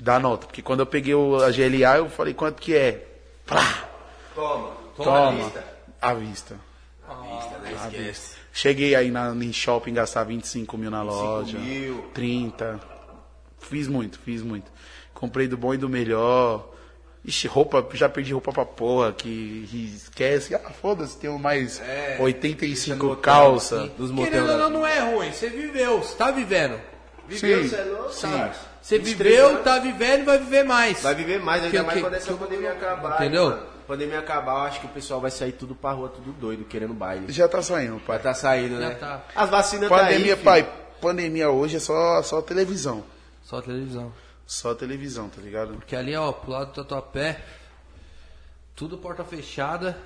Dá 0.00 0.18
nota. 0.18 0.48
Porque 0.48 0.60
quando 0.60 0.80
eu 0.80 0.86
peguei 0.86 1.14
o, 1.14 1.36
a 1.36 1.52
GLA, 1.52 1.98
eu 1.98 2.10
falei, 2.10 2.34
quanto 2.34 2.60
que 2.60 2.74
é? 2.74 3.06
Plá! 3.46 3.88
Toma. 4.34 4.72
Toma. 4.96 5.32
vista. 5.36 5.64
À 6.00 6.14
vista. 6.14 6.56
Vista, 7.06 7.58
né? 7.58 7.72
Esquece. 7.72 8.36
Cheguei 8.52 8.96
aí 8.96 9.12
na, 9.12 9.32
em 9.32 9.52
shopping 9.52 9.94
gastar 9.94 10.24
25 10.24 10.76
mil 10.76 10.90
na 10.90 11.04
loja. 11.04 11.56
mil. 11.56 12.10
30. 12.12 12.80
Fiz 13.60 13.86
muito, 13.86 14.18
fiz 14.18 14.42
muito. 14.42 14.72
Comprei 15.14 15.46
do 15.46 15.56
bom 15.56 15.72
e 15.72 15.78
do 15.78 15.88
melhor. 15.88 16.71
Ixi, 17.24 17.46
roupa, 17.46 17.86
já 17.92 18.08
perdi 18.08 18.32
roupa 18.32 18.52
pra 18.52 18.64
porra, 18.66 19.12
que, 19.12 19.66
que 19.70 19.94
esquece. 19.94 20.54
Ah, 20.56 20.58
foda-se, 20.58 21.16
tenho 21.18 21.38
mais 21.38 21.80
É, 21.80 22.16
85 22.18 23.06
hotel, 23.06 23.16
calça. 23.22 23.86
Dos 23.96 24.10
motel 24.10 24.32
Querendo 24.32 24.50
ou 24.50 24.58
não, 24.58 24.70
não 24.70 24.86
é 24.86 24.98
ruim. 24.98 25.30
Você 25.32 25.48
viveu, 25.48 25.98
você 26.02 26.16
tá 26.16 26.32
vivendo. 26.32 26.80
Viveu, 27.28 27.62
Sim, 27.62 27.68
cê 27.68 27.76
é 27.76 27.84
louco, 27.84 28.12
sim. 28.12 28.28
Você 28.82 28.98
23 28.98 29.36
viveu, 29.40 29.62
tá 29.62 29.78
vivendo 29.78 30.22
e 30.22 30.24
vai 30.24 30.38
viver 30.38 30.64
mais. 30.64 31.00
Vai 31.00 31.14
viver 31.14 31.38
mais, 31.40 31.62
ainda 31.62 31.78
Que- 31.78 31.82
mais 31.84 31.94
que- 31.94 32.00
quando 32.04 32.14
essa 32.14 32.32
que- 32.32 32.38
pandemia 32.38 32.72
acabar. 32.72 33.14
Entendeu? 33.20 33.44
Mano. 33.50 33.62
Pandemia 33.86 34.18
acabar, 34.18 34.52
eu 34.54 34.62
acho 34.62 34.80
que 34.80 34.86
o 34.86 34.88
pessoal 34.88 35.20
vai 35.20 35.30
sair 35.30 35.52
tudo 35.52 35.74
pra 35.76 35.92
rua, 35.92 36.08
tudo 36.08 36.32
doido, 36.32 36.64
querendo 36.64 36.92
baile. 36.94 37.26
Já 37.32 37.46
tá 37.46 37.62
saindo, 37.62 38.00
pai. 38.00 38.16
Já 38.16 38.22
tá 38.24 38.34
saindo, 38.34 38.80
Já 38.80 38.88
né? 38.88 38.94
tá. 38.96 39.22
As 39.36 39.48
vacinas 39.48 39.88
tá 39.88 39.96
aí, 39.96 40.14
Pandemia, 40.14 40.36
pai, 40.36 40.68
pandemia 41.00 41.50
hoje 41.50 41.76
é 41.76 41.80
só, 41.80 42.20
só 42.22 42.42
televisão. 42.42 43.04
Só 43.44 43.58
a 43.58 43.62
televisão. 43.62 44.12
Só 44.52 44.74
televisão, 44.74 45.30
tá 45.30 45.40
ligado? 45.40 45.72
Porque 45.72 45.96
ali, 45.96 46.14
ó, 46.14 46.30
pro 46.30 46.50
lado 46.50 46.66
do 46.66 46.74
tatuapé, 46.74 47.42
tudo 48.76 48.98
porta 48.98 49.24
fechada. 49.24 49.98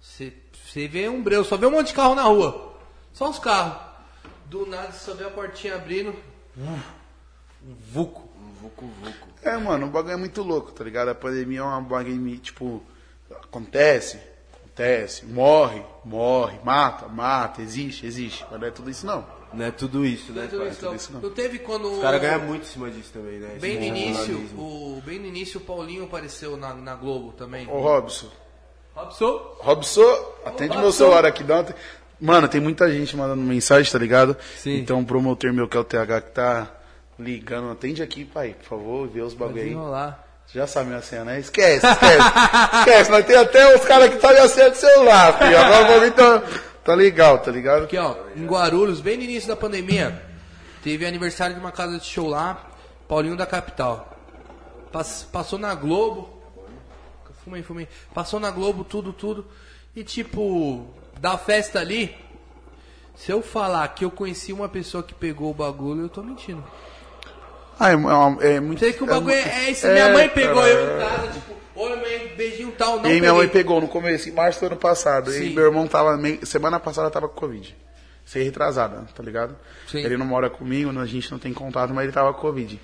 Você 0.00 0.86
vê 0.86 1.08
um 1.08 1.20
breu, 1.20 1.42
só 1.42 1.56
vê 1.56 1.66
um 1.66 1.72
monte 1.72 1.88
de 1.88 1.94
carro 1.94 2.14
na 2.14 2.22
rua. 2.22 2.76
Só 3.12 3.28
os 3.28 3.40
carros. 3.40 3.76
Do 4.44 4.66
nada 4.66 4.92
você 4.92 5.10
só 5.10 5.14
vê 5.14 5.24
a 5.24 5.30
portinha 5.30 5.74
abrindo. 5.74 6.14
Um 6.56 6.78
vulco. 7.92 8.28
Vucu, 8.62 8.86
vucu. 8.86 9.28
É, 9.42 9.56
mano, 9.56 9.88
o 9.88 9.90
bagulho 9.90 10.14
é 10.14 10.16
muito 10.16 10.44
louco, 10.44 10.70
tá 10.70 10.84
ligado? 10.84 11.08
A 11.08 11.14
pandemia 11.14 11.58
é 11.58 11.62
uma 11.62 11.80
bagulho, 11.80 12.38
tipo, 12.38 12.80
acontece, 13.32 14.20
acontece, 14.54 15.26
morre, 15.26 15.84
morre, 16.04 16.60
mata, 16.62 17.08
mata, 17.08 17.60
existe, 17.60 18.06
existe. 18.06 18.46
Mas 18.48 18.60
não 18.60 18.68
é 18.68 18.70
tudo 18.70 18.88
isso, 18.88 19.04
não. 19.04 19.26
Não 19.52 19.64
é 19.64 19.70
tudo 19.70 20.04
isso, 20.04 20.32
né? 20.32 20.46
Tudo 20.50 20.66
isso, 20.66 20.76
tudo 20.76 20.88
não. 20.88 20.94
isso 20.96 21.12
não. 21.12 21.20
Não 21.20 21.30
teve 21.30 21.58
quando. 21.58 21.92
Os 21.92 22.00
caras 22.00 22.20
ganham 22.20 22.40
muito 22.40 22.62
em 22.62 22.66
cima 22.66 22.90
disso 22.90 23.10
também, 23.12 23.38
né? 23.38 23.56
Bem 23.60 23.78
no 23.78 23.84
início, 23.84 24.36
o, 24.56 25.02
bem 25.04 25.18
no 25.18 25.26
início 25.26 25.60
o 25.60 25.62
Paulinho 25.62 26.04
apareceu 26.04 26.56
na, 26.56 26.74
na 26.74 26.94
Globo 26.94 27.32
também. 27.32 27.66
Ô, 27.68 27.80
Robson, 27.80 28.28
Robson? 28.94 29.56
Robson, 29.58 30.34
atende 30.44 30.70
meu 30.70 30.86
Robson. 30.86 30.98
celular 30.98 31.24
aqui, 31.24 31.44
dá 31.44 31.60
uma... 31.60 31.74
Mano, 32.18 32.48
tem 32.48 32.60
muita 32.60 32.90
gente 32.90 33.14
mandando 33.14 33.42
mensagem, 33.42 33.90
tá 33.90 33.98
ligado? 33.98 34.36
Sim. 34.56 34.78
Então, 34.78 35.00
o 35.00 35.04
promotor 35.04 35.52
meu, 35.52 35.68
que 35.68 35.76
é 35.76 35.80
o 35.80 35.84
TH, 35.84 36.20
que 36.22 36.30
tá 36.30 36.72
ligando, 37.18 37.70
atende 37.70 38.02
aqui, 38.02 38.24
pai, 38.24 38.54
por 38.58 38.64
favor, 38.64 39.08
vê 39.08 39.20
os 39.20 39.34
bagulho 39.34 39.58
aí. 39.58 39.64
Desenrolar. 39.64 40.24
Já 40.52 40.66
sabe 40.66 40.88
minha 40.88 41.02
senha, 41.02 41.24
né? 41.24 41.40
Esquece, 41.40 41.86
esquece. 41.86 42.22
esquece, 42.78 43.10
nós 43.10 43.26
tem 43.26 43.36
até 43.36 43.76
os 43.76 43.84
caras 43.84 44.14
que 44.14 44.20
sabem 44.20 44.42
a 44.42 44.48
senha 44.48 44.70
do 44.70 44.76
celular, 44.76 45.38
filho. 45.38 45.58
Agora 45.58 45.84
o 45.84 45.88
bagulho 45.88 46.42
tá, 46.86 46.94
legal, 46.94 47.38
tá 47.38 47.50
ligado? 47.50 47.84
Aqui, 47.84 47.98
ó, 47.98 48.14
em 48.34 48.46
Guarulhos, 48.46 49.00
bem 49.00 49.16
no 49.16 49.24
início 49.24 49.48
da 49.48 49.56
pandemia, 49.56 50.22
teve 50.82 51.04
aniversário 51.04 51.54
de 51.54 51.60
uma 51.60 51.72
casa 51.72 51.98
de 51.98 52.04
show 52.06 52.28
lá, 52.28 52.66
Paulinho 53.08 53.36
da 53.36 53.44
Capital. 53.46 54.16
Pass- 54.92 55.26
passou 55.30 55.58
na 55.58 55.74
Globo. 55.74 56.40
Fumei, 57.44 57.62
fumei. 57.62 57.88
Passou 58.14 58.40
na 58.40 58.50
Globo, 58.50 58.82
tudo, 58.82 59.12
tudo. 59.12 59.46
E 59.94 60.02
tipo, 60.02 60.86
da 61.20 61.38
festa 61.38 61.78
ali, 61.80 62.14
se 63.14 63.30
eu 63.30 63.40
falar 63.42 63.86
que 63.88 64.04
eu 64.04 64.10
conheci 64.10 64.52
uma 64.52 64.68
pessoa 64.68 65.02
que 65.02 65.14
pegou 65.14 65.50
o 65.50 65.54
bagulho, 65.54 66.02
eu 66.02 66.08
tô 66.08 66.22
mentindo. 66.22 66.64
Ah, 67.78 67.90
é, 67.90 67.94
é, 67.94 68.54
é 68.56 68.60
muito. 68.60 68.78
Sei 68.80 68.92
que 68.92 69.02
o 69.04 69.06
bagulho 69.06 69.34
é, 69.34 69.66
é 69.66 69.70
isso. 69.70 69.86
Minha 69.86 70.12
mãe 70.12 70.28
pegou 70.28 70.66
eu 70.66 70.96
em 70.96 70.98
casa, 70.98 71.28
tipo, 71.32 71.54
oi 71.76 71.96
mãe, 71.96 72.32
beijinho 72.36 72.72
tal, 72.76 72.96
não 73.00 73.06
E 73.08 73.12
aí 73.12 73.20
minha 73.20 73.32
mãe 73.32 73.46
peguei. 73.46 73.62
pegou 73.62 73.80
no 73.80 73.88
começo, 73.88 74.28
em 74.28 74.32
março 74.32 74.60
do 74.60 74.66
ano 74.66 74.76
passado. 74.76 75.30
Sim. 75.30 75.50
E 75.50 75.54
meu 75.54 75.64
irmão 75.66 75.86
tava. 75.86 76.16
meio- 76.16 76.44
semana 76.46 76.80
passada 76.80 77.10
tava 77.10 77.28
com 77.28 77.34
Covid. 77.38 77.76
Ser 78.24 78.42
retrasada, 78.42 79.04
tá 79.14 79.22
ligado? 79.22 79.54
Sim. 79.88 79.98
Ele 79.98 80.16
não 80.16 80.26
mora 80.26 80.50
comigo, 80.50 80.90
a 80.98 81.06
gente 81.06 81.30
não 81.30 81.38
tem 81.38 81.52
contato, 81.52 81.94
mas 81.94 82.04
ele 82.04 82.12
tava 82.12 82.32
com 82.34 82.40
Covid. 82.40 82.80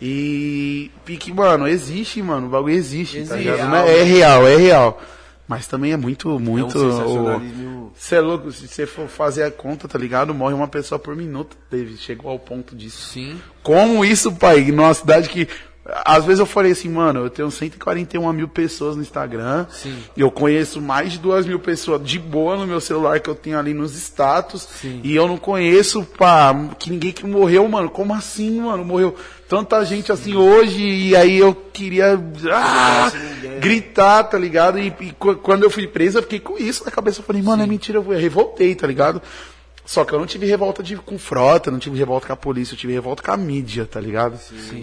E. 0.00 0.90
Pique, 1.04 1.32
mano, 1.32 1.66
existe, 1.66 2.22
mano. 2.22 2.46
O 2.46 2.50
bagulho 2.50 2.74
existe, 2.74 3.16
tá 3.24 3.34
Existe. 3.36 3.50
ligado? 3.50 3.68
Não 3.70 3.76
é, 3.78 3.98
é 4.00 4.02
real, 4.02 4.46
é 4.46 4.56
real. 4.56 5.02
Mas 5.48 5.66
também 5.66 5.92
é 5.92 5.96
muito, 5.96 6.38
muito. 6.40 6.66
um 6.66 6.90
sensacionalismo- 6.90 7.92
Você 7.96 8.16
é 8.16 8.20
louco, 8.20 8.50
se 8.52 8.66
você 8.68 8.84
for 8.84 9.08
fazer 9.08 9.44
a 9.44 9.50
conta, 9.50 9.86
tá 9.88 9.96
ligado? 9.98 10.34
Morre 10.34 10.54
uma 10.54 10.66
pessoa 10.68 10.98
por 10.98 11.14
minuto. 11.16 11.56
Teve, 11.70 11.96
chegou 11.96 12.30
ao 12.30 12.38
ponto 12.38 12.74
disso. 12.76 13.12
Sim. 13.12 13.40
Como 13.62 14.04
isso, 14.04 14.32
pai? 14.32 14.64
Numa 14.72 14.92
cidade 14.92 15.28
que. 15.28 15.48
Às 16.04 16.24
vezes 16.24 16.40
eu 16.40 16.46
falei 16.46 16.72
assim, 16.72 16.88
mano, 16.88 17.20
eu 17.20 17.30
tenho 17.30 17.50
141 17.50 18.32
mil 18.32 18.48
pessoas 18.48 18.96
no 18.96 19.02
Instagram. 19.02 19.66
Sim. 19.70 19.96
Eu 20.16 20.30
conheço 20.30 20.80
mais 20.80 21.12
de 21.12 21.18
2 21.18 21.46
mil 21.46 21.60
pessoas 21.60 22.02
de 22.02 22.18
boa 22.18 22.56
no 22.56 22.66
meu 22.66 22.80
celular 22.80 23.20
que 23.20 23.30
eu 23.30 23.34
tenho 23.34 23.58
ali 23.58 23.72
nos 23.72 23.94
status. 23.94 24.66
Sim. 24.80 25.00
E 25.04 25.14
eu 25.14 25.28
não 25.28 25.36
conheço, 25.36 26.02
pá, 26.02 26.52
que 26.78 26.90
ninguém 26.90 27.12
que 27.12 27.24
morreu, 27.24 27.68
mano. 27.68 27.88
Como 27.88 28.12
assim, 28.12 28.60
mano? 28.60 28.84
Morreu 28.84 29.14
tanta 29.48 29.84
gente 29.84 30.10
assim 30.10 30.34
hoje. 30.34 30.82
E 30.82 31.14
aí 31.14 31.36
eu 31.38 31.54
queria 31.54 32.20
ah, 32.52 33.12
gritar, 33.60 34.24
tá 34.24 34.38
ligado? 34.38 34.78
E, 34.78 34.86
e 35.00 35.12
qu- 35.12 35.36
quando 35.36 35.62
eu 35.62 35.70
fui 35.70 35.86
preso, 35.86 36.18
eu 36.18 36.22
fiquei 36.22 36.40
com 36.40 36.58
isso 36.58 36.84
na 36.84 36.90
cabeça. 36.90 37.20
Eu 37.20 37.24
falei, 37.24 37.42
mano, 37.42 37.62
é 37.62 37.66
mentira, 37.66 37.98
eu 37.98 38.08
revoltei, 38.18 38.74
tá 38.74 38.86
ligado? 38.86 39.22
Só 39.86 40.04
que 40.04 40.12
eu 40.12 40.18
não 40.18 40.26
tive 40.26 40.46
revolta 40.46 40.82
de, 40.82 40.96
com 40.96 41.16
frota, 41.16 41.70
não 41.70 41.78
tive 41.78 41.96
revolta 41.96 42.26
com 42.26 42.32
a 42.32 42.36
polícia, 42.36 42.74
eu 42.74 42.78
tive 42.78 42.92
revolta 42.92 43.22
com 43.22 43.30
a 43.30 43.36
mídia, 43.36 43.86
tá 43.86 44.00
ligado? 44.00 44.36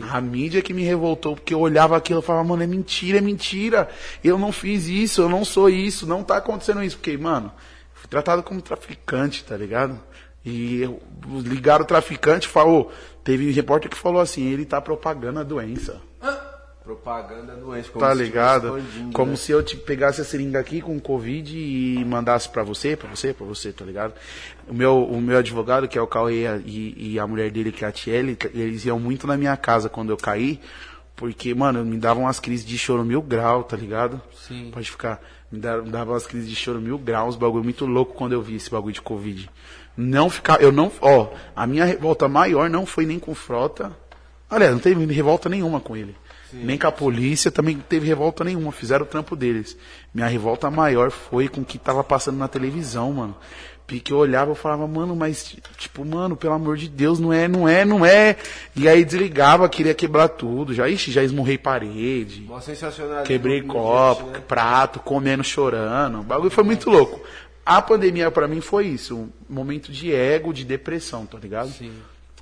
A 0.10 0.22
mídia 0.22 0.62
que 0.62 0.74
me 0.74 0.82
revoltou, 0.84 1.36
porque 1.36 1.54
eu 1.54 1.60
olhava 1.60 1.97
aquilo 1.97 2.22
e 2.22 2.24
falava, 2.24 2.47
mano, 2.47 2.64
é 2.64 2.68
mentira, 2.68 3.18
é 3.18 3.22
mentira. 3.22 3.89
Eu 4.24 4.39
não 4.39 4.51
fiz 4.54 4.88
isso, 4.88 5.22
eu 5.22 5.28
não 5.28 5.43
sou 5.43 5.70
isso, 5.70 6.08
não 6.08 6.24
tá 6.24 6.38
acontecendo 6.38 6.82
isso. 6.82 6.95
Porque, 6.97 7.18
mano, 7.18 7.51
fui 7.93 8.08
tratado 8.08 8.41
como 8.41 8.62
traficante, 8.62 9.43
tá 9.43 9.58
ligado? 9.58 9.99
E 10.45 10.82
eu- 10.82 11.01
ligaram 11.41 11.84
o 11.84 11.88
traficante 11.88 12.47
e 12.47 12.49
falou, 12.49 12.91
teve 13.26 13.51
repórter 13.51 13.89
que 13.91 13.97
falou 13.97 14.22
assim, 14.22 14.45
ele 14.47 14.64
tá 14.66 14.80
propagando 14.82 15.39
a 15.39 15.43
doença. 15.43 16.01
Propaganda 16.84 17.56
doença. 17.56 17.90
como 17.90 18.06
Tá 18.06 18.14
se 18.16 18.22
ligado? 18.22 18.82
Como 19.14 19.32
né? 19.32 19.38
se 19.38 19.52
eu 19.52 19.64
te 19.64 19.78
pegasse 19.78 20.20
a 20.20 20.24
seringa 20.26 20.60
aqui 20.60 20.82
com 20.82 21.00
Covid 21.00 21.58
e 21.58 22.04
mandasse 22.04 22.50
pra 22.50 22.62
você, 22.64 22.96
pra 22.98 23.10
você, 23.10 23.34
pra 23.34 23.46
você, 23.46 23.72
tá 23.72 23.86
ligado? 23.86 24.14
O 24.68 24.74
meu, 24.74 25.04
o 25.04 25.22
meu 25.22 25.38
advogado, 25.38 25.88
que 25.88 25.98
é 25.98 26.02
o 26.02 26.08
Cauê 26.08 26.46
e, 26.66 27.14
e 27.14 27.20
a 27.20 27.26
mulher 27.26 27.50
dele, 27.52 27.72
que 27.72 27.86
é 27.86 27.88
a 27.88 27.92
Tiele, 27.92 28.38
eles 28.54 28.84
iam 28.86 29.00
muito 29.00 29.26
na 29.26 29.38
minha 29.38 29.56
casa 29.56 29.88
quando 29.88 30.10
eu 30.10 30.18
caí, 30.18 30.60
porque, 31.16 31.54
mano, 31.54 31.86
me 31.86 31.98
davam 31.98 32.24
umas 32.24 32.40
crises 32.40 32.66
de 32.66 32.78
choro 32.78 33.06
mil 33.06 33.22
grau, 33.22 33.64
tá 33.64 33.78
ligado? 33.78 34.22
Sim. 34.36 34.70
Pode 34.74 34.90
ficar. 34.92 35.22
Me 35.52 35.60
da- 35.60 35.82
me 35.82 35.90
davam 35.90 36.14
umas 36.16 36.26
crises 36.28 36.50
de 36.50 36.56
choro 36.56 36.82
mil 36.82 36.98
graus, 36.98 37.36
bagulho 37.36 37.64
muito 37.64 37.86
louco 37.86 38.14
quando 38.14 38.34
eu 38.34 38.42
vi 38.42 38.56
esse 38.56 38.70
bagulho 38.70 38.94
de 38.94 39.02
Covid. 39.02 39.50
Não 39.96 40.30
ficar, 40.30 40.60
eu 40.62 40.72
não, 40.72 40.92
ó, 41.00 41.30
a 41.56 41.66
minha 41.68 41.86
revolta 41.86 42.28
maior 42.28 42.70
não 42.70 42.86
foi 42.86 43.06
nem 43.06 43.20
com 43.20 43.34
frota, 43.36 43.96
aliás, 44.50 44.74
não 44.74 44.80
teve 44.80 45.06
revolta 45.06 45.48
nenhuma 45.48 45.80
com 45.80 45.96
ele. 45.96 46.16
Nem 46.54 46.78
com 46.78 46.88
a 46.88 46.91
polícia 46.91 47.51
também 47.51 47.78
teve 47.78 48.08
revolta 48.08 48.43
nenhuma, 48.43 48.72
fizeram 48.72 49.06
o 49.06 49.08
trampo 49.08 49.36
deles. 49.36 49.78
Minha 50.14 50.28
revolta 50.28 50.70
maior 50.70 51.12
foi 51.12 51.47
com 51.47 51.62
o 51.62 51.66
que 51.66 51.78
tava 51.78 52.04
passando 52.04 52.38
na 52.38 52.47
televisão, 52.47 53.12
mano. 53.14 53.36
Porque 53.86 54.14
eu 54.14 54.18
olhava 54.18 54.54
e 54.54 54.56
falava, 54.56 54.88
mano, 54.88 55.16
mas, 55.16 55.56
tipo, 55.78 56.06
mano, 56.06 56.38
pelo 56.38 56.54
amor 56.54 56.78
de 56.78 56.88
Deus, 56.88 57.20
não 57.20 57.34
é, 57.34 57.47
não 57.47 57.68
é, 57.68 57.84
não 57.84 58.06
é. 58.06 58.38
E 58.76 58.88
aí 58.88 59.04
desligava, 59.04 59.68
queria 59.68 59.93
quebrar 59.93 60.30
tudo. 60.30 60.74
Já, 60.74 60.88
ixi, 60.88 61.12
já 61.12 61.22
esmurrei 61.22 61.58
parede. 61.58 62.45
Quebrei 63.24 63.62
copo, 63.62 64.28
jet, 64.28 64.34
né? 64.34 64.43
prato, 64.47 64.99
comendo, 64.99 65.43
chorando. 65.43 66.22
O 66.22 66.24
bagulho 66.24 66.49
foi 66.49 66.64
muito 66.64 66.89
louco. 66.89 67.22
A 67.66 67.82
pandemia 67.82 68.32
pra 68.32 68.47
mim 68.47 68.62
foi 68.62 68.88
isso, 68.88 69.16
um 69.18 69.30
momento 69.49 69.91
de 69.91 70.14
ego, 70.14 70.54
de 70.54 70.66
depressão, 70.66 71.26
tá 71.26 71.38
ligado? 71.38 71.70
Sim. 71.70 71.93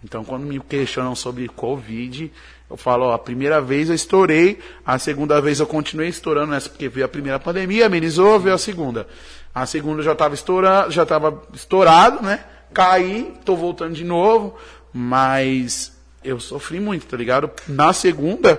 Então, 0.03 0.23
quando 0.23 0.45
me 0.45 0.59
questionam 0.59 1.15
sobre 1.15 1.47
Covid, 1.47 2.31
eu 2.71 2.77
falo, 2.77 3.07
ó, 3.07 3.13
a 3.13 3.19
primeira 3.19 3.59
vez 3.59 3.89
eu 3.89 3.95
estourei, 3.95 4.57
a 4.85 4.97
segunda 4.97 5.41
vez 5.41 5.59
eu 5.59 5.67
continuei 5.67 6.07
estourando 6.07 6.53
nessa, 6.53 6.69
porque 6.69 6.87
veio 6.87 7.05
a 7.05 7.09
primeira 7.09 7.37
pandemia, 7.37 7.87
amenizou, 7.87 8.39
veio 8.39 8.55
a 8.55 8.57
segunda. 8.57 9.05
A 9.53 9.65
segunda 9.65 10.01
já 10.01 10.13
estava 10.13 10.33
estourando, 10.33 10.89
já 10.89 11.03
estava 11.03 11.43
estourado, 11.53 12.23
né? 12.23 12.45
Caí, 12.73 13.33
tô 13.43 13.57
voltando 13.57 13.93
de 13.93 14.05
novo, 14.05 14.55
mas 14.93 15.99
eu 16.23 16.39
sofri 16.39 16.79
muito, 16.79 17.05
tá 17.07 17.17
ligado? 17.17 17.51
Na 17.67 17.91
segunda, 17.91 18.55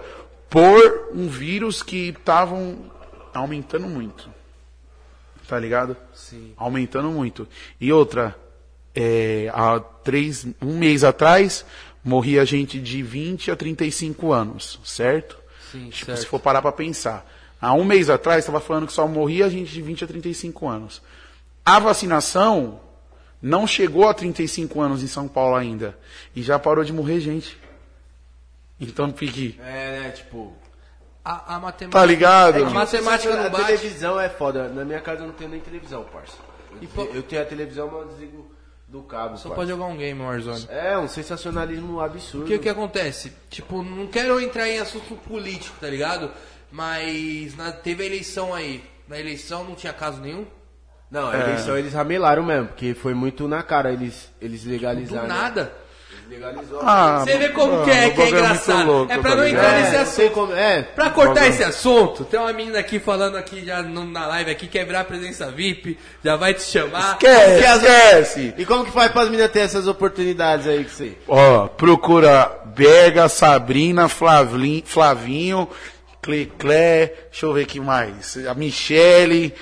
por 0.51 1.09
um 1.15 1.27
vírus 1.27 1.83
que 1.83 2.11
estavam 2.11 2.77
aumentando 3.33 3.89
muito. 3.89 4.29
Tá 5.49 5.59
ligado? 5.59 5.97
Sim. 6.13 6.53
aumentando 6.57 7.09
muito. 7.11 7.49
E 7.81 7.91
outra, 7.91 8.37
é, 8.95 9.51
há 9.55 9.81
três, 9.81 10.47
um 10.61 10.79
mês 10.79 11.03
atrás, 11.03 11.65
morria 12.05 12.45
gente 12.45 12.81
de 12.81 13.03
20 13.03 13.51
a 13.51 13.57
35 13.57 14.33
anos, 14.33 14.81
certo? 14.85 15.39
Sim, 15.71 15.89
tipo, 15.89 16.07
certo. 16.07 16.21
se 16.21 16.27
for 16.27 16.41
parar 16.41 16.61
para 16.63 16.73
pensar. 16.73 17.27
Há 17.61 17.73
um 17.75 17.85
mês 17.85 18.11
atrás, 18.11 18.41
estava 18.41 18.61
falando 18.61 18.87
que 18.87 18.93
só 18.93 19.07
morria 19.07 19.49
gente 19.49 19.73
de 19.73 19.81
20 19.81 20.05
a 20.05 20.07
35 20.07 20.69
anos. 20.69 21.01
A 21.65 21.79
vacinação 21.79 22.81
não 23.41 23.67
chegou 23.67 24.09
a 24.09 24.15
35 24.15 24.81
anos 24.81 25.03
em 25.03 25.07
São 25.07 25.29
Paulo 25.29 25.55
ainda. 25.55 25.97
E 26.35 26.43
já 26.43 26.59
parou 26.59 26.85
de 26.85 26.93
morrer 26.93 27.21
gente. 27.21 27.57
Então, 28.81 29.11
Pique, 29.13 29.59
É, 29.61 30.01
né, 30.01 30.11
tipo... 30.11 30.53
A, 31.25 31.55
a 31.55 31.61
matemática. 31.61 32.01
tá 32.01 32.05
ligado? 32.05 32.65
A 32.65 32.71
matemática 32.71 33.33
a 33.33 33.45
não 33.45 33.51
bate. 33.51 33.65
televisão 33.67 34.19
é 34.19 34.29
foda. 34.29 34.69
Na 34.69 34.85
minha 34.85 35.01
casa 35.01 35.21
eu 35.21 35.29
não 35.29 35.35
tenho 35.35 35.51
nem 35.51 35.61
televisão, 35.61 36.03
parça. 36.13 36.37
Eu, 36.73 36.79
E 36.83 37.17
eu 37.17 37.23
tenho 37.23 37.43
a 37.43 37.45
televisão, 37.45 37.87
mas 37.87 38.01
eu 38.01 38.09
desligo 38.09 38.52
do 38.93 39.03
cabo, 39.03 39.39
Só 39.39 39.49
pode 39.49 39.71
jogar 39.71 39.87
um 39.87 39.97
game 39.97 40.21
Warzone. 40.21 40.67
É, 40.69 40.99
um 40.99 41.09
sensacionalismo 41.09 41.99
absurdo. 41.99 42.45
O 42.45 42.47
que, 42.47 42.59
que 42.59 42.69
acontece? 42.69 43.33
Tipo, 43.49 43.83
não 43.83 44.07
quero 44.07 44.39
entrar 44.39 44.69
em 44.69 44.79
assunto 44.79 45.15
político, 45.17 45.75
tá 45.81 45.89
ligado? 45.89 46.31
Mas 46.71 47.57
na- 47.57 47.73
teve 47.73 48.03
a 48.03 48.07
eleição 48.07 48.53
aí. 48.53 48.85
Na 49.09 49.19
eleição 49.19 49.65
não 49.65 49.75
tinha 49.75 49.95
caso 49.95 50.21
nenhum? 50.21 50.47
Não, 51.11 51.29
a 51.29 51.39
eleição 51.39 51.77
eles 51.77 51.95
ramelaram 51.95 52.43
mesmo, 52.45 52.69
porque 52.69 52.93
foi 52.95 53.15
muito 53.15 53.49
na 53.49 53.63
cara 53.63 53.91
eles, 53.91 54.31
eles 54.41 54.65
legalizaram. 54.65 55.27
Do 55.27 55.35
né? 55.35 55.41
nada. 55.41 55.73
Legalizou. 56.33 56.81
Ah, 56.83 57.21
Você 57.25 57.37
vê 57.37 57.49
como 57.51 57.73
mano, 57.73 57.85
que 57.85 57.91
é, 57.91 58.11
que 58.11 58.21
é 58.21 58.25
muito 58.25 58.37
engraçado. 58.37 58.87
louco, 58.87 59.13
é 59.13 59.19
pra 59.19 59.31
tá 59.31 59.37
não 59.37 59.45
ligado? 59.45 59.65
entrar 59.65 59.79
é, 59.79 59.81
nesse 59.83 59.95
não 59.95 60.03
assunto. 60.03 60.31
como, 60.33 60.53
é, 60.55 60.83
Pra 60.83 61.11
cortar 61.11 61.47
esse 61.49 61.63
assunto, 61.63 62.25
tem 62.25 62.41
uma 62.41 62.53
menina 62.53 62.79
aqui 62.79 62.99
falando 62.99 63.37
aqui 63.37 63.65
já 63.65 63.83
na 63.83 64.27
live 64.27 64.51
aqui, 64.51 64.67
quer 64.67 64.85
virar 64.87 65.05
presença 65.05 65.51
VIP, 65.51 65.99
já 66.25 66.37
vai 66.37 66.55
te 66.55 66.63
chamar. 66.63 67.13
Esquece, 67.21 67.77
esquece. 67.77 68.55
E 68.57 68.65
como 68.65 68.85
que 68.85 68.91
faz 68.91 69.13
para 69.13 69.23
as 69.23 69.29
meninas 69.29 69.51
ter 69.51 69.61
essas 69.61 69.87
oportunidades 69.87 70.67
aí 70.67 70.85
que 70.85 70.91
você? 70.91 71.13
Ó, 71.29 71.69
procura 71.69 72.51
Berga, 72.65 73.29
Sabrina, 73.29 74.09
Flavlin, 74.09 74.83
Flavinho, 74.87 75.69
Cleclé, 76.23 77.13
deixa 77.31 77.47
eu 77.47 77.53
ver 77.53 77.63
aqui 77.63 77.81
mais. 77.81 78.37
A 78.47 78.55
Michele, 78.55 79.53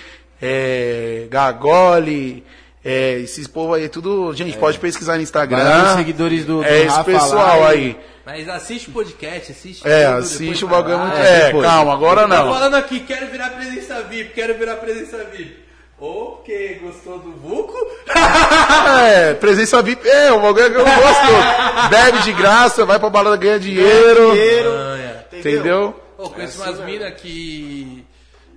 é, 0.40 1.26
Gagoli, 1.30 2.44
é, 2.84 3.18
esses 3.20 3.46
povo 3.46 3.74
aí, 3.74 3.88
tudo. 3.88 4.32
Gente, 4.34 4.56
pode 4.56 4.78
pesquisar 4.78 5.16
no 5.16 5.22
Instagram. 5.22 5.82
Vai 5.82 5.96
seguidores 5.96 6.44
do- 6.44 6.58
do 6.58 6.64
É 6.64 6.78
esse 6.80 6.88
Rafa 6.88 7.04
pessoal 7.04 7.60
lá 7.60 7.68
aí. 7.70 7.96
Mas 8.24 8.48
assiste 8.48 8.88
o 8.90 8.92
podcast, 8.92 9.52
assiste 9.52 9.86
É, 9.86 10.06
tudo, 10.06 10.18
assiste 10.18 10.64
o 10.64 10.68
bagulho 10.68 10.96
vai 10.98 11.06
muito. 11.08 11.18
lá. 11.18 11.26
É, 11.26 11.46
depois. 11.46 11.66
calma, 11.66 11.92
agora 11.92 12.20
Tá 12.22 12.28
não. 12.28 12.52
falando 12.52 12.74
aqui, 12.76 13.00
quero 13.00 13.26
virar 13.26 13.50
presença 13.50 14.00
VIP, 14.02 14.32
quero 14.34 14.54
virar 14.54 14.76
presença 14.76 15.16
VIP. 15.32 15.56
Ou 15.98 16.36
porque 16.36 16.80
gostou 16.82 17.18
do 17.18 17.32
Vuco, 17.32 17.74
É, 19.04 19.34
presença 19.34 19.82
VIP, 19.82 20.08
é, 20.08 20.32
o 20.32 20.40
bagulho 20.40 20.70
que 20.70 20.76
eu 20.78 20.84
gosto. 20.84 21.88
Bebe 21.90 22.18
de 22.22 22.32
graça, 22.32 22.84
vai 22.86 22.98
pra 22.98 23.10
balada, 23.10 23.36
ganha 23.36 23.58
dinheiro. 23.58 24.28
Manha. 24.28 25.24
Entendeu? 25.32 26.00
Pô, 26.16 26.30
conheço 26.30 26.62
umas 26.62 26.80
minas 26.84 27.12
que. 27.20 28.04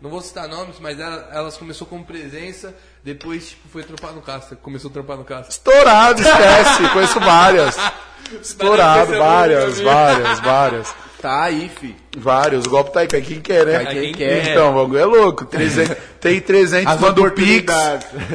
Não 0.03 0.09
vou 0.09 0.19
citar 0.21 0.49
nomes, 0.49 0.75
mas 0.81 0.99
ela- 0.99 1.29
elas 1.31 1.55
começou 1.55 1.87
como 1.87 2.03
presença, 2.03 2.75
depois 3.01 3.51
tipo, 3.51 3.69
foi 3.69 3.83
trampar 3.83 4.11
no 4.11 4.21
casta. 4.21 4.53
Começou 4.53 4.89
a 4.89 4.93
trampar 4.93 5.15
no 5.15 5.23
casta. 5.23 5.49
Estourado, 5.49 6.21
esquece. 6.21 6.89
Conheço 6.91 7.19
várias. 7.21 7.77
Estourado, 8.41 9.17
várias, 9.17 9.79
é 9.79 9.83
várias, 9.83 10.39
várias. 10.41 10.95
Tá 11.21 11.43
aí, 11.43 11.69
fi. 11.69 11.95
Vários. 12.17 12.65
O 12.65 12.69
golpe 12.69 12.91
tá 12.91 12.99
aí, 12.99 13.07
cai 13.07 13.21
quem 13.21 13.39
quer, 13.39 13.65
né? 13.65 13.85
Cai 13.85 13.93
quem 13.95 14.13
quer. 14.13 14.49
Então, 14.49 14.71
o 14.71 14.75
bagulho 14.81 14.99
é 14.99 15.05
louco. 15.05 15.45
300, 15.45 15.95
tem 16.19 16.41
300 16.41 16.93
As 16.95 16.99
manda 16.99 17.21
o 17.21 17.31
Pix. 17.31 17.73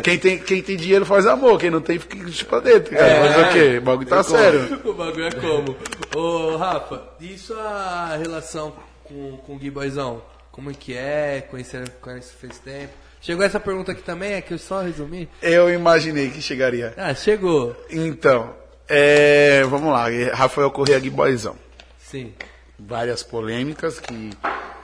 Quem 0.03 0.19
tem, 0.19 0.39
quem 0.39 0.63
tem 0.63 0.75
dinheiro 0.77 1.05
faz 1.05 1.27
amor. 1.27 1.59
Quem 1.61 1.71
não 1.71 1.83
tem, 1.83 1.99
fica 1.99 2.17
pra 2.47 2.61
dentro. 2.61 2.97
Cara. 2.97 3.21
Mas 3.21 3.47
o 3.47 3.53
quê? 3.53 3.77
O 3.79 3.83
bagulho 3.83 4.09
tá 4.09 4.23
sério. 4.23 4.81
o 4.87 4.93
bagulho 4.95 5.27
é 5.27 5.31
como? 5.33 5.77
Ô, 6.17 6.57
Rafa, 6.57 7.03
e 7.21 7.37
sua 7.37 8.17
relação 8.17 8.73
com, 9.05 9.37
com 9.47 9.55
o 9.55 9.59
Gui 9.59 9.71
Boyzão? 9.71 10.23
Como 10.59 10.73
é 10.73 10.75
que 10.75 10.93
é? 10.93 11.47
Conhecer, 11.49 11.89
conhece 12.01 12.33
fez 12.35 12.59
tempo? 12.59 12.93
Chegou 13.21 13.45
essa 13.45 13.61
pergunta 13.61 13.93
aqui 13.93 14.03
também, 14.03 14.33
é 14.33 14.41
que 14.41 14.53
eu 14.53 14.59
só 14.59 14.83
resumi? 14.83 15.29
Eu 15.41 15.73
imaginei 15.73 16.31
que 16.31 16.43
chegaria. 16.43 16.93
Ah, 16.97 17.15
chegou. 17.15 17.77
Então, 17.89 18.57
é, 18.89 19.63
vamos 19.63 19.93
lá. 19.93 20.07
Rafael 20.35 20.69
Correia 20.73 20.99
Guiboizão. 20.99 21.55
Sim, 21.97 22.35
Várias 22.77 23.23
polêmicas 23.23 24.01
que 24.01 24.31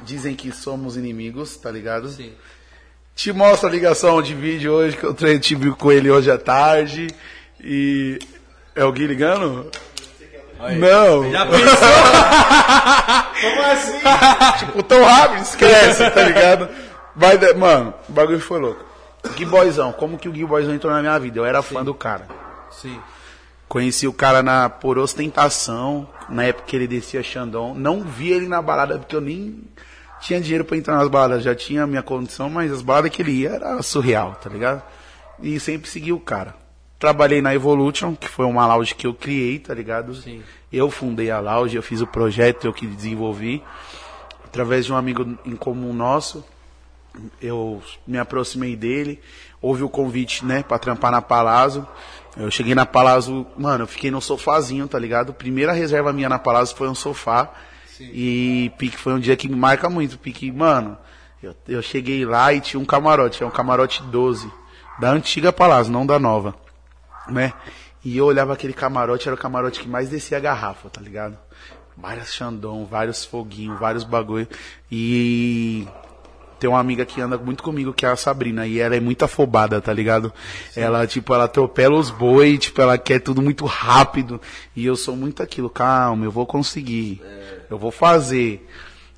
dizem 0.02 0.36
que 0.36 0.52
somos 0.52 0.96
inimigos, 0.96 1.56
tá 1.56 1.72
ligado? 1.72 2.08
sim. 2.08 2.32
Te 3.16 3.32
mostro 3.32 3.68
a 3.68 3.72
ligação 3.72 4.22
de 4.22 4.32
vídeo 4.32 4.72
hoje 4.72 4.96
que 4.96 5.02
eu 5.04 5.40
tive 5.40 5.72
com 5.72 5.90
ele 5.90 6.08
hoje 6.08 6.30
à 6.30 6.38
tarde. 6.38 7.08
E. 7.60 8.20
É 8.76 8.84
o 8.84 8.92
Gui 8.92 9.08
ligando? 9.08 9.72
Não. 10.78 11.30
Já 11.30 11.46
pensou? 11.46 11.88
Como 13.40 13.62
assim? 13.62 13.98
tipo, 14.58 14.82
tão 14.82 15.02
rápido, 15.04 15.42
esquece, 15.42 16.10
tá 16.10 16.22
ligado? 16.22 16.68
Vai, 17.14 17.36
de- 17.38 17.54
Mano, 17.54 17.92
o 18.08 18.12
bagulho 18.12 18.40
foi 18.40 18.58
louco. 18.60 18.84
Gui 19.36 19.44
Boyzão, 19.44 19.92
como 19.92 20.18
que 20.18 20.28
o 20.28 20.32
Gui 20.32 20.44
Boyzão 20.44 20.74
entrou 20.74 20.92
na 20.92 21.00
minha 21.00 21.18
vida? 21.18 21.38
Eu 21.38 21.46
era 21.46 21.62
fã 21.62 21.82
do 21.82 21.94
cara. 21.94 22.26
Sim. 22.70 22.98
Conheci 23.68 24.06
o 24.06 24.12
cara 24.12 24.42
na, 24.42 24.68
por 24.68 24.98
ostentação, 24.98 26.06
na 26.28 26.44
época 26.44 26.66
que 26.66 26.76
ele 26.76 26.86
descia 26.86 27.22
Xandão. 27.22 27.74
Não 27.74 28.02
vi 28.02 28.30
ele 28.30 28.46
na 28.46 28.60
balada, 28.60 28.98
porque 28.98 29.16
eu 29.16 29.20
nem 29.22 29.62
tinha 30.20 30.40
dinheiro 30.40 30.64
pra 30.64 30.76
entrar 30.76 30.96
nas 30.96 31.08
baladas. 31.08 31.42
Já 31.42 31.54
tinha 31.54 31.84
a 31.84 31.86
minha 31.86 32.02
condição, 32.02 32.50
mas 32.50 32.70
as 32.70 32.82
baladas 32.82 33.10
que 33.10 33.22
ele 33.22 33.32
ia 33.32 33.50
era 33.50 33.82
surreal, 33.82 34.34
tá 34.42 34.50
ligado? 34.50 34.82
E 35.42 35.58
sempre 35.58 35.88
segui 35.90 36.12
o 36.12 36.20
cara. 36.20 36.54
Trabalhei 36.98 37.42
na 37.42 37.54
Evolution, 37.54 38.14
que 38.14 38.28
foi 38.28 38.46
uma 38.46 38.66
lounge 38.66 38.94
que 38.94 39.06
eu 39.06 39.14
criei, 39.14 39.58
tá 39.58 39.74
ligado? 39.74 40.14
Sim. 40.14 40.42
Eu 40.72 40.90
fundei 40.90 41.30
a 41.30 41.40
lounge, 41.40 41.76
eu 41.76 41.82
fiz 41.82 42.00
o 42.00 42.06
projeto, 42.06 42.64
eu 42.64 42.72
que 42.72 42.86
desenvolvi. 42.86 43.62
Através 44.44 44.86
de 44.86 44.92
um 44.92 44.96
amigo 44.96 45.36
em 45.44 45.56
comum 45.56 45.92
nosso, 45.92 46.44
eu 47.40 47.82
me 48.06 48.18
aproximei 48.18 48.76
dele, 48.76 49.20
houve 49.60 49.82
o 49.82 49.88
convite, 49.88 50.44
né, 50.44 50.62
pra 50.62 50.78
trampar 50.78 51.10
na 51.10 51.20
Palazzo. 51.20 51.86
Eu 52.36 52.50
cheguei 52.50 52.74
na 52.74 52.86
Palazzo, 52.86 53.46
mano, 53.56 53.84
eu 53.84 53.88
fiquei 53.88 54.10
no 54.10 54.20
sofazinho, 54.20 54.88
tá 54.88 54.98
ligado? 54.98 55.32
Primeira 55.32 55.72
reserva 55.72 56.12
minha 56.12 56.28
na 56.28 56.38
Palazzo 56.38 56.74
foi 56.74 56.88
um 56.88 56.94
sofá. 56.94 57.52
E 58.00 58.72
pique 58.76 58.96
foi 58.96 59.12
um 59.12 59.20
dia 59.20 59.36
que 59.36 59.48
me 59.48 59.54
marca 59.54 59.88
muito, 59.88 60.18
pique, 60.18 60.50
mano. 60.50 60.96
Eu, 61.40 61.54
eu 61.68 61.82
cheguei 61.82 62.24
lá 62.24 62.52
e 62.52 62.60
tinha 62.60 62.80
um 62.80 62.84
camarote, 62.84 63.42
é 63.42 63.46
um 63.46 63.50
camarote 63.50 64.02
12, 64.04 64.50
da 64.98 65.10
antiga 65.10 65.52
Palazzo, 65.52 65.92
não 65.92 66.04
da 66.04 66.18
nova, 66.18 66.54
né? 67.28 67.52
E 68.04 68.16
eu 68.18 68.26
olhava 68.26 68.52
aquele 68.52 68.72
camarote, 68.72 69.28
era 69.28 69.34
o 69.34 69.38
camarote 69.38 69.80
que 69.80 69.88
mais 69.88 70.08
descia 70.08 70.36
a 70.36 70.40
garrafa, 70.40 70.90
tá 70.90 71.00
ligado? 71.00 71.38
Várias 71.96 72.34
Xandão, 72.34 72.84
vários 72.84 73.24
foguinhos, 73.24 73.78
vários 73.78 74.04
bagulho. 74.04 74.48
E 74.90 75.86
tem 76.58 76.68
uma 76.68 76.80
amiga 76.80 77.04
que 77.04 77.20
anda 77.20 77.38
muito 77.38 77.62
comigo, 77.62 77.92
que 77.92 78.06
é 78.06 78.08
a 78.08 78.16
Sabrina, 78.16 78.66
e 78.66 78.78
ela 78.78 78.96
é 78.96 79.00
muito 79.00 79.24
afobada, 79.24 79.80
tá 79.80 79.92
ligado? 79.92 80.32
Ela, 80.74 81.06
tipo, 81.06 81.34
ela 81.34 81.44
atropela 81.44 81.96
os 81.96 82.10
boi, 82.10 82.58
tipo, 82.58 82.80
ela 82.80 82.98
quer 82.98 83.20
tudo 83.20 83.42
muito 83.42 83.64
rápido. 83.64 84.40
E 84.74 84.84
eu 84.84 84.96
sou 84.96 85.16
muito 85.16 85.42
aquilo, 85.42 85.70
calma, 85.70 86.24
eu 86.24 86.30
vou 86.30 86.46
conseguir. 86.46 87.22
Eu 87.70 87.78
vou 87.78 87.90
fazer. 87.90 88.66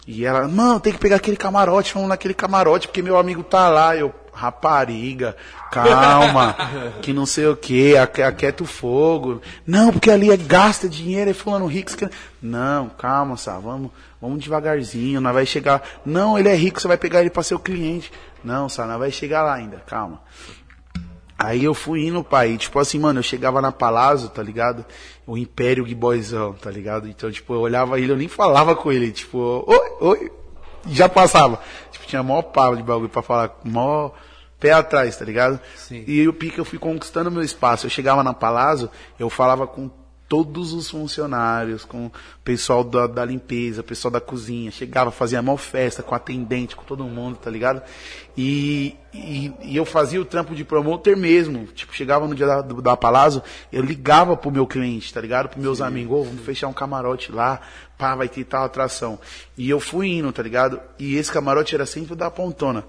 E 0.07 0.25
ela, 0.25 0.47
mano, 0.47 0.79
tem 0.79 0.93
que 0.93 0.99
pegar 0.99 1.17
aquele 1.17 1.37
camarote, 1.37 1.95
vamos 1.95 2.09
naquele 2.09 2.35
camarote, 2.35 2.87
porque 2.87 3.03
meu 3.03 3.19
amigo 3.19 3.43
tá 3.43 3.69
lá. 3.69 3.97
Eu, 3.97 4.15
rapariga, 4.37 5.37
calma, 5.73 6.55
que 7.03 7.13
não 7.13 7.27
sei 7.27 7.47
o 7.47 7.57
que, 7.57 7.97
aquieta 7.97 8.63
o 8.63 8.67
fogo. 8.67 9.41
Não, 9.67 9.91
porque 9.93 10.11
ali 10.11 10.31
é 10.31 10.37
gasta 10.37 10.89
dinheiro, 10.89 11.31
é 11.31 11.35
fulano 11.35 11.67
rico. 11.67 11.97
quer- 11.97 12.11
Não, 12.43 12.89
calma, 12.91 13.37
Sá, 13.37 13.59
vamos, 13.59 13.91
vamos 14.21 14.39
devagarzinho, 14.43 15.21
nós 15.21 15.35
vai 15.35 15.47
chegar. 15.47 15.83
Não, 16.05 16.39
ele 16.39 16.49
é 16.49 16.55
rico, 16.55 16.81
você 16.81 16.87
vai 16.89 16.97
pegar 16.97 17.21
ele 17.21 17.31
pra 17.31 17.43
ser 17.43 17.55
o 17.55 17.59
cliente. 17.59 18.13
Não, 18.45 18.69
Sá, 18.69 18.87
nós 18.87 18.99
vai 18.99 19.11
chegar 19.11 19.43
lá 19.43 19.55
ainda, 19.55 19.79
calma. 19.87 20.21
Aí 21.39 21.65
eu 21.65 21.75
fui 21.75 22.07
indo, 22.07 22.25
pai, 22.25 22.57
tipo 22.57 22.79
assim, 22.79 22.99
mano, 22.99 23.19
eu 23.19 23.23
chegava 23.23 23.61
na 23.61 23.71
Palazzo, 23.71 24.31
tá 24.31 24.43
ligado? 24.43 24.87
O 25.27 25.37
Império 25.37 25.85
Guiboizão, 25.85 26.55
tá 26.55 26.71
ligado? 26.71 27.07
Então, 27.09 27.31
tipo, 27.31 27.53
eu 27.53 27.61
olhava 27.61 28.01
ele, 28.01 28.11
eu 28.13 28.17
nem 28.17 28.27
falava 28.29 28.75
com 28.75 28.91
ele, 28.91 29.13
tipo, 29.13 29.63
oi, 29.67 29.93
oi, 30.01 30.33
já 30.89 31.11
passava. 31.11 31.61
Tinha 32.07 32.23
maior 32.23 32.43
pala 32.43 32.77
de 32.77 32.83
bagulho 32.83 33.09
pra 33.09 33.23
falar, 33.23 33.59
maior 33.65 34.13
pé 34.59 34.73
atrás, 34.73 35.17
tá 35.17 35.25
ligado? 35.25 35.61
Sim. 35.77 36.05
E 36.07 36.27
o 36.27 36.33
pique 36.33 36.59
eu 36.59 36.65
fui 36.65 36.79
conquistando 36.79 37.31
meu 37.31 37.43
espaço. 37.43 37.87
Eu 37.87 37.91
chegava 37.91 38.23
na 38.23 38.33
Palazzo, 38.33 38.91
eu 39.19 39.29
falava 39.29 39.67
com 39.67 39.91
todos 40.29 40.73
os 40.73 40.91
funcionários, 40.91 41.85
com 41.85 42.07
o 42.07 42.13
pessoal 42.43 42.83
da, 42.83 43.07
da 43.07 43.25
limpeza, 43.25 43.81
o 43.81 43.85
pessoal 43.85 44.11
da 44.11 44.21
cozinha. 44.21 44.71
Chegava, 44.71 45.11
fazia 45.11 45.41
mal 45.41 45.57
festa 45.57 46.03
com 46.03 46.15
a 46.15 46.17
atendente, 46.17 46.75
com 46.75 46.85
todo 46.85 47.05
mundo, 47.05 47.37
tá 47.37 47.51
ligado? 47.51 47.83
E, 48.37 48.97
e, 49.15 49.53
e 49.63 49.77
eu 49.77 49.85
fazia 49.85 50.21
o 50.21 50.25
trampo 50.25 50.55
de 50.55 50.65
promoter 50.65 51.17
mesmo. 51.17 51.67
Tipo, 51.67 51.95
chegava 51.95 52.27
no 52.27 52.35
dia 52.35 52.47
da, 52.47 52.63
da 52.63 52.97
Palazzo, 52.97 53.43
eu 53.73 53.83
ligava 53.83 54.37
pro 54.37 54.51
meu 54.51 54.67
cliente, 54.67 55.13
tá 55.13 55.21
ligado? 55.21 55.49
Pros 55.49 55.63
meus 55.63 55.81
amigos, 55.81 56.19
ô, 56.19 56.25
vamos 56.25 56.43
fechar 56.43 56.69
um 56.69 56.73
camarote 56.73 57.31
lá, 57.31 57.61
pá, 57.97 58.15
vai 58.15 58.29
ter 58.29 58.45
tal 58.45 58.65
atração. 58.65 59.19
E 59.57 59.71
eu 59.71 59.79
fui 59.79 60.09
indo, 60.09 60.33
tá 60.33 60.43
ligado? 60.43 60.81
E 60.99 61.17
esse 61.17 61.31
camarote 61.31 61.75
era 61.75 61.87
sempre 61.87 62.15
o 62.15 62.17
da 62.17 62.31
Pontona. 62.31 62.85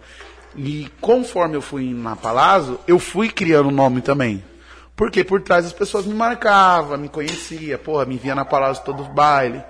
E 0.56 0.90
conforme 1.00 1.56
eu 1.56 1.62
fui 1.62 1.84
indo 1.84 2.02
na 2.02 2.16
Palazzo, 2.16 2.80
eu 2.88 2.98
fui 2.98 3.30
criando 3.30 3.70
nome 3.70 4.02
também. 4.02 4.44
Porque 4.98 5.24
por 5.24 5.42
trás 5.42 5.64
as 5.64 5.72
pessoas 5.72 6.08
me 6.08 6.14
marcavam, 6.16 6.98
me 6.98 7.08
conhecia, 7.08 7.78
porra, 7.78 8.04
me 8.04 8.18
via 8.18 8.34
na 8.34 8.44
Palazzo 8.44 8.82
todo 8.84 9.04
baile. 9.04 9.64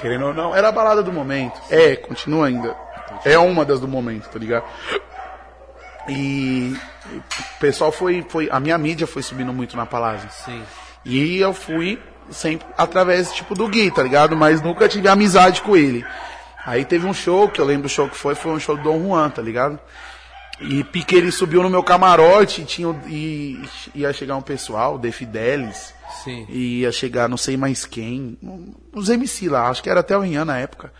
Querendo 0.00 0.26
ou 0.26 0.32
não, 0.32 0.54
era 0.54 0.68
a 0.68 0.72
balada 0.72 1.02
do 1.02 1.12
momento. 1.12 1.60
É, 1.68 1.96
continua 1.96 2.46
ainda. 2.46 2.76
É 3.24 3.36
uma 3.36 3.64
das 3.64 3.80
do 3.80 3.88
momento, 3.88 4.28
tá 4.28 4.38
ligado? 4.38 4.64
E 6.08 6.76
o 7.10 7.58
pessoal 7.58 7.90
foi, 7.90 8.24
foi. 8.28 8.48
A 8.52 8.60
minha 8.60 8.78
mídia 8.78 9.06
foi 9.06 9.20
subindo 9.20 9.52
muito 9.52 9.76
na 9.76 9.84
Palazzo. 9.84 10.28
Sim. 10.30 10.62
E 11.04 11.38
eu 11.38 11.52
fui 11.52 12.00
sempre 12.30 12.68
através, 12.78 13.32
tipo, 13.32 13.56
do 13.56 13.66
Gui, 13.66 13.90
tá 13.90 14.04
ligado? 14.04 14.36
Mas 14.36 14.62
nunca 14.62 14.88
tive 14.88 15.08
amizade 15.08 15.60
com 15.60 15.76
ele. 15.76 16.06
Aí 16.64 16.84
teve 16.84 17.04
um 17.04 17.14
show, 17.14 17.48
que 17.48 17.60
eu 17.60 17.64
lembro 17.64 17.86
o 17.86 17.90
show 17.90 18.08
que 18.08 18.16
foi, 18.16 18.36
foi 18.36 18.52
um 18.52 18.60
show 18.60 18.76
do 18.76 18.82
Dom 18.84 19.08
Juan, 19.08 19.28
tá 19.30 19.42
ligado? 19.42 19.80
E 20.60 20.82
Pique 20.82 21.14
ele 21.14 21.30
subiu 21.30 21.62
no 21.62 21.70
meu 21.70 21.82
camarote 21.82 22.62
e, 22.62 22.64
tinha, 22.64 22.88
e 23.06 23.62
ia 23.94 24.12
chegar 24.12 24.36
um 24.36 24.42
pessoal, 24.42 24.98
The 24.98 25.12
Fidelis, 25.12 25.94
Sim. 26.24 26.46
e 26.48 26.80
ia 26.80 26.90
chegar 26.90 27.28
não 27.28 27.36
sei 27.36 27.56
mais 27.56 27.84
quem, 27.84 28.36
os 28.92 29.08
MC 29.08 29.48
lá, 29.48 29.68
acho 29.68 29.82
que 29.82 29.88
era 29.88 30.00
até 30.00 30.16
o 30.16 30.20
Rian 30.20 30.44
na 30.44 30.58
época. 30.58 30.92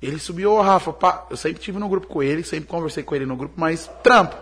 Ele 0.00 0.18
subiu, 0.18 0.52
ô 0.52 0.60
Rafa, 0.60 0.92
pá, 0.92 1.26
eu 1.30 1.36
sempre 1.36 1.62
tive 1.62 1.78
no 1.78 1.88
grupo 1.88 2.06
com 2.08 2.22
ele, 2.22 2.42
sempre 2.42 2.68
conversei 2.68 3.02
com 3.02 3.14
ele 3.14 3.24
no 3.24 3.36
grupo, 3.36 3.54
mas 3.56 3.90
trampo. 4.02 4.36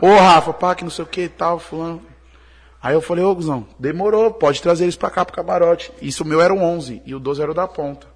Ô 0.00 0.16
Rafa, 0.16 0.52
pá, 0.52 0.74
que 0.74 0.84
não 0.84 0.90
sei 0.90 1.04
o 1.04 1.08
que 1.08 1.22
e 1.22 1.28
tal, 1.28 1.58
fulano. 1.58 2.02
Aí 2.82 2.94
eu 2.94 3.00
falei, 3.00 3.22
ô 3.22 3.32
Guzão, 3.34 3.66
demorou, 3.78 4.32
pode 4.32 4.60
trazer 4.60 4.84
eles 4.84 4.96
pra 4.96 5.10
cá 5.10 5.24
pro 5.24 5.36
camarote. 5.36 5.92
Isso 6.00 6.24
o 6.24 6.26
meu 6.26 6.40
era 6.40 6.52
o 6.52 6.58
11 6.58 7.02
e 7.06 7.14
o 7.14 7.20
12 7.20 7.42
era 7.42 7.50
o 7.52 7.54
da 7.54 7.68
ponta. 7.68 8.06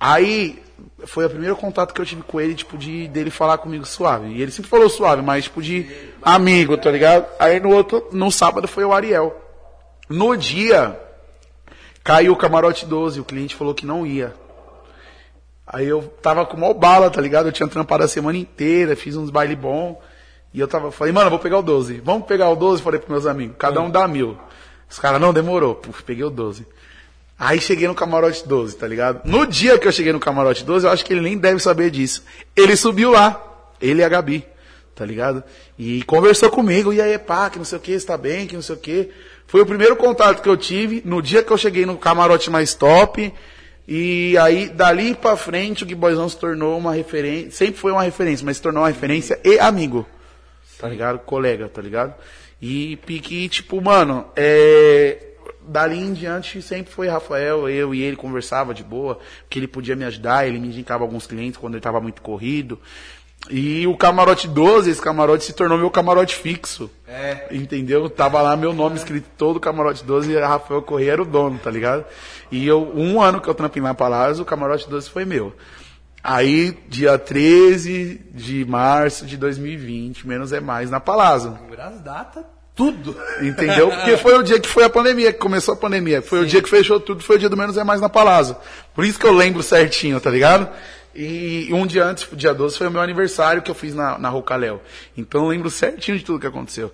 Aí 0.00 0.62
foi 1.04 1.24
o 1.24 1.30
primeiro 1.30 1.56
contato 1.56 1.94
que 1.94 2.00
eu 2.00 2.06
tive 2.06 2.22
com 2.22 2.40
ele, 2.40 2.54
tipo, 2.54 2.76
de 2.76 3.08
dele 3.08 3.30
falar 3.30 3.58
comigo 3.58 3.86
suave. 3.86 4.28
E 4.28 4.42
ele 4.42 4.50
sempre 4.50 4.70
falou 4.70 4.88
suave, 4.88 5.22
mas 5.22 5.44
tipo 5.44 5.62
de 5.62 5.86
amigo, 6.22 6.76
tá 6.76 6.90
ligado? 6.90 7.26
Aí 7.38 7.60
no 7.60 7.70
outro, 7.70 8.08
no 8.12 8.30
sábado 8.30 8.66
foi 8.68 8.84
o 8.84 8.92
Ariel. 8.92 9.34
No 10.08 10.36
dia, 10.36 10.98
caiu 12.04 12.32
o 12.32 12.36
camarote 12.36 12.86
12, 12.86 13.20
o 13.20 13.24
cliente 13.24 13.54
falou 13.54 13.74
que 13.74 13.86
não 13.86 14.06
ia. 14.06 14.34
Aí 15.66 15.86
eu 15.86 16.02
tava 16.22 16.46
com 16.46 16.56
mó 16.56 16.72
bala, 16.72 17.10
tá 17.10 17.20
ligado? 17.20 17.46
Eu 17.46 17.52
tinha 17.52 17.68
trampado 17.68 18.04
a 18.04 18.08
semana 18.08 18.38
inteira, 18.38 18.94
fiz 18.94 19.16
uns 19.16 19.30
baile 19.30 19.56
bom. 19.56 20.00
E 20.54 20.60
eu 20.60 20.68
tava, 20.68 20.92
falei, 20.92 21.12
mano, 21.12 21.28
vou 21.28 21.38
pegar 21.38 21.58
o 21.58 21.62
12. 21.62 22.00
Vamos 22.00 22.26
pegar 22.26 22.48
o 22.48 22.56
12? 22.56 22.82
Falei 22.82 23.00
pros 23.00 23.10
meus 23.10 23.26
amigos. 23.26 23.56
Cada 23.58 23.80
um 23.80 23.90
dá 23.90 24.06
mil. 24.06 24.38
Os 24.88 24.98
caras, 24.98 25.20
não, 25.20 25.32
demorou. 25.32 25.74
Puf, 25.74 26.02
peguei 26.04 26.24
o 26.24 26.30
12. 26.30 26.64
Aí 27.38 27.60
cheguei 27.60 27.86
no 27.86 27.94
camarote 27.94 28.46
12, 28.48 28.76
tá 28.76 28.86
ligado? 28.86 29.20
No 29.24 29.46
dia 29.46 29.78
que 29.78 29.86
eu 29.86 29.92
cheguei 29.92 30.12
no 30.12 30.20
camarote 30.20 30.64
12, 30.64 30.86
eu 30.86 30.92
acho 30.92 31.04
que 31.04 31.12
ele 31.12 31.20
nem 31.20 31.36
deve 31.36 31.60
saber 31.60 31.90
disso. 31.90 32.24
Ele 32.54 32.74
subiu 32.76 33.10
lá. 33.10 33.42
Ele 33.78 34.00
e 34.00 34.04
a 34.04 34.08
Gabi, 34.08 34.46
tá 34.94 35.04
ligado? 35.04 35.44
E 35.78 36.02
conversou 36.04 36.48
comigo. 36.48 36.94
E 36.94 37.00
aí, 37.00 37.18
pá, 37.18 37.50
que 37.50 37.58
não 37.58 37.64
sei 37.64 37.76
o 37.76 37.80
que, 37.80 37.92
está 37.92 38.16
bem, 38.16 38.46
que 38.46 38.54
não 38.54 38.62
sei 38.62 38.74
o 38.74 38.78
que. 38.78 39.10
Foi 39.46 39.60
o 39.60 39.66
primeiro 39.66 39.94
contato 39.96 40.42
que 40.42 40.48
eu 40.48 40.56
tive 40.56 41.02
no 41.04 41.20
dia 41.20 41.42
que 41.42 41.52
eu 41.52 41.58
cheguei 41.58 41.84
no 41.84 41.98
camarote 41.98 42.50
mais 42.50 42.72
top. 42.72 43.32
E 43.86 44.36
aí, 44.38 44.68
dali 44.70 45.14
pra 45.14 45.36
frente, 45.36 45.84
o 45.84 45.86
Gui 45.86 45.94
Boyzão 45.94 46.28
se 46.28 46.38
tornou 46.38 46.78
uma 46.78 46.94
referência. 46.94 47.50
Sempre 47.50 47.78
foi 47.78 47.92
uma 47.92 48.02
referência, 48.02 48.46
mas 48.46 48.56
se 48.56 48.62
tornou 48.62 48.82
uma 48.82 48.88
referência 48.88 49.38
e 49.44 49.58
amigo. 49.58 50.06
Tá 50.78 50.88
ligado? 50.88 51.18
Colega, 51.20 51.68
tá 51.68 51.80
ligado? 51.80 52.14
E 52.60 52.96
pique, 53.04 53.48
tipo, 53.48 53.80
mano, 53.80 54.26
é. 54.34 55.18
Dali 55.66 55.98
em 55.98 56.12
diante 56.12 56.62
sempre 56.62 56.92
foi 56.92 57.08
Rafael, 57.08 57.68
eu 57.68 57.94
e 57.94 58.02
ele 58.02 58.16
conversava 58.16 58.72
de 58.72 58.84
boa, 58.84 59.18
que 59.48 59.58
ele 59.58 59.66
podia 59.66 59.96
me 59.96 60.04
ajudar, 60.04 60.46
ele 60.46 60.58
me 60.58 60.68
indicava 60.68 61.04
alguns 61.04 61.26
clientes 61.26 61.58
quando 61.58 61.74
ele 61.74 61.80
estava 61.80 62.00
muito 62.00 62.22
corrido. 62.22 62.78
E 63.48 63.86
o 63.86 63.96
camarote 63.96 64.48
12, 64.48 64.90
esse 64.90 65.00
camarote 65.00 65.44
se 65.44 65.52
tornou 65.52 65.78
meu 65.78 65.90
camarote 65.90 66.34
fixo. 66.34 66.90
É. 67.06 67.46
Entendeu? 67.50 68.10
Tava 68.10 68.42
lá 68.42 68.56
meu 68.56 68.72
nome 68.72 68.96
escrito 68.96 69.28
todo 69.36 69.60
camarote 69.60 70.04
12 70.04 70.32
e 70.32 70.38
Rafael 70.40 70.82
Corrêa 70.82 71.12
era 71.12 71.22
o 71.22 71.24
dono, 71.24 71.58
tá 71.58 71.70
ligado? 71.70 72.04
E 72.50 72.66
eu, 72.66 72.92
um 72.94 73.20
ano 73.20 73.40
que 73.40 73.48
eu 73.48 73.54
trampei 73.54 73.82
na 73.82 73.94
Palácio, 73.94 74.42
o 74.42 74.46
camarote 74.46 74.88
12 74.88 75.08
foi 75.10 75.24
meu. 75.24 75.54
Aí, 76.22 76.76
dia 76.88 77.16
13 77.16 78.20
de 78.34 78.64
março 78.64 79.24
de 79.24 79.36
2020, 79.36 80.26
menos 80.26 80.52
é 80.52 80.58
mais, 80.58 80.90
na 80.90 80.98
Palácio. 80.98 81.56
As 81.78 82.00
datas, 82.00 82.44
tudo. 82.76 83.16
Entendeu? 83.40 83.88
Porque 83.88 84.16
foi 84.18 84.38
o 84.38 84.42
dia 84.42 84.60
que 84.60 84.68
foi 84.68 84.84
a 84.84 84.90
pandemia, 84.90 85.32
que 85.32 85.38
começou 85.38 85.74
a 85.74 85.76
pandemia. 85.76 86.20
Foi 86.20 86.40
o 86.40 86.46
dia 86.46 86.62
que 86.62 86.68
fechou 86.68 87.00
tudo, 87.00 87.24
foi 87.24 87.36
o 87.36 87.38
dia 87.38 87.48
do 87.48 87.56
menos 87.56 87.76
é 87.78 87.82
mais 87.82 88.00
na 88.00 88.08
Palácio. 88.08 88.54
Por 88.94 89.04
isso 89.04 89.18
que 89.18 89.26
eu 89.26 89.32
lembro 89.32 89.62
certinho, 89.62 90.20
tá 90.20 90.30
ligado? 90.30 90.68
E 91.14 91.70
um 91.72 91.86
dia 91.86 92.04
antes, 92.04 92.28
dia 92.34 92.52
12, 92.52 92.76
foi 92.76 92.86
o 92.88 92.90
meu 92.90 93.00
aniversário 93.00 93.62
que 93.62 93.70
eu 93.70 93.74
fiz 93.74 93.94
na, 93.94 94.18
na 94.18 94.28
Rocaléu. 94.28 94.82
Então 95.16 95.44
eu 95.44 95.48
lembro 95.48 95.70
certinho 95.70 96.18
de 96.18 96.24
tudo 96.24 96.38
que 96.38 96.46
aconteceu. 96.46 96.92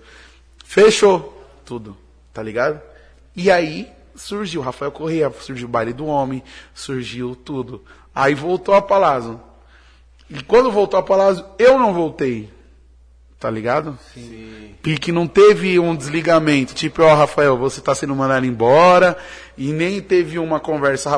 Fechou 0.65 1.45
tudo, 1.65 1.97
tá 2.33 2.41
ligado? 2.41 2.81
E 3.35 3.51
aí 3.51 3.91
surgiu 4.15 4.61
Rafael 4.61 4.93
Correia, 4.93 5.33
surgiu 5.41 5.67
o 5.67 5.71
Baile 5.71 5.93
do 5.93 6.07
Homem, 6.07 6.45
surgiu 6.73 7.35
tudo. 7.35 7.83
Aí 8.15 8.35
voltou 8.35 8.75
a 8.75 8.81
Palácio. 8.81 9.41
E 10.31 10.41
quando 10.45 10.71
voltou 10.71 11.01
a 11.01 11.03
Palácio, 11.03 11.45
eu 11.59 11.77
não 11.77 11.93
voltei. 11.93 12.49
Tá 13.43 13.51
ligado? 13.51 13.99
Sim. 14.15 14.71
Pique 14.85 15.11
não 15.11 15.27
teve 15.27 15.77
um 15.77 15.97
desligamento, 15.97 16.75
tipo, 16.75 17.03
ó, 17.03 17.13
Rafael, 17.13 17.59
você 17.59 17.81
tá 17.81 17.93
sendo 17.93 18.15
mandado 18.15 18.47
embora, 18.47 19.19
e 19.59 19.73
nem 19.73 20.01
teve 20.01 20.39
uma 20.39 20.61
conversa 20.61 21.11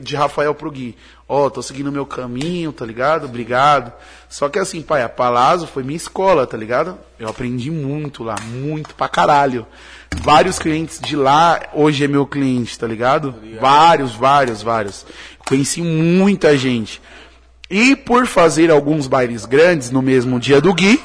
de 0.00 0.14
Rafael 0.14 0.54
pro 0.54 0.70
Gui. 0.70 0.94
Ó, 1.28 1.50
tô 1.50 1.60
seguindo 1.60 1.88
o 1.88 1.92
meu 1.92 2.06
caminho, 2.06 2.70
tá 2.70 2.86
ligado? 2.86 3.24
Obrigado. 3.24 3.92
Só 4.28 4.48
que 4.48 4.60
assim, 4.60 4.80
pai, 4.80 5.02
a 5.02 5.08
Palazzo 5.08 5.66
foi 5.66 5.82
minha 5.82 5.96
escola, 5.96 6.46
tá 6.46 6.56
ligado? 6.56 6.96
Eu 7.18 7.28
aprendi 7.28 7.68
muito 7.68 8.22
lá, 8.22 8.36
muito 8.44 8.94
pra 8.94 9.08
caralho. 9.08 9.66
Vários 10.18 10.60
clientes 10.60 11.00
de 11.00 11.16
lá, 11.16 11.62
hoje 11.74 12.04
é 12.04 12.06
meu 12.06 12.26
cliente, 12.28 12.78
tá 12.78 12.86
ligado? 12.86 13.34
Vários, 13.60 14.14
vários, 14.14 14.62
vários. 14.62 15.04
Conheci 15.44 15.82
muita 15.82 16.56
gente. 16.56 17.02
E 17.68 17.96
por 17.96 18.28
fazer 18.28 18.70
alguns 18.70 19.08
bailes 19.08 19.44
grandes 19.44 19.90
no 19.90 20.00
mesmo 20.00 20.38
dia 20.38 20.60
do 20.60 20.72
Gui, 20.72 21.02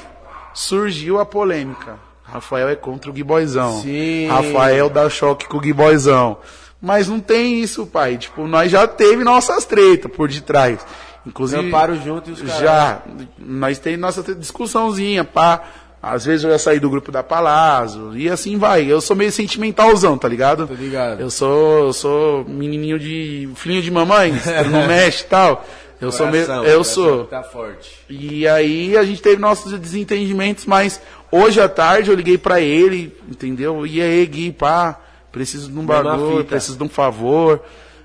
surgiu 0.54 1.20
a 1.20 1.26
polêmica. 1.26 1.96
Rafael 2.24 2.70
é 2.70 2.76
contra 2.76 3.10
o 3.10 3.14
Gui 3.14 3.24
Boyzão. 3.24 3.82
Sim. 3.82 4.28
Rafael 4.30 4.90
dá 4.90 5.10
choque 5.10 5.48
com 5.48 5.58
o 5.58 5.60
Gui 5.60 5.74
Boyzão. 5.74 6.38
Mas 6.82 7.08
não 7.08 7.20
tem 7.20 7.60
isso, 7.62 7.86
pai. 7.86 8.18
Tipo, 8.18 8.48
nós 8.48 8.72
já 8.72 8.88
teve 8.88 9.24
nossas 9.24 9.66
tretas 9.66 10.12
por 10.12 10.30
detrás. 10.30 10.80
Inclusive. 11.26 11.62
Tramparam 11.62 11.96
junto 12.02 12.30
e 12.30 12.34
os 12.34 12.42
caras- 12.42 12.60
Já. 12.60 13.02
Nós 13.38 13.78
tem 13.78 13.98
nossa 13.98 14.24
discussãozinha, 14.34 15.24
pá. 15.24 15.62
Às 16.02 16.26
vezes 16.26 16.44
eu 16.44 16.50
já 16.50 16.58
saí 16.58 16.80
do 16.80 16.90
grupo 16.90 17.12
da 17.12 17.22
Palazzo. 17.22 18.14
E 18.18 18.28
assim 18.28 18.58
vai. 18.58 18.84
Eu 18.92 19.00
sou 19.02 19.16
meio 19.16 19.32
sentimentalzão, 19.32 20.18
tá 20.18 20.28
ligado? 20.28 20.66
Tô 20.68 20.74
ligado. 20.74 21.20
Eu 21.22 21.30
sou, 21.30 21.86
eu 21.88 21.94
sou 21.94 22.44
menininho 22.46 22.98
de. 22.98 23.48
filhinho 23.56 23.84
de 23.84 23.92
mamãe, 23.92 24.34
não 24.72 24.88
mexe 24.88 25.24
e 25.24 25.28
tal. 25.28 25.64
Eu 26.02 26.12
sou 26.12 26.28
meio. 26.28 26.46
Coração, 26.46 26.66
Eu 26.66 26.72
coração 26.72 26.94
sou. 26.94 27.24
Tá 27.26 27.44
forte. 27.44 27.92
E 28.10 28.48
aí 28.48 28.98
a 28.98 29.04
gente 29.04 29.22
teve 29.22 29.40
nossos 29.40 29.72
desentendimentos, 29.80 30.66
mas 30.66 31.00
hoje 31.32 31.62
à 31.62 31.70
tarde 31.70 32.10
eu 32.10 32.16
liguei 32.16 32.38
pra 32.38 32.60
ele, 32.60 33.16
entendeu? 33.30 33.86
E 33.86 34.02
aí, 34.02 34.26
Gui, 34.26 34.52
pá, 34.52 35.00
preciso 35.32 35.72
de 35.72 35.78
um 35.78 35.86
bagulho, 35.86 36.44
preciso 36.44 36.78
de 36.78 36.84
um 36.84 36.90
favor. 36.90 37.62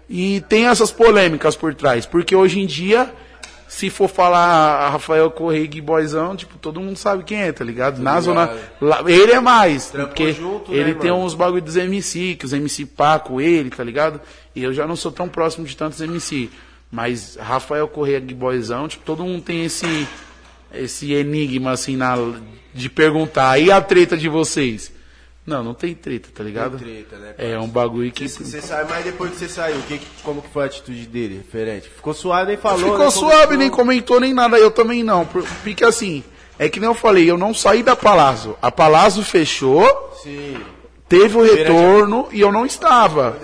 E 0.09 0.40
tem 0.43 0.66
essas 0.66 0.90
polêmicas 0.93 1.56
por 1.56 1.74
trás, 1.74 2.06
porque 2.06 2.36
hoje 2.36 2.60
em 2.60 2.66
dia, 2.66 3.12
se 3.66 3.90
for 3.90 4.09
falar 4.09 4.90
Rafael 4.90 5.28
Correia 5.32 5.64
e 5.64 5.66
Gui 5.66 5.81
Boyzão, 5.81 6.36
tipo, 6.36 6.56
todo 6.59 6.81
mundo 6.81 6.97
sabe 6.97 7.24
quem 7.24 7.43
é, 7.43 7.51
tá 7.51 7.64
ligado? 7.64 8.01
Na 8.01 8.20
zona. 8.20 8.51
ele 9.06 9.32
é 9.32 9.40
mais, 9.40 9.90
Trampou 9.90 10.09
porque 10.10 10.32
junto, 10.32 10.70
né, 10.70 10.78
ele 10.78 10.94
tem 10.94 11.10
mano? 11.10 11.24
uns 11.24 11.35
bagulho 11.35 11.62
dos 11.62 11.77
MC, 11.77 12.36
que 12.39 12.44
os 12.44 12.52
MC 12.52 12.86
pá 12.86 13.18
com 13.18 13.40
ele, 13.40 13.68
tá 13.70 13.82
ligado? 13.82 14.20
E 14.55 14.62
eu 14.62 14.73
já 14.73 14.86
não 14.86 14.94
sou 14.94 15.10
tão 15.10 15.28
próximo 15.28 15.66
de 15.66 15.77
tantos 15.77 16.01
MC. 16.01 16.51
Mas 16.90 17.36
Rafael 17.40 17.88
Correia 17.88 18.20
Gui 18.20 18.34
Boyzão, 18.34 18.86
tipo, 18.88 19.04
todo 19.04 19.24
mundo 19.24 19.42
tem 19.42 19.64
esse 19.64 20.06
esse 20.72 21.12
enigma 21.12 21.70
assim 21.72 21.96
na 21.96 22.16
de 22.74 22.90
perguntar, 22.90 23.58
e 23.58 23.70
a 23.70 23.80
treta 23.80 24.16
de 24.16 24.28
vocês? 24.28 24.92
Não, 25.46 25.62
não 25.62 25.72
tem 25.74 25.94
treta, 25.94 26.28
tá 26.34 26.42
ligado? 26.42 26.76
Tem 26.76 26.86
treta, 27.04 27.16
né, 27.16 27.34
É 27.38 27.58
um 27.58 27.68
bagulho 27.68 28.10
que 28.12 28.28
Você 28.28 28.44
você 28.44 28.60
saiu, 28.60 28.86
mas 28.88 29.04
depois 29.04 29.30
que 29.30 29.36
você 29.38 29.48
saiu, 29.48 29.80
que, 29.88 30.00
como 30.22 30.42
que 30.42 30.48
foi 30.50 30.64
a 30.64 30.66
atitude 30.66 31.06
dele, 31.06 31.36
referente? 31.36 31.88
Ficou 31.88 32.12
suave, 32.12 32.48
nem 32.48 32.56
falou. 32.56 32.78
ficou 32.80 32.98
nem 32.98 33.10
suave, 33.10 33.32
conversou? 33.36 33.56
nem 33.58 33.70
comentou 33.70 34.20
nem 34.20 34.34
nada, 34.34 34.58
eu 34.58 34.70
também 34.72 35.02
não, 35.04 35.24
por- 35.24 35.44
porque 35.62 35.84
assim, 35.84 36.22
É 36.58 36.68
que 36.70 36.80
nem 36.80 36.88
eu 36.88 36.94
falei, 36.94 37.30
eu 37.30 37.36
não 37.38 37.52
saí 37.54 37.82
da 37.82 37.94
Palazzo. 37.94 38.56
A 38.62 38.70
Palazzo 38.72 39.22
fechou, 39.22 39.84
Sim. 40.22 40.56
teve 41.08 41.36
o 41.36 41.42
retorno 41.42 42.28
e 42.32 42.40
eu 42.40 42.50
não 42.50 42.64
estava. 42.66 43.38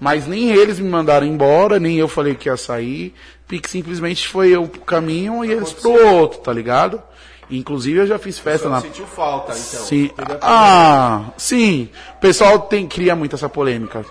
Mas 0.00 0.26
nem 0.26 0.50
eles 0.50 0.78
me 0.78 0.88
mandaram 0.88 1.26
embora, 1.26 1.78
nem 1.78 1.96
eu 1.96 2.08
falei 2.08 2.34
que 2.34 2.48
ia 2.48 2.56
sair. 2.56 3.14
Pique 3.46 3.68
simplesmente 3.68 4.26
foi 4.26 4.50
eu 4.50 4.66
pro 4.66 4.80
caminho 4.80 5.44
e 5.44 5.52
eles 5.52 5.72
pro 5.72 5.92
outro, 5.92 6.40
tá 6.40 6.52
ligado? 6.52 7.02
Inclusive 7.50 8.00
eu 8.00 8.06
já 8.06 8.18
fiz 8.18 8.38
festa 8.38 8.68
na. 8.68 8.80
sentiu 8.80 9.06
falta, 9.06 9.52
então. 9.52 9.84
Sim. 9.84 10.10
Ah, 10.40 11.26
sim. 11.36 11.88
O 12.16 12.20
pessoal 12.20 12.58
tem, 12.60 12.86
cria 12.86 13.14
muito 13.14 13.36
essa 13.36 13.48
polêmica. 13.48 14.04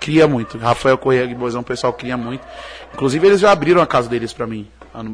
Cria 0.00 0.26
muito. 0.26 0.58
Rafael 0.58 0.98
Correia 0.98 1.24
e 1.24 1.34
Bozão, 1.34 1.60
o 1.60 1.64
pessoal 1.64 1.92
cria 1.92 2.16
muito. 2.16 2.44
Inclusive 2.92 3.26
eles 3.26 3.40
já 3.40 3.52
abriram 3.52 3.80
a 3.80 3.86
casa 3.86 4.08
deles 4.08 4.32
pra 4.32 4.46
mim. 4.46 4.68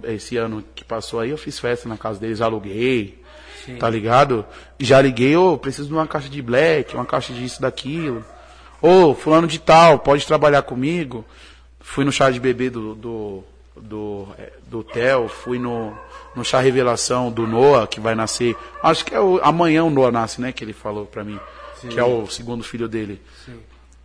Esse 0.04 0.36
ano 0.36 0.64
que 0.74 0.84
passou 0.84 1.20
aí, 1.20 1.30
eu 1.30 1.38
fiz 1.38 1.58
festa 1.58 1.88
na 1.88 1.96
casa 1.96 2.18
deles, 2.18 2.40
aluguei. 2.40 3.20
Tá 3.80 3.90
ligado? 3.90 4.44
Já 4.78 5.02
liguei, 5.02 5.36
ô, 5.36 5.58
preciso 5.58 5.88
de 5.88 5.94
uma 5.94 6.06
caixa 6.06 6.28
de 6.28 6.40
black, 6.40 6.94
uma 6.94 7.04
caixa 7.04 7.32
disso, 7.32 7.60
daquilo. 7.60 8.24
Ô, 8.86 9.14
fulano 9.14 9.46
de 9.46 9.58
tal, 9.58 9.98
pode 9.98 10.26
trabalhar 10.26 10.62
comigo? 10.62 11.24
Fui 11.80 12.04
no 12.04 12.12
chá 12.12 12.30
de 12.30 12.38
bebê 12.40 12.68
do, 12.70 12.94
do, 12.94 13.44
do, 13.76 14.28
é, 14.38 14.52
do 14.68 14.82
Theo, 14.84 15.28
fui 15.28 15.58
no, 15.58 15.96
no 16.34 16.44
chá 16.44 16.60
revelação 16.60 17.30
do 17.30 17.46
Noah, 17.46 17.86
que 17.86 18.00
vai 18.00 18.14
nascer. 18.14 18.56
Acho 18.82 19.04
que 19.04 19.14
é 19.14 19.20
o, 19.20 19.40
amanhã 19.42 19.84
o 19.84 19.90
Noah 19.90 20.12
nasce, 20.12 20.40
né? 20.40 20.52
Que 20.52 20.62
ele 20.64 20.72
falou 20.72 21.06
pra 21.06 21.24
mim. 21.24 21.38
Que 21.88 21.98
é 21.98 22.04
o 22.04 22.26
segundo 22.26 22.64
filho 22.64 22.88
dele. 22.88 23.20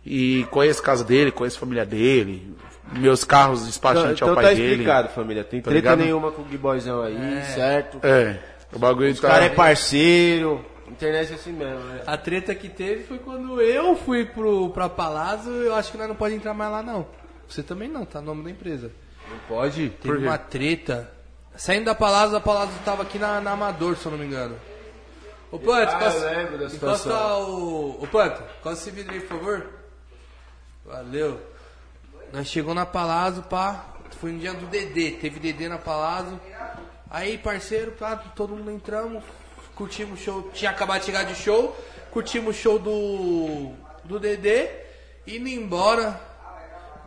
E 0.04 0.46
conheço 0.50 0.80
a 0.80 0.84
casa 0.84 1.04
dele, 1.04 1.30
conheço 1.30 1.56
a 1.56 1.60
família 1.60 1.86
dele. 1.86 2.54
Meus 2.92 3.24
carros 3.24 3.60
Então, 3.60 3.68
despachantes 3.70 4.16
então 4.16 4.28
ao 4.30 4.34
pai 4.34 4.44
tá 4.44 4.50
dele. 4.54 4.70
explicado, 4.72 5.08
família. 5.10 5.44
Tem 5.44 5.60
Tá 5.60 5.70
treta 5.70 5.90
ligado? 5.90 5.98
nenhuma 6.04 6.30
com 6.32 6.42
o 6.42 6.44
Guiboyzão 6.44 7.02
aí, 7.02 7.42
certo? 7.54 7.98
É. 8.02 8.38
O 8.72 8.78
bagulho 8.78 9.10
O 9.12 9.14
tá. 9.14 9.28
cara 9.28 9.44
é 9.44 9.48
parceiro. 9.48 10.64
Internet 10.92 11.32
é 11.32 11.34
assim 11.34 11.52
mesmo, 11.52 11.80
né? 11.84 12.02
A 12.06 12.16
treta 12.16 12.54
que 12.54 12.68
teve 12.68 13.04
foi 13.04 13.18
quando 13.18 13.60
eu 13.60 13.96
fui 13.96 14.24
pro, 14.24 14.70
pra 14.70 14.88
Palazzo, 14.88 15.50
eu 15.50 15.74
acho 15.74 15.90
que 15.90 15.98
nós 15.98 16.08
não 16.08 16.14
pode 16.14 16.34
entrar 16.34 16.54
mais 16.54 16.70
lá 16.70 16.82
não. 16.82 17.06
Você 17.48 17.62
também 17.62 17.88
não, 17.88 18.04
tá? 18.04 18.20
Nome 18.20 18.44
da 18.44 18.50
empresa. 18.50 18.90
Não 19.28 19.38
pode? 19.48 19.90
Teve 19.90 20.18
uma 20.18 20.38
treta. 20.38 21.10
Saindo 21.56 21.84
da 21.86 21.94
Palazzo, 21.94 22.36
a 22.36 22.40
Palazzo 22.40 22.72
tava 22.84 23.02
aqui 23.02 23.18
na, 23.18 23.40
na 23.40 23.52
Amador, 23.52 23.96
se 23.96 24.06
eu 24.06 24.12
não 24.12 24.18
me 24.18 24.24
engano. 24.26 24.56
Ô 25.50 25.58
Panto, 25.58 25.92
Ah, 25.92 26.66
encosta, 26.72 27.36
o. 27.36 28.02
Ô 28.02 28.06
Panto, 28.06 28.42
encosta 28.60 28.88
esse 28.88 28.90
vidro 28.90 29.12
aí, 29.12 29.20
por 29.20 29.38
favor. 29.38 29.66
Valeu. 30.84 31.40
Nós 32.32 32.46
chegou 32.46 32.74
na 32.74 32.86
Palazzo, 32.86 33.42
pá. 33.42 33.86
Foi 34.18 34.32
no 34.32 34.38
dia 34.38 34.54
do 34.54 34.66
DD, 34.66 35.12
teve 35.12 35.38
DD 35.40 35.68
na 35.68 35.78
Palazzo. 35.78 36.40
Aí, 37.10 37.36
parceiro, 37.36 37.92
pá, 37.92 38.16
todo 38.16 38.56
mundo 38.56 38.70
entramos, 38.70 39.22
curtimos 39.74 40.20
o 40.20 40.22
show. 40.22 40.50
Tinha 40.52 40.70
acabado 40.70 41.00
de 41.00 41.06
chegar 41.06 41.24
de 41.24 41.34
show, 41.34 41.76
curtimos 42.10 42.56
o 42.56 42.58
show 42.60 42.78
do. 42.78 43.72
do 44.04 44.18
DD, 44.18 44.68
indo 45.26 45.48
embora. 45.48 46.20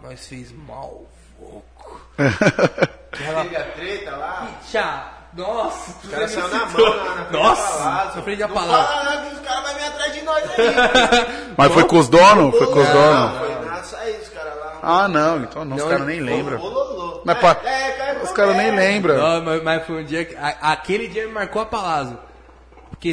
Nós 0.01 0.27
fez 0.27 0.51
mal, 0.51 1.03
louco. 1.39 2.01
Teve 3.11 3.55
a 3.55 3.63
treta 3.71 4.15
lá? 4.15 4.47
Tchau. 4.69 5.11
Nossa, 5.33 5.91
O 6.07 6.09
cara 6.11 6.27
saiu 6.29 6.47
na 6.47 6.65
mão 6.65 6.95
na, 6.95 7.03
na 7.03 7.25
frente 7.25 7.31
Nossa, 7.33 7.77
Palazzo. 7.77 8.15
na 8.15 8.23
frente 8.23 8.39
da 8.39 8.47
Não 8.47 8.55
Palazzo. 8.55 8.87
fala 8.87 9.03
nada 9.03 9.27
os 9.33 9.39
caras 9.41 9.63
vão 9.65 9.75
vir 9.75 9.83
atrás 9.85 10.13
de 10.13 10.21
nós 10.21 10.43
aí. 10.43 11.51
Mas 11.57 11.73
foi 11.73 11.83
com 11.83 11.97
os 11.99 12.07
donos? 12.07 12.57
Foi 12.57 12.67
com 12.67 12.79
os 12.79 12.87
Não, 12.87 12.93
donos? 12.93 13.37
foi 13.39 13.65
nada, 13.65 13.83
só 13.83 14.03
isso, 14.07 14.31
cara 14.31 14.53
lá. 14.53 14.79
Ah, 14.81 15.07
não, 15.09 15.41
então 15.43 15.65
não, 15.65 15.75
os 15.75 15.81
Não, 15.83 15.89
caras 15.89 16.07
nem 16.07 16.21
lembram. 16.21 17.21
Mas 17.25 17.37
É, 17.65 17.87
é, 17.89 17.91
caiu 17.97 18.15
Os 18.21 18.27
pro 18.27 18.33
caras 18.33 18.55
nem 18.55 18.69
pé. 18.71 18.75
lembram. 18.77 19.17
Não, 19.17 19.41
mas, 19.43 19.63
mas 19.63 19.85
foi 19.85 20.01
um 20.01 20.05
dia 20.05 20.23
que. 20.23 20.35
a- 20.37 20.71
aquele 20.71 21.09
dia 21.09 21.27
me 21.27 21.33
marcou 21.33 21.61
a 21.61 21.65
Palazzo. 21.65 22.17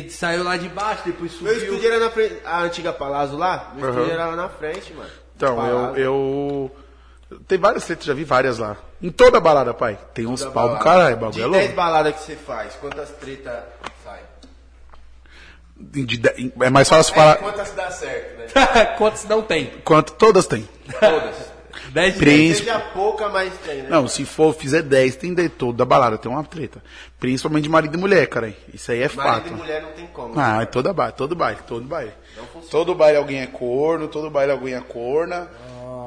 Porque 0.01 0.09
saiu 0.11 0.43
lá 0.43 0.57
de 0.57 0.71
baixo, 0.71 1.03
depois 1.05 1.39
Meu 1.43 1.53
subiu. 1.53 1.69
estúdio 1.75 1.91
era 1.93 2.01
na 2.03 2.11
frente. 2.11 2.37
A 2.47 2.61
antiga 2.63 2.93
Palazzo 2.95 3.37
lá? 3.37 3.73
Meu 3.77 3.85
Aham. 3.85 3.93
estúdio 3.99 4.15
era 4.15 4.27
lá 4.29 4.37
na 4.37 4.49
frente, 4.49 4.93
mano. 4.95 5.11
Então, 5.37 5.57
Palazzo. 5.57 5.97
eu, 5.99 6.71
eu. 7.31 7.39
Tem 7.47 7.59
várias 7.59 7.85
tretas, 7.85 8.07
já 8.07 8.15
vi 8.15 8.25
várias 8.25 8.57
lá. 8.59 8.77
Em 9.03 9.11
toda 9.11 9.39
balada, 9.39 9.75
pai. 9.75 9.99
Tem 10.15 10.27
uns 10.27 10.41
Da 10.43 10.51
pau 10.51 10.71
do 10.71 10.79
caralho, 10.79 11.17
bagulho 11.17 11.33
De 11.33 11.43
é 11.43 11.49
10 11.49 11.61
louco. 11.65 11.75
baladas 11.77 12.15
que 12.15 12.21
você 12.23 12.37
faz, 12.37 12.75
quantas 12.81 13.11
tretas 13.11 13.65
sai? 14.03 14.21
De 15.77 16.05
de- 16.07 16.53
é 16.61 16.71
mais 16.71 16.89
fácil 16.89 17.15
falar. 17.15 17.37
Quantas 17.37 17.73
dá 17.73 17.91
certo, 17.91 18.39
né? 18.39 18.47
Quantos 18.97 19.25
não 19.25 19.43
tem? 19.43 19.67
Quanto 19.85 20.13
todas 20.15 20.47
tem. 20.47 20.67
Todas. 21.01 21.52
10 21.93 22.13
de 22.15 22.19
Príncipe. 22.19 22.67
Seja 22.67 22.79
pouca, 22.81 23.29
mas 23.29 23.53
tem, 23.59 23.83
né? 23.83 23.89
Não, 23.91 24.07
se 24.07 24.25
for, 24.25 24.55
fizer 24.55 24.83
10, 24.83 25.17
tem 25.17 25.35
de 25.35 25.49
toda 25.49 25.85
balada, 25.85 26.19
tem 26.19 26.31
uma 26.31 26.45
treta. 26.45 26.83
Principalmente 27.19 27.65
de 27.65 27.69
marido 27.69 27.95
e 27.97 28.01
mulher, 28.01 28.27
cara. 28.27 28.53
Isso 28.73 28.91
aí 28.93 28.99
é 29.03 29.09
Marido 29.09 29.23
fato. 29.23 29.49
e 29.49 29.51
mulher 29.53 29.83
não 29.83 29.93
tem 29.93 30.07
como. 30.09 30.35
Ah, 30.39 30.63
é 30.63 30.67
toda 30.67 30.93
baile, 30.93 31.15
todo 31.17 31.35
baile, 31.35 31.61
todo 31.67 31.85
baile. 31.87 32.13
Todo 32.71 32.95
baile 32.95 33.19
alguém 33.19 33.41
é 33.41 33.47
corno, 33.47 34.09
todo 34.09 34.31
baile 34.31 34.53
alguém 34.53 34.75
é 34.75 34.81
corna. 34.81 35.49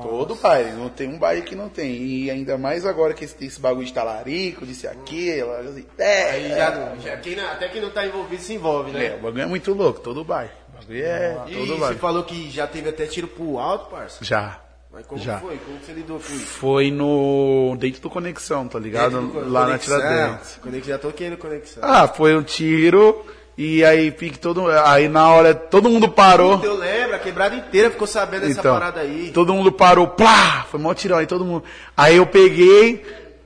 Todo 0.03 0.35
baile, 0.35 0.71
não 0.73 0.87
tem 0.89 1.07
um 1.07 1.17
baile 1.17 1.41
que 1.41 1.55
não 1.55 1.67
tem. 1.67 1.91
E 1.95 2.29
ainda 2.29 2.57
mais 2.57 2.85
agora 2.85 3.13
que 3.13 3.25
tem 3.25 3.47
esse 3.47 3.59
bagulho 3.59 3.85
de 3.87 3.93
talarico, 3.93 4.65
disse 4.65 4.85
aquilo, 4.87 5.51
assim, 5.53 5.85
é, 5.97 6.29
Aí 6.31 6.49
já, 6.49 6.95
já 7.03 7.17
quem 7.17 7.35
não- 7.35 7.47
até 7.47 7.67
quem 7.69 7.81
não 7.81 7.89
tá 7.89 8.05
envolvido 8.05 8.41
se 8.41 8.53
envolve, 8.53 8.91
né? 8.91 9.07
é, 9.07 9.15
o 9.15 9.19
bagulho 9.21 9.41
é 9.41 9.45
muito 9.47 9.73
louco, 9.73 9.99
todo 10.01 10.23
baile. 10.23 10.51
O 10.69 10.77
bagulho 10.79 11.05
é 11.05 11.37
E 11.47 11.53
todo 11.55 11.67
você 11.73 11.79
baile. 11.79 11.99
falou 11.99 12.23
que 12.23 12.51
já 12.51 12.67
teve 12.67 12.89
até 12.89 13.07
tiro 13.07 13.27
pro 13.27 13.57
alto, 13.57 13.89
parça. 13.89 14.23
Já. 14.23 14.59
Mas 14.95 15.05
como 15.07 15.21
Já. 15.21 15.39
foi? 15.39 15.57
Como 15.57 15.77
que 15.77 15.85
você 15.87 15.91
lidou 15.91 16.17
com 16.17 16.33
isso? 16.33 16.45
Foi 16.45 16.89
no. 16.89 17.75
dentro 17.77 18.01
do 18.01 18.09
Conexão, 18.09 18.65
tá 18.65 18.79
ligado? 18.79 19.49
Lá 19.49 19.67
na 19.67 19.77
Tiradentes. 19.77 20.57
Conexão, 20.63 20.89
já 20.93 20.97
tô 20.97 21.11
querendo 21.11 21.35
conexão. 21.35 21.83
Ah, 21.83 22.07
foi 22.07 22.33
um 22.33 22.41
tiro. 22.41 23.25
E 23.57 23.83
aí, 23.83 24.09
pique 24.09 24.39
todo. 24.39 24.69
Aí 24.69 25.09
na 25.09 25.29
hora, 25.29 25.53
todo 25.53 25.89
mundo 25.89 26.07
parou. 26.09 26.63
Eu 26.63 26.75
lembro, 26.77 27.13
a 27.13 27.19
quebrada 27.19 27.55
inteira 27.57 27.91
ficou 27.91 28.07
sabendo 28.07 28.47
dessa 28.47 28.61
Então, 28.61 28.73
parada 28.73 29.01
aí. 29.01 29.31
todo 29.33 29.53
mundo 29.53 29.69
parou, 29.69 30.07
plá! 30.07 30.65
Foi 30.71 30.79
mó 30.79 30.93
tirão 30.93 31.17
aí, 31.17 31.25
todo 31.27 31.43
mundo. 31.43 31.65
Aí 31.97 32.15
eu 32.15 32.25
peguei, 32.25 33.05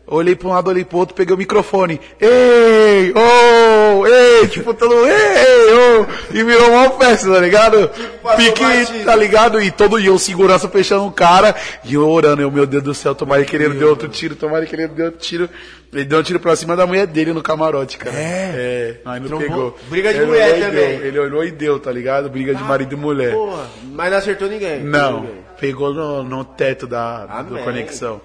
olhei 0.10 0.36
pra 0.36 0.48
um 0.48 0.52
lado, 0.52 0.70
olhei 0.70 0.84
pro 0.84 0.98
outro, 0.98 1.16
peguei 1.16 1.34
o 1.34 1.38
microfone. 1.38 2.00
Ei, 2.20 3.14
ô, 3.16 4.06
ei, 4.08 4.48
tipo, 4.48 4.74
todo 4.74 4.94
mundo, 4.96 5.08
ei, 5.08 5.74
ô, 5.74 6.06
e 6.34 6.44
virou 6.44 6.70
uma 6.72 6.90
festa, 6.92 7.32
tá 7.34 7.40
ligado? 7.40 7.90
Pique, 8.36 9.04
tá 9.06 9.16
ligado? 9.16 9.62
E 9.62 9.72
todo 9.72 10.00
dia 10.02 10.12
o 10.14 10.20
segurança 10.20 10.68
fechando 10.68 11.06
o 11.06 11.12
cara, 11.12 11.56
e 11.84 11.94
eu 11.94 12.08
orando, 12.10 12.42
eu, 12.42 12.52
meu 12.52 12.66
Deus 12.66 12.84
do 12.84 12.94
céu, 12.94 13.14
tomara 13.16 13.44
que 13.46 13.56
ele 13.56 13.70
deu 13.70 13.90
outro 13.90 14.08
tiro, 14.08 14.36
tomara 14.36 14.66
que 14.66 14.76
ele 14.76 14.88
deu 14.88 15.06
outro 15.06 15.20
tiro. 15.20 15.50
Ele 15.92 16.06
deu 16.06 16.20
um 16.20 16.24
tiro 16.24 16.40
pra 16.40 16.56
cima 16.56 16.76
da 16.76 16.86
mulher 16.86 17.08
dele 17.08 17.34
no 17.34 17.42
camarote, 17.42 17.98
cara. 17.98 18.16
É? 18.16 18.98
Aí 19.04 19.20
não 19.20 19.28
Trombou. 19.28 19.48
pegou. 19.48 19.80
Briga 19.90 20.12
de 20.14 20.20
Ele 20.20 20.26
mulher 20.28 20.52
também. 20.60 20.72
deu, 21.00 21.06
Ele 21.08 21.20
olhou 21.20 21.44
e 21.44 21.50
deu, 21.50 21.80
tá 21.80 21.92
ligado? 21.92 22.30
Briga 22.30 22.54
de 22.54 22.64
marido 22.64 22.94
e 22.94 22.96
mulher. 22.96 23.34
Porra, 23.34 23.68
mas 23.92 24.12
não 24.12 24.18
acertou 24.20 24.48
ninguém. 24.48 24.82
Não, 24.84 25.22
Ninguém. 25.22 25.36
pegou 25.60 25.92
no, 25.92 26.22
no 26.24 26.46
teto 26.46 26.86
da 26.86 27.42
do 27.42 27.58
conexão. 27.58 28.22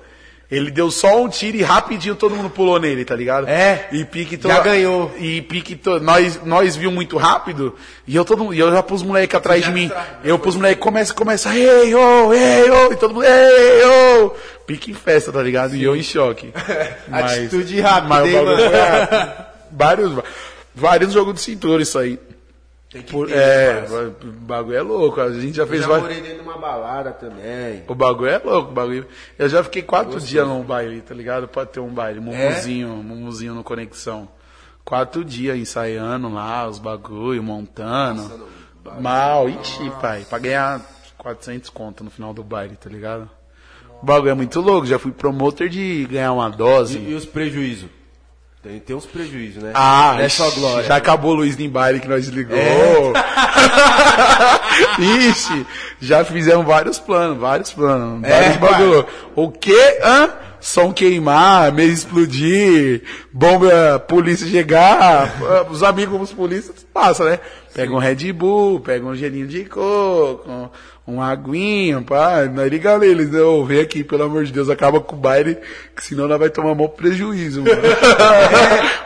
Ele 0.50 0.70
deu 0.70 0.90
só 0.90 1.22
um 1.22 1.28
tiro 1.28 1.56
e 1.56 1.62
rapidinho 1.62 2.14
todo 2.14 2.36
mundo 2.36 2.50
pulou 2.50 2.78
nele, 2.78 3.04
tá 3.04 3.16
ligado? 3.16 3.48
É. 3.48 3.88
E 3.90 4.04
pique 4.04 4.38
Já 4.42 4.60
ganhou. 4.60 5.12
E 5.18 5.40
pique 5.42 5.74
to... 5.74 5.98
nós 6.00 6.40
nós 6.44 6.76
viu 6.76 6.92
muito 6.92 7.16
rápido 7.16 7.74
e 8.06 8.14
eu 8.14 8.24
todo 8.24 8.44
mundo- 8.44 8.54
e 8.54 8.58
eu 8.58 8.70
já 8.70 8.82
pus 8.82 9.02
moleque 9.02 9.34
atrás 9.34 9.62
Já 9.62 9.68
de 9.68 9.74
mim. 9.74 9.88
tra- 9.88 10.20
Eu 10.22 10.38
pus 10.38 10.54
moleque 10.54 10.80
começa 10.80 11.14
começa, 11.14 11.54
ei 11.56 11.94
ô, 11.94 12.32
ei 12.34 12.70
ô, 12.70 12.92
e 12.92 12.96
todo 12.96 13.14
mundo, 13.14 13.24
ei 13.24 13.84
ô. 13.86 14.30
Pique 14.66 14.90
em 14.90 14.94
festa, 14.94 15.32
tá 15.32 15.42
ligado? 15.42 15.74
E 15.74 15.82
eu 15.82 15.96
em 15.96 16.02
choque. 16.02 16.52
Atitude 17.10 17.80
rápida, 17.80 18.08
mas 18.08 18.26
hein, 18.26 18.32
mano? 18.44 18.56
foi 18.56 18.68
rápido. 18.78 19.44
vários 19.72 20.12
vários 20.74 21.12
jogos 21.12 21.34
de 21.34 21.40
cintura 21.40 21.82
isso 21.82 21.98
aí. 21.98 22.18
Tem 22.94 23.02
que 23.02 23.10
Por- 23.10 23.28
é, 23.28 23.84
o 24.22 24.26
bagulho 24.30 24.76
é 24.76 24.80
louco. 24.82 25.20
A 25.20 25.32
gente 25.32 25.56
já 25.56 25.64
Eu 25.64 25.66
fez 25.66 25.80
já 25.80 25.88
vários. 25.88 26.06
morei 26.06 26.22
dentro 26.22 26.44
de 26.44 26.48
uma 26.48 26.56
balada 26.56 27.10
também. 27.10 27.82
O 27.88 27.94
bagulho 27.94 28.30
é 28.30 28.38
louco, 28.38 28.70
o 28.70 28.72
bagulho. 28.72 29.04
Eu 29.36 29.48
já 29.48 29.64
fiquei 29.64 29.82
quatro 29.82 30.20
dias 30.20 30.46
num 30.46 30.62
baile, 30.62 31.00
tá 31.00 31.12
ligado? 31.12 31.48
Pode 31.48 31.70
ter 31.70 31.80
um 31.80 31.92
baile, 31.92 32.20
mumuzinho, 32.20 32.88
mumuzinho 32.88 33.52
no 33.52 33.64
Conexão. 33.64 34.28
Quatro 34.84 35.24
dias 35.24 35.56
ensaiando 35.58 36.32
lá, 36.32 36.68
os 36.68 36.78
bagulho, 36.78 37.42
montando. 37.42 38.30
Mal, 39.00 39.48
ixi, 39.48 39.90
pai, 40.00 40.24
pra 40.30 40.38
ganhar 40.38 40.80
400 41.18 41.70
conto 41.70 42.04
no 42.04 42.10
final 42.10 42.32
do 42.32 42.44
baile, 42.44 42.76
tá 42.76 42.88
ligado? 42.88 43.28
O 44.00 44.06
bagulho 44.06 44.30
é 44.30 44.34
muito 44.34 44.60
louco, 44.60 44.86
já 44.86 45.00
fui 45.00 45.10
promotor 45.10 45.68
de 45.68 46.06
ganhar 46.08 46.32
uma 46.32 46.48
dose. 46.48 46.98
E, 46.98 47.10
e 47.10 47.14
os 47.14 47.24
prejuízos? 47.26 47.88
Tem, 48.64 48.80
tem 48.80 48.96
uns 48.96 49.04
prejuízos, 49.04 49.62
né? 49.62 49.72
Ah, 49.74 50.16
é 50.18 50.26
só 50.26 50.50
glória. 50.52 50.88
Já 50.88 50.96
acabou 50.96 51.32
o 51.32 51.34
Luiz 51.34 51.60
em 51.60 51.68
baile 51.68 52.00
que 52.00 52.08
nós 52.08 52.26
ligou. 52.28 52.56
Ixi, 55.28 55.66
já 56.00 56.24
fizemos 56.24 56.64
vários 56.64 56.98
planos, 56.98 57.36
vários 57.36 57.70
planos. 57.74 58.24
É, 58.24 58.30
vários 58.30 58.56
bagulho. 58.56 59.06
O 59.36 59.50
quê? 59.50 60.00
Hã? 60.02 60.30
Som 60.64 60.94
queimar, 60.94 61.70
meio 61.72 61.92
explodir, 61.92 63.02
bomba, 63.30 63.98
polícia 63.98 64.46
chegar, 64.46 65.30
os 65.70 65.82
amigos 65.82 66.22
os 66.22 66.32
polícias 66.32 66.86
passam, 66.90 67.26
né? 67.26 67.38
Pega 67.74 67.92
um 67.92 67.98
Red 67.98 68.32
Bull, 68.32 68.80
pega 68.80 69.04
um 69.04 69.14
gelinho 69.14 69.46
de 69.46 69.66
coco, 69.66 70.70
um 71.06 71.20
aguinho, 71.20 72.02
pá, 72.02 72.46
não 72.46 72.62
é 72.62 72.68
liga 72.68 72.98
eles, 73.04 73.30
né? 73.30 73.42
Ô, 73.42 73.62
vem 73.62 73.80
aqui, 73.80 74.02
pelo 74.02 74.22
amor 74.22 74.44
de 74.44 74.52
Deus, 74.52 74.70
acaba 74.70 75.02
com 75.02 75.14
o 75.14 75.18
baile, 75.18 75.58
que 75.94 76.02
senão 76.02 76.26
nós 76.26 76.38
vai 76.38 76.48
tomar 76.48 76.74
maior 76.74 76.88
prejuízo, 76.88 77.62
mano. 77.62 77.82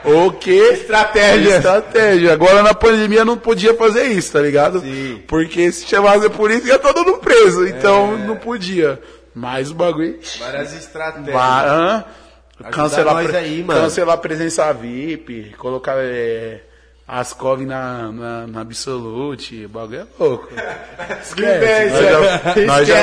o 0.27 0.31
que? 0.31 0.53
Estratégia. 0.53 1.57
Estratégia. 1.57 2.33
Agora 2.35 2.63
na 2.63 2.73
pandemia 2.73 3.25
não 3.25 3.37
podia 3.37 3.75
fazer 3.75 4.05
isso, 4.05 4.33
tá 4.33 4.41
ligado? 4.41 4.79
Sim. 4.81 5.23
Porque 5.27 5.73
se 5.73 5.87
chamasse 5.87 6.25
a 6.25 6.31
polícia 6.31 6.69
ia 6.69 6.79
todo 6.79 7.05
mundo 7.05 7.19
preso, 7.19 7.67
então 7.67 8.17
não 8.17 8.37
podia. 8.37 9.01
Mas 9.39 9.71
o 9.71 9.75
bagulho... 9.75 10.19
Várias 10.39 10.75
estratégias. 10.75 11.35
Hã? 11.37 12.05
cancelar, 12.73 13.17
aí, 13.37 13.65
cancelar 13.65 14.15
a 14.17 14.19
presença 14.19 14.73
VIP, 14.73 15.55
colocar 15.57 15.95
é, 15.99 16.61
as 17.07 17.33
cov 17.33 17.65
na, 17.65 18.11
na, 18.11 18.47
na 18.47 18.61
Absolute, 18.63 19.65
o 19.65 19.69
bagulho 19.69 20.01
é 20.01 20.07
louco. 20.19 20.49
Esquece, 21.23 22.65
Nós 22.67 22.67
nós 22.67 22.89
já- 22.89 22.95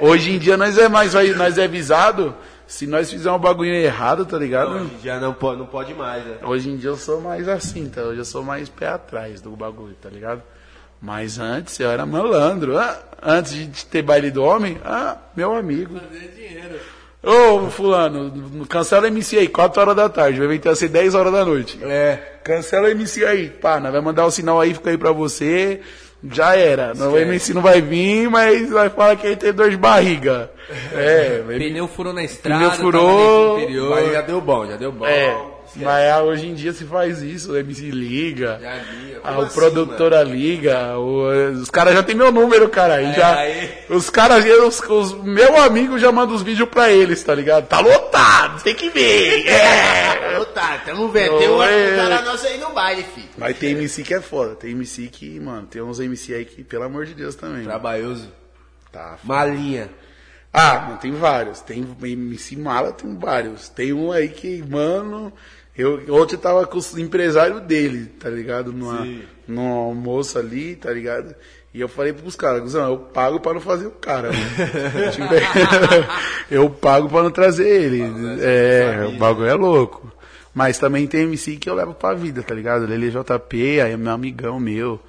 hoje 0.00 0.32
em 0.32 0.38
dia 0.38 0.56
nós 0.56 0.76
é 0.76 0.88
mais, 0.88 1.14
nós 1.36 1.58
é 1.58 1.64
avisado 1.64 2.34
se 2.66 2.86
nós 2.86 3.10
fizermos 3.10 3.38
um 3.38 3.42
bagulho 3.42 3.70
errado, 3.72 4.24
tá 4.26 4.36
ligado? 4.38 4.72
Hoje 4.72 4.94
em 4.94 4.98
dia 4.98 5.20
não 5.20 5.32
pode, 5.32 5.58
não 5.58 5.66
pode 5.66 5.94
mais, 5.94 6.24
né? 6.24 6.38
Hoje 6.42 6.70
em 6.70 6.76
dia 6.76 6.90
eu 6.90 6.96
sou 6.96 7.20
mais 7.20 7.48
assim, 7.48 7.88
tá? 7.88 8.02
Hoje 8.02 8.18
eu 8.18 8.24
sou 8.24 8.42
mais 8.42 8.68
pé 8.68 8.88
atrás 8.88 9.40
do 9.40 9.50
bagulho, 9.50 9.94
tá 10.00 10.08
ligado? 10.08 10.42
Mas 11.04 11.38
antes 11.38 11.78
eu 11.78 11.90
era 11.90 12.06
malandro. 12.06 12.78
Ah, 12.78 12.98
antes 13.22 13.52
de 13.52 13.84
ter 13.84 14.00
baile 14.00 14.30
do 14.30 14.42
homem, 14.42 14.78
ah, 14.82 15.18
meu 15.36 15.54
amigo. 15.54 16.00
Fazer 16.00 16.32
dinheiro. 16.34 16.80
Ô, 17.22 17.68
fulano, 17.68 18.66
cancela 18.66 19.02
o 19.04 19.06
MC 19.06 19.36
aí, 19.38 19.48
4 19.48 19.80
horas 19.82 19.96
da 19.96 20.08
tarde, 20.08 20.46
vai 20.46 20.58
ter 20.58 20.74
ser 20.76 20.88
10 20.88 21.14
horas 21.14 21.32
da 21.32 21.44
noite. 21.44 21.78
É. 21.82 22.18
Cancela 22.42 22.88
o 22.88 22.90
MC 22.90 23.24
aí, 23.24 23.50
pá, 23.50 23.78
nós 23.80 23.92
vai 23.92 24.00
mandar 24.00 24.24
o 24.24 24.30
sinal 24.30 24.60
aí, 24.60 24.72
fica 24.72 24.90
aí 24.90 24.98
pra 24.98 25.12
você, 25.12 25.80
já 26.30 26.56
era. 26.56 26.94
Não, 26.94 27.12
o 27.12 27.18
MC 27.18 27.52
não 27.52 27.60
vai 27.62 27.82
vir, 27.82 28.30
mas 28.30 28.70
vai 28.70 28.88
falar 28.88 29.16
que 29.16 29.26
ele 29.26 29.36
tem 29.36 29.52
dor 29.52 29.70
de 29.70 29.76
barriga. 29.76 30.50
É, 30.94 31.42
Pneu 31.58 31.86
furou 31.86 32.14
na 32.14 32.24
estrada, 32.24 32.70
Pneu 32.70 32.72
furou, 32.72 33.58
interior. 33.58 34.10
Já 34.10 34.22
deu 34.22 34.40
bom, 34.40 34.66
já 34.66 34.76
deu 34.76 34.90
bom. 34.90 35.04
é. 35.04 35.53
Mas 35.76 36.10
ah, 36.12 36.22
hoje 36.22 36.46
em 36.46 36.54
dia 36.54 36.72
se 36.72 36.84
faz 36.84 37.22
isso, 37.22 37.52
o 37.52 37.56
MC 37.56 37.90
liga, 37.90 38.58
liga. 38.60 39.20
ah, 39.24 39.38
o 39.38 39.42
assim, 39.42 39.54
produtora 39.54 40.22
liga, 40.22 40.98
o- 40.98 41.50
os 41.52 41.70
caras 41.70 41.94
já 41.94 42.02
tem 42.02 42.14
meu 42.14 42.30
número, 42.30 42.68
cara. 42.68 43.02
e 43.02 43.12
já, 43.14 43.34
aí. 43.36 43.70
Os 43.88 44.10
caras, 44.10 44.44
os, 44.44 44.80
os, 44.80 45.12
meu 45.24 45.56
amigo 45.60 45.98
já 45.98 46.12
manda 46.12 46.32
os 46.32 46.42
vídeos 46.42 46.68
pra 46.68 46.90
eles, 46.90 47.22
tá 47.22 47.34
ligado? 47.34 47.66
Tá 47.66 47.80
lotado, 47.80 48.62
tem 48.62 48.74
que 48.74 48.88
ver. 48.90 49.44
É. 49.54 50.44
Tá, 50.54 50.78
tamo 50.86 51.08
vendo. 51.08 51.38
Tem 51.38 51.48
um 51.48 51.58
cara 51.58 52.22
nosso 52.22 52.46
aí 52.46 52.58
no 52.58 52.70
baile, 52.72 53.02
filho. 53.02 53.28
Mas 53.36 53.58
tem 53.58 53.72
MC 53.72 54.04
que 54.04 54.14
é 54.14 54.20
foda, 54.20 54.54
tem 54.54 54.70
MC 54.70 55.08
que, 55.08 55.40
mano, 55.40 55.66
tem 55.66 55.82
uns 55.82 55.98
MC 55.98 56.32
aí 56.32 56.44
que, 56.44 56.62
pelo 56.62 56.84
amor 56.84 57.06
de 57.06 57.14
Deus, 57.14 57.34
também. 57.34 57.64
Trabalhoso. 57.64 58.30
Tá. 58.92 59.18
Malinha. 59.24 59.90
Ah, 60.52 60.86
não, 60.90 60.96
tem 60.98 61.10
vários. 61.12 61.58
Tem 61.60 61.84
MC 62.02 62.54
Mala, 62.56 62.92
tem 62.92 63.18
vários. 63.18 63.68
Tem 63.68 63.92
um 63.92 64.12
aí 64.12 64.28
que, 64.28 64.62
mano, 64.62 65.32
eu 65.76 65.94
ontem 66.10 66.36
eu 66.36 66.40
tava 66.40 66.66
com 66.66 66.78
os 66.78 66.96
empresários 66.96 67.60
dele, 67.62 68.06
tá 68.06 68.30
ligado? 68.30 68.72
Numa, 68.72 69.06
num 69.46 69.68
almoço 69.68 70.38
ali, 70.38 70.76
tá 70.76 70.92
ligado? 70.92 71.34
E 71.74 71.80
eu 71.80 71.88
falei 71.88 72.12
pros 72.12 72.36
caras, 72.36 72.60
Guzão, 72.60 72.88
eu 72.88 72.98
pago 72.98 73.40
pra 73.40 73.52
não 73.52 73.60
fazer 73.60 73.86
o 73.86 73.90
cara. 73.90 74.30
Tipo, 75.10 75.34
eu 76.48 76.70
pago 76.70 77.08
pra 77.08 77.24
não 77.24 77.32
trazer 77.32 77.66
ele. 77.66 78.02
É, 78.40 79.04
o 79.08 79.18
bagulho 79.18 79.48
é 79.48 79.54
louco. 79.54 80.12
Mas 80.54 80.78
também 80.78 81.04
tem 81.08 81.22
MC 81.22 81.56
que 81.56 81.68
eu 81.68 81.74
levo 81.74 81.92
pra 81.92 82.14
vida, 82.14 82.44
tá 82.44 82.54
ligado? 82.54 82.86
Lele 82.86 83.10
JP, 83.10 83.80
aí 83.80 83.90
é 83.92 83.96
meu 83.96 84.12
amigão 84.12 84.60
meu. 84.60 85.00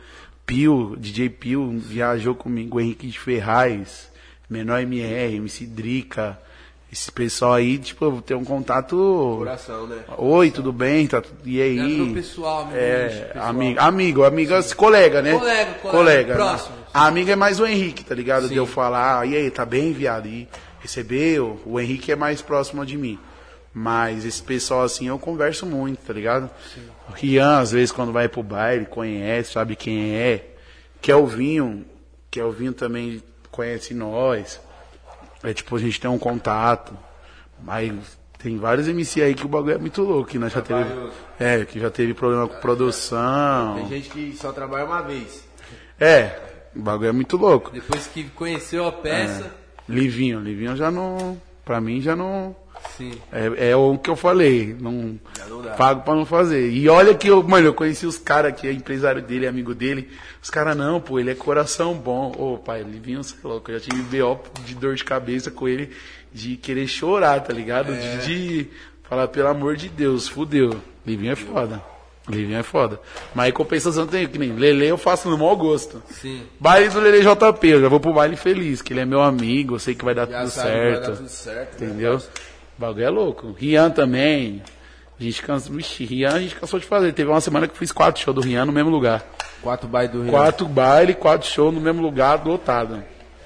Pio, 0.43 0.95
DJ 0.97 1.29
Pio, 1.29 1.77
viajou 1.77 2.33
comigo, 2.33 2.77
o 2.77 2.81
Henrique 2.81 3.07
de 3.07 3.19
Ferraz, 3.19 4.09
Menor 4.49 4.81
MR, 4.81 5.35
MC 5.35 5.67
Drica. 5.67 6.39
Esse 6.95 7.11
pessoal 7.11 7.55
aí, 7.55 7.77
tipo, 7.77 8.21
tenho 8.21 8.39
um 8.39 8.45
contato. 8.45 8.95
Coração, 9.39 9.85
né? 9.85 9.97
Oi, 10.17 10.49
tudo 10.49 10.71
bem? 10.71 11.05
Tá, 11.05 11.21
e 11.43 11.61
aí? 11.61 11.97
Pro 11.97 12.13
pessoal, 12.13 12.61
amigo, 12.61 12.77
É, 12.77 13.07
pessoal. 13.09 13.45
amigo, 13.49 13.79
amigo, 13.81 14.23
amiga, 14.23 14.63
colega, 14.77 15.21
né? 15.21 15.37
Colega, 15.37 15.73
colega, 15.81 16.29
né? 16.29 16.35
próximo. 16.35 16.75
A 16.93 17.05
amiga 17.07 17.33
é 17.33 17.35
mais 17.35 17.59
o 17.59 17.65
Henrique, 17.67 18.05
tá 18.05 18.15
ligado? 18.15 18.43
Sim. 18.43 18.53
De 18.53 18.55
eu 18.55 18.65
falar, 18.65 19.27
e 19.27 19.35
aí, 19.35 19.51
tá 19.51 19.65
bem, 19.65 19.91
viado? 19.91 20.29
E 20.29 20.47
recebeu? 20.79 21.59
O 21.65 21.77
Henrique 21.81 22.13
é 22.13 22.15
mais 22.15 22.41
próximo 22.41 22.85
de 22.85 22.97
mim. 22.97 23.19
Mas 23.73 24.23
esse 24.23 24.41
pessoal 24.41 24.83
assim 24.83 25.09
eu 25.09 25.19
converso 25.19 25.65
muito, 25.65 25.99
tá 25.99 26.13
ligado? 26.13 26.49
O 27.09 27.11
Rian, 27.11 27.57
às 27.59 27.73
vezes, 27.73 27.91
quando 27.91 28.13
vai 28.13 28.29
pro 28.29 28.41
baile, 28.41 28.85
conhece, 28.85 29.51
sabe 29.51 29.75
quem 29.75 30.15
é. 30.15 30.45
Kelvinho, 31.01 31.83
Kelvinho 32.31 32.71
também 32.71 33.21
conhece 33.51 33.93
nós. 33.93 34.61
É 35.45 35.53
tipo, 35.53 35.75
a 35.75 35.79
gente 35.79 35.99
tem 35.99 36.09
um 36.09 36.17
contato. 36.19 36.97
Mas 37.63 37.93
tem 38.37 38.57
vários 38.57 38.87
MC 38.87 39.21
aí 39.21 39.33
que 39.33 39.45
o 39.45 39.49
bagulho 39.49 39.75
é 39.75 39.77
muito 39.77 40.01
louco, 40.03 40.29
que 40.29 40.37
nós 40.37 40.51
já 40.51 40.61
teve. 40.61 40.89
É, 41.39 41.65
que 41.65 41.79
já 41.79 41.89
teve 41.89 42.13
problema 42.13 42.47
com 42.47 42.59
produção. 42.59 43.75
Tem 43.75 43.87
gente 43.87 44.09
que 44.09 44.35
só 44.35 44.51
trabalha 44.51 44.85
uma 44.85 45.01
vez. 45.01 45.47
É, 45.99 46.39
o 46.75 46.81
bagulho 46.81 47.09
é 47.09 47.11
muito 47.11 47.37
louco. 47.37 47.71
Depois 47.71 48.07
que 48.07 48.25
conheceu 48.25 48.85
a 48.85 48.91
peça, 48.91 49.51
Livinho, 49.87 50.39
Livinho 50.39 50.75
já 50.75 50.91
não. 50.91 51.39
Pra 51.63 51.81
mim 51.81 52.01
já 52.01 52.15
não. 52.15 52.55
Sim. 52.97 53.13
É, 53.31 53.69
é 53.71 53.75
o 53.75 53.97
que 53.97 54.09
eu 54.09 54.15
falei. 54.15 54.75
Não, 54.79 55.19
pago 55.77 56.01
pra 56.01 56.15
não 56.15 56.25
fazer. 56.25 56.69
E 56.69 56.87
olha 56.89 57.13
que 57.13 57.27
eu, 57.27 57.41
mano, 57.43 57.67
eu 57.67 57.73
conheci 57.73 58.05
os 58.05 58.17
caras 58.17 58.59
que 58.59 58.67
é 58.67 58.71
empresário 58.71 59.21
dele, 59.21 59.47
amigo 59.47 59.73
dele. 59.73 60.09
Os 60.41 60.49
caras, 60.49 60.75
não, 60.75 60.99
pô, 60.99 61.19
ele 61.19 61.31
é 61.31 61.35
coração 61.35 61.93
bom. 61.93 62.31
Ô, 62.37 62.57
pai, 62.57 62.83
Livinho, 62.83 63.21
é 63.21 63.47
louco. 63.47 63.71
Eu 63.71 63.79
já 63.79 63.89
tive 63.89 64.01
BO 64.03 64.39
de 64.65 64.75
dor 64.75 64.95
de 64.95 65.03
cabeça 65.03 65.49
com 65.51 65.67
ele, 65.67 65.91
de 66.33 66.55
querer 66.57 66.87
chorar, 66.87 67.41
tá 67.41 67.53
ligado? 67.53 67.93
É. 67.93 68.17
De, 68.17 68.25
de 68.25 68.67
falar, 69.03 69.27
pelo 69.27 69.47
amor 69.47 69.75
de 69.75 69.89
Deus, 69.89 70.27
fudeu. 70.27 70.81
Livinho 71.05 71.31
é 71.31 71.35
foda. 71.35 71.81
Livinho 72.27 72.57
é 72.57 72.63
foda. 72.63 72.99
Mas 73.35 73.49
em 73.49 73.51
compensação 73.51 74.07
tem 74.07 74.27
que 74.27 74.39
nem 74.39 74.55
Lele 74.55 74.87
eu 74.87 74.97
faço 74.97 75.29
no 75.29 75.37
mau 75.37 75.55
gosto. 75.55 76.01
Sim. 76.09 76.41
Baile 76.59 76.89
do 76.89 76.99
Lele 76.99 77.21
JP, 77.21 77.67
eu 77.67 77.81
já 77.81 77.87
vou 77.87 77.99
pro 77.99 78.13
baile 78.13 78.35
feliz, 78.35 78.81
que 78.81 78.93
ele 78.93 79.01
é 79.01 79.05
meu 79.05 79.21
amigo, 79.21 79.75
eu 79.75 79.79
sei 79.79 79.93
que 79.93 80.03
vai 80.03 80.15
dar 80.15 80.27
Já 80.27 80.39
tudo 80.39 80.49
sabe 80.49 80.69
certo. 80.69 80.91
vai 81.01 81.09
dar 81.11 81.17
tudo 81.17 81.29
certo. 81.29 81.83
né? 81.83 82.19
O 82.77 82.81
bagulho 82.81 83.05
é 83.05 83.09
louco. 83.09 83.55
Rian 83.57 83.89
também. 83.89 84.61
A 85.19 85.23
gente 85.23 85.41
cansou. 85.41 85.73
Vixe, 85.75 86.03
Rian 86.05 86.33
a 86.33 86.39
gente 86.39 86.55
cansou 86.55 86.79
de 86.79 86.85
fazer. 86.85 87.13
Teve 87.13 87.29
uma 87.29 87.41
semana 87.41 87.67
que 87.67 87.73
eu 87.73 87.77
fiz 87.77 87.91
quatro 87.91 88.21
shows 88.21 88.35
do 88.35 88.41
Rian 88.41 88.65
no 88.65 88.71
mesmo 88.73 88.89
lugar. 88.89 89.23
Quatro 89.61 89.87
baile 89.87 90.11
do 90.11 90.21
Rian. 90.23 90.31
Quatro 90.31 90.67
baile, 90.67 91.13
quatro 91.13 91.47
shows 91.47 91.73
no 91.73 91.79
mesmo 91.79 92.01
lugar, 92.01 92.45
lotado. 92.45 93.01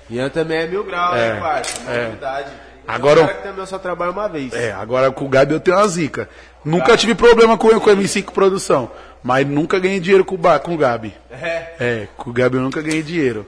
Rian 0.09 0.29
também 0.29 0.57
é 0.59 0.67
mil 0.67 0.83
graus, 0.83 1.15
É, 1.15 1.33
né, 1.33 1.39
parça? 1.39 1.91
é. 1.91 2.05
Novidade. 2.05 2.49
Agora- 2.87 3.21
cara 3.21 3.33
que 3.35 3.43
também 3.43 3.65
só 3.67 3.77
trabalha 3.77 4.11
uma 4.11 4.27
vez. 4.27 4.51
É, 4.51 4.71
agora 4.71 5.11
com 5.11 5.25
o 5.25 5.29
Gabi 5.29 5.53
eu 5.53 5.59
tenho 5.59 5.77
uma 5.77 5.87
zica. 5.87 6.27
Nunca 6.65 6.97
tive 6.97 7.13
problema 7.13 7.55
com, 7.55 7.79
com 7.79 7.87
o 7.89 7.93
MC 7.93 8.23
com 8.23 8.33
produção. 8.33 8.89
Mas 9.21 9.45
nunca 9.45 9.77
ganhei 9.79 9.99
dinheiro 9.99 10.25
com 10.25 10.37
com 10.37 10.73
o 10.73 10.77
Gabi. 10.77 11.13
É. 11.29 11.73
É, 11.79 12.07
com 12.17 12.31
o 12.31 12.33
Gabi 12.33 12.57
eu 12.57 12.63
nunca 12.63 12.81
ganhei 12.81 13.03
dinheiro. 13.03 13.45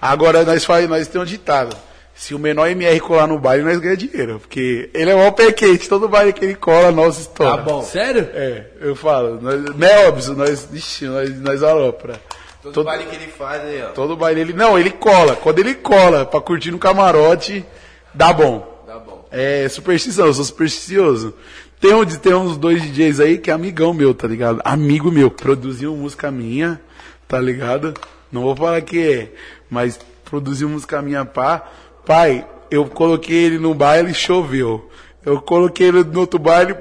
Agora 0.00 0.42
nós, 0.44 0.64
faz, 0.64 0.88
nós 0.88 1.06
temos 1.08 1.28
um 1.28 1.30
ditado. 1.30 1.76
Se 2.18 2.34
o 2.34 2.38
menor 2.38 2.68
MR 2.68 2.98
colar 2.98 3.28
no 3.28 3.38
baile, 3.38 3.62
nós 3.62 3.78
ganhamos 3.78 4.02
dinheiro. 4.02 4.40
Porque 4.40 4.90
ele 4.92 5.08
é 5.08 5.14
o 5.14 5.30
pé 5.32 5.52
quente. 5.52 5.88
Todo 5.88 6.08
baile 6.08 6.32
que 6.32 6.44
ele 6.44 6.56
cola, 6.56 6.90
nós 6.90 7.16
estoura. 7.16 7.58
Tá 7.58 7.62
bom. 7.62 7.80
Sério? 7.82 8.28
É, 8.34 8.64
eu 8.80 8.96
falo. 8.96 9.40
Nós, 9.40 9.62
não 9.76 9.86
é 9.86 10.08
óbvio, 10.08 10.34
nós, 10.34 10.68
ixi, 10.72 11.04
nós, 11.06 11.40
nós 11.40 11.62
alopra. 11.62 12.20
Todo, 12.60 12.74
Todo- 12.74 12.86
baile 12.86 13.04
que 13.04 13.14
ele 13.14 13.28
faz 13.28 13.62
aí, 13.62 13.82
ó. 13.84 13.90
Todo 13.90 14.16
baile 14.16 14.40
ele. 14.40 14.52
Não, 14.52 14.76
ele 14.76 14.90
cola. 14.90 15.36
Quando 15.36 15.60
ele 15.60 15.76
cola 15.76 16.26
pra 16.26 16.40
curtir 16.40 16.72
no 16.72 16.78
camarote, 16.78 17.64
dá 18.12 18.32
bom. 18.32 18.82
Tá 18.84 18.98
bom. 18.98 19.24
É 19.30 19.68
superstição, 19.68 20.26
eu 20.26 20.34
sou 20.34 20.44
supersticioso. 20.44 21.34
Tem, 21.80 21.94
um, 21.94 22.04
tem 22.04 22.34
uns 22.34 22.56
dois 22.56 22.82
DJs 22.82 23.20
aí 23.20 23.38
que 23.38 23.48
é 23.48 23.54
amigão 23.54 23.94
meu, 23.94 24.12
tá 24.12 24.26
ligado? 24.26 24.60
Amigo 24.64 25.12
meu, 25.12 25.30
produziu 25.30 25.94
música 25.94 26.32
minha, 26.32 26.80
tá 27.28 27.38
ligado? 27.40 27.94
Não 28.32 28.42
vou 28.42 28.56
falar 28.56 28.80
que 28.80 29.08
é, 29.08 29.32
mas 29.70 30.00
produziu 30.24 30.68
música 30.68 31.00
minha 31.00 31.24
pá. 31.24 31.64
Pai, 32.08 32.42
eu 32.70 32.86
coloquei 32.86 33.36
ele 33.36 33.58
no 33.58 33.74
baile, 33.74 34.14
choveu. 34.14 34.90
Eu 35.22 35.42
coloquei 35.42 35.88
ele 35.88 36.02
no 36.04 36.20
outro 36.20 36.38
baile, 36.38 36.74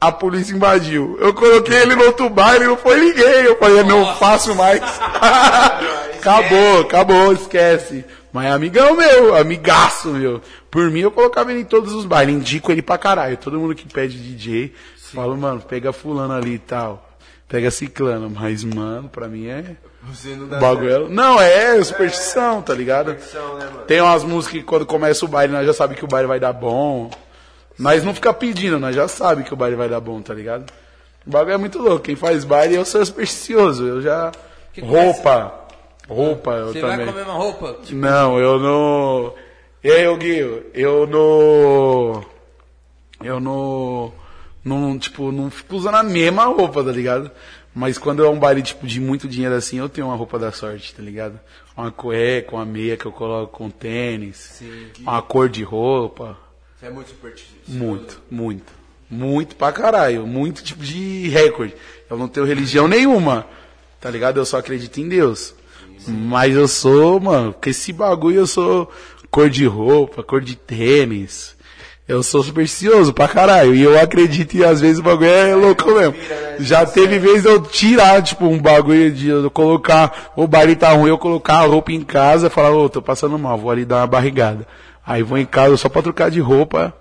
a 0.00 0.10
polícia 0.10 0.56
invadiu. 0.56 1.16
Eu 1.20 1.32
coloquei 1.32 1.82
ele 1.82 1.94
no 1.94 2.02
outro 2.02 2.28
baile, 2.28 2.64
não 2.64 2.76
foi 2.76 2.98
ninguém. 2.98 3.44
Eu 3.44 3.56
falei, 3.58 3.84
não 3.84 4.16
faço 4.16 4.56
mais. 4.56 4.80
acabou, 6.18 6.80
acabou, 6.80 7.32
esquece. 7.32 8.04
Mas 8.32 8.46
é 8.46 8.50
amigão 8.50 8.96
meu, 8.96 9.36
amigaço 9.36 10.08
meu. 10.08 10.42
Por 10.68 10.90
mim, 10.90 10.98
eu 10.98 11.12
colocava 11.12 11.52
ele 11.52 11.60
em 11.60 11.64
todos 11.64 11.92
os 11.92 12.04
bailes. 12.04 12.34
Indico 12.34 12.72
ele 12.72 12.82
pra 12.82 12.98
caralho. 12.98 13.36
Todo 13.36 13.60
mundo 13.60 13.72
que 13.72 13.86
pede 13.86 14.18
DJ, 14.18 14.74
falo, 15.14 15.36
mano, 15.36 15.60
pega 15.60 15.92
fulano 15.92 16.34
ali 16.34 16.54
e 16.54 16.58
tal. 16.58 17.16
Pega 17.46 17.70
ciclano. 17.70 18.28
Mas, 18.28 18.64
mano, 18.64 19.08
pra 19.08 19.28
mim 19.28 19.46
é... 19.46 19.76
Você 20.08 20.28
não 20.36 20.46
dá 20.46 20.58
Bagulho. 20.58 21.08
Não, 21.08 21.40
é 21.40 21.82
superstição, 21.82 22.62
tá 22.62 22.72
ligado? 22.74 23.18
certo, 23.20 23.54
né, 23.56 23.64
mano? 23.66 23.84
Tem 23.86 24.00
umas 24.00 24.22
músicas 24.22 24.60
que 24.60 24.64
quando 24.64 24.86
começa 24.86 25.24
o 25.24 25.28
baile, 25.28 25.52
nós 25.52 25.66
já 25.66 25.72
sabe 25.72 25.94
que 25.94 26.04
o 26.04 26.08
baile 26.08 26.28
vai 26.28 26.38
dar 26.38 26.52
bom. 26.52 27.10
Nós 27.78 28.04
não 28.04 28.14
fica 28.14 28.32
pedindo, 28.32 28.78
nós 28.78 28.94
já 28.94 29.08
sabe 29.08 29.42
que 29.42 29.52
o 29.52 29.56
baile 29.56 29.76
vai 29.76 29.88
dar 29.88 30.00
bom, 30.00 30.22
tá 30.22 30.32
ligado? 30.32 30.70
O 31.26 31.30
bagulho 31.30 31.54
é 31.54 31.58
muito 31.58 31.78
louco. 31.78 32.04
Quem 32.04 32.16
faz 32.16 32.44
baile, 32.44 32.76
eu 32.76 32.84
sou 32.84 33.04
supersticioso. 33.04 33.84
Eu 33.86 34.00
já. 34.00 34.30
Que 34.72 34.80
roupa. 34.80 35.52
Roupa, 36.08 36.52
eu 36.52 36.72
Você 36.72 36.80
também. 36.80 36.96
vai 36.98 37.06
com 37.06 37.12
a 37.12 37.14
mesma 37.14 37.32
roupa? 37.32 37.76
Não, 37.90 38.38
eu 38.38 38.58
não. 38.60 39.34
E 39.82 39.90
aí, 39.90 40.16
Guio, 40.16 40.66
eu 40.72 41.06
não. 41.06 42.24
Eu 43.22 43.40
não. 43.40 44.12
Não, 44.64 44.98
tipo, 44.98 45.30
não 45.30 45.50
fico 45.50 45.76
usando 45.76 45.96
a 45.96 46.02
mesma 46.02 46.44
roupa, 46.46 46.82
tá 46.82 46.90
ligado? 46.90 47.30
Mas 47.76 47.98
quando 47.98 48.24
é 48.24 48.28
um 48.28 48.38
baile, 48.38 48.62
tipo, 48.62 48.86
de 48.86 48.98
muito 48.98 49.28
dinheiro 49.28 49.54
assim, 49.54 49.76
eu 49.76 49.86
tenho 49.86 50.06
uma 50.06 50.16
roupa 50.16 50.38
da 50.38 50.50
sorte, 50.50 50.94
tá 50.94 51.02
ligado? 51.02 51.38
Uma 51.76 51.92
cueca, 51.92 52.56
uma 52.56 52.64
meia 52.64 52.96
que 52.96 53.04
eu 53.04 53.12
coloco 53.12 53.58
com 53.58 53.68
tênis. 53.68 54.62
Uma 54.98 55.20
cor 55.20 55.46
de 55.46 55.62
roupa. 55.62 56.38
Você 56.74 56.86
é 56.86 56.90
muito 56.90 57.10
supersticioso. 57.10 57.78
Muito, 57.78 58.22
muito. 58.30 58.72
Muito 59.10 59.56
pra 59.56 59.72
caralho. 59.72 60.26
Muito 60.26 60.64
tipo 60.64 60.82
de 60.82 61.28
recorde. 61.28 61.74
Eu 62.08 62.16
não 62.16 62.28
tenho 62.28 62.46
religião 62.46 62.88
nenhuma. 62.88 63.46
Tá 64.00 64.08
ligado? 64.08 64.38
Eu 64.38 64.46
só 64.46 64.56
acredito 64.56 64.98
em 64.98 65.06
Deus. 65.06 65.54
Mas 66.08 66.56
eu 66.56 66.66
sou, 66.66 67.20
mano, 67.20 67.52
com 67.52 67.68
esse 67.68 67.92
bagulho 67.92 68.38
eu 68.38 68.46
sou 68.46 68.90
cor 69.30 69.50
de 69.50 69.66
roupa, 69.66 70.22
cor 70.22 70.40
de 70.40 70.56
tênis. 70.56 71.54
Eu 72.08 72.22
sou 72.22 72.40
supersticioso 72.42 73.12
pra 73.12 73.26
caralho. 73.26 73.74
E 73.74 73.82
eu 73.82 73.98
acredito 74.00 74.54
e 74.54 74.64
às 74.64 74.80
vezes 74.80 74.98
o 75.00 75.02
bagulho 75.02 75.28
é 75.28 75.54
louco 75.56 75.90
mesmo. 75.90 76.14
Já 76.60 76.86
teve 76.86 77.18
vez 77.18 77.44
eu 77.44 77.60
tirar, 77.60 78.22
tipo, 78.22 78.46
um 78.46 78.58
bagulho 78.58 79.10
de 79.10 79.28
eu 79.28 79.50
colocar, 79.50 80.30
o 80.36 80.46
baile 80.46 80.76
tá 80.76 80.90
ruim, 80.90 81.08
eu 81.10 81.18
colocar 81.18 81.54
a 81.56 81.66
roupa 81.66 81.90
em 81.90 82.02
casa 82.02 82.46
e 82.46 82.50
falar, 82.50 82.70
ô, 82.70 82.88
tô 82.88 83.02
passando 83.02 83.36
mal, 83.38 83.58
vou 83.58 83.70
ali 83.72 83.84
dar 83.84 83.96
uma 83.96 84.06
barrigada. 84.06 84.66
Aí 85.04 85.22
vou 85.22 85.36
em 85.36 85.44
casa 85.46 85.76
só 85.76 85.88
pra 85.88 86.00
trocar 86.02 86.30
de 86.30 86.38
roupa, 86.40 86.94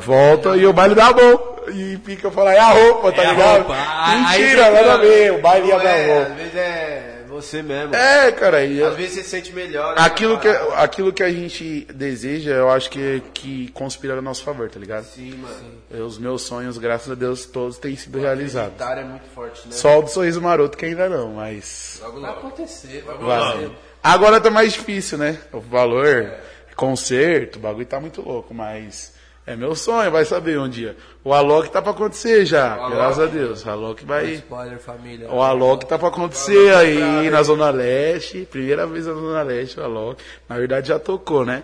volta 0.00 0.56
e 0.56 0.66
o 0.66 0.72
baile 0.72 0.94
dá 0.94 1.12
bom. 1.12 1.58
E 1.72 1.96
fica 2.04 2.30
falando, 2.32 2.54
é 2.54 2.58
a 2.58 2.70
roupa, 2.70 3.12
tá 3.12 3.22
É 3.22 3.26
a 3.26 3.30
ligado? 3.32 3.56
roupa. 3.58 3.76
Aí 4.04 4.40
Mentira, 4.42 4.70
nada 4.72 4.94
a 4.94 4.96
ver, 4.96 5.32
o 5.34 5.40
baile 5.40 5.68
ia 5.68 5.78
dar 5.78 5.84
é, 5.90 6.14
roupa. 6.16 6.30
às 6.32 6.36
vezes 6.36 6.54
é 6.56 7.09
você 7.40 7.62
mesmo. 7.62 7.94
É, 7.94 8.30
cara, 8.32 8.64
e 8.64 8.82
Às 8.82 8.94
vezes 8.96 9.14
você 9.14 9.22
se 9.22 9.28
sente 9.30 9.52
melhor. 9.52 9.94
né, 9.96 10.02
aquilo, 10.02 10.38
que, 10.38 10.48
aquilo 10.48 11.12
que 11.12 11.22
a 11.22 11.30
gente 11.30 11.86
deseja, 11.94 12.50
eu 12.52 12.70
acho 12.70 12.90
que, 12.90 13.22
que 13.34 13.70
conspira 13.72 14.18
a 14.18 14.22
nosso 14.22 14.42
favor, 14.44 14.68
tá 14.70 14.78
ligado? 14.78 15.04
Sim, 15.04 15.34
mano. 15.36 15.72
Eu- 15.90 16.06
Os 16.06 16.18
meus 16.18 16.42
sonhos, 16.42 16.76
graças 16.78 17.10
a 17.10 17.14
Deus, 17.14 17.46
todos 17.46 17.78
têm 17.78 17.96
sido 17.96 18.18
realizados. 18.18 18.72
Vitória 18.72 19.00
é 19.00 19.04
muito 19.04 19.28
forte, 19.34 19.66
né? 19.66 19.72
Só 19.74 19.98
o 19.98 20.02
do 20.02 20.08
sorriso 20.10 20.40
maroto 20.40 20.76
que 20.76 20.86
ainda 20.86 21.08
não, 21.08 21.34
mas. 21.34 21.98
Logo, 22.02 22.20
Vai 22.20 22.30
logo. 22.30 22.46
acontecer, 22.48 23.02
vai 23.06 23.16
Vai. 23.18 23.48
acontecer. 23.48 23.70
Agora 24.02 24.40
tá 24.40 24.50
mais 24.50 24.72
difícil, 24.72 25.18
né? 25.18 25.38
O 25.52 25.60
valor, 25.60 26.32
concerto, 26.76 27.58
o 27.58 27.62
bagulho 27.62 27.86
tá 27.86 28.00
muito 28.00 28.22
louco, 28.22 28.54
mas 28.54 29.12
é 29.46 29.56
meu 29.56 29.74
sonho, 29.74 30.10
vai 30.10 30.24
saber 30.24 30.58
um 30.58 30.68
dia. 30.68 30.96
O 31.24 31.32
Alok 31.34 31.70
tá 31.70 31.82
pra 31.82 31.90
acontecer 31.90 32.44
já, 32.46 32.76
graças 32.88 33.18
a 33.24 33.26
Deus. 33.26 33.64
O 33.64 33.70
Alok 33.70 34.04
vai. 34.04 34.26
Spoiler, 34.34 34.78
família. 34.78 35.28
O 35.30 35.42
Alok 35.42 35.86
tá 35.86 35.98
pra 35.98 36.08
acontecer 36.08 36.72
aí 36.74 37.28
na 37.30 37.42
Zona 37.42 37.70
Leste. 37.70 38.46
Primeira 38.50 38.86
vez 38.86 39.06
na 39.06 39.14
Zona 39.14 39.42
Leste, 39.42 39.80
o 39.80 39.84
Alok. 39.84 40.22
Na 40.48 40.56
verdade 40.56 40.88
já 40.88 40.98
tocou, 40.98 41.44
né? 41.44 41.62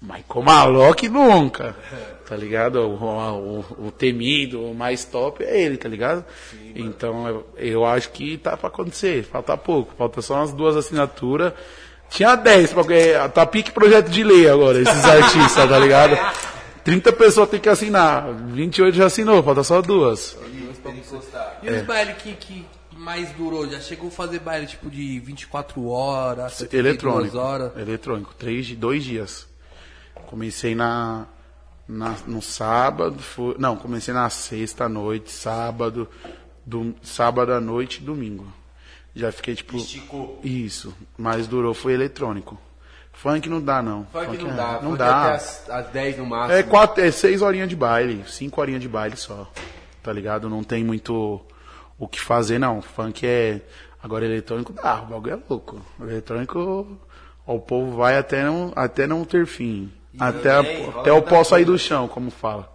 Mas 0.00 0.22
como 0.28 0.50
Alok 0.50 1.08
nunca. 1.08 1.74
Tá 2.28 2.36
ligado? 2.36 2.76
O, 2.82 2.92
o- 3.02 3.86
o 3.86 3.90
temido, 3.90 4.62
o 4.62 4.74
mais 4.74 5.02
top 5.02 5.42
é 5.42 5.62
ele, 5.62 5.78
tá 5.78 5.88
ligado? 5.88 6.22
então 6.76 7.26
eu, 7.26 7.46
eu 7.56 7.86
acho 7.86 8.10
que 8.10 8.36
tá 8.36 8.54
pra 8.54 8.68
acontecer. 8.68 9.22
Falta 9.24 9.56
pouco. 9.56 9.94
Falta 9.96 10.20
só 10.20 10.34
umas 10.34 10.52
duas 10.52 10.76
assinaturas. 10.76 11.54
Tinha 12.10 12.34
10, 12.36 12.74
porque 12.74 13.14
tá 13.32 13.46
pique 13.46 13.70
projeto 13.72 14.10
de 14.10 14.22
lei 14.22 14.46
agora, 14.46 14.78
esses 14.78 15.04
artistas, 15.06 15.66
tá 15.70 15.78
ligado? 15.78 16.18
30 16.84 17.12
pessoas 17.12 17.48
tem 17.50 17.60
que 17.60 17.68
assinar. 17.68 18.32
28 18.32 18.94
já 18.96 19.06
assinou, 19.06 19.42
falta 19.42 19.62
só 19.62 19.80
duas. 19.82 20.36
E 21.62 21.70
os 21.70 21.82
bailes 21.86 22.16
que, 22.18 22.32
que 22.34 22.66
mais 22.96 23.30
durou? 23.32 23.68
Já 23.68 23.80
chegou 23.80 24.08
a 24.08 24.10
fazer 24.10 24.40
baile 24.40 24.66
tipo 24.66 24.90
de 24.90 25.18
24 25.20 25.86
horas, 25.88 26.52
72 26.54 26.86
Eletrônico. 27.02 27.38
horas? 27.38 27.76
Eletrônico. 27.76 28.34
Três, 28.38 28.70
dois 28.74 29.04
dias. 29.04 29.46
Comecei 30.26 30.74
na, 30.74 31.26
na- 31.86 32.16
no 32.26 32.42
sábado. 32.42 33.18
fui- 33.22 33.54
não, 33.58 33.76
comecei 33.76 34.12
na 34.14 34.28
sexta 34.30 34.84
à 34.84 34.88
noite, 34.88 35.30
sábado, 35.30 36.08
do, 36.64 36.94
sábado 37.02 37.52
à 37.52 37.60
noite 37.60 37.98
e 38.00 38.04
domingo. 38.04 38.46
Já 39.14 39.32
fiquei 39.32 39.54
tipo. 39.54 39.76
Esticou. 39.76 40.40
Isso. 40.44 40.94
Mas 41.16 41.46
durou, 41.46 41.74
foi 41.74 41.92
eletrônico. 41.94 42.58
Funk 43.20 43.48
não 43.48 43.60
dá, 43.60 43.82
não. 43.82 44.06
Funk 44.12 44.38
não 44.38 44.50
é- 44.50 44.54
dá. 44.54 44.72
Não 44.74 44.80
Funk 44.90 44.98
dá. 44.98 45.22
até 45.26 45.34
as, 45.34 45.70
as 45.70 45.86
10 45.88 46.18
no 46.18 46.26
máximo. 46.26 46.52
É, 46.58 46.62
quatro, 46.62 47.02
é 47.04 47.10
seis 47.10 47.42
horinhas 47.42 47.68
de 47.68 47.74
baile, 47.76 48.22
cinco 48.28 48.60
horinhas 48.60 48.80
de 48.80 48.88
baile 48.88 49.16
só. 49.16 49.50
Tá 50.02 50.12
ligado? 50.12 50.48
Não 50.48 50.62
tem 50.62 50.84
muito 50.84 51.40
o 51.98 52.06
que 52.06 52.20
fazer, 52.20 52.58
não. 52.58 52.80
Funk 52.80 53.26
é. 53.26 53.60
Agora 54.00 54.24
eletrônico 54.24 54.72
dá, 54.72 55.02
o 55.02 55.06
bagulho 55.06 55.34
é 55.34 55.38
louco. 55.50 55.80
Eletrônico, 56.00 56.86
ó, 57.44 57.54
o 57.54 57.58
povo 57.60 57.96
vai 57.96 58.16
até 58.16 58.44
não, 58.44 58.72
até 58.76 59.06
não 59.08 59.24
ter 59.24 59.44
fim. 59.46 59.92
Até, 60.18 60.50
a- 60.52 60.62
também 60.62 60.84
rola 60.86 61.00
até 61.00 61.10
o 61.10 61.16
muita 61.16 61.28
pó 61.30 61.42
sair 61.44 61.64
do 61.64 61.76
chão, 61.76 62.06
como 62.06 62.30
fala. 62.30 62.70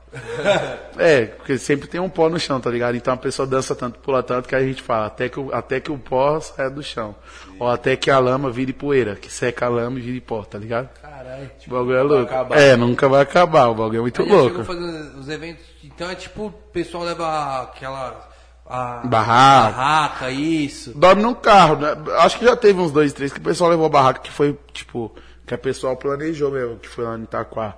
É, 0.97 1.25
porque 1.25 1.57
sempre 1.57 1.87
tem 1.87 1.99
um 1.99 2.09
pó 2.09 2.29
no 2.29 2.39
chão, 2.39 2.59
tá 2.59 2.69
ligado? 2.69 2.95
Então 2.95 3.13
a 3.13 3.17
pessoa 3.17 3.47
dança 3.47 3.75
tanto, 3.75 3.99
pula 3.99 4.21
tanto 4.21 4.47
que 4.47 4.55
a 4.55 4.61
gente 4.61 4.81
fala, 4.81 5.07
até 5.07 5.27
que 5.29 5.39
o, 5.39 5.53
até 5.53 5.79
que 5.79 5.91
o 5.91 5.97
pó 5.97 6.39
saia 6.39 6.69
do 6.69 6.83
chão. 6.83 7.15
Ou 7.59 7.67
até 7.67 7.95
que 7.95 8.11
a 8.11 8.19
lama 8.19 8.51
vire 8.51 8.73
poeira, 8.73 9.15
que 9.15 9.31
seca 9.31 9.65
a 9.65 9.69
lama 9.69 9.97
e 9.99 10.01
vire 10.01 10.21
pó, 10.21 10.43
tá 10.43 10.57
ligado? 10.57 10.89
Caralho. 11.01 11.49
O 11.67 11.69
bagulho 11.69 11.97
é 11.97 12.03
louco. 12.03 12.33
acabar. 12.33 12.57
É, 12.59 12.75
nunca 12.75 13.07
vai 13.09 13.21
acabar, 13.21 13.67
o 13.67 13.75
bagulho 13.75 13.97
é 13.97 14.01
muito 14.01 14.21
Aí 14.21 14.29
louco. 14.29 14.63
fazendo 14.63 15.19
os 15.19 15.29
eventos. 15.29 15.65
Então 15.83 16.09
é 16.09 16.15
tipo, 16.15 16.45
o 16.47 16.51
pessoal 16.51 17.03
leva 17.03 17.63
aquela. 17.63 18.29
A, 18.65 19.01
Barraca. 19.05 19.75
Barraca, 19.75 20.31
isso. 20.31 20.97
Dorme 20.97 21.21
no 21.21 21.35
carro, 21.35 21.75
né? 21.75 21.95
Acho 22.19 22.39
que 22.39 22.45
já 22.45 22.55
teve 22.55 22.79
uns 22.79 22.91
dois, 22.91 23.11
três 23.11 23.33
que 23.33 23.39
o 23.39 23.43
pessoal 23.43 23.69
levou 23.69 23.85
a 23.85 23.89
barraca 23.89 24.21
que 24.21 24.31
foi, 24.31 24.57
tipo, 24.71 25.13
que 25.45 25.53
a 25.53 25.57
pessoal 25.57 25.97
planejou 25.97 26.49
mesmo, 26.49 26.77
que 26.77 26.87
foi 26.87 27.03
lá 27.03 27.17
no 27.17 27.25
Itaquá. 27.25 27.75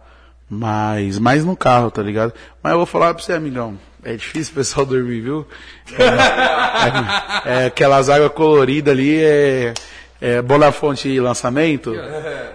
Mas, 0.49 1.17
mais 1.17 1.43
no 1.43 1.55
carro, 1.55 1.89
tá 1.89 2.01
ligado? 2.03 2.33
Mas 2.61 2.71
eu 2.71 2.77
vou 2.77 2.85
falar 2.85 3.13
pra 3.13 3.23
você, 3.23 3.33
amigão. 3.33 3.77
É 4.03 4.13
difícil 4.15 4.51
o 4.53 4.55
pessoal 4.57 4.85
dormir, 4.85 5.21
viu? 5.21 5.47
É, 7.45 7.63
é, 7.63 7.65
aquelas 7.65 8.09
águas 8.09 8.31
coloridas 8.33 8.93
ali, 8.93 9.23
é, 9.23 9.73
é 10.21 10.41
Bonafonte 10.41 11.19
lançamento. 11.19 11.95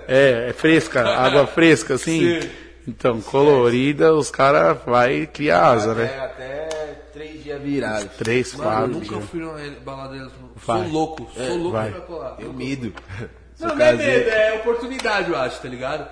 É, 0.06 0.46
é 0.50 0.52
fresca, 0.52 1.04
água 1.08 1.46
fresca, 1.46 1.94
assim. 1.94 2.40
Então, 2.86 3.20
colorida, 3.20 4.14
os 4.14 4.30
caras 4.30 4.78
vai 4.86 5.26
criar 5.26 5.70
asa, 5.70 5.94
né? 5.94 6.04
É, 6.04 6.18
até 6.20 6.68
3 7.12 7.42
dias 7.44 7.60
virados. 7.60 8.10
Três, 8.16 8.54
Mano, 8.54 8.68
eu 8.68 8.72
quatro. 8.72 8.92
nunca 8.92 9.06
dias. 9.16 9.24
fui 9.30 9.40
numa 9.40 9.58
baladeira. 9.84 10.28
Sou 10.64 10.88
louco, 10.88 11.28
sou 11.34 11.56
louco 11.56 11.72
vai. 11.72 11.90
pra 11.90 12.00
colar. 12.02 12.36
Eu 12.38 12.52
mido. 12.52 12.92
Não, 13.58 13.74
não 13.74 13.84
é 13.84 13.92
medo, 13.92 14.28
é 14.30 14.54
oportunidade, 14.54 15.30
eu 15.30 15.36
acho, 15.36 15.60
tá 15.60 15.68
ligado? 15.68 16.08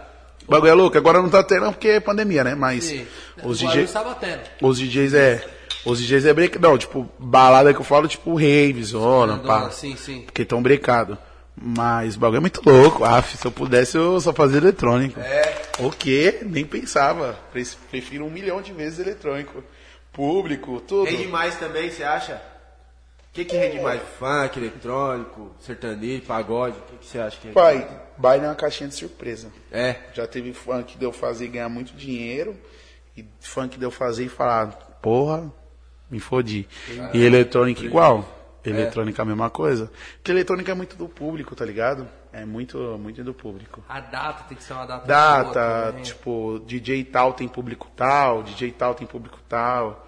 O 0.49 0.51
bagulho 0.51 0.71
é 0.71 0.75
louco, 0.75 0.97
agora 0.97 1.21
não 1.21 1.29
tá 1.29 1.43
tendo 1.43 1.67
porque 1.67 1.89
é 1.89 2.01
pandemia, 2.01 2.43
né? 2.43 2.55
Mas 2.55 2.85
Sim. 2.85 3.07
os 3.45 3.59
DJs. 3.59 3.93
Tendo. 4.19 4.41
Os 4.63 4.79
DJs 4.79 5.13
é. 5.15 5.45
Os 5.85 6.01
DJs 6.01 6.25
é 6.25 6.33
break. 6.33 6.59
Não, 6.59 6.77
tipo, 6.79 7.07
balada 7.19 7.73
que 7.75 7.81
eu 7.81 7.85
falo, 7.85 8.09
tipo, 8.09 8.35
rave, 8.35 8.83
zona, 8.83 9.39
pá. 9.39 9.71
Sim, 9.71 9.95
sim. 9.95 10.23
Porque 10.23 10.45
tão 10.47 10.63
brecado. 10.63 11.19
Mas 11.61 12.17
o 12.17 12.19
bagulho 12.21 12.39
é 12.39 12.41
muito 12.41 12.63
louco. 12.65 13.05
Ah, 13.05 13.21
se 13.23 13.45
eu 13.45 13.51
pudesse, 13.53 13.97
eu 13.99 14.19
só 14.21 14.33
fazia 14.33 14.59
eletrônico. 14.59 15.21
É. 15.21 15.61
O 15.81 15.91
quê? 15.91 16.39
Nem 16.43 16.65
pensava. 16.65 17.37
Pre- 17.53 17.67
Prefiro 17.91 18.25
um 18.25 18.31
milhão 18.31 18.63
de 18.63 18.73
vezes 18.73 19.01
eletrônico. 19.01 19.63
Público, 20.13 20.81
tudo. 20.81 21.11
Rende 21.11 21.27
mais 21.29 21.57
também, 21.57 21.91
você 21.91 22.03
acha? 22.05 22.41
O 23.31 23.33
que, 23.35 23.45
que 23.45 23.57
rende 23.57 23.81
mais? 23.81 24.01
Funk, 24.19 24.59
eletrônico, 24.59 25.51
sertanejo, 25.61 26.23
pagode? 26.23 26.77
O 26.79 26.83
que, 26.83 26.97
que 26.97 27.07
você 27.07 27.19
acha 27.19 27.37
que 27.37 27.45
rende 27.49 27.55
Pai? 27.55 27.87
Baile 28.19 28.45
é 28.45 28.49
uma 28.49 28.55
caixinha 28.55 28.89
de 28.89 28.95
surpresa. 28.95 29.51
É. 29.71 29.97
Já 30.13 30.27
teve 30.27 30.53
funk 30.53 30.99
de 30.99 31.05
eu 31.05 31.13
fazer 31.13 31.47
e 31.47 31.49
ganhar 31.49 31.69
muito 31.69 31.95
dinheiro. 31.95 32.57
E 33.17 33.25
funk 33.41 33.79
de 33.79 33.85
eu 33.85 33.91
fazer 33.91 34.25
e 34.25 34.29
falar, 34.29 34.67
porra, 35.03 35.51
me 36.11 36.21
fodi. 36.21 36.69
E 37.13 37.25
eletrônica 37.25 37.85
igual. 37.85 38.37
Eletrônica 38.65 39.21
é 39.21 39.23
a 39.23 39.27
mesma 39.27 39.51
coisa. 39.51 39.91
Porque 40.17 40.31
eletrônica 40.31 40.71
é 40.71 40.75
muito 40.75 40.97
do 40.97 41.09
público, 41.09 41.55
tá 41.55 41.65
ligado? 41.65 42.07
É 42.33 42.45
muito, 42.45 42.79
muito 42.99 43.25
do 43.25 43.33
público. 43.33 43.83
A 43.89 44.01
data 44.01 44.45
tem 44.45 44.57
que 44.57 44.63
ser 44.63 44.75
uma 44.75 44.85
data. 44.87 45.07
boa 45.07 45.09
Data, 45.09 45.87
também. 45.87 46.03
tipo, 46.03 46.61
DJ 46.67 47.05
tal 47.05 47.33
tem 47.33 47.49
público 47.49 47.89
tal, 47.97 48.43
DJ 48.43 48.73
tal 48.73 48.95
tem 48.95 49.07
público 49.07 49.39
tal. 49.49 50.07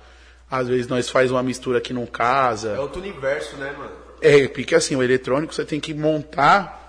Às 0.51 0.69
vezes 0.69 0.89
nós 0.89 1.09
faz 1.09 1.31
uma 1.31 1.43
mistura 1.43 1.81
que 1.81 1.93
não 1.93 2.07
casa. 2.07 2.73
É 2.73 2.81
outro 2.81 3.01
universo, 3.01 3.57
né, 3.57 3.73
mano? 3.77 3.93
É, 4.21 4.49
porque 4.49 4.75
assim, 4.75 4.95
o 4.97 5.03
eletrônico 5.03 5.55
você 5.55 5.65
tem 5.65 5.81
que 5.81 5.95
montar 5.95 6.80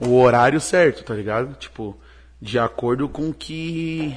o 0.00 0.18
horário 0.20 0.60
certo, 0.60 1.04
tá 1.04 1.14
ligado? 1.14 1.54
Tipo, 1.58 1.96
de 2.40 2.58
acordo 2.58 3.08
com 3.08 3.32
que. 3.32 4.16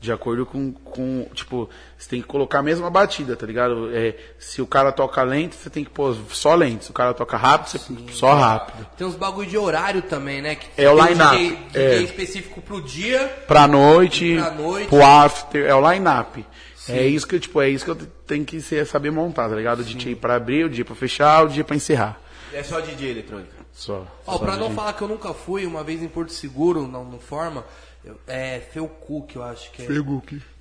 De 0.00 0.12
acordo 0.12 0.44
com, 0.44 0.70
com. 0.70 1.26
Tipo, 1.32 1.68
você 1.96 2.10
tem 2.10 2.20
que 2.20 2.28
colocar 2.28 2.58
a 2.58 2.62
mesma 2.62 2.90
batida, 2.90 3.34
tá 3.34 3.46
ligado? 3.46 3.88
É, 3.96 4.14
se 4.38 4.60
o 4.60 4.66
cara 4.66 4.92
toca 4.92 5.22
lento, 5.22 5.54
você 5.54 5.70
tem 5.70 5.82
que 5.82 5.88
pôr 5.90 6.14
só 6.28 6.54
lento. 6.54 6.84
Se 6.84 6.90
o 6.90 6.92
cara 6.94 7.14
toca 7.14 7.38
rápido, 7.38 7.68
você 7.70 7.78
põe 7.78 8.06
só 8.12 8.34
rápido. 8.34 8.86
Tem 8.98 9.06
uns 9.06 9.14
bagulho 9.14 9.48
de 9.48 9.56
horário 9.56 10.02
também, 10.02 10.42
né? 10.42 10.56
Que 10.56 10.66
É 10.76 10.90
o 10.90 10.94
line-up, 11.06 11.58
é. 11.72 11.96
específico 12.02 12.60
pro 12.60 12.82
dia. 12.82 13.26
Pra 13.48 13.66
noite, 13.66 14.36
Pra 14.36 14.50
noite. 14.50 14.88
pro 14.88 15.02
after, 15.02 15.64
é 15.64 15.74
o 15.74 15.90
line-up. 15.92 16.44
É 16.86 17.06
isso 17.06 17.26
que, 17.26 17.40
tipo, 17.40 17.62
é 17.62 17.70
isso 17.70 17.82
que 17.86 17.90
eu 17.92 17.96
tenho 18.26 18.44
que 18.44 18.60
saber 18.84 19.10
montar, 19.10 19.48
tá 19.48 19.56
ligado? 19.56 19.80
O 19.80 19.84
DJ 19.84 20.14
pra 20.14 20.34
abrir, 20.34 20.66
o 20.66 20.68
DJ 20.68 20.84
pra 20.84 20.94
fechar, 20.94 21.44
o 21.44 21.48
DJ 21.48 21.64
pra 21.64 21.74
encerrar. 21.76 22.20
É 22.52 22.62
só 22.62 22.78
DJ 22.80 23.10
eletrônica. 23.10 23.63
Só. 23.74 24.06
Ó, 24.26 24.32
só 24.32 24.38
pra 24.38 24.56
não 24.56 24.70
falar 24.70 24.92
que 24.92 25.02
eu 25.02 25.08
nunca 25.08 25.34
fui, 25.34 25.66
uma 25.66 25.82
vez 25.82 26.00
em 26.02 26.08
Porto 26.08 26.32
Seguro, 26.32 26.86
não, 26.86 27.04
não 27.04 27.18
forma, 27.18 27.64
eu- 28.04 28.16
é 28.26 28.60
Felcu, 28.72 29.26
que 29.26 29.36
eu 29.36 29.42
acho 29.42 29.70
que 29.72 29.82
é. 29.82 29.86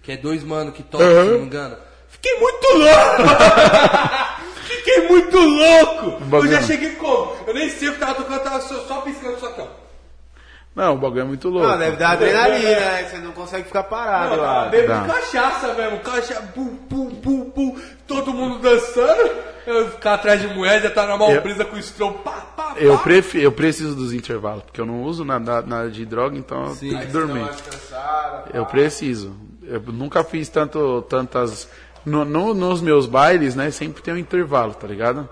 Que 0.02 0.11
é 0.14 0.18
dois 0.18 0.44
mano 0.44 0.72
que 0.72 0.81
tocam, 0.84 1.06
Aham. 1.07 1.23
se 1.26 1.30
não 1.31 1.40
me 1.40 1.45
engano. 1.45 1.77
Fiquei 2.10 2.40
muito 2.40 2.68
louco! 2.73 3.23
Fiquei 4.65 5.07
muito 5.07 5.38
louco! 5.38 6.06
Eu 6.06 6.19
bagulho. 6.27 6.52
já 6.52 6.61
cheguei 6.64 6.95
como? 6.95 7.35
Eu 7.45 7.53
nem 7.53 7.69
sei 7.69 7.90
o 7.90 7.94
que 7.94 7.99
tava 7.99 8.15
tocando, 8.15 8.35
eu 8.38 8.44
tava 8.44 8.61
só, 8.61 8.80
só 8.88 9.02
piscando 9.02 9.40
só 9.40 9.48
aqui. 9.48 9.64
Não, 10.76 10.95
o 10.95 10.98
bagulho 10.98 11.22
é 11.22 11.26
muito 11.26 11.49
louco. 11.49 11.68
Não, 11.68 11.77
deve 11.77 11.98
dar 11.98 12.11
adrenalina, 12.14 12.80
né? 12.80 13.03
Você 13.03 13.18
não 13.19 13.31
consegue 13.31 13.68
ficar 13.68 13.84
parado 13.84 14.38
lá. 14.38 14.65
Bebo 14.69 14.91
de 14.91 15.07
cachaça 15.07 15.73
mesmo, 15.76 15.99
cachaça, 15.99 16.41
pum, 16.56 16.76
pum, 16.90 17.10
pum, 17.15 17.49
pum, 17.52 17.80
todo 18.07 18.34
mundo 18.34 18.57
dançando. 18.60 19.52
Eu 19.65 19.91
ficar 19.91 20.15
atrás 20.15 20.41
de 20.41 20.48
já 20.81 20.90
tá 20.90 21.06
na 21.07 21.18
mão 21.18 21.40
presa 21.41 21.64
com 21.65 21.76
o 21.76 21.80
strobo, 21.80 22.19
pá, 22.19 22.31
pá, 22.31 22.64
pá. 22.73 22.76
Eu, 22.77 22.98
prefi- 22.99 23.41
eu 23.41 23.52
preciso 23.52 23.95
dos 23.95 24.11
intervalos, 24.14 24.64
porque 24.64 24.81
eu 24.81 24.85
não 24.85 25.03
uso 25.03 25.23
nada, 25.23 25.61
nada 25.61 25.90
de 25.90 26.06
droga, 26.06 26.38
então 26.38 26.65
eu 26.69 26.76
tenho 26.76 26.99
que 26.99 27.06
dormir. 27.07 27.41
Eu 28.53 28.65
preciso. 28.65 29.35
Eu 29.64 29.80
nunca 29.81 30.23
fiz 30.23 30.49
tanto, 30.49 31.02
tantas. 31.03 31.69
no- 32.06 32.26
no- 32.26 32.53
nos 32.53 32.81
meus 32.81 33.06
bailes, 33.06 33.56
né? 33.56 33.72
Sempre 33.72 34.02
tem 34.03 34.14
um 34.14 34.18
intervalo, 34.18 34.73
tá 34.73 34.85
ligado? 34.85 35.30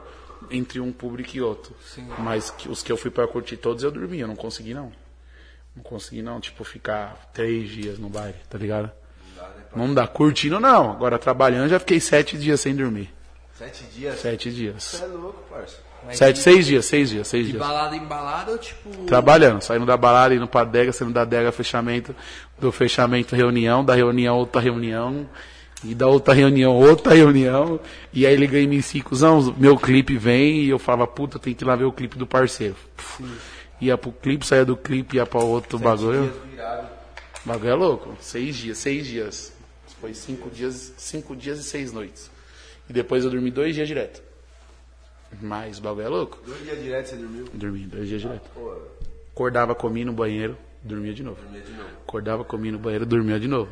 Entre 0.49 0.79
um 0.79 0.91
público 0.91 1.35
e 1.35 1.41
outro. 1.41 1.75
Mas 2.19 2.49
que- 2.49 2.69
os 2.69 2.81
que 2.81 2.89
eu 2.91 2.95
fui 2.97 3.11
pra 3.11 3.27
curtir 3.27 3.57
todos 3.57 3.83
eu 3.83 3.91
dormi, 3.91 4.19
eu 4.21 4.27
não 4.27 4.35
consegui 4.37 4.73
não. 4.73 4.91
Não 5.75 5.83
consegui 5.83 6.21
não, 6.21 6.39
tipo, 6.39 6.63
ficar 6.63 7.29
três 7.33 7.69
dias 7.69 7.99
no 7.99 8.07
baile, 8.09 8.35
tá 8.49 8.57
ligado? 8.57 8.89
Não 9.75 9.93
dá. 9.93 10.07
Curtindo 10.07 10.59
não. 10.61 10.91
Agora 10.91 11.17
trabalhando 11.19 11.69
já 11.69 11.79
fiquei 11.79 11.99
sete 11.99 12.37
dias 12.37 12.61
sem 12.61 12.73
dormir. 12.75 13.13
Sete 13.61 13.83
dias. 13.93 14.19
Sete 14.19 14.51
dias. 14.51 14.83
Você 14.83 15.03
é 15.03 15.07
louco, 15.07 15.39
parça. 15.47 15.77
Mas 16.03 16.17
Sete, 16.17 16.39
seis 16.39 16.65
dias, 16.65 16.83
seis 16.83 17.11
dias, 17.11 17.27
seis 17.27 17.45
De 17.45 17.51
dias. 17.51 17.63
balada 17.63 17.95
em 17.95 18.03
balada, 18.03 18.51
eu 18.51 18.57
tipo. 18.57 18.89
Trabalhando, 19.05 19.61
saindo 19.61 19.85
da 19.85 19.95
balada, 19.95 20.33
indo 20.33 20.47
pra 20.47 20.61
adega, 20.61 20.91
saindo 20.91 21.13
da 21.13 21.21
adega, 21.21 21.51
fechamento, 21.51 22.15
do 22.57 22.71
fechamento, 22.71 23.35
reunião, 23.35 23.85
da 23.85 23.93
reunião, 23.93 24.35
outra 24.35 24.59
reunião, 24.59 25.29
e 25.83 25.93
da 25.93 26.07
outra 26.07 26.33
reunião, 26.33 26.75
outra 26.75 27.13
reunião, 27.13 27.79
e 28.11 28.25
aí 28.25 28.35
liguei 28.35 28.63
em 28.63 28.81
si, 28.81 28.99
cuzão, 28.99 29.53
meu 29.55 29.77
clipe 29.77 30.17
vem, 30.17 30.61
e 30.63 30.69
eu 30.69 30.79
falava, 30.79 31.05
puta, 31.05 31.37
tem 31.37 31.53
que 31.53 31.63
ir 31.63 31.67
lá 31.67 31.75
ver 31.75 31.85
o 31.85 31.91
clipe 31.91 32.17
do 32.17 32.25
parceiro. 32.25 32.75
Ia 33.79 33.95
pro 33.95 34.11
clipe, 34.11 34.43
saía 34.43 34.65
do 34.65 34.75
clipe, 34.75 35.17
ia 35.17 35.25
pra 35.27 35.39
outro 35.39 35.77
bagulho. 35.77 36.33
O 37.45 37.47
bagulho 37.47 37.69
é 37.69 37.75
louco. 37.75 38.17
Seis 38.19 38.55
dias, 38.55 38.79
seis 38.79 39.05
dias. 39.05 39.53
Foi 39.99 40.15
cinco 40.15 40.49
dias, 40.49 40.93
cinco 40.97 41.35
dias 41.35 41.59
e 41.59 41.63
seis 41.63 41.93
noites. 41.93 42.30
E 42.89 42.93
depois 42.93 43.23
eu 43.23 43.29
dormi 43.31 43.51
dois 43.51 43.73
dias 43.75 43.87
direto. 43.87 44.21
Mas 45.41 45.79
o 45.79 45.81
bagulho 45.81 46.05
é 46.05 46.09
louco. 46.09 46.39
Dois 46.45 46.61
dias 46.63 46.81
direto 46.81 47.05
você 47.07 47.15
dormiu? 47.15 47.45
Dormi 47.53 47.79
dois 47.85 48.07
dias 48.07 48.21
direto. 48.21 48.49
Pô, 48.53 48.73
Acordava, 49.33 49.73
comia 49.73 50.03
no 50.05 50.11
banheiro, 50.13 50.57
dormia 50.83 51.13
de 51.13 51.23
novo. 51.23 51.41
dormia 51.41 51.61
de 51.61 51.71
novo. 51.71 51.89
Acordava, 52.05 52.43
comia 52.43 52.71
no 52.71 52.79
banheiro, 52.79 53.05
dormia 53.05 53.39
de 53.39 53.47
novo. 53.47 53.71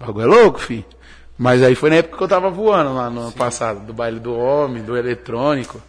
O 0.00 0.04
bagulho 0.04 0.24
é 0.24 0.26
louco, 0.26 0.58
fi. 0.58 0.84
Mas 1.38 1.62
aí 1.62 1.74
foi 1.74 1.90
na 1.90 1.96
época 1.96 2.16
que 2.16 2.22
eu 2.24 2.28
tava 2.28 2.50
voando 2.50 2.94
lá 2.94 3.08
no 3.08 3.20
ano 3.20 3.32
passado, 3.32 3.86
do 3.86 3.92
baile 3.92 4.18
do 4.18 4.34
homem, 4.34 4.82
do 4.82 4.96
eletrônico. 4.96 5.80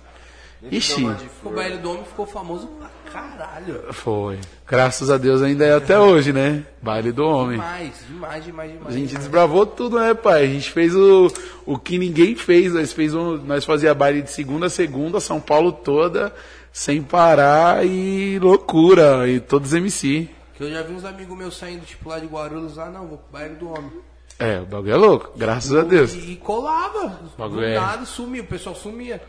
Ixi, 0.71 1.05
O 1.43 1.49
baile 1.51 1.77
do 1.77 1.91
homem 1.91 2.03
ficou 2.03 2.25
famoso 2.25 2.67
pra 2.67 2.89
caralho. 3.11 3.93
foi. 3.93 4.39
Graças 4.65 5.09
a 5.09 5.17
Deus 5.17 5.41
ainda 5.41 5.63
é 5.63 5.75
até 5.75 5.99
hoje, 5.99 6.33
né? 6.33 6.65
Baile 6.81 7.11
do 7.11 7.23
homem. 7.23 7.59
Demais, 7.59 8.05
demais, 8.07 8.43
demais, 8.43 8.71
demais. 8.71 8.87
A 8.87 8.97
gente 8.97 9.07
demais. 9.09 9.23
desbravou 9.23 9.65
tudo, 9.65 9.99
né, 9.99 10.13
pai? 10.15 10.43
A 10.43 10.47
gente 10.47 10.71
fez 10.71 10.95
o, 10.95 11.31
o 11.65 11.77
que 11.77 11.99
ninguém 11.99 12.35
fez. 12.35 12.73
Nós, 12.73 12.91
fez 12.91 13.13
um, 13.13 13.37
nós 13.37 13.65
fazia 13.65 13.93
baile 13.93 14.23
de 14.23 14.31
segunda 14.31 14.65
a 14.65 14.69
segunda, 14.69 15.19
São 15.19 15.39
Paulo 15.39 15.71
toda, 15.71 16.33
sem 16.73 17.03
parar 17.03 17.85
e 17.85 18.39
loucura. 18.39 19.29
E 19.29 19.39
todos 19.39 19.73
MC. 19.73 20.27
Que 20.55 20.63
eu 20.63 20.71
já 20.71 20.81
vi 20.81 20.93
uns 20.93 21.05
amigos 21.05 21.37
meus 21.37 21.55
saindo, 21.55 21.85
tipo, 21.85 22.09
lá 22.09 22.17
de 22.17 22.25
Guarulhos, 22.25 22.77
lá, 22.77 22.89
não, 22.89 23.05
vou 23.07 23.19
pro 23.19 23.31
baile 23.31 23.55
do 23.55 23.69
homem. 23.69 23.91
É, 24.39 24.59
o 24.59 24.65
bagulho 24.65 24.93
é 24.93 24.97
louco, 24.97 25.31
graças 25.35 25.73
a 25.73 25.83
Deus. 25.83 26.13
E, 26.13 26.31
e 26.31 26.35
colava. 26.35 27.19
Bagulho 27.37 27.61
do 27.61 27.65
é. 27.65 27.79
nada 27.79 28.05
sumiu, 28.05 28.43
o 28.43 28.47
pessoal 28.47 28.75
sumia. 28.75 29.21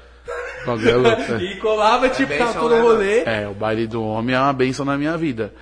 É 0.66 0.94
louco. 0.96 1.22
é. 1.32 1.42
E 1.42 1.56
colava, 1.56 2.08
tipo, 2.08 2.32
tava 2.32 2.46
benção, 2.46 2.62
todo 2.62 2.74
né, 2.74 2.80
rolê. 2.80 3.22
É, 3.24 3.48
o 3.48 3.54
baile 3.54 3.86
do 3.86 4.02
homem 4.02 4.34
é 4.34 4.40
uma 4.40 4.52
benção 4.52 4.84
na 4.84 4.96
minha 4.98 5.16
vida. 5.16 5.52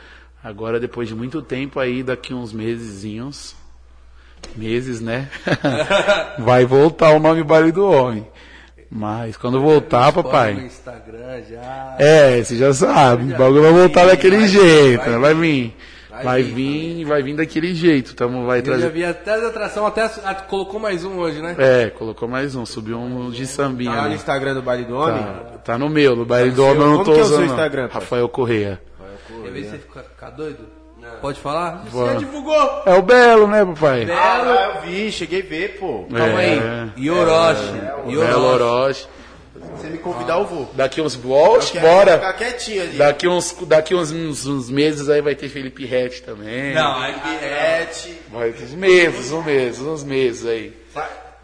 Agora, 0.43 0.78
depois 0.78 1.09
de 1.09 1.14
muito 1.14 1.43
tempo 1.43 1.80
aí, 1.80 2.02
daqui 2.02 2.32
uns 2.32 2.52
mesezinhos, 2.52 3.55
meses, 4.56 5.01
né? 5.01 5.28
Vai 6.38 6.64
voltar 6.64 7.10
o 7.10 7.18
nome 7.18 7.43
baile 7.43 7.72
do 7.72 7.84
homem. 7.88 8.26
Mas 8.90 9.36
quando 9.36 9.60
voltar, 9.60 10.06
No 10.06 10.22
papai. 10.22 10.52
Instagram 10.52 11.43
já. 11.51 11.97
É, 11.98 12.43
você 12.43 12.56
já 12.56 12.72
sabe, 12.72 13.34
o 13.34 13.36
bagulho 13.36 13.62
vai 13.62 13.72
voltar 13.72 14.06
daquele 14.06 14.38
vai 14.38 14.48
jeito, 14.48 15.02
vai 15.02 15.10
né? 15.10 15.18
vai 15.18 15.34
vir. 15.34 15.76
Vai 16.16 16.24
Vai 16.24 16.43
vir, 16.43 16.55
vir, 16.97 17.05
vai 17.05 17.22
vir 17.22 17.36
daquele 17.36 17.74
jeito. 17.74 18.14
Tamo, 18.14 18.47
vai 18.47 18.60
Eu 18.60 18.64
já 18.64 18.70
trazer. 18.72 18.90
vi 18.90 19.05
até 19.05 19.34
as 19.34 19.44
atrações, 19.44 19.86
até 19.86 20.02
a- 20.02 20.34
colocou 20.34 20.80
mais 20.80 21.05
um 21.05 21.18
hoje, 21.18 21.43
né? 21.43 21.55
É, 21.59 21.90
colocou 21.90 22.26
mais 22.26 22.55
um, 22.56 22.64
subiu 22.64 22.98
um 22.98 23.30
de 23.30 23.47
sambinha. 23.47 23.90
Tá 23.90 23.97
lá 23.98 24.02
no 24.05 24.09
né? 24.10 24.14
Instagram 24.14 24.55
do 24.55 24.62
Baile 24.62 24.84
do 24.84 24.97
Homem? 24.97 25.22
Tá, 25.22 25.59
tá 25.64 25.78
no 25.78 25.88
meu, 25.90 26.16
no 26.16 26.24
baile 26.24 26.51
do 26.51 26.56
seu. 26.56 26.64
homem 26.64 26.80
eu 26.82 26.88
não 26.88 26.93
Como 26.98 27.05
tô 27.05 27.12
que 27.12 27.20
é 27.20 27.22
o 27.22 27.26
seu. 27.26 27.44
Instagram? 27.44 27.88
Rafael 27.93 28.28
Correia. 28.30 28.80
Quer 29.43 29.51
ver 29.51 29.64
se 29.64 29.70
você 29.70 29.78
fica, 29.78 30.02
fica 30.02 30.30
doido? 30.30 30.66
Pode 31.20 31.38
falar? 31.38 31.84
Você 31.90 32.05
já 32.12 32.14
divulgou! 32.14 32.82
É 32.84 32.94
o 32.94 33.02
Belo, 33.02 33.47
né, 33.47 33.64
papai? 33.64 34.09
Ah, 34.10 34.74
eu 34.74 34.90
vi, 34.90 35.12
cheguei 35.12 35.40
a 35.40 35.44
ver, 35.44 35.76
pô. 35.78 36.05
Calma 36.12 36.38
aí. 36.38 36.59
É. 36.59 36.88
Yoroshi. 36.98 37.72
Belo 37.72 38.10
Yoroshi. 38.12 38.44
Orochi. 38.64 39.06
Se 39.77 39.82
você 39.82 39.89
me 39.89 39.98
convidar, 39.98 40.39
eu 40.39 40.47
vou. 40.47 40.70
Daqui 40.74 41.01
uns. 41.01 41.19
Oxe, 41.24 41.77
Eu 41.77 41.82
bora! 41.82 42.15
Ficar 42.15 42.32
quietinho 42.35 42.82
ali. 42.82 42.97
Daqui 42.97 43.28
uns, 43.28 43.53
daqui 43.66 43.94
uns, 43.94 44.11
uns, 44.12 44.47
uns 44.47 44.70
meses 44.70 45.09
aí 45.09 45.20
vai 45.20 45.35
ter 45.35 45.48
Felipe 45.48 45.85
Rett 45.85 46.23
também. 46.23 46.74
Não, 46.74 46.98
aí 47.01 47.15
Pet. 47.40 48.15
Vai 48.32 48.53
ter 48.53 48.65
uns 48.65 48.73
meses, 48.74 49.32
uns 49.32 49.44
meses, 49.44 49.81
uns 49.81 50.05
meses 50.05 50.47
aí. 50.47 50.73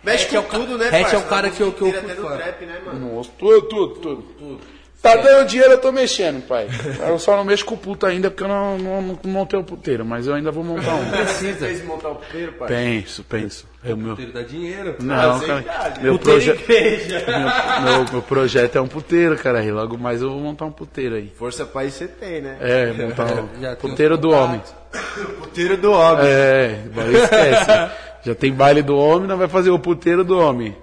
Mexe 0.03 0.25
Hatch 0.25 0.31
com 0.31 0.37
é 0.37 0.41
o 0.41 0.43
tudo, 0.67 0.79
né, 0.79 0.89
Hatch 0.89 1.13
é 1.13 1.17
o 1.17 1.23
cara 1.23 1.49
que 1.49 1.61
eu- 1.61 1.73
que 1.73 1.81
eu 1.83 1.89
Inteira 1.89 2.07
fui 2.09 2.13
até 2.13 2.21
no 2.23 2.29
fã. 2.29 2.37
trap, 2.37 2.67
né, 2.67 2.81
mano? 2.85 3.15
Nossa, 3.17 3.31
tudo, 3.39 3.63
tudo, 3.69 3.95
tudo. 4.37 4.61
Tá 5.03 5.16
dando 5.16 5.49
dinheiro, 5.49 5.73
eu 5.73 5.81
tô 5.81 5.91
mexendo, 5.91 6.41
pai. 6.47 6.69
Eu 7.09 7.19
só 7.19 7.37
não 7.37 7.45
mexo 7.45 7.65
com 7.65 7.74
o 7.74 7.79
puto 7.79 8.07
ainda 8.07 8.31
porque 8.31 8.45
eu 8.45 8.49
não, 8.49 8.79
não, 8.79 9.03
não 9.03 9.19
montei 9.24 9.59
o 9.59 9.65
puteiro, 9.65 10.05
mas 10.07 10.29
eu 10.29 10.35
ainda 10.35 10.53
vou 10.53 10.62
montar 10.62 10.95
um. 10.95 11.05
Você 11.27 11.53
fez 11.55 11.85
montar 11.85 12.11
o 12.11 12.15
puteiro, 12.15 12.53
pai? 12.53 12.69
Penso, 12.69 13.24
penso. 13.24 13.66
É 13.85 13.93
o 13.93 13.97
meu. 13.97 14.11
Puteiro 14.11 14.33
dá 14.33 14.43
dinheiro. 14.43 14.95
Não, 15.01 15.41
cara. 15.41 15.62
cara. 15.62 15.95
Meu, 16.01 16.16
Puteiro 16.16 16.41
proje... 16.41 16.51
igreja. 16.51 17.24
meu, 17.83 17.95
meu, 17.95 18.12
meu 18.12 18.23
projeto 18.23 18.77
é 18.77 18.81
um 18.81 18.87
puteiro, 18.87 19.37
cara. 19.37 19.65
E 19.65 19.73
logo 19.73 19.99
mais 19.99 20.23
eu 20.23 20.31
vou 20.31 20.39
montar 20.39 20.66
um 20.66 20.73
puteiro 20.73 21.16
aí. 21.16 21.33
Força 21.37 21.66
pra 21.66 21.85
isso 21.85 21.99
você 21.99 22.07
tem, 22.07 22.41
né? 22.41 22.59
É, 22.61 22.93
montar 22.93 23.24
um 23.24 23.61
Já 23.61 23.74
tem 23.74 23.91
puteiro 23.91 24.16
do 24.16 24.31
homem. 24.31 24.62
Puteiro 25.41 25.77
do 25.79 25.91
homem. 25.91 26.27
É, 26.27 26.79
esquece. 27.15 27.93
Já 28.24 28.35
tem 28.35 28.53
baile 28.53 28.83
do 28.83 28.97
homem, 28.97 29.27
não 29.27 29.37
vai 29.37 29.49
fazer 29.49 29.70
o 29.70 29.79
puteiro 29.79 30.23
do 30.23 30.39
homem. 30.39 30.77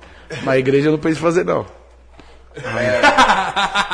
Mas 0.43 0.55
a 0.55 0.57
igreja 0.57 0.91
não 0.91 0.97
pensa 0.97 1.19
em 1.19 1.21
fazer, 1.21 1.45
não. 1.45 1.78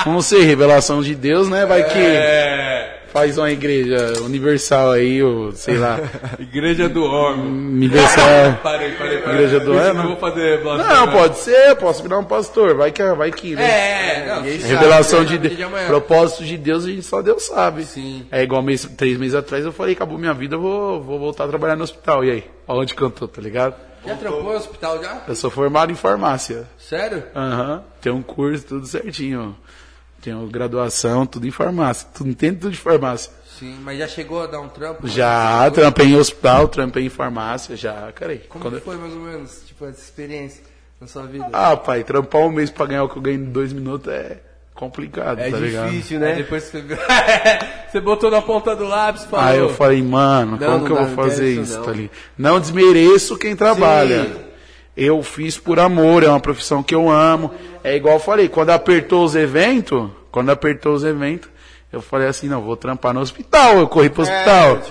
Vamos 0.05 0.25
ser 0.25 0.41
revelação 0.43 1.01
de 1.01 1.15
Deus, 1.15 1.49
né? 1.49 1.65
Vai 1.65 1.83
que 1.83 1.99
É. 1.99 2.99
faz 3.11 3.37
uma 3.37 3.49
igreja 3.51 4.13
universal 4.23 4.91
aí, 4.91 5.21
ou 5.23 5.51
sei 5.53 5.77
lá, 5.77 5.99
Igreja 6.39 6.89
do 6.89 7.03
homem. 7.03 7.45
universal. 7.45 8.59
Parei, 8.63 8.91
parei, 8.91 9.17
parei. 9.19 9.35
Igreja 9.35 9.59
do 9.59 9.71
homem? 9.71 9.87
eu 10.03 10.03
vou 10.09 10.17
fazer 10.17 10.63
Não, 10.63 11.07
pode 11.11 11.37
ser, 11.37 11.75
posso 11.75 12.03
virar 12.03 12.17
um 12.17 12.23
pastor, 12.25 12.75
vai 12.75 12.91
que, 12.91 13.03
vai 13.13 13.31
que, 13.31 13.55
né? 13.55 13.63
É, 13.63 14.25
não. 14.35 14.41
Revelação 14.43 15.19
Sabe, 15.25 15.37
de 15.37 15.55
dia 15.55 15.67
Deus. 15.67 15.85
Propósito 15.87 16.43
de 16.43 16.57
Deus, 16.57 16.85
a 16.85 16.89
gente 16.89 17.03
só 17.03 17.21
Deus 17.21 17.43
sabe. 17.43 17.83
Sim. 17.85 18.25
É 18.31 18.43
igual 18.43 18.61
mês, 18.61 18.85
três 18.97 19.17
meses 19.17 19.35
atrás 19.35 19.63
eu 19.63 19.71
falei, 19.71 19.93
acabou 19.93 20.17
minha 20.17 20.33
vida, 20.33 20.55
eu 20.55 20.61
vou, 20.61 21.01
vou 21.01 21.19
voltar 21.19 21.45
a 21.45 21.47
trabalhar 21.47 21.75
no 21.75 21.83
hospital. 21.83 22.23
E 22.25 22.31
aí? 22.31 22.43
Aonde 22.67 22.93
tô, 23.09 23.27
tá 23.27 23.41
ligado? 23.41 23.75
Já 24.05 24.15
trampou 24.15 24.43
no 24.43 24.51
hospital 24.51 25.01
já? 25.03 25.23
Eu 25.27 25.35
sou 25.35 25.49
formado 25.49 25.91
em 25.91 25.95
farmácia. 25.95 26.67
Sério? 26.77 27.23
Aham. 27.35 27.83
Tem 28.01 28.11
um 28.11 28.21
curso, 28.21 28.65
tudo 28.65 28.85
certinho. 28.85 29.55
Tenho 30.21 30.45
graduação, 30.47 31.25
tudo 31.25 31.47
em 31.47 31.51
farmácia. 31.51 32.07
Tudo, 32.13 32.29
entendo 32.29 32.59
tudo 32.61 32.71
de 32.71 32.77
farmácia. 32.79 33.31
Sim, 33.59 33.77
mas 33.81 33.97
já 33.99 34.07
chegou 34.07 34.41
a 34.43 34.47
dar 34.47 34.59
um 34.59 34.67
trampo? 34.69 35.07
Já 35.07 35.69
trampei 35.71 36.07
em 36.07 36.15
hospital, 36.15 36.67
trampei 36.67 37.05
em 37.05 37.09
farmácia, 37.09 37.75
já, 37.75 38.11
cara. 38.11 38.37
Como 38.49 38.63
Quando- 38.63 38.81
foi 38.81 38.97
mais 38.97 39.13
ou 39.13 39.19
menos, 39.21 39.61
tipo, 39.65 39.85
essa 39.85 40.01
experiência 40.01 40.61
na 40.99 41.07
sua 41.07 41.23
vida? 41.23 41.47
Ah, 41.53 41.77
pai, 41.77 42.03
trampar 42.03 42.41
um 42.41 42.51
mês 42.51 42.69
pra 42.69 42.85
ganhar 42.85 43.03
o 43.03 43.09
que 43.09 43.17
eu 43.17 43.21
ganho 43.21 43.39
em 43.41 43.45
dois 43.45 43.71
minutos 43.71 44.11
é 44.11 44.39
complicado, 44.75 45.39
É 45.39 45.49
tá 45.49 45.57
ligado? 45.57 45.89
difícil, 45.89 46.17
Aí 46.17 46.23
né? 46.23 46.35
depois 46.35 46.63
você... 46.63 46.83
você 47.91 47.99
botou 48.01 48.29
na 48.29 48.41
ponta 48.41 48.75
do 48.75 48.83
lápis 48.85 49.23
e 49.23 49.27
falou... 49.27 49.45
Aí 49.45 49.57
eu 49.57 49.69
falei, 49.69 50.03
mano, 50.03 50.51
Não, 50.51 50.59
como 50.59 50.77
não 50.77 50.85
que 50.85 50.91
eu 50.91 51.05
vou 51.07 51.25
fazer 51.25 51.61
isso, 51.61 51.77
não. 51.79 51.85
tá 51.85 51.91
ligado? 51.91 52.11
Não 52.37 52.59
desmereço 52.59 53.37
quem 53.37 53.55
trabalha. 53.55 54.25
Sim. 54.25 54.35
Eu 54.95 55.21
fiz 55.23 55.57
por 55.57 55.79
amor, 55.79 56.23
é 56.23 56.29
uma 56.29 56.39
profissão 56.39 56.83
que 56.83 56.93
eu 56.95 57.09
amo. 57.09 57.51
É 57.83 57.95
igual 57.95 58.15
eu 58.15 58.19
falei, 58.19 58.47
quando 58.47 58.69
apertou 58.69 59.23
os 59.25 59.35
eventos, 59.35 60.09
quando 60.31 60.51
apertou 60.51 60.93
os 60.93 61.03
eventos, 61.03 61.49
eu 61.91 62.01
falei 62.01 62.27
assim, 62.27 62.47
não, 62.47 62.61
vou 62.61 62.75
trampar 62.75 63.13
no 63.13 63.19
hospital, 63.21 63.77
eu 63.77 63.87
corri 63.87 64.09
pro 64.09 64.21
hospital. 64.23 64.81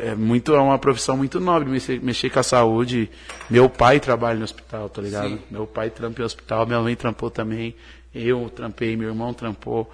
É 0.00 0.14
muito, 0.14 0.54
é 0.54 0.58
uma 0.60 0.78
profissão 0.78 1.16
muito 1.16 1.38
nobre, 1.38 1.68
mexer, 1.68 2.00
mexer 2.02 2.28
com 2.28 2.40
a 2.40 2.42
saúde. 2.42 3.08
Meu 3.48 3.68
pai 3.70 4.00
trabalha 4.00 4.36
no 4.38 4.44
hospital, 4.44 4.88
tá 4.88 5.00
ligado? 5.00 5.28
Sim. 5.28 5.38
Meu 5.50 5.66
pai 5.66 5.90
trampa 5.90 6.18
no 6.20 6.26
hospital, 6.26 6.66
minha 6.66 6.80
mãe 6.80 6.96
trampou 6.96 7.30
também, 7.30 7.74
eu 8.16 8.50
trampei, 8.54 8.96
meu 8.96 9.08
irmão 9.08 9.32
trampou. 9.34 9.90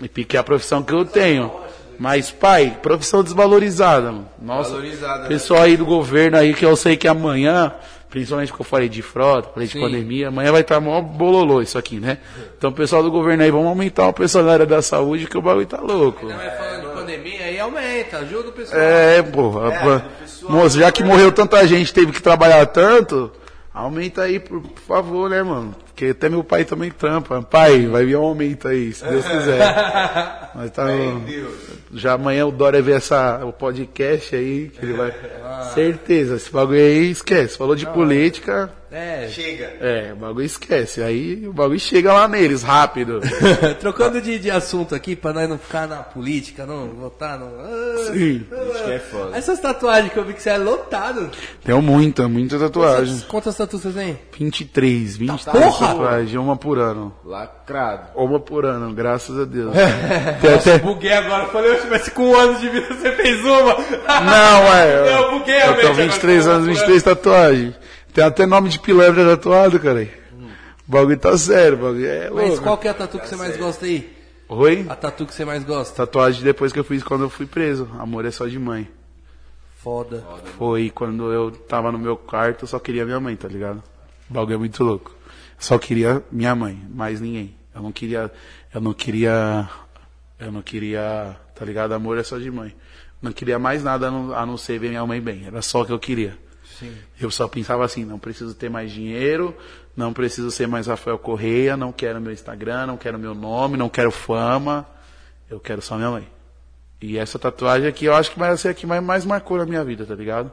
E 0.00 0.08
porque 0.08 0.36
é 0.36 0.40
a 0.40 0.44
profissão 0.44 0.82
que 0.82 0.92
eu 0.92 1.04
tenho. 1.04 1.50
Mas, 1.98 2.30
pai, 2.30 2.78
profissão 2.82 3.22
desvalorizada, 3.22 4.12
mano. 4.12 4.28
Nossa, 4.40 4.70
Valorizada, 4.70 5.22
né? 5.22 5.28
pessoal 5.28 5.62
aí 5.62 5.76
do 5.78 5.86
governo 5.86 6.36
aí, 6.36 6.52
que 6.52 6.64
eu 6.66 6.76
sei 6.76 6.94
que 6.94 7.08
amanhã, 7.08 7.72
principalmente 8.10 8.48
porque 8.50 8.60
eu 8.60 8.66
falei 8.66 8.86
de 8.90 9.00
frota, 9.00 9.48
falei 9.54 9.66
de 9.66 9.72
Sim. 9.72 9.80
pandemia, 9.80 10.28
amanhã 10.28 10.52
vai 10.52 10.60
estar 10.60 10.78
mó 10.78 11.00
bololô 11.00 11.62
isso 11.62 11.78
aqui, 11.78 11.98
né? 11.98 12.18
Então, 12.58 12.70
pessoal 12.70 13.02
do 13.02 13.10
governo 13.10 13.42
aí, 13.42 13.50
vamos 13.50 13.68
aumentar 13.68 14.08
o 14.08 14.12
pessoal 14.12 14.44
na 14.44 14.52
área 14.52 14.66
da 14.66 14.82
saúde, 14.82 15.26
que 15.26 15.38
o 15.38 15.40
bagulho 15.40 15.64
tá 15.66 15.80
louco. 15.80 16.26
Não, 16.26 16.36
mas 16.36 16.52
falando 16.58 16.80
de 16.90 16.94
pandemia, 16.94 17.44
aí 17.44 17.58
aumenta, 17.58 18.18
ajuda 18.18 18.48
o 18.50 18.52
pessoal. 18.52 18.78
É, 18.78 19.22
pô. 19.22 19.58
a- 19.58 20.02
moço, 20.50 20.78
já 20.78 20.92
que 20.92 21.02
morreu 21.02 21.32
tanta 21.32 21.66
gente, 21.66 21.94
teve 21.94 22.12
que 22.12 22.20
trabalhar 22.22 22.66
tanto, 22.66 23.32
aumenta 23.72 24.20
aí, 24.24 24.38
por 24.38 24.62
favor, 24.86 25.30
né, 25.30 25.42
mano? 25.42 25.74
Porque 25.96 26.10
até 26.10 26.28
meu 26.28 26.44
pai 26.44 26.62
também 26.62 26.90
trampa. 26.90 27.40
Pai, 27.40 27.86
vai 27.86 28.04
vir 28.04 28.18
um 28.18 28.22
aumento 28.22 28.68
aí, 28.68 28.92
se 28.92 29.02
Deus 29.02 29.24
quiser. 29.24 29.58
Mas 30.54 30.70
tá 30.70 30.84
Já 31.90 32.12
amanhã 32.12 32.44
o 32.44 32.52
Dória 32.52 32.82
vê 32.82 32.92
essa, 32.92 33.42
o 33.46 33.50
podcast 33.50 34.36
aí, 34.36 34.68
que 34.68 34.84
ele 34.84 34.92
vai. 34.92 35.14
Certeza, 35.72 36.36
esse 36.36 36.52
bagulho 36.52 36.80
aí 36.80 37.10
esquece. 37.10 37.56
Falou 37.56 37.74
de 37.74 37.86
política, 37.86 38.70
É. 38.96 39.28
Chega. 39.28 39.64
é, 39.80 40.12
o 40.12 40.16
bagulho 40.16 40.46
esquece. 40.46 41.02
Aí 41.02 41.46
o 41.46 41.52
bagulho 41.52 41.78
chega 41.78 42.12
lá 42.12 42.26
neles, 42.26 42.62
rápido. 42.62 43.20
Trocando 43.78 44.20
de, 44.22 44.38
de 44.38 44.50
assunto 44.50 44.94
aqui, 44.94 45.14
pra 45.14 45.32
nós 45.32 45.48
não 45.48 45.58
ficar 45.58 45.86
na 45.86 45.96
política, 45.96 46.64
não 46.64 46.88
votar, 46.88 47.38
não. 47.38 47.48
Ah, 47.60 48.12
Sim. 48.12 48.46
Isso 48.72 48.84
que 48.84 48.90
é 48.92 48.98
foda. 48.98 49.36
Essas 49.36 49.60
tatuagens 49.60 50.12
que 50.12 50.18
eu 50.18 50.24
vi 50.24 50.32
que 50.32 50.42
você 50.42 50.50
é 50.50 50.56
lotado. 50.58 51.30
Tenho 51.64 51.82
muita, 51.82 52.26
muita 52.26 52.58
tatuagem. 52.58 53.06
Quantas, 53.14 53.24
quantas 53.28 53.56
tatuas 53.56 53.82
você 53.82 53.90
tem? 53.92 54.18
23, 54.38 55.16
23 55.18 55.64
Porra! 55.64 55.88
tatuagens, 55.88 56.34
uma 56.34 56.56
por 56.56 56.78
ano. 56.78 57.14
Lacrado. 57.24 58.08
Uma 58.14 58.40
por 58.40 58.64
ano, 58.64 58.94
graças 58.94 59.38
a 59.38 59.44
Deus. 59.44 59.74
Tem 60.40 60.54
até- 60.54 60.78
Buguei 60.78 61.12
agora, 61.12 61.46
falei, 61.48 61.72
eu 61.72 61.80
tivesse 61.82 62.10
com 62.12 62.30
um 62.30 62.34
ano 62.36 62.58
de 62.58 62.68
vida, 62.68 62.86
você 62.88 63.12
fez 63.12 63.44
uma. 63.44 63.74
Não, 63.74 64.74
é. 64.74 65.16
Eu 65.16 65.30
buguei, 65.32 65.56
Eu 65.56 65.74
tenho 65.74 65.88
agora 65.90 65.94
23 65.94 66.44
foi 66.44 66.52
uma 66.52 66.56
anos, 66.56 66.66
por 66.68 66.74
23 66.74 67.02
tatuagens. 67.02 67.74
Tem 68.16 68.24
até 68.24 68.46
nome 68.46 68.70
de 68.70 68.78
pilantra 68.78 69.36
tatuado, 69.36 69.78
cara. 69.78 70.08
O 70.88 70.90
bagulho 70.90 71.18
tá 71.18 71.36
sério, 71.36 71.76
o 71.76 71.82
bagulho 71.82 72.06
é 72.06 72.30
Mas 72.30 72.48
louco. 72.48 72.62
qual 72.62 72.78
que 72.78 72.88
é 72.88 72.90
a 72.90 72.94
tatu 72.94 73.18
que 73.18 73.28
você 73.28 73.36
mais 73.36 73.58
gosta 73.58 73.84
aí? 73.84 74.10
Oi? 74.48 74.86
A 74.88 74.96
tatu 74.96 75.26
que 75.26 75.34
você 75.34 75.44
mais 75.44 75.62
gosta? 75.64 75.94
Tatuagem 75.94 76.42
depois 76.42 76.72
que 76.72 76.78
eu 76.78 76.84
fiz 76.84 77.02
quando 77.02 77.24
eu 77.24 77.28
fui 77.28 77.44
preso. 77.44 77.90
Amor 77.98 78.24
é 78.24 78.30
só 78.30 78.46
de 78.46 78.58
mãe. 78.58 78.88
Foda. 79.76 80.24
Foi 80.56 80.88
quando 80.88 81.30
eu 81.30 81.50
tava 81.50 81.92
no 81.92 81.98
meu 81.98 82.16
quarto, 82.16 82.62
eu 82.64 82.66
só 82.66 82.78
queria 82.78 83.04
minha 83.04 83.20
mãe, 83.20 83.36
tá 83.36 83.48
ligado? 83.48 83.82
O 84.30 84.32
bagulho 84.32 84.54
é 84.54 84.58
muito 84.60 84.82
louco. 84.82 85.14
Só 85.58 85.76
queria 85.78 86.22
minha 86.32 86.54
mãe, 86.54 86.82
mais 86.88 87.20
ninguém. 87.20 87.54
Eu 87.74 87.82
não 87.82 87.92
queria, 87.92 88.32
eu 88.72 88.80
não 88.80 88.94
queria, 88.94 89.68
eu 90.40 90.50
não 90.50 90.62
queria, 90.62 91.36
tá 91.54 91.66
ligado? 91.66 91.92
Amor 91.92 92.16
é 92.16 92.22
só 92.22 92.38
de 92.38 92.50
mãe. 92.50 92.74
Não 93.20 93.30
queria 93.30 93.58
mais 93.58 93.84
nada 93.84 94.08
a 94.08 94.10
não, 94.10 94.34
a 94.34 94.46
não 94.46 94.56
ser 94.56 94.78
ver 94.78 94.88
minha 94.88 95.04
mãe 95.04 95.20
bem. 95.20 95.44
Era 95.46 95.60
só 95.60 95.82
o 95.82 95.84
que 95.84 95.92
eu 95.92 95.98
queria. 95.98 96.45
Sim. 96.78 96.94
Eu 97.20 97.30
só 97.30 97.48
pensava 97.48 97.84
assim, 97.84 98.04
não 98.04 98.18
preciso 98.18 98.54
ter 98.54 98.68
mais 98.68 98.90
dinheiro, 98.90 99.56
não 99.96 100.12
preciso 100.12 100.50
ser 100.50 100.68
mais 100.68 100.86
Rafael 100.86 101.18
Correia, 101.18 101.76
não 101.76 101.90
quero 101.92 102.20
meu 102.20 102.32
Instagram, 102.32 102.86
não 102.86 102.96
quero 102.96 103.18
meu 103.18 103.34
nome, 103.34 103.76
não 103.76 103.88
quero 103.88 104.10
fama. 104.10 104.86
Eu 105.48 105.58
quero 105.58 105.80
só 105.80 105.96
minha 105.96 106.10
mãe. 106.10 106.28
E 107.00 107.18
essa 107.18 107.38
tatuagem 107.38 107.88
aqui, 107.88 108.04
eu 108.04 108.14
acho 108.14 108.30
que 108.30 108.38
vai 108.38 108.56
ser 108.56 108.70
a 108.70 108.74
que 108.74 108.86
mais, 108.86 109.02
mais 109.02 109.24
marcou 109.24 109.58
na 109.58 109.66
minha 109.66 109.84
vida, 109.84 110.04
tá 110.04 110.14
ligado? 110.14 110.50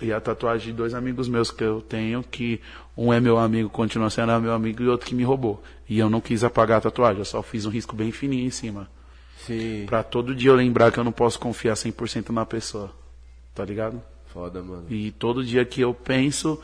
E 0.00 0.12
a 0.12 0.20
tatuagem 0.20 0.68
de 0.68 0.72
dois 0.72 0.94
amigos 0.94 1.28
meus 1.28 1.50
que 1.50 1.62
eu 1.62 1.80
tenho, 1.80 2.22
que 2.22 2.60
um 2.96 3.12
é 3.12 3.20
meu 3.20 3.38
amigo, 3.38 3.68
continua 3.68 4.10
sendo 4.10 4.40
meu 4.40 4.52
amigo, 4.52 4.82
e 4.82 4.88
outro 4.88 5.06
que 5.06 5.14
me 5.14 5.22
roubou. 5.22 5.62
E 5.88 5.98
eu 5.98 6.08
não 6.08 6.20
quis 6.20 6.42
apagar 6.42 6.78
a 6.78 6.80
tatuagem, 6.80 7.18
eu 7.18 7.24
só 7.24 7.42
fiz 7.42 7.66
um 7.66 7.70
risco 7.70 7.94
bem 7.94 8.10
fininho 8.10 8.46
em 8.46 8.50
cima. 8.50 8.88
Sim. 9.38 9.84
Pra 9.86 10.02
todo 10.02 10.34
dia 10.34 10.50
eu 10.50 10.54
lembrar 10.54 10.90
que 10.90 10.98
eu 10.98 11.04
não 11.04 11.12
posso 11.12 11.38
confiar 11.38 11.74
100% 11.74 12.30
na 12.30 12.46
pessoa. 12.46 12.90
Tá 13.54 13.64
ligado? 13.64 14.02
Foda, 14.32 14.62
mano. 14.62 14.86
E 14.88 15.10
todo 15.12 15.44
dia 15.44 15.64
que 15.64 15.80
eu 15.80 15.92
penso 15.92 16.60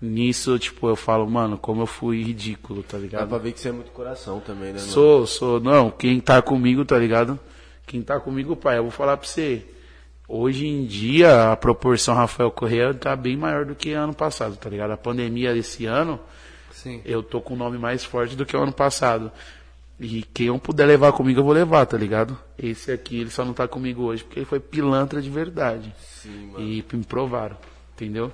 nisso, 0.00 0.58
tipo, 0.58 0.88
eu 0.88 0.96
falo, 0.96 1.28
mano, 1.28 1.56
como 1.56 1.82
eu 1.82 1.86
fui 1.86 2.22
ridículo, 2.22 2.82
tá 2.82 2.96
Dá 2.96 3.02
ligado? 3.02 3.28
pra 3.28 3.38
ver 3.38 3.52
que 3.52 3.60
você 3.60 3.68
é 3.68 3.72
muito 3.72 3.90
coração 3.92 4.40
também, 4.40 4.72
né, 4.72 4.80
mano? 4.80 4.90
Sou, 4.90 5.26
sou, 5.26 5.60
não, 5.60 5.90
quem 5.90 6.20
tá 6.20 6.42
comigo, 6.42 6.84
tá 6.84 6.98
ligado? 6.98 7.38
Quem 7.86 8.02
tá 8.02 8.18
comigo, 8.18 8.56
pai, 8.56 8.78
eu 8.78 8.82
vou 8.82 8.90
falar 8.90 9.16
pra 9.16 9.26
você. 9.26 9.64
Hoje 10.26 10.66
em 10.66 10.84
dia, 10.86 11.52
a 11.52 11.56
proporção 11.56 12.14
Rafael 12.14 12.50
Correia 12.50 12.94
tá 12.94 13.14
bem 13.14 13.36
maior 13.36 13.64
do 13.66 13.74
que 13.74 13.92
ano 13.92 14.14
passado, 14.14 14.56
tá 14.56 14.70
ligado? 14.70 14.90
A 14.90 14.96
pandemia 14.96 15.52
desse 15.52 15.84
ano, 15.84 16.18
Sim. 16.70 17.02
eu 17.04 17.22
tô 17.22 17.40
com 17.40 17.54
um 17.54 17.58
nome 17.58 17.78
mais 17.78 18.04
forte 18.04 18.34
do 18.34 18.46
que 18.46 18.56
o 18.56 18.62
ano 18.62 18.72
passado. 18.72 19.30
E 19.98 20.22
quem 20.22 20.48
eu 20.48 20.58
puder 20.58 20.86
levar 20.86 21.12
comigo, 21.12 21.40
eu 21.40 21.44
vou 21.44 21.52
levar, 21.52 21.86
tá 21.86 21.96
ligado? 21.96 22.36
Esse 22.58 22.90
aqui, 22.90 23.20
ele 23.20 23.30
só 23.30 23.44
não 23.44 23.52
tá 23.52 23.68
comigo 23.68 24.02
hoje 24.02 24.24
porque 24.24 24.40
ele 24.40 24.46
foi 24.46 24.58
pilantra 24.58 25.22
de 25.22 25.30
verdade. 25.30 25.94
Sim, 25.98 26.50
mano. 26.52 26.64
E 26.64 26.84
me 26.92 27.04
provaram, 27.04 27.56
entendeu? 27.94 28.32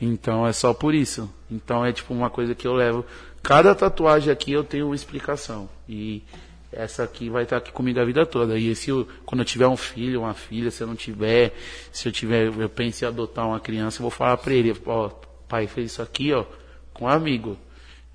Então 0.00 0.46
é 0.46 0.52
só 0.52 0.74
por 0.74 0.94
isso. 0.94 1.32
Então 1.50 1.84
é 1.84 1.92
tipo 1.92 2.12
uma 2.12 2.28
coisa 2.28 2.54
que 2.54 2.66
eu 2.66 2.74
levo. 2.74 3.04
Cada 3.42 3.74
tatuagem 3.74 4.30
aqui 4.30 4.52
eu 4.52 4.62
tenho 4.62 4.86
uma 4.86 4.94
explicação. 4.94 5.68
E 5.88 6.22
essa 6.70 7.02
aqui 7.02 7.30
vai 7.30 7.44
estar 7.44 7.56
aqui 7.56 7.72
comigo 7.72 7.98
a 7.98 8.04
vida 8.04 8.26
toda. 8.26 8.58
E 8.58 8.74
se 8.74 8.90
eu, 8.90 9.08
quando 9.24 9.40
eu 9.40 9.44
tiver 9.44 9.66
um 9.66 9.76
filho, 9.76 10.20
uma 10.20 10.34
filha, 10.34 10.70
se 10.70 10.82
eu 10.82 10.86
não 10.86 10.94
tiver, 10.94 11.54
se 11.90 12.06
eu 12.06 12.12
tiver, 12.12 12.52
eu 12.58 12.68
penso 12.68 13.04
em 13.04 13.08
adotar 13.08 13.46
uma 13.46 13.58
criança, 13.58 13.98
eu 13.98 14.02
vou 14.02 14.10
falar 14.10 14.36
pra 14.36 14.52
ele, 14.52 14.76
ó, 14.84 15.08
pai 15.48 15.66
fez 15.66 15.92
isso 15.92 16.02
aqui, 16.02 16.32
ó, 16.32 16.44
com 16.92 17.06
um 17.06 17.08
amigo. 17.08 17.56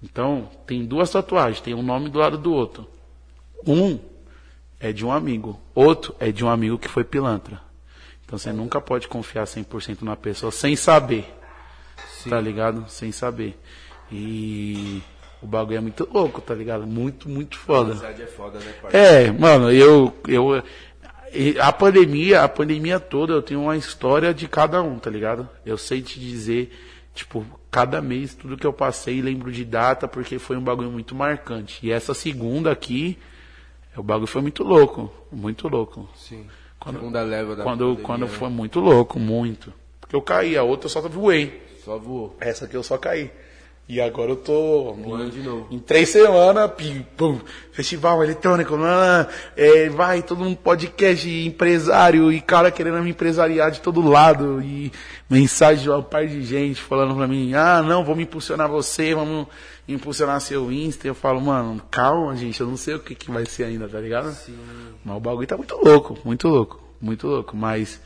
Então, 0.04 0.50
tem 0.68 0.86
duas 0.86 1.10
tatuagens, 1.10 1.62
tem 1.62 1.74
um 1.74 1.82
nome 1.82 2.10
do 2.10 2.20
lado 2.20 2.38
do 2.38 2.54
outro. 2.54 2.86
Um 3.66 3.98
é 4.80 4.92
de 4.92 5.06
um 5.06 5.12
amigo, 5.12 5.58
outro 5.74 6.14
é 6.20 6.30
de 6.30 6.44
um 6.44 6.50
amigo 6.50 6.78
que 6.78 6.90
foi 6.90 7.06
pilantra. 7.06 7.62
Então 8.26 8.38
você 8.38 8.52
nunca 8.52 8.82
pode 8.82 9.08
confiar 9.08 9.46
100% 9.46 10.02
na 10.02 10.16
pessoa 10.18 10.52
sem 10.52 10.76
saber. 10.76 11.26
Tá 12.28 12.40
ligado? 12.40 12.86
Sem 12.90 13.12
saber. 13.12 13.58
E 14.12 15.02
o 15.42 15.48
bagulho 15.48 15.78
é 15.78 15.82
muito 15.82 16.08
louco, 16.12 16.42
tá 16.42 16.54
ligado? 16.54 16.86
Muito, 16.86 17.30
muito 17.30 17.58
foda. 17.58 17.92
Amizade 17.92 18.22
é 18.22 18.28
foda, 18.28 18.60
né, 18.60 18.74
parceiro? 18.82 19.06
É, 19.06 19.32
mano, 19.32 19.72
eu, 19.72 20.14
eu, 20.28 20.64
a 21.62 21.72
pandemia, 21.72 22.44
a 22.44 22.50
pandemia 22.50 23.00
toda, 23.00 23.34
eu 23.34 23.42
tenho 23.42 23.62
uma 23.62 23.78
história 23.78 24.34
de 24.34 24.48
cada 24.48 24.82
um, 24.82 25.00
tá 25.00 25.10
ligado? 25.10 25.48
Eu 25.66 25.78
sei 25.78 26.02
te 26.02 26.20
dizer, 26.20 26.72
tipo, 27.14 27.46
cada 27.74 28.04
mês, 28.04 28.36
tudo 28.36 28.56
que 28.56 28.68
eu 28.68 28.72
passei, 28.72 29.20
lembro 29.20 29.52
de 29.52 29.66
data, 29.66 30.08
porque 30.08 30.38
foi 30.38 30.56
um 30.56 30.62
bagulho 30.62 30.92
muito 30.92 31.16
marcante. 31.16 31.80
E 31.82 31.92
essa 31.92 32.14
segunda 32.14 32.72
aqui, 32.72 33.18
o 33.98 34.04
bagulho 34.04 34.28
foi 34.28 34.44
muito 34.44 34.64
louco, 34.64 35.12
muito 35.32 35.68
louco. 35.68 36.08
Sim. 36.16 36.46
Quando, 36.80 36.98
Segunda 36.98 37.24
leva 37.24 37.56
da 37.56 37.64
quando, 37.64 37.80
pandemia, 37.80 38.04
quando 38.04 38.22
né? 38.22 38.28
foi 38.28 38.50
muito 38.50 38.80
louco, 38.80 39.20
muito. 39.20 39.74
Porque 40.00 40.16
eu 40.16 40.22
caí, 40.22 40.56
a 40.56 40.62
outra 40.62 40.86
eu 40.86 40.90
só 40.92 41.02
voei. 41.02 41.64
Só 41.84 41.98
voou. 41.98 42.38
Essa 42.40 42.66
aqui 42.66 42.76
eu 42.76 42.84
só 42.84 42.96
caí. 42.96 43.32
E 43.88 44.00
agora 44.00 44.32
eu 44.32 44.36
tô. 44.38 44.94
Voando 44.94 45.30
de 45.30 45.42
novo. 45.42 45.68
Em 45.70 45.78
três 45.78 46.08
semanas, 46.10 46.72
pim, 46.72 47.06
pum, 47.18 47.40
festival 47.74 48.24
eletrônico, 48.24 48.76
lá, 48.78 49.28
é, 49.58 49.90
vai, 49.90 50.22
todo 50.22 50.44
mundo 50.44 50.56
podcast, 50.56 51.30
empresário 51.30 52.32
e 52.32 52.40
cara 52.40 52.72
querendo 52.72 53.04
me 53.04 53.10
empresariar 53.10 53.72
de 53.72 53.82
todo 53.82 54.02
lado. 54.02 54.62
E 54.62 54.90
mensagem 55.30 55.84
de 55.84 55.90
uma 55.90 56.02
par 56.02 56.26
de 56.26 56.44
gente 56.44 56.82
falando 56.82 57.14
pra 57.14 57.28
mim, 57.28 57.54
ah, 57.56 57.84
não, 57.84 58.06
vamos 58.06 58.24
impulsionar 58.24 58.70
você, 58.70 59.14
vamos 59.14 59.48
impulsionar 59.86 60.40
seu 60.40 60.72
Insta. 60.72 61.06
Eu 61.06 61.16
falo, 61.16 61.42
mano, 61.42 61.82
calma, 61.92 62.36
gente, 62.38 62.62
eu 62.62 62.68
não 62.68 62.78
sei 62.78 62.96
o 62.96 63.00
que, 63.00 63.14
que 63.14 63.30
vai 63.30 63.46
ser 63.46 63.66
ainda, 63.66 63.90
tá 63.90 64.00
ligado? 64.00 64.32
Sim. 64.32 64.58
Mas 65.04 65.18
o 65.18 65.20
bagulho 65.20 65.46
tá 65.46 65.58
muito 65.58 65.76
louco, 65.76 66.18
muito 66.24 66.48
louco, 66.48 66.82
muito 67.02 67.28
louco. 67.28 67.58
Mas 67.58 68.00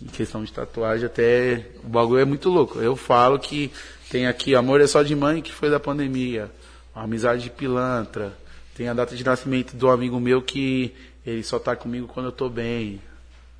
em 0.00 0.06
questão 0.06 0.44
de 0.44 0.52
tatuagem, 0.52 1.06
até 1.06 1.66
o 1.84 1.88
bagulho 1.88 2.20
é 2.20 2.24
muito 2.24 2.48
louco. 2.48 2.78
Eu 2.78 2.94
falo 2.94 3.38
que 3.38 3.72
tem 4.10 4.26
aqui 4.26 4.54
Amor 4.54 4.80
é 4.80 4.86
só 4.86 5.02
de 5.02 5.14
mãe, 5.14 5.42
que 5.42 5.52
foi 5.52 5.70
da 5.70 5.78
pandemia. 5.78 6.50
Amizade 6.94 7.42
de 7.44 7.50
pilantra. 7.50 8.36
Tem 8.74 8.88
a 8.88 8.94
data 8.94 9.14
de 9.14 9.24
nascimento 9.24 9.76
do 9.76 9.88
amigo 9.88 10.18
meu 10.18 10.40
que 10.40 10.94
ele 11.26 11.42
só 11.42 11.58
tá 11.58 11.76
comigo 11.76 12.06
quando 12.06 12.26
eu 12.26 12.32
tô 12.32 12.48
bem. 12.48 13.00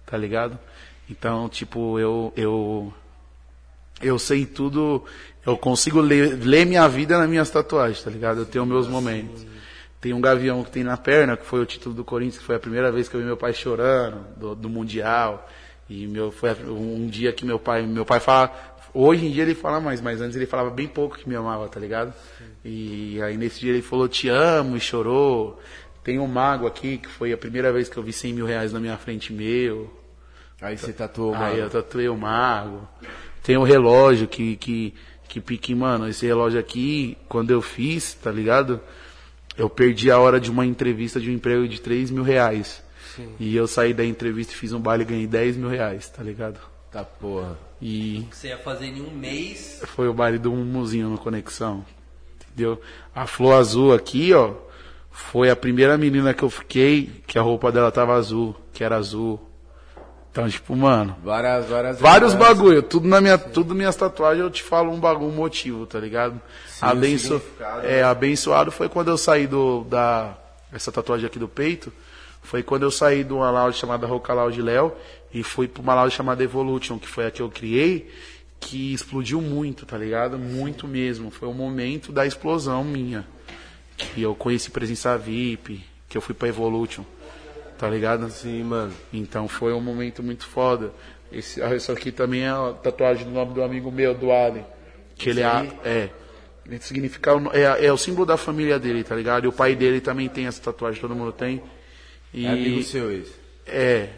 Tá 0.06 0.16
ligado? 0.16 0.58
Então, 1.10 1.48
tipo, 1.48 1.98
eu 1.98 2.32
eu 2.36 2.92
eu 4.00 4.18
sei 4.18 4.46
tudo, 4.46 5.04
eu 5.44 5.56
consigo 5.56 6.00
ler, 6.00 6.38
ler 6.38 6.64
minha 6.64 6.86
vida 6.88 7.18
nas 7.18 7.28
minhas 7.28 7.50
tatuagens, 7.50 8.02
tá 8.02 8.10
ligado? 8.10 8.40
Eu 8.40 8.46
tenho 8.46 8.64
meus 8.64 8.86
momentos. 8.86 9.44
Tem 10.00 10.12
um 10.12 10.20
gavião 10.20 10.62
que 10.62 10.70
tem 10.70 10.84
na 10.84 10.96
perna, 10.96 11.36
que 11.36 11.44
foi 11.44 11.60
o 11.60 11.66
título 11.66 11.94
do 11.94 12.04
Corinthians, 12.04 12.38
que 12.38 12.44
foi 12.44 12.56
a 12.56 12.60
primeira 12.60 12.92
vez 12.92 13.08
que 13.08 13.16
eu 13.16 13.20
vi 13.20 13.26
meu 13.26 13.36
pai 13.36 13.52
chorando, 13.52 14.24
do, 14.36 14.54
do 14.54 14.68
Mundial. 14.68 15.48
E 15.90 16.06
meu, 16.06 16.30
foi 16.30 16.50
um 16.64 17.08
dia 17.08 17.32
que 17.32 17.44
meu 17.44 17.58
pai, 17.58 17.82
meu 17.82 18.04
pai 18.04 18.20
fala, 18.20 18.54
hoje 19.00 19.26
em 19.26 19.30
dia 19.30 19.42
ele 19.42 19.54
fala 19.54 19.80
mais, 19.80 20.00
mas 20.00 20.20
antes 20.20 20.36
ele 20.36 20.46
falava 20.46 20.70
bem 20.70 20.86
pouco 20.88 21.16
que 21.16 21.28
me 21.28 21.36
amava, 21.36 21.68
tá 21.68 21.78
ligado? 21.78 22.12
E 22.64 23.20
aí 23.22 23.36
nesse 23.36 23.60
dia 23.60 23.72
ele 23.72 23.82
falou, 23.82 24.08
te 24.08 24.28
amo, 24.28 24.76
e 24.76 24.80
chorou. 24.80 25.60
Tem 26.02 26.18
um 26.18 26.26
mago 26.26 26.66
aqui, 26.66 26.98
que 26.98 27.08
foi 27.08 27.32
a 27.32 27.36
primeira 27.36 27.72
vez 27.72 27.88
que 27.88 27.96
eu 27.96 28.02
vi 28.02 28.12
100 28.12 28.32
mil 28.32 28.46
reais 28.46 28.72
na 28.72 28.80
minha 28.80 28.96
frente 28.96 29.32
meu. 29.32 29.92
Aí 30.60 30.76
você 30.76 30.92
tatuou, 30.92 31.34
Aí 31.34 31.40
mano. 31.40 31.56
eu 31.58 31.70
tatuei 31.70 32.08
o 32.08 32.16
mago. 32.16 32.88
Tem 33.42 33.56
o 33.56 33.62
relógio 33.62 34.26
que, 34.26 34.56
que, 34.56 34.94
que 35.28 35.40
pique, 35.40 35.74
mano, 35.74 36.08
esse 36.08 36.26
relógio 36.26 36.58
aqui, 36.58 37.16
quando 37.28 37.50
eu 37.50 37.62
fiz, 37.62 38.14
tá 38.14 38.30
ligado? 38.30 38.80
Eu 39.56 39.68
perdi 39.68 40.10
a 40.10 40.18
hora 40.18 40.40
de 40.40 40.50
uma 40.50 40.64
entrevista 40.64 41.20
de 41.20 41.30
um 41.30 41.34
emprego 41.34 41.68
de 41.68 41.80
3 41.80 42.10
mil 42.10 42.22
reais. 42.22 42.82
E 43.38 43.54
eu 43.54 43.66
saí 43.66 43.92
da 43.92 44.04
entrevista 44.04 44.52
e 44.52 44.56
fiz 44.56 44.72
um 44.72 44.80
baile 44.80 45.02
e 45.02 45.06
ganhei 45.06 45.26
10 45.26 45.56
mil 45.56 45.68
reais, 45.68 46.08
tá 46.08 46.22
ligado? 46.22 46.58
Tá 46.90 47.04
porra. 47.04 47.67
E 47.80 48.26
Você 48.30 48.48
ia 48.48 48.58
fazer 48.58 48.86
em 48.86 49.00
um 49.02 49.10
mês. 49.10 49.80
foi 49.86 50.08
o 50.08 50.12
baile 50.12 50.38
do 50.38 50.50
Mumuzinho 50.50 51.08
no 51.10 51.18
Conexão. 51.18 51.84
Entendeu? 52.52 52.80
A 53.14 53.26
Flor 53.26 53.54
Azul 53.54 53.94
aqui, 53.94 54.34
ó, 54.34 54.52
foi 55.10 55.48
a 55.50 55.56
primeira 55.56 55.96
menina 55.96 56.34
que 56.34 56.42
eu 56.42 56.50
fiquei 56.50 57.22
que 57.26 57.38
a 57.38 57.42
roupa 57.42 57.70
dela 57.70 57.90
tava 57.92 58.14
azul, 58.14 58.54
que 58.72 58.82
era 58.82 58.96
azul. 58.96 59.40
Então, 60.30 60.48
tipo, 60.48 60.76
mano, 60.76 61.16
Várias, 61.22 61.66
várias. 61.66 62.00
Vários 62.00 62.32
várias- 62.34 62.34
bagulho, 62.58 62.82
tudo 62.82 63.08
na 63.08 63.20
minha, 63.20 63.38
tudo 63.38 63.74
minhas 63.74 63.96
tatuagens 63.96 64.44
eu 64.44 64.50
te 64.50 64.62
falo 64.62 64.92
um 64.92 64.98
bagulho, 65.00 65.30
um 65.30 65.34
motivo, 65.34 65.86
tá 65.86 65.98
ligado? 65.98 66.40
Abenço... 66.80 67.36
o 67.36 67.38
significado, 67.40 67.86
É, 67.86 68.02
abençoado 68.02 68.70
foi 68.70 68.88
quando 68.88 69.08
eu 69.08 69.16
saí 69.18 69.46
do 69.46 69.84
da 69.84 70.36
essa 70.72 70.92
tatuagem 70.92 71.26
aqui 71.26 71.38
do 71.38 71.48
peito, 71.48 71.92
foi 72.42 72.62
quando 72.62 72.82
eu 72.82 72.90
saí 72.90 73.24
de 73.24 73.32
uma 73.32 73.50
lounge 73.50 73.78
chamada 73.78 74.06
Roca 74.06 74.32
Lounge 74.34 74.60
Léo 74.62 74.92
e 75.32 75.42
fui 75.42 75.68
pra 75.68 75.82
uma 75.82 75.94
lounge 75.94 76.16
chamada 76.16 76.42
Evolution, 76.42 76.98
que 76.98 77.06
foi 77.08 77.26
a 77.26 77.30
que 77.30 77.42
eu 77.42 77.48
criei, 77.50 78.10
que 78.60 78.92
explodiu 78.92 79.40
muito, 79.40 79.84
tá 79.86 79.96
ligado? 79.96 80.38
Muito 80.38 80.86
mesmo, 80.88 81.30
foi 81.30 81.48
o 81.48 81.52
momento 81.54 82.10
da 82.12 82.26
explosão 82.26 82.82
minha. 82.84 83.26
Que 83.96 84.22
eu 84.22 84.34
conheci 84.34 84.70
presença 84.70 85.16
VIP, 85.18 85.84
que 86.08 86.16
eu 86.16 86.22
fui 86.22 86.34
pra 86.34 86.48
Evolution. 86.48 87.04
Tá 87.76 87.88
ligado? 87.88 88.28
Sim, 88.30 88.64
mano. 88.64 88.92
Então 89.12 89.46
foi 89.48 89.72
um 89.72 89.80
momento 89.80 90.22
muito 90.22 90.46
foda. 90.46 90.92
Esse, 91.30 91.62
ah, 91.62 91.74
isso 91.76 91.92
aqui 91.92 92.10
também 92.10 92.42
é 92.42 92.48
a 92.48 92.72
tatuagem 92.82 93.24
do 93.24 93.30
nome 93.30 93.54
do 93.54 93.62
amigo 93.62 93.90
meu, 93.92 94.14
do 94.14 94.32
Ali. 94.32 94.64
Que 95.16 95.30
ele 95.30 95.42
é, 95.42 95.68
é. 95.84 96.10
Ele 96.66 96.80
significa, 96.80 97.32
é, 97.52 97.86
é 97.86 97.92
o 97.92 97.96
símbolo 97.96 98.26
da 98.26 98.36
família 98.36 98.78
dele, 98.78 99.04
tá 99.04 99.14
ligado? 99.14 99.44
E 99.44 99.48
o 99.48 99.52
pai 99.52 99.74
dele 99.76 100.00
também 100.00 100.28
tem 100.28 100.46
essa 100.46 100.60
tatuagem, 100.60 101.00
todo 101.00 101.14
mundo 101.14 101.32
tem. 101.32 101.62
E, 102.32 102.46
É 102.46 102.50
amigo 102.50 102.82
seu 102.82 103.10
esse. 103.12 103.32
é. 103.66 104.08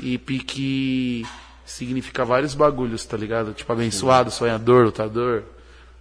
E 0.00 0.18
pique 0.18 1.26
significa 1.64 2.24
vários 2.24 2.54
bagulhos, 2.54 3.04
tá 3.04 3.16
ligado? 3.16 3.52
Tipo 3.52 3.72
abençoado, 3.72 4.30
sonhador, 4.30 4.84
lutador. 4.86 5.42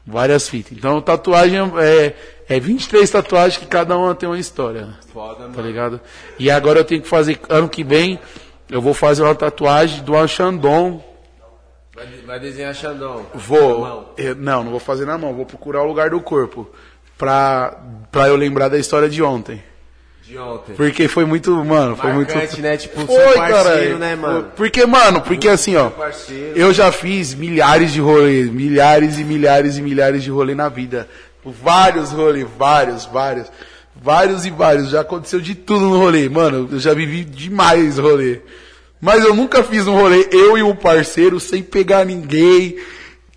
Várias 0.05 0.49
fitas. 0.49 0.75
Então 0.77 0.99
tatuagem 1.01 1.59
é, 1.79 2.15
é 2.49 2.59
23 2.59 3.07
tatuagens 3.09 3.57
que 3.57 3.67
cada 3.67 3.95
uma 3.97 4.15
tem 4.15 4.27
uma 4.27 4.39
história. 4.39 4.95
Foda, 5.13 5.43
Tá 5.43 5.47
mano. 5.49 5.61
ligado? 5.61 6.01
E 6.39 6.49
agora 6.49 6.79
eu 6.79 6.85
tenho 6.85 7.01
que 7.01 7.07
fazer, 7.07 7.39
ano 7.49 7.69
que 7.69 7.83
vem, 7.83 8.19
eu 8.69 8.81
vou 8.81 8.93
fazer 8.95 9.21
uma 9.21 9.35
tatuagem 9.35 10.03
do 10.03 10.17
Achandon. 10.17 11.03
Vai, 11.93 12.07
vai 12.25 12.39
desenhar 12.39 12.73
Xandão. 12.73 13.27
Na 13.33 13.39
Vou. 13.39 14.13
eu- 14.17 14.33
não, 14.35 14.63
não 14.63 14.71
vou 14.71 14.79
fazer 14.79 15.05
na 15.05 15.17
mão, 15.17 15.35
vou 15.35 15.45
procurar 15.45 15.83
o 15.83 15.87
lugar 15.87 16.09
do 16.09 16.19
corpo. 16.21 16.67
Pra, 17.17 17.77
pra 18.11 18.27
eu 18.27 18.35
lembrar 18.35 18.69
da 18.69 18.79
história 18.79 19.07
de 19.07 19.21
ontem. 19.21 19.61
De 20.31 20.37
ontem. 20.37 20.73
Porque 20.75 21.09
foi 21.09 21.25
muito, 21.25 21.51
mano, 21.65 21.97
foi 21.97 22.13
muito. 22.13 22.33
Né? 22.33 22.77
Tipo, 22.77 23.05
Foi, 23.05 23.15
seu 23.17 23.33
parceiro, 23.33 23.63
caralho. 23.63 23.97
né, 23.97 24.15
mano? 24.15 24.47
Porque, 24.55 24.85
mano, 24.85 25.19
porque 25.19 25.49
assim, 25.49 25.75
ó. 25.75 25.91
Eu 26.55 26.71
já 26.73 26.89
fiz 26.89 27.33
milhares 27.33 27.91
de 27.91 27.99
rolês, 27.99 28.49
milhares 28.49 29.19
e 29.19 29.25
milhares 29.25 29.77
e 29.77 29.81
milhares 29.81 30.23
de 30.23 30.31
rolês 30.31 30.57
na 30.57 30.69
vida. 30.69 31.09
Vários 31.43 32.11
rolês, 32.13 32.47
vários, 32.57 33.03
vários. 33.03 33.51
Vários 33.93 34.45
e 34.45 34.51
vários. 34.51 34.89
Já 34.91 35.01
aconteceu 35.01 35.41
de 35.41 35.53
tudo 35.53 35.81
no 35.81 35.97
rolê. 35.97 36.29
Mano, 36.29 36.69
eu 36.71 36.79
já 36.79 36.93
vivi 36.93 37.25
demais 37.25 37.97
rolê. 37.97 38.39
Mas 39.01 39.25
eu 39.25 39.35
nunca 39.35 39.61
fiz 39.63 39.85
um 39.85 39.95
rolê, 39.95 40.29
eu 40.31 40.57
e 40.57 40.63
um 40.63 40.73
parceiro, 40.73 41.41
sem 41.41 41.61
pegar 41.61 42.05
ninguém. 42.05 42.77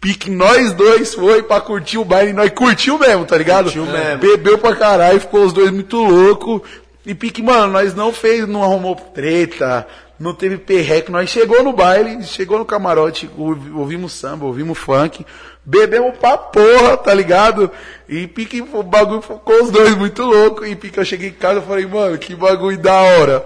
Pique 0.00 0.30
nós 0.30 0.74
dois 0.74 1.14
foi 1.14 1.42
pra 1.42 1.62
curtir 1.62 1.96
o 1.96 2.04
baile, 2.04 2.34
nós 2.34 2.50
curtiu 2.50 2.98
mesmo, 2.98 3.24
tá 3.24 3.38
ligado? 3.38 3.64
Curtiu 3.64 3.86
mesmo. 3.86 4.18
Bebeu 4.18 4.58
pra 4.58 4.76
caralho, 4.76 5.18
ficou 5.18 5.46
os 5.46 5.52
dois 5.54 5.70
muito 5.70 5.96
loucos. 5.96 6.60
E 7.06 7.14
pique, 7.14 7.42
mano, 7.42 7.72
nós 7.72 7.94
não 7.94 8.12
fez, 8.12 8.46
não 8.48 8.62
arrumou 8.62 8.96
treta, 8.96 9.86
não 10.18 10.32
teve 10.32 10.56
perreco, 10.56 11.12
nós 11.12 11.28
chegou 11.28 11.62
no 11.62 11.72
baile, 11.72 12.22
chegou 12.24 12.58
no 12.58 12.64
camarote, 12.64 13.28
ouvi- 13.36 13.70
ouvimos 13.72 14.12
samba, 14.12 14.46
ouvimos 14.46 14.78
funk, 14.78 15.24
bebemos 15.64 16.16
pra 16.16 16.38
porra, 16.38 16.96
tá 16.96 17.12
ligado? 17.12 17.70
E 18.08 18.26
pique, 18.26 18.62
o 18.62 18.82
bagulho 18.82 19.20
ficou 19.20 19.62
os 19.64 19.70
dois 19.70 19.94
muito 19.96 20.22
loucos. 20.22 20.66
E 20.68 20.74
pique, 20.74 20.96
eu 20.98 21.04
cheguei 21.04 21.28
em 21.28 21.32
casa 21.32 21.60
e 21.60 21.62
falei, 21.66 21.86
mano, 21.86 22.16
que 22.16 22.34
bagulho 22.34 22.78
da 22.78 22.94
hora. 22.94 23.44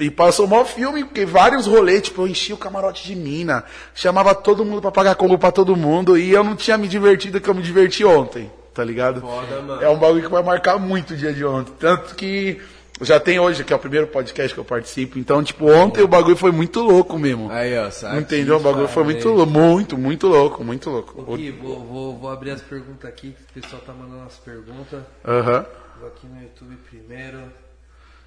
E 0.00 0.10
passou 0.10 0.46
mó 0.46 0.64
filme, 0.64 1.04
porque 1.04 1.24
vários 1.24 1.66
rolês, 1.66 2.02
tipo, 2.02 2.22
eu 2.22 2.26
enchi 2.26 2.52
o 2.52 2.56
camarote 2.56 3.06
de 3.06 3.14
mina, 3.14 3.64
chamava 3.94 4.34
todo 4.34 4.64
mundo 4.64 4.80
pra 4.82 4.90
pagar 4.90 5.14
combo 5.14 5.38
pra 5.38 5.52
todo 5.52 5.76
mundo, 5.76 6.18
e 6.18 6.30
eu 6.30 6.42
não 6.42 6.56
tinha 6.56 6.76
me 6.76 6.88
divertido 6.88 7.40
que 7.40 7.48
eu 7.48 7.54
me 7.54 7.62
diverti 7.62 8.04
ontem, 8.04 8.50
tá 8.74 8.82
ligado? 8.82 9.20
Foda, 9.20 9.60
mano. 9.60 9.82
É 9.82 9.88
um 9.88 9.96
bagulho 9.98 10.22
que 10.22 10.28
vai 10.30 10.42
marcar 10.42 10.78
muito 10.78 11.12
o 11.12 11.16
dia 11.16 11.32
de 11.32 11.44
ontem. 11.44 11.72
Tanto 11.78 12.14
que 12.16 12.60
já 13.00 13.18
tem 13.18 13.38
hoje, 13.38 13.64
que 13.64 13.72
é 13.72 13.76
o 13.76 13.78
primeiro 13.78 14.06
podcast 14.06 14.54
que 14.54 14.60
eu 14.60 14.64
participo, 14.64 15.18
então, 15.18 15.42
tipo, 15.42 15.66
ontem 15.70 16.02
o 16.02 16.08
bagulho 16.08 16.36
foi 16.36 16.52
muito 16.52 16.80
louco 16.80 17.18
mesmo. 17.18 17.50
Aí, 17.50 17.76
ó, 17.78 17.90
sabe? 17.90 18.18
Entendeu? 18.18 18.56
O 18.56 18.60
bagulho 18.60 18.88
foi 18.88 19.04
muito 19.04 19.28
louco, 19.28 19.50
muito, 19.50 19.98
muito 19.98 20.28
louco, 20.28 20.64
muito 20.64 20.90
louco. 20.90 21.36
Gui, 21.36 21.50
vou, 21.50 21.80
vou, 21.80 22.18
vou 22.18 22.30
abrir 22.30 22.50
as 22.50 22.62
perguntas 22.62 23.08
aqui, 23.08 23.34
que 23.52 23.58
o 23.58 23.62
pessoal 23.62 23.82
tá 23.82 23.92
mandando 23.92 24.24
as 24.24 24.36
perguntas. 24.36 25.02
Aham. 25.24 25.66
Vou 25.98 26.08
aqui 26.08 26.26
no 26.26 26.42
YouTube 26.42 26.76
primeiro. 26.88 27.42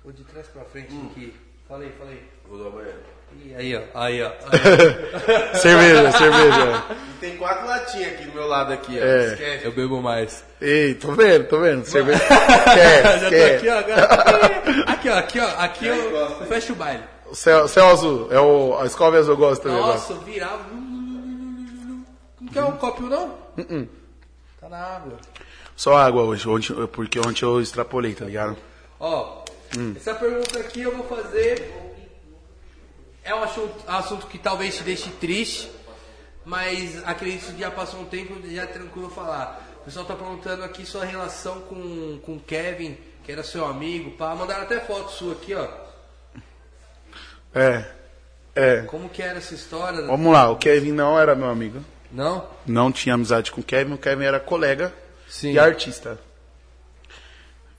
Vou 0.03 0.13
de 0.13 0.23
trás 0.23 0.47
pra 0.47 0.63
frente 0.63 0.93
aqui. 1.11 1.33
Falei, 1.67 1.91
falei. 1.97 2.21
Vou 2.47 2.63
dar 2.63 2.69
banheiro. 2.69 3.14
Ih, 3.43 3.55
aí, 3.55 3.75
ó. 3.75 3.81
Aí, 3.93 4.21
ó. 4.23 4.27
Aí, 4.27 5.57
Cerveja, 5.59 6.11
cerveja. 6.11 6.83
E 6.89 7.19
tem 7.19 7.37
quatro 7.37 7.67
latinhas 7.67 8.13
aqui 8.13 8.25
do 8.25 8.33
meu 8.33 8.47
lado 8.47 8.73
aqui, 8.73 8.97
ó. 8.99 9.03
É. 9.03 9.25
Esquece. 9.33 9.65
Eu 9.65 9.71
bebo 9.71 10.01
mais. 10.01 10.43
Ei, 10.61 10.93
tô 10.95 11.11
vendo, 11.13 11.47
tô 11.47 11.59
vendo. 11.59 11.85
Cerveja. 11.85 12.19
quer, 12.73 13.19
Já 13.19 13.23
tô 13.25 13.29
quer. 13.29 13.55
aqui, 13.57 13.69
ó. 13.69 13.77
agora. 13.77 14.05
Aqui, 14.87 15.09
ó. 15.09 15.17
Aqui, 15.17 15.39
ó. 15.39 15.47
Aqui 15.59 15.87
eu, 15.87 16.11
gosta. 16.11 16.43
eu 16.43 16.47
fecho 16.47 16.73
o 16.73 16.75
baile. 16.75 17.03
O 17.27 17.35
céu, 17.35 17.67
céu 17.67 17.87
azul, 17.89 18.27
é 18.31 18.39
o, 18.39 18.77
a 18.79 18.85
escova 18.85 19.17
azul 19.17 19.33
eu 19.33 19.37
gosto 19.37 19.63
também. 19.63 19.77
eu. 19.77 19.85
Nossa, 19.85 20.13
eu 20.13 20.19
virava. 20.21 20.63
Não 20.71 22.47
quer 22.53 22.63
um 22.63 22.71
copo, 22.73 23.03
não? 23.03 23.33
Uh-uh. 23.57 23.87
Tá 24.61 24.69
na 24.69 24.77
água. 24.77 25.17
Só 25.75 25.97
água 25.97 26.23
hoje, 26.23 26.47
ontem, 26.47 26.73
porque 26.87 27.19
ontem 27.19 27.43
eu 27.43 27.59
extrapolei, 27.59 28.13
tá 28.13 28.25
ligado? 28.25 28.55
Ó, 28.99 29.43
essa 29.95 30.13
pergunta 30.13 30.59
aqui 30.59 30.81
eu 30.81 30.95
vou 30.95 31.05
fazer. 31.05 31.69
É 33.25 33.33
um 33.33 33.43
assunto, 33.43 33.83
assunto 33.87 34.27
que 34.27 34.37
talvez 34.37 34.77
te 34.77 34.83
deixe 34.83 35.09
triste, 35.09 35.71
mas 36.45 37.03
acredito 37.03 37.51
que 37.51 37.59
já 37.59 37.71
passou 37.71 38.01
um 38.01 38.05
tempo 38.05 38.35
já 38.47 38.61
é 38.61 38.67
tranquilo 38.67 39.09
falar. 39.09 39.67
O 39.81 39.85
pessoal 39.85 40.05
tá 40.05 40.13
perguntando 40.15 40.63
aqui 40.63 40.85
sua 40.85 41.03
relação 41.03 41.61
com, 41.61 42.19
o 42.23 42.39
Kevin, 42.45 42.95
que 43.23 43.31
era 43.31 43.43
seu 43.43 43.65
amigo, 43.65 44.11
pá. 44.11 44.35
Mandaram 44.35 44.61
até 44.61 44.79
foto 44.79 45.11
sua 45.11 45.33
aqui, 45.33 45.55
ó. 45.55 45.67
É. 47.55 47.83
É. 48.53 48.81
Como 48.83 49.09
que 49.09 49.23
era 49.23 49.39
essa 49.39 49.55
história? 49.55 50.05
Vamos 50.05 50.31
lá, 50.31 50.51
o 50.51 50.57
Kevin 50.57 50.91
não 50.91 51.19
era 51.19 51.33
meu 51.33 51.49
amigo. 51.49 51.83
Não? 52.11 52.47
Não 52.63 52.91
tinha 52.91 53.15
amizade 53.15 53.51
com 53.51 53.61
o 53.61 53.63
Kevin, 53.63 53.93
o 53.93 53.97
Kevin 53.97 54.25
era 54.25 54.39
colega 54.39 54.93
Sim. 55.27 55.53
e 55.53 55.57
artista. 55.57 56.19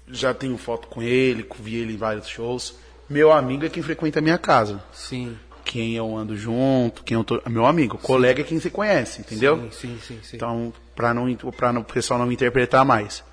Já 0.08 0.34
tenho 0.34 0.58
foto 0.58 0.88
com 0.88 1.00
ele, 1.00 1.48
vi 1.60 1.76
ele 1.76 1.94
em 1.94 1.96
vários 1.96 2.26
shows. 2.26 2.74
Meu 3.08 3.32
amigo 3.32 3.64
é 3.64 3.68
quem 3.68 3.82
frequenta 3.82 4.18
a 4.18 4.22
minha 4.22 4.38
casa. 4.38 4.82
Sim. 4.92 5.36
Quem 5.64 5.94
eu 5.94 6.16
ando 6.16 6.36
junto, 6.36 7.02
quem 7.02 7.16
eu 7.16 7.24
tô. 7.24 7.40
Meu 7.48 7.66
amigo, 7.66 7.98
colega 7.98 8.40
é 8.40 8.44
quem 8.44 8.58
você 8.58 8.70
conhece, 8.70 9.20
entendeu? 9.20 9.68
Sim, 9.70 9.70
sim, 9.70 9.98
sim. 10.00 10.20
sim. 10.22 10.36
Então, 10.36 10.72
pra 10.94 11.12
não, 11.12 11.34
pra 11.56 11.72
não, 11.72 11.80
o 11.82 11.84
pessoal 11.84 12.18
não 12.18 12.26
me 12.26 12.34
interpretar 12.34 12.84
mais. 12.84 13.24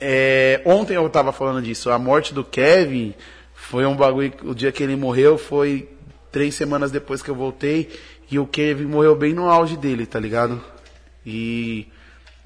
É, 0.00 0.60
ontem 0.64 0.94
eu 0.94 1.08
tava 1.08 1.32
falando 1.32 1.62
disso. 1.62 1.90
A 1.90 1.98
morte 1.98 2.34
do 2.34 2.44
Kevin 2.44 3.14
foi 3.54 3.86
um 3.86 3.94
bagulho. 3.94 4.32
O 4.42 4.54
dia 4.54 4.72
que 4.72 4.82
ele 4.82 4.96
morreu 4.96 5.38
foi 5.38 5.88
três 6.32 6.54
semanas 6.56 6.90
depois 6.90 7.22
que 7.22 7.30
eu 7.30 7.36
voltei. 7.36 7.88
E 8.28 8.38
o 8.38 8.46
Kevin 8.46 8.86
morreu 8.86 9.14
bem 9.14 9.32
no 9.32 9.48
auge 9.48 9.76
dele, 9.76 10.06
tá 10.06 10.18
ligado? 10.18 10.60
E 11.24 11.86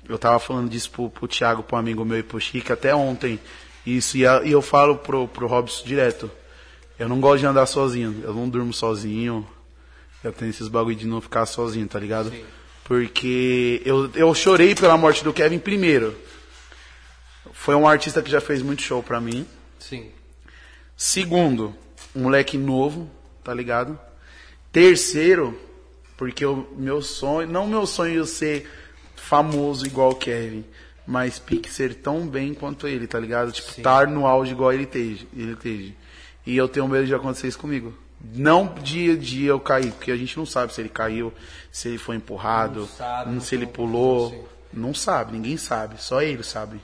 eu 0.08 0.18
tava 0.18 0.38
falando 0.38 0.68
disso 0.68 0.90
pro, 0.90 1.08
pro 1.08 1.26
Thiago, 1.26 1.62
pro 1.62 1.76
amigo 1.76 2.04
meu 2.04 2.18
e 2.18 2.22
pro 2.22 2.38
Chico 2.38 2.72
até 2.72 2.94
ontem. 2.94 3.40
Isso, 3.86 4.16
e, 4.16 4.22
eu 4.22 4.60
falo 4.60 4.96
pro, 4.96 5.28
pro 5.28 5.46
Robson 5.46 5.86
direto. 5.86 6.30
Eu 6.98 7.08
não 7.08 7.20
gosto 7.20 7.40
de 7.40 7.46
andar 7.46 7.66
sozinho. 7.66 8.20
Eu 8.24 8.34
não 8.34 8.48
durmo 8.48 8.72
sozinho. 8.72 9.46
Eu 10.24 10.32
tenho 10.32 10.50
esses 10.50 10.66
bagulho 10.66 10.96
de 10.96 11.06
não 11.06 11.20
ficar 11.20 11.46
sozinho, 11.46 11.86
tá 11.86 12.00
ligado? 12.00 12.32
Porque 12.82 13.80
eu, 13.84 14.10
eu 14.14 14.34
chorei 14.34 14.74
pela 14.74 14.96
morte 14.96 15.22
do 15.22 15.32
Kevin 15.32 15.58
primeiro. 15.58 16.16
foi 17.52 17.74
um 17.74 17.86
artista 17.86 18.22
que 18.22 18.30
já 18.30 18.40
fez 18.40 18.62
muito 18.62 18.82
show 18.82 19.02
pra 19.02 19.20
mim. 19.20 19.46
Sim. 19.78 20.10
Segundo, 20.96 21.74
um 22.14 22.22
moleque 22.22 22.56
novo, 22.56 23.10
tá 23.44 23.54
ligado? 23.54 23.98
Terceiro, 24.72 25.58
porque 26.16 26.44
o 26.44 26.66
meu 26.76 27.02
sonho, 27.02 27.48
não 27.48 27.66
meu 27.66 27.86
sonho 27.86 28.22
é 28.22 28.26
ser 28.26 28.68
famoso 29.14 29.86
igual 29.86 30.10
o 30.10 30.16
Kevin, 30.16 30.64
mas 31.06 31.38
pique 31.38 31.70
ser 31.70 31.94
tão 31.96 32.26
bem 32.26 32.52
quanto 32.54 32.86
ele, 32.88 33.06
tá 33.06 33.18
ligado? 33.20 33.52
Tipo, 33.52 33.70
estar 33.70 34.06
no 34.08 34.26
auge 34.26 34.52
igual 34.52 34.72
ele 34.72 34.86
teve, 34.86 35.28
ele 35.36 35.54
teve. 35.56 35.96
E 36.46 36.56
eu 36.56 36.68
tenho 36.68 36.86
medo 36.88 37.06
de 37.06 37.14
acontecer 37.14 37.48
isso 37.48 37.58
comigo. 37.58 37.92
Não 38.34 38.74
dia 38.82 39.12
a 39.12 39.16
dia 39.16 39.50
eu 39.50 39.60
cair, 39.60 39.92
porque 39.92 40.10
a 40.10 40.16
gente 40.16 40.36
não 40.36 40.46
sabe 40.46 40.72
se 40.72 40.80
ele 40.80 40.88
caiu, 40.88 41.32
se 41.70 41.88
ele 41.88 41.98
foi 41.98 42.16
empurrado, 42.16 42.80
Não 42.80 42.86
sabe, 42.88 43.30
não 43.32 43.40
se 43.40 43.54
ele 43.54 43.66
pulou. 43.66 44.30
como, 44.30 44.42
sim. 44.42 44.48
Não 44.72 44.94
sabe, 44.94 45.32
ninguém 45.32 45.56
sabe, 45.56 46.00
só 46.02 46.20
ele 46.22 46.42
sabe. 46.42 46.80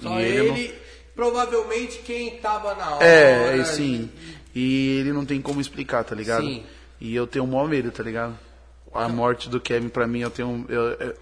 Só 0.00 0.18
E 0.18 0.22
ele, 0.22 0.68
não- 0.68 0.74
provavelmente 1.14 1.98
quem 1.98 2.38
tava 2.38 2.74
na 2.74 2.94
hora. 2.96 3.04
é, 3.04 3.58
é, 3.58 3.64
sim. 3.64 4.10
E 4.54 4.98
ele 5.00 5.12
não 5.12 5.24
tem 5.24 5.40
como 5.42 5.60
explicar, 5.60 6.04
tá 6.04 6.14
ligado? 6.14 6.44
Sim. 6.46 6.62
E 7.00 7.14
eu 7.14 7.26
tenho 7.26 7.44
o 7.44 7.48
maior 7.48 7.68
medo, 7.68 7.90
tá 7.90 8.02
ligado? 8.02 8.38
A 8.94 9.08
morte 9.08 9.48
do 9.50 9.60
Kevin, 9.60 9.88
pra 9.88 10.06
mim, 10.06 10.20
eu 10.20 10.30
tenho. 10.30 10.64
eu- 10.68 10.92
eu- 10.92 11.14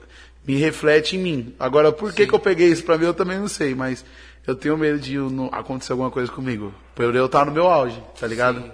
me 0.46 0.56
reflete 0.56 1.16
em 1.16 1.20
mim. 1.20 1.54
Agora, 1.58 1.90
por 1.92 2.12
que, 2.12 2.26
que 2.26 2.34
eu 2.34 2.38
peguei 2.38 2.68
isso 2.68 2.84
pra 2.84 2.98
mim, 2.98 3.06
eu 3.06 3.14
também 3.14 3.38
não 3.38 3.48
sei, 3.48 3.74
mas 3.74 4.04
eu 4.46 4.54
tenho 4.54 4.76
medo 4.76 4.98
de 4.98 5.16
não 5.16 5.48
acontecer 5.52 5.92
alguma 5.92 6.10
coisa 6.10 6.30
comigo. 6.30 6.72
Por 6.94 7.14
eu 7.14 7.26
estar 7.26 7.46
no 7.46 7.52
meu 7.52 7.66
auge, 7.66 8.02
tá 8.20 8.26
ligado? 8.26 8.60
Sim. 8.60 8.70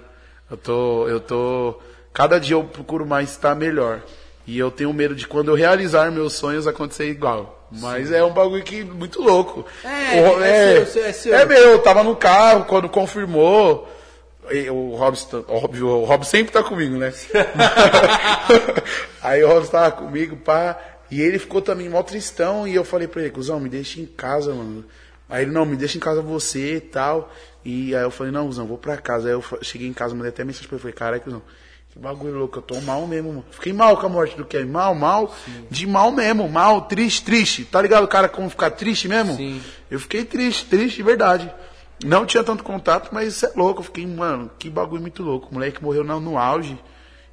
Eu 0.50 0.56
tô. 0.56 1.08
Eu 1.08 1.20
tô. 1.20 1.78
Cada 2.12 2.40
dia 2.40 2.56
eu 2.56 2.64
procuro 2.64 3.06
mais 3.06 3.30
estar 3.30 3.54
melhor. 3.54 4.00
E 4.46 4.58
eu 4.58 4.70
tenho 4.70 4.92
medo 4.92 5.14
de 5.14 5.28
quando 5.28 5.48
eu 5.50 5.54
realizar 5.54 6.10
meus 6.10 6.32
sonhos 6.32 6.66
acontecer 6.66 7.08
igual. 7.08 7.68
Mas 7.70 8.10
é 8.10 8.24
um 8.24 8.32
bagulho 8.32 8.64
que 8.64 8.82
muito 8.82 9.22
louco. 9.22 9.64
É, 9.84 10.20
O- 10.28 10.42
é 10.42 10.74
seu, 10.74 10.86
seu, 10.86 11.04
é 11.06 11.12
seu. 11.12 11.34
É 11.36 11.44
meu, 11.46 11.56
eu 11.70 11.78
tava 11.78 12.02
no 12.02 12.16
carro 12.16 12.64
quando 12.64 12.88
confirmou. 12.88 13.88
O 14.72 14.96
Robson, 14.96 15.44
óbvio, 15.46 15.86
o 15.86 16.04
Robson 16.04 16.30
sempre 16.30 16.52
tá 16.52 16.64
comigo, 16.64 16.96
né? 16.96 17.12
Aí 19.22 19.44
o 19.44 19.48
Robson 19.48 19.70
tava 19.70 19.92
comigo, 19.92 20.36
pá. 20.36 20.76
E 21.10 21.20
ele 21.20 21.38
ficou 21.38 21.60
também 21.60 21.88
mó 21.88 22.02
tristão. 22.02 22.66
E 22.66 22.74
eu 22.74 22.84
falei 22.84 23.08
pra 23.08 23.22
ele, 23.22 23.30
cuzão, 23.30 23.58
me 23.58 23.68
deixa 23.68 24.00
em 24.00 24.06
casa, 24.06 24.54
mano. 24.54 24.84
Aí 25.28 25.44
ele, 25.44 25.52
não, 25.52 25.64
me 25.64 25.76
deixa 25.76 25.96
em 25.96 26.00
casa 26.00 26.20
você 26.20 26.76
e 26.76 26.80
tal. 26.80 27.32
E 27.64 27.94
aí 27.94 28.02
eu 28.02 28.10
falei, 28.10 28.32
não, 28.32 28.46
cuzão, 28.46 28.66
vou 28.66 28.78
pra 28.78 28.96
casa. 28.96 29.28
Aí 29.28 29.34
eu 29.34 29.44
cheguei 29.62 29.88
em 29.88 29.92
casa, 29.92 30.14
mandei 30.14 30.30
até 30.30 30.44
mensagem 30.44 30.68
pra 30.68 30.76
ele. 30.76 30.82
Falei, 30.82 30.94
caralho, 30.94 31.22
cuzão, 31.22 31.42
que 31.90 31.98
bagulho 31.98 32.38
louco, 32.38 32.58
eu 32.58 32.62
tô 32.62 32.80
mal 32.80 33.06
mesmo, 33.06 33.28
mano. 33.30 33.44
Fiquei 33.50 33.72
mal 33.72 33.96
com 33.96 34.06
a 34.06 34.08
morte 34.08 34.36
do 34.36 34.44
Kevin. 34.44 34.70
Mal, 34.70 34.94
mal. 34.94 35.34
De 35.68 35.86
mal 35.86 36.12
mesmo, 36.12 36.48
mal, 36.48 36.82
triste, 36.82 37.24
triste. 37.24 37.64
Tá 37.64 37.82
ligado 37.82 38.06
cara 38.06 38.28
como 38.28 38.48
ficar 38.48 38.70
triste 38.70 39.08
mesmo? 39.08 39.36
Sim. 39.36 39.60
Eu 39.90 39.98
fiquei 39.98 40.24
triste, 40.24 40.66
triste 40.66 40.96
de 40.96 41.02
verdade. 41.02 41.52
Não 42.04 42.24
tinha 42.24 42.42
tanto 42.42 42.64
contato, 42.64 43.10
mas 43.12 43.28
isso 43.34 43.46
é 43.46 43.52
louco. 43.54 43.80
Eu 43.80 43.84
fiquei, 43.84 44.06
mano, 44.06 44.50
que 44.58 44.70
bagulho 44.70 45.02
muito 45.02 45.22
louco. 45.22 45.48
O 45.50 45.54
moleque 45.54 45.82
morreu 45.82 46.04
no, 46.04 46.20
no 46.20 46.38
auge. 46.38 46.78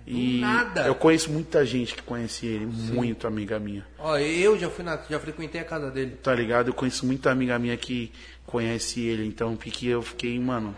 E 0.09 0.39
nada. 0.39 0.87
eu 0.87 0.95
conheço 0.95 1.29
muita 1.29 1.65
gente 1.65 1.93
que 1.93 2.01
conhece 2.01 2.45
ele, 2.45 2.65
muito 2.65 3.27
amiga 3.27 3.59
minha. 3.59 3.85
Ó, 3.99 4.17
eu 4.17 4.57
já 4.57 4.69
fui 4.69 4.81
na, 4.81 4.97
já 5.09 5.19
frequentei 5.19 5.59
a 5.59 5.65
casa 5.65 5.91
dele. 5.91 6.11
Tá 6.23 6.33
ligado? 6.33 6.69
Eu 6.69 6.73
conheço 6.73 7.05
muita 7.05 7.29
amiga 7.29 7.59
minha 7.59 7.75
que 7.75 8.13
conhece 8.45 9.01
ele, 9.01 9.27
então 9.27 9.57
pique 9.57 9.85
eu 9.85 10.01
fiquei, 10.01 10.39
mano, 10.39 10.73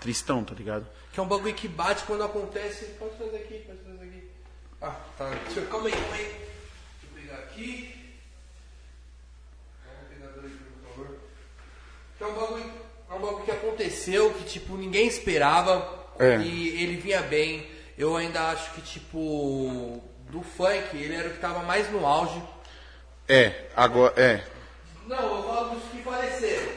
tristão, 0.00 0.42
tá 0.42 0.52
ligado? 0.52 0.84
Que 1.12 1.20
é 1.20 1.22
um 1.22 1.28
bagulho 1.28 1.54
que 1.54 1.68
bate 1.68 2.02
quando 2.02 2.24
acontece. 2.24 2.86
Pode 2.98 3.14
trazer 3.14 3.36
aqui, 3.36 3.58
pode 3.60 3.78
trazer 3.78 4.02
aqui. 4.04 4.24
Ah, 4.80 4.96
tá. 5.16 5.30
Deixa 5.44 5.60
eu, 5.60 5.66
calma 5.66 5.86
aí, 5.86 5.92
calma 5.92 6.14
aí. 6.16 6.24
Deixa 6.24 7.04
eu 7.04 7.22
pegar 7.22 7.38
aqui. 7.38 7.94
É 12.20 12.26
um 12.26 12.34
bagulho, 12.34 12.72
é 13.10 13.14
um 13.14 13.20
bagulho 13.20 13.44
que 13.44 13.50
aconteceu, 13.52 14.34
que 14.34 14.44
tipo, 14.44 14.76
ninguém 14.76 15.06
esperava. 15.06 16.02
É. 16.18 16.38
E 16.38 16.82
ele 16.82 16.96
vinha 16.96 17.22
bem. 17.22 17.71
Eu 18.02 18.16
ainda 18.16 18.48
acho 18.48 18.72
que, 18.72 18.80
tipo, 18.80 20.02
do 20.28 20.42
funk, 20.42 20.88
ele 20.96 21.14
era 21.14 21.28
o 21.28 21.34
que 21.34 21.38
tava 21.38 21.60
mais 21.60 21.88
no 21.88 22.04
auge. 22.04 22.42
É, 23.28 23.66
agora, 23.76 24.12
é. 24.20 24.44
Não, 25.06 25.36
eu 25.36 25.42
falo 25.44 25.70
dos 25.76 25.84
que 25.84 26.02
faleceram. 26.02 26.72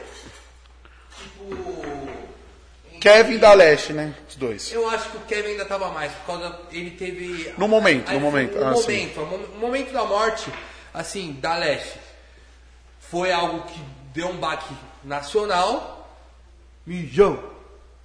Tipo. 1.18 2.08
Kevin 3.00 3.38
da 3.38 3.54
Leste, 3.54 3.92
né? 3.92 4.14
Os 4.28 4.36
dois. 4.36 4.70
Eu 4.70 4.88
acho 4.88 5.10
que 5.10 5.16
o 5.16 5.20
Kevin 5.22 5.48
ainda 5.48 5.64
tava 5.64 5.88
mais, 5.88 6.12
por 6.12 6.26
causa. 6.26 6.60
Ele 6.70 6.92
teve. 6.92 7.52
No 7.58 7.66
momento, 7.66 8.12
no 8.12 8.20
momento, 8.20 8.56
O 8.56 8.64
ah, 8.64 8.70
momento, 8.70 9.20
o 9.20 9.26
mo- 9.26 9.46
o 9.46 9.58
momento 9.58 9.92
da 9.92 10.04
morte, 10.04 10.48
assim, 10.94 11.32
da 11.40 11.56
Leste. 11.56 11.98
Foi 13.00 13.32
algo 13.32 13.66
que 13.66 13.80
deu 14.14 14.28
um 14.28 14.36
baque 14.36 14.72
nacional. 15.02 16.08
Mijão. 16.86 17.42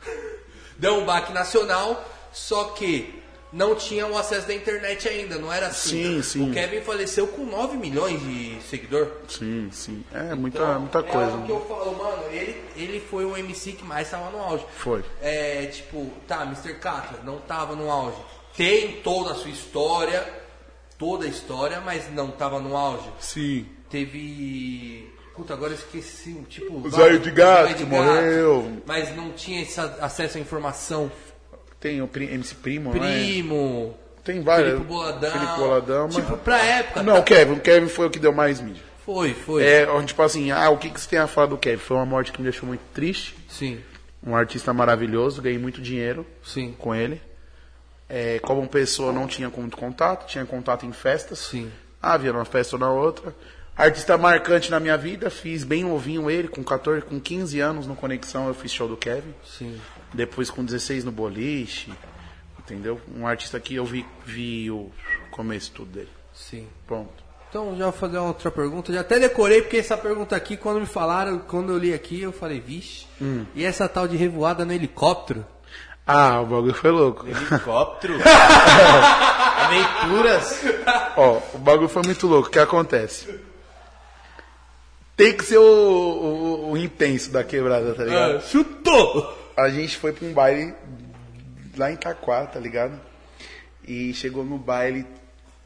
Deu 0.80 0.96
um 0.96 1.06
baque 1.06 1.32
nacional, 1.32 2.04
só 2.32 2.66
que 2.66 3.22
não 3.54 3.76
tinha 3.76 4.08
o 4.08 4.18
acesso 4.18 4.48
da 4.48 4.54
internet 4.54 5.10
ainda, 5.10 5.38
não 5.38 5.52
era 5.52 5.68
assim. 5.68 6.22
Sim, 6.22 6.24
sim. 6.24 6.50
O 6.50 6.54
Kevin 6.54 6.82
faleceu 6.82 7.28
com 7.28 7.46
9 7.46 7.76
milhões 7.78 8.22
de 8.22 8.62
seguidor. 8.70 9.10
Sim, 9.28 9.70
sim. 9.72 10.04
É, 10.14 10.34
muita, 10.34 10.60
Então, 10.60 10.80
muita 10.80 11.00
é 11.00 11.04
coisa. 11.04 11.32
algo 11.32 11.46
que 11.46 11.52
eu 11.52 11.66
falo, 11.66 11.98
mano, 11.98 12.24
ele, 12.32 12.64
ele 12.78 13.00
foi 13.02 13.26
o 13.26 13.36
MC 13.36 13.74
que 13.74 13.84
mais 13.84 14.10
tava 14.10 14.30
no 14.30 14.42
auge. 14.42 14.66
Foi. 14.78 15.04
É, 15.22 15.66
tipo, 15.66 16.10
tá, 16.28 16.44
Mr. 16.44 16.76
Catra 16.76 17.20
não 17.24 17.40
tava 17.40 17.76
no 17.76 17.92
auge. 17.92 18.18
Tem 18.56 19.02
toda 19.02 19.32
a 19.32 19.36
sua 19.36 19.50
história, 19.52 20.26
toda 20.98 21.26
a 21.26 21.28
história, 21.28 21.82
mas 21.82 22.10
não 22.14 22.32
tava 22.32 22.60
no 22.60 22.76
auge. 22.78 23.10
Sim. 23.20 23.66
Teve. 23.90 25.10
Puta, 25.36 25.54
agora 25.54 25.72
eu 25.72 25.78
esqueci, 25.78 26.34
tipo. 26.50 26.86
O 26.86 26.90
Zóio 26.90 27.20
de 27.20 27.32
Gato 27.32 27.74
de 27.74 27.86
morreu. 27.86 28.82
Mas 28.86 29.14
não 29.16 29.32
tinha 29.32 29.62
acesso 30.02 30.38
à 30.38 30.42
informação. 30.42 31.12
Tem 31.82 32.00
o 32.02 32.10
MC 32.14 32.56
Primo, 32.56 32.96
é? 32.96 33.00
Primo. 33.00 33.98
Tem 34.24 34.40
vários. 34.42 34.74
Felipe 34.74 34.88
Boladão. 34.88 35.32
Felipe 35.32 35.56
Boladão, 35.58 36.06
mas... 36.06 36.16
Tipo, 36.16 36.38
pra 36.38 36.64
época. 36.64 37.02
Não, 37.04 37.16
tá- 37.16 37.20
o 37.20 37.24
Kevin. 37.24 37.54
O 37.54 37.60
Kevin 37.60 37.88
foi 37.90 38.06
o 38.06 38.10
que 38.10 38.20
deu 38.20 38.32
mais 38.32 38.62
mídia. 38.62 38.84
Foi, 39.04 39.34
foi. 39.34 39.64
É, 39.64 39.88
tipo 40.04 40.22
assim, 40.22 40.52
ah, 40.52 40.70
o 40.70 40.78
que, 40.78 40.92
que 40.92 41.02
você 41.02 41.10
tem 41.10 41.18
a 41.20 41.26
falar 41.26 41.48
do 41.48 41.58
Kevin? 41.58 41.78
Foi 41.82 41.98
uma 41.98 42.06
morte 42.06 42.32
que 42.32 42.40
me 42.40 42.44
deixou 42.44 42.68
muito 42.68 42.84
triste. 42.94 43.36
Sim, 43.50 43.80
Um 44.26 44.36
artista 44.36 44.72
maravilhoso, 44.72 45.42
ganhei 45.42 45.58
muito 45.58 45.82
dinheiro 45.82 46.24
sim, 46.44 46.76
com 46.78 46.94
ele. 46.94 47.20
É, 48.08 48.38
como 48.40 48.68
pessoa, 48.68 49.12
não 49.12 49.26
tinha 49.26 49.50
muito 49.50 49.76
contato, 49.76 50.28
tinha 50.28 50.46
contato 50.46 50.86
em 50.86 50.94
festas. 50.94 51.40
sim. 51.40 51.72
Ah, 52.04 52.18
via 52.18 52.34
numa 52.34 52.46
festa 52.46 52.76
ou 52.76 52.80
na 52.80 52.92
outra. 52.92 53.34
Artista 53.78 54.18
marcante 54.18 54.70
na 54.72 54.80
minha 54.80 54.98
vida, 54.98 55.30
fiz 55.30 55.64
bem 55.64 55.84
novinho 55.84 56.30
ele, 56.30 56.48
com 56.48 56.64
14, 56.64 57.04
com 57.06 57.20
15 57.20 57.60
anos 57.60 57.88
no 57.88 57.96
Conexão, 57.96 58.48
eu 58.48 58.54
fiz 58.54 58.72
show 58.72 58.88
do 58.88 58.98
Kevin. 58.98 59.34
Sim. 59.46 59.80
Depois 60.14 60.50
com 60.50 60.64
16 60.64 61.04
no 61.06 61.12
Boliche, 61.12 61.92
entendeu? 62.60 63.00
Um 63.18 63.26
artista 63.26 63.60
que 63.60 63.76
eu 63.76 63.86
vi, 63.86 64.06
vi 64.26 64.70
o 64.70 64.92
começo 65.32 65.72
tudo 65.72 65.92
dele. 65.92 66.10
Sim. 66.34 66.68
Pronto. 66.86 67.24
Então, 67.50 67.76
já 67.78 67.86
vou 67.86 67.94
fazer 67.94 68.18
uma 68.18 68.28
outra 68.30 68.50
pergunta. 68.50 68.94
Já 68.94 69.02
até 69.02 69.20
decorei, 69.20 69.62
porque 69.62 69.78
essa 69.78 69.98
pergunta 69.98 70.36
aqui, 70.36 70.56
quando 70.56 70.80
me 70.80 70.86
falaram, 70.86 71.40
quando 71.40 71.72
eu 71.74 71.78
li 71.78 71.94
aqui, 71.94 72.22
eu 72.22 72.32
falei, 72.32 72.60
vixe. 72.62 73.06
E 73.56 73.64
essa 73.66 73.88
tal 73.90 74.08
de 74.08 74.16
revoada 74.16 74.64
no 74.66 74.72
helicóptero? 74.72 75.46
Ah, 76.08 76.40
o 76.42 76.46
bagulho 76.46 76.74
foi 76.74 76.92
louco. 76.92 77.28
Helicóptero? 77.28 78.16
Aventuras? 79.58 80.62
Ó, 81.18 81.40
o 81.54 81.58
bagulho 81.58 81.90
foi 81.90 82.04
muito 82.04 82.26
louco. 82.28 82.48
O 82.48 82.52
que 82.52 82.60
acontece? 82.60 83.28
Tem 85.16 85.36
que 85.36 85.44
ser 85.44 85.58
o, 85.58 85.64
o- 85.64 86.72
o 86.72 86.78
intenso 86.78 87.32
da 87.32 87.44
quebrada, 87.44 87.94
tá 87.94 88.04
ligado? 88.04 88.38
Ah, 88.38 88.40
chutou! 88.42 89.41
A 89.58 89.70
gente 89.70 89.98
foi 89.98 90.12
pra 90.14 90.26
um 90.28 90.34
baile 90.34 90.74
lá 91.78 91.92
em 91.92 91.96
Itaquá, 91.96 92.46
tá 92.46 92.60
ligado? 92.60 92.94
E 93.88 94.14
chegou 94.14 94.44
no 94.44 94.58
baile. 94.58 95.06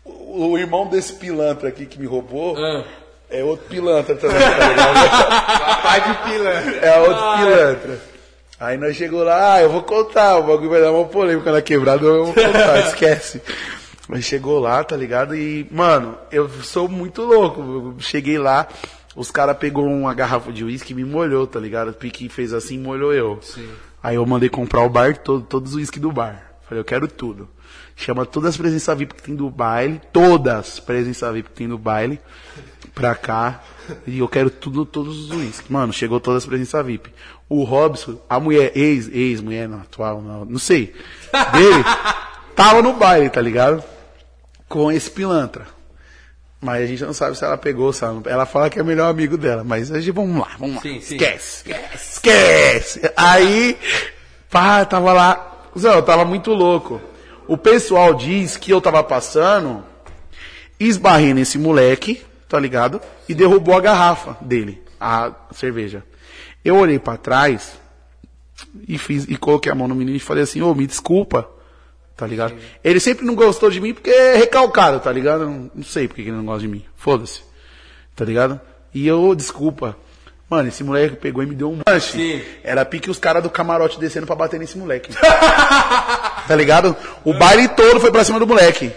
O, 0.03 0.52
o 0.52 0.57
irmão 0.57 0.88
desse 0.88 1.14
pilantra 1.14 1.70
aqui 1.70 1.86
que 1.86 1.99
me 1.99 2.06
roubou 2.06 2.56
Ah. 2.57 2.84
é 3.30 3.44
outro 3.44 3.68
pilantra 3.68 4.16
também, 4.16 4.38
tá 4.40 4.70
ligado? 4.70 5.82
Pai 5.84 6.02
de 6.02 6.32
pilantra. 6.32 6.76
É 6.86 6.99
outro 6.99 7.38
pilantra. 7.38 7.99
Aí 8.60 8.78
nós 8.78 8.95
chegou 8.95 9.24
lá, 9.24 9.56
ah, 9.56 9.62
eu 9.62 9.70
vou 9.70 9.84
contar, 9.84 10.38
o 10.38 10.44
bagulho 10.44 10.70
vai 10.70 10.80
dar 10.80 10.91
uma 10.91 11.06
polêmica 11.06 11.52
na 11.52 11.62
quebrada, 11.62 12.06
eu 12.06 12.26
vou 12.26 12.34
contar, 12.34 12.80
esquece. 12.88 13.41
Mas 14.07 14.24
chegou 14.24 14.60
lá, 14.60 14.82
tá 14.84 14.95
ligado? 14.95 15.36
E, 15.36 15.68
mano, 15.72 16.18
eu 16.32 16.48
sou 16.64 16.88
muito 16.88 17.24
louco. 17.24 17.60
Eu 17.60 17.95
cheguei 17.99 18.38
lá, 18.38 18.68
os 19.15 19.31
caras 19.31 19.57
pegou 19.57 19.85
uma 19.85 20.13
garrafa 20.13 20.51
de 20.51 20.63
uísque 20.63 20.91
e 20.91 20.95
me 20.95 21.05
molhou, 21.05 21.47
tá 21.47 21.59
ligado? 21.59 21.89
O 21.89 21.93
Pique 21.93 22.27
fez 22.27 22.53
assim, 22.53 22.77
molhou 22.77 23.13
eu. 23.13 23.39
Sim. 23.41 23.69
Aí 24.03 24.15
eu 24.15 24.25
mandei 24.25 24.49
comprar 24.49 24.83
o 24.83 24.89
bar 24.89 25.17
todo, 25.17 25.43
todos 25.43 25.71
os 25.71 25.77
uísques 25.77 26.01
do 26.01 26.11
bar. 26.11 26.51
Falei, 26.67 26.81
eu 26.81 26.85
quero 26.85 27.07
tudo. 27.07 27.47
Chama 27.95 28.25
todas 28.25 28.49
as 28.49 28.57
presenças 28.57 28.97
VIP 28.97 29.15
que 29.15 29.23
tem 29.23 29.35
do 29.35 29.49
baile, 29.49 30.01
todas 30.11 30.53
as 30.53 30.79
presenças 30.79 31.33
VIP 31.33 31.49
que 31.49 31.55
tem 31.55 31.69
do 31.69 31.77
baile, 31.77 32.19
pra 32.93 33.15
cá. 33.15 33.63
E 34.05 34.19
eu 34.19 34.27
quero 34.27 34.49
tudo, 34.49 34.85
todos 34.85 35.17
os 35.17 35.31
uísques. 35.31 35.69
Mano, 35.69 35.93
chegou 35.93 36.19
todas 36.19 36.43
as 36.43 36.47
presenças 36.47 36.85
VIP. 36.85 37.13
O 37.47 37.63
Robson, 37.63 38.19
a 38.29 38.39
mulher, 38.39 38.71
ex, 38.75 39.07
ex-mulher, 39.07 39.69
não, 39.69 39.79
atual, 39.79 40.21
não, 40.21 40.43
não 40.43 40.59
sei. 40.59 40.93
Dele, 41.53 41.83
tava 42.55 42.81
no 42.81 42.93
baile, 42.93 43.29
tá 43.29 43.39
ligado? 43.39 43.83
Com 44.67 44.91
esse 44.91 45.09
pilantra. 45.09 45.74
Mas 46.61 46.84
a 46.84 46.86
gente 46.86 47.03
não 47.03 47.14
sabe 47.14 47.38
se 47.38 47.44
ela 47.44 47.57
pegou, 47.57 47.94
sabe? 47.94 48.30
Ela 48.30 48.45
fala 48.45 48.69
que 48.69 48.80
é 48.80 48.82
o 48.82 48.86
melhor 48.86 49.10
amigo 49.10 49.38
dela, 49.38 49.64
mas 49.64 49.91
a 49.91 49.99
gente, 49.99 50.11
vamos 50.11 50.40
lá, 50.40 50.52
vamos 50.57 50.77
lá. 50.77 50.82
Sim, 50.82 50.99
sim. 51.02 51.15
Esquece, 51.15 51.57
esquece, 51.57 52.11
esquece. 52.14 53.02
Aí, 53.15 53.77
pá, 54.49 54.84
tava 54.86 55.14
lá. 55.14 55.68
Zé, 55.77 55.90
eu 55.90 56.02
tava 56.02 56.26
muito 56.26 56.53
louco. 56.53 57.02
O 57.48 57.57
pessoal 57.57 58.14
diz 58.14 58.57
que 58.57 58.72
eu 58.72 58.82
tava 58.82 59.03
passando, 59.03 59.84
esbarrei 60.80 61.34
nesse 61.34 61.60
moleque, 61.60 62.23
tá 62.49 62.60
ligado? 62.60 62.99
E 63.30 63.36
derrubou 63.36 63.76
a 63.76 63.82
garrafa 63.82 64.38
dele, 64.41 64.82
a 64.99 65.32
cerveja. 65.52 66.03
Eu 66.64 66.77
olhei 66.77 66.98
pra 66.98 67.18
trás 67.18 67.73
e 68.88 68.98
fiz 68.98 69.26
e 69.27 69.36
coloquei 69.38 69.72
a 69.72 69.76
mão 69.76 69.88
no 69.88 69.94
menino 69.94 70.18
e 70.18 70.19
falei 70.19 70.44
assim: 70.44 70.61
"Ô, 70.61 70.73
me 70.73 70.88
desculpa". 70.88 71.48
Tá 72.15 72.25
ligado? 72.25 72.55
Ele 72.83 72.99
sempre 72.99 73.25
não 73.25 73.35
gostou 73.35 73.69
de 73.69 73.81
mim 73.81 73.93
porque 73.93 74.09
é 74.09 74.37
recalcado, 74.37 74.99
tá 74.99 75.11
ligado? 75.11 75.45
Não, 75.45 75.71
não 75.75 75.83
sei 75.83 76.07
porque 76.07 76.23
que 76.23 76.29
ele 76.29 76.37
não 76.37 76.45
gosta 76.45 76.61
de 76.61 76.67
mim. 76.67 76.83
Foda-se. 76.95 77.41
Tá 78.15 78.23
ligado? 78.23 78.59
E 78.93 79.05
eu, 79.05 79.35
desculpa. 79.35 79.97
Mano, 80.49 80.69
esse 80.69 80.83
moleque 80.83 81.17
pegou 81.17 81.43
e 81.43 81.45
me 81.45 81.55
deu 81.55 81.71
um 81.71 81.81
lanche. 81.85 82.13
Sim. 82.13 82.41
Era 82.63 82.85
pique 82.85 83.09
os 83.09 83.19
caras 83.19 83.43
do 83.43 83.49
camarote 83.49 83.99
descendo 83.99 84.27
pra 84.27 84.35
bater 84.35 84.59
nesse 84.59 84.77
moleque. 84.77 85.11
tá 86.47 86.55
ligado? 86.55 86.95
O 87.25 87.33
baile 87.33 87.67
todo 87.67 87.99
foi 87.99 88.11
pra 88.11 88.23
cima 88.23 88.39
do 88.39 88.47
moleque. 88.47 88.91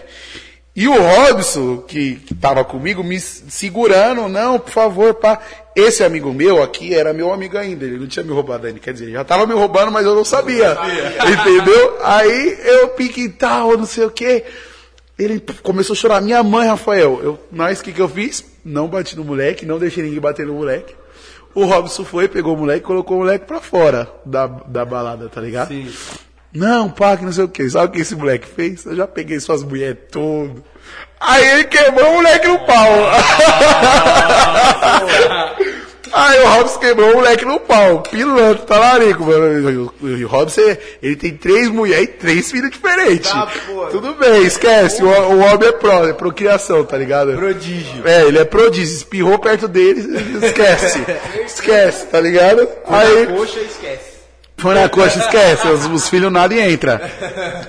E 0.75 0.87
o 0.87 0.93
Robson, 0.93 1.77
que, 1.77 2.15
que 2.15 2.33
tava 2.33 2.63
comigo, 2.63 3.03
me 3.03 3.19
segurando, 3.19 4.29
não, 4.29 4.59
por 4.59 4.71
favor, 4.71 5.13
pá. 5.15 5.39
Esse 5.75 6.03
amigo 6.03 6.33
meu 6.33 6.61
aqui 6.61 6.93
era 6.93 7.13
meu 7.13 7.33
amigo 7.33 7.57
ainda, 7.57 7.85
ele 7.85 7.97
não 7.97 8.07
tinha 8.07 8.23
me 8.23 8.31
roubado 8.31 8.67
ainda, 8.67 8.79
quer 8.79 8.93
dizer, 8.93 9.05
ele 9.05 9.13
já 9.13 9.23
tava 9.23 9.45
me 9.45 9.53
roubando, 9.53 9.91
mas 9.91 10.05
eu 10.05 10.15
não 10.15 10.25
sabia. 10.25 10.77
Entendeu? 11.27 11.97
Aí 12.03 12.57
eu 12.63 12.89
pique 12.89 13.21
e 13.21 13.29
tal, 13.29 13.77
não 13.77 13.85
sei 13.85 14.05
o 14.05 14.11
quê. 14.11 14.45
Ele 15.17 15.43
começou 15.61 15.93
a 15.93 15.97
chorar. 15.97 16.21
Minha 16.21 16.41
mãe, 16.43 16.67
Rafael, 16.67 17.19
eu, 17.21 17.39
mas 17.51 17.81
o 17.81 17.83
que, 17.83 17.91
que 17.91 18.01
eu 18.01 18.07
fiz? 18.07 18.45
Não 18.63 18.87
bati 18.87 19.17
no 19.17 19.25
moleque, 19.25 19.65
não 19.65 19.79
deixei 19.79 20.03
ninguém 20.03 20.19
bater 20.19 20.45
no 20.45 20.53
moleque. 20.53 20.95
O 21.53 21.65
Robson 21.65 22.05
foi, 22.05 22.27
pegou 22.27 22.55
o 22.55 22.57
moleque 22.57 22.79
e 22.79 22.87
colocou 22.87 23.17
o 23.17 23.19
moleque 23.19 23.45
pra 23.45 23.59
fora 23.59 24.09
da, 24.25 24.47
da 24.47 24.85
balada, 24.85 25.27
tá 25.27 25.41
ligado? 25.41 25.69
Sim. 25.69 25.91
Não, 26.53 26.89
pá, 26.89 27.15
que 27.15 27.25
não 27.25 27.31
sei 27.31 27.43
o 27.43 27.49
que. 27.49 27.69
Sabe 27.69 27.87
o 27.87 27.91
que 27.91 28.01
esse 28.01 28.15
moleque 28.15 28.47
fez? 28.47 28.85
Eu 28.85 28.95
já 28.95 29.07
peguei 29.07 29.39
suas 29.39 29.63
mulheres 29.63 29.97
tudo. 30.11 30.63
Aí 31.19 31.47
ele 31.49 31.63
quebrou 31.65 32.09
o 32.09 32.13
moleque 32.15 32.47
no 32.47 32.59
pau. 32.59 32.89
Aí 36.11 36.39
o 36.39 36.47
Robson 36.47 36.79
quebrou 36.79 37.11
o 37.11 37.15
moleque 37.17 37.45
no 37.45 37.59
pau. 37.59 38.01
Pilantra, 38.01 38.65
talarico, 38.65 39.23
mano. 39.23 39.93
E 40.01 40.23
o 40.23 40.27
Robson, 40.27 40.75
ele 41.03 41.15
tem 41.15 41.37
três 41.37 41.69
mulheres 41.69 42.05
e 42.05 42.13
três 42.13 42.49
filhos 42.49 42.71
diferentes. 42.71 43.29
Tá. 43.29 43.47
Tudo 43.91 44.15
bem, 44.15 44.43
esquece. 44.43 45.03
O, 45.03 45.07
o 45.07 45.39
homem 45.39 45.69
é 45.69 45.71
pró, 45.71 46.07
é 46.07 46.13
procriação, 46.13 46.83
tá 46.83 46.97
ligado? 46.97 47.33
Prodígio. 47.33 48.07
É, 48.07 48.23
ele 48.23 48.39
é 48.39 48.45
prodígio. 48.45 48.95
Espirrou 48.95 49.37
perto 49.37 49.67
dele, 49.67 50.01
esquece. 50.43 50.99
esquece, 51.45 52.07
tá 52.07 52.19
ligado? 52.19 52.67
Aí, 52.87 53.27
Poxa, 53.27 53.59
esquece. 53.59 54.08
Foi 54.59 54.75
na 54.75 54.87
coxa, 54.89 55.19
esquece, 55.19 55.67
os, 55.67 55.85
os 55.85 56.09
filhos 56.09 56.31
nada 56.31 56.53
e 56.53 56.59
entra. 56.73 57.01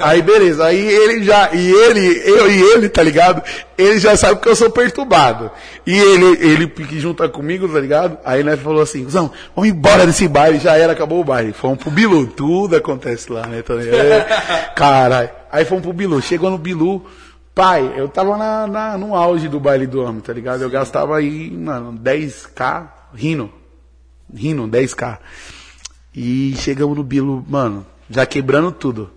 Aí 0.01 0.21
beleza, 0.23 0.65
aí 0.67 0.79
ele 0.87 1.23
já, 1.25 1.51
e 1.53 1.71
ele, 1.71 2.23
eu 2.27 2.51
e 2.51 2.61
ele, 2.75 2.89
tá 2.89 3.03
ligado? 3.03 3.43
Ele 3.79 3.99
já 3.99 4.17
sabe 4.17 4.41
que 4.41 4.49
eu 4.49 4.57
sou 4.57 4.71
perturbado. 4.71 5.51
E 5.87 5.97
ele, 5.99 6.27
ele 6.47 6.67
que 6.69 7.01
junta 7.01 7.29
comigo, 7.29 7.69
tá 7.69 7.81
ligado? 7.81 8.19
Aí 8.25 8.43
nós 8.43 8.61
falou 8.61 8.83
assim, 8.83 9.09
Zão, 9.09 9.31
vamos 9.57 9.71
embora 9.71 10.05
desse 10.07 10.29
baile, 10.29 10.59
já 10.59 10.77
era, 10.77 10.93
acabou 10.93 11.21
o 11.21 11.25
baile. 11.25 11.53
Fomos 11.53 11.79
pro 11.79 11.91
Bilu, 11.91 12.27
tudo 12.27 12.77
acontece 12.77 13.33
lá, 13.33 13.47
né? 13.47 13.63
Também. 13.63 13.89
É, 13.89 14.27
caralho. 14.77 15.31
Aí 15.51 15.65
fomos 15.65 15.83
pro 15.83 15.93
Bilu, 15.93 16.21
chegou 16.21 16.51
no 16.51 16.59
Bilu, 16.59 17.05
pai, 17.55 17.93
eu 17.97 18.09
tava 18.09 18.37
na, 18.37 18.67
na- 18.67 18.99
no 18.99 19.15
auge 19.15 19.49
do 19.49 19.59
baile 19.59 19.87
do 19.87 20.03
homem, 20.03 20.21
tá 20.21 20.33
ligado? 20.33 20.63
Eu 20.63 20.71
gastava 20.71 21.17
aí, 21.17 21.51
mano, 21.51 21.93
10k 21.99 22.89
rindo. 23.15 23.51
Rindo, 24.33 24.69
10k. 24.69 25.19
E 26.23 26.55
chegamos 26.59 26.95
no 26.99 27.03
Bilo, 27.03 27.43
mano, 27.49 27.87
já 28.11 28.27
quebrando 28.27 28.71
tudo. 28.71 29.11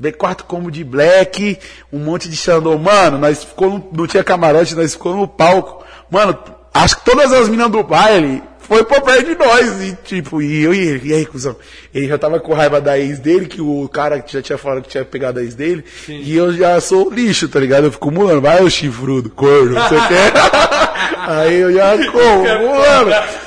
B4 0.00 0.44
combo 0.44 0.70
de 0.70 0.82
black, 0.82 1.58
um 1.92 1.98
monte 1.98 2.30
de 2.30 2.36
Xandão. 2.36 2.78
Mano, 2.78 3.18
nós 3.18 3.44
ficou 3.44 3.68
no, 3.68 3.88
não 3.92 4.06
tinha 4.06 4.24
camarote, 4.24 4.74
nós 4.74 4.94
ficou 4.94 5.14
no 5.14 5.28
palco. 5.28 5.84
Mano, 6.10 6.38
acho 6.72 6.96
que 6.96 7.04
todas 7.04 7.30
as 7.30 7.46
minas 7.46 7.70
do 7.70 7.82
baile 7.82 8.42
foi 8.58 8.82
por 8.84 9.02
perto 9.02 9.26
de 9.26 9.34
nós. 9.34 9.82
E 9.82 9.94
tipo, 10.02 10.40
e 10.40 10.62
eu 10.62 10.72
e 10.72 10.78
ele, 10.78 11.10
e 11.10 11.12
aí, 11.12 11.26
cuzão? 11.26 11.54
Ele 11.92 12.08
já 12.08 12.16
tava 12.16 12.40
com 12.40 12.54
raiva 12.54 12.80
da 12.80 12.98
ex 12.98 13.18
dele, 13.18 13.44
que 13.44 13.60
o 13.60 13.86
cara 13.86 14.20
que 14.20 14.32
já 14.32 14.40
tinha 14.40 14.56
falado 14.56 14.80
que 14.80 14.88
tinha 14.88 15.04
pegado 15.04 15.40
a 15.40 15.42
ex 15.42 15.54
dele. 15.54 15.84
E 16.08 16.34
eu 16.34 16.54
já 16.54 16.80
sou 16.80 17.12
lixo, 17.12 17.50
tá 17.50 17.60
ligado? 17.60 17.84
Eu 17.84 17.92
fico 17.92 18.10
mulando, 18.10 18.40
vai 18.40 18.62
o 18.62 18.70
chifrudo, 18.70 19.28
corno, 19.28 19.72
não 19.72 19.88
sei 19.90 19.98
o 19.98 20.08
que. 20.08 20.14
aí 21.20 21.60
eu 21.60 21.70
já 21.74 21.98
como, 22.10 22.38
mulando. 22.38 23.39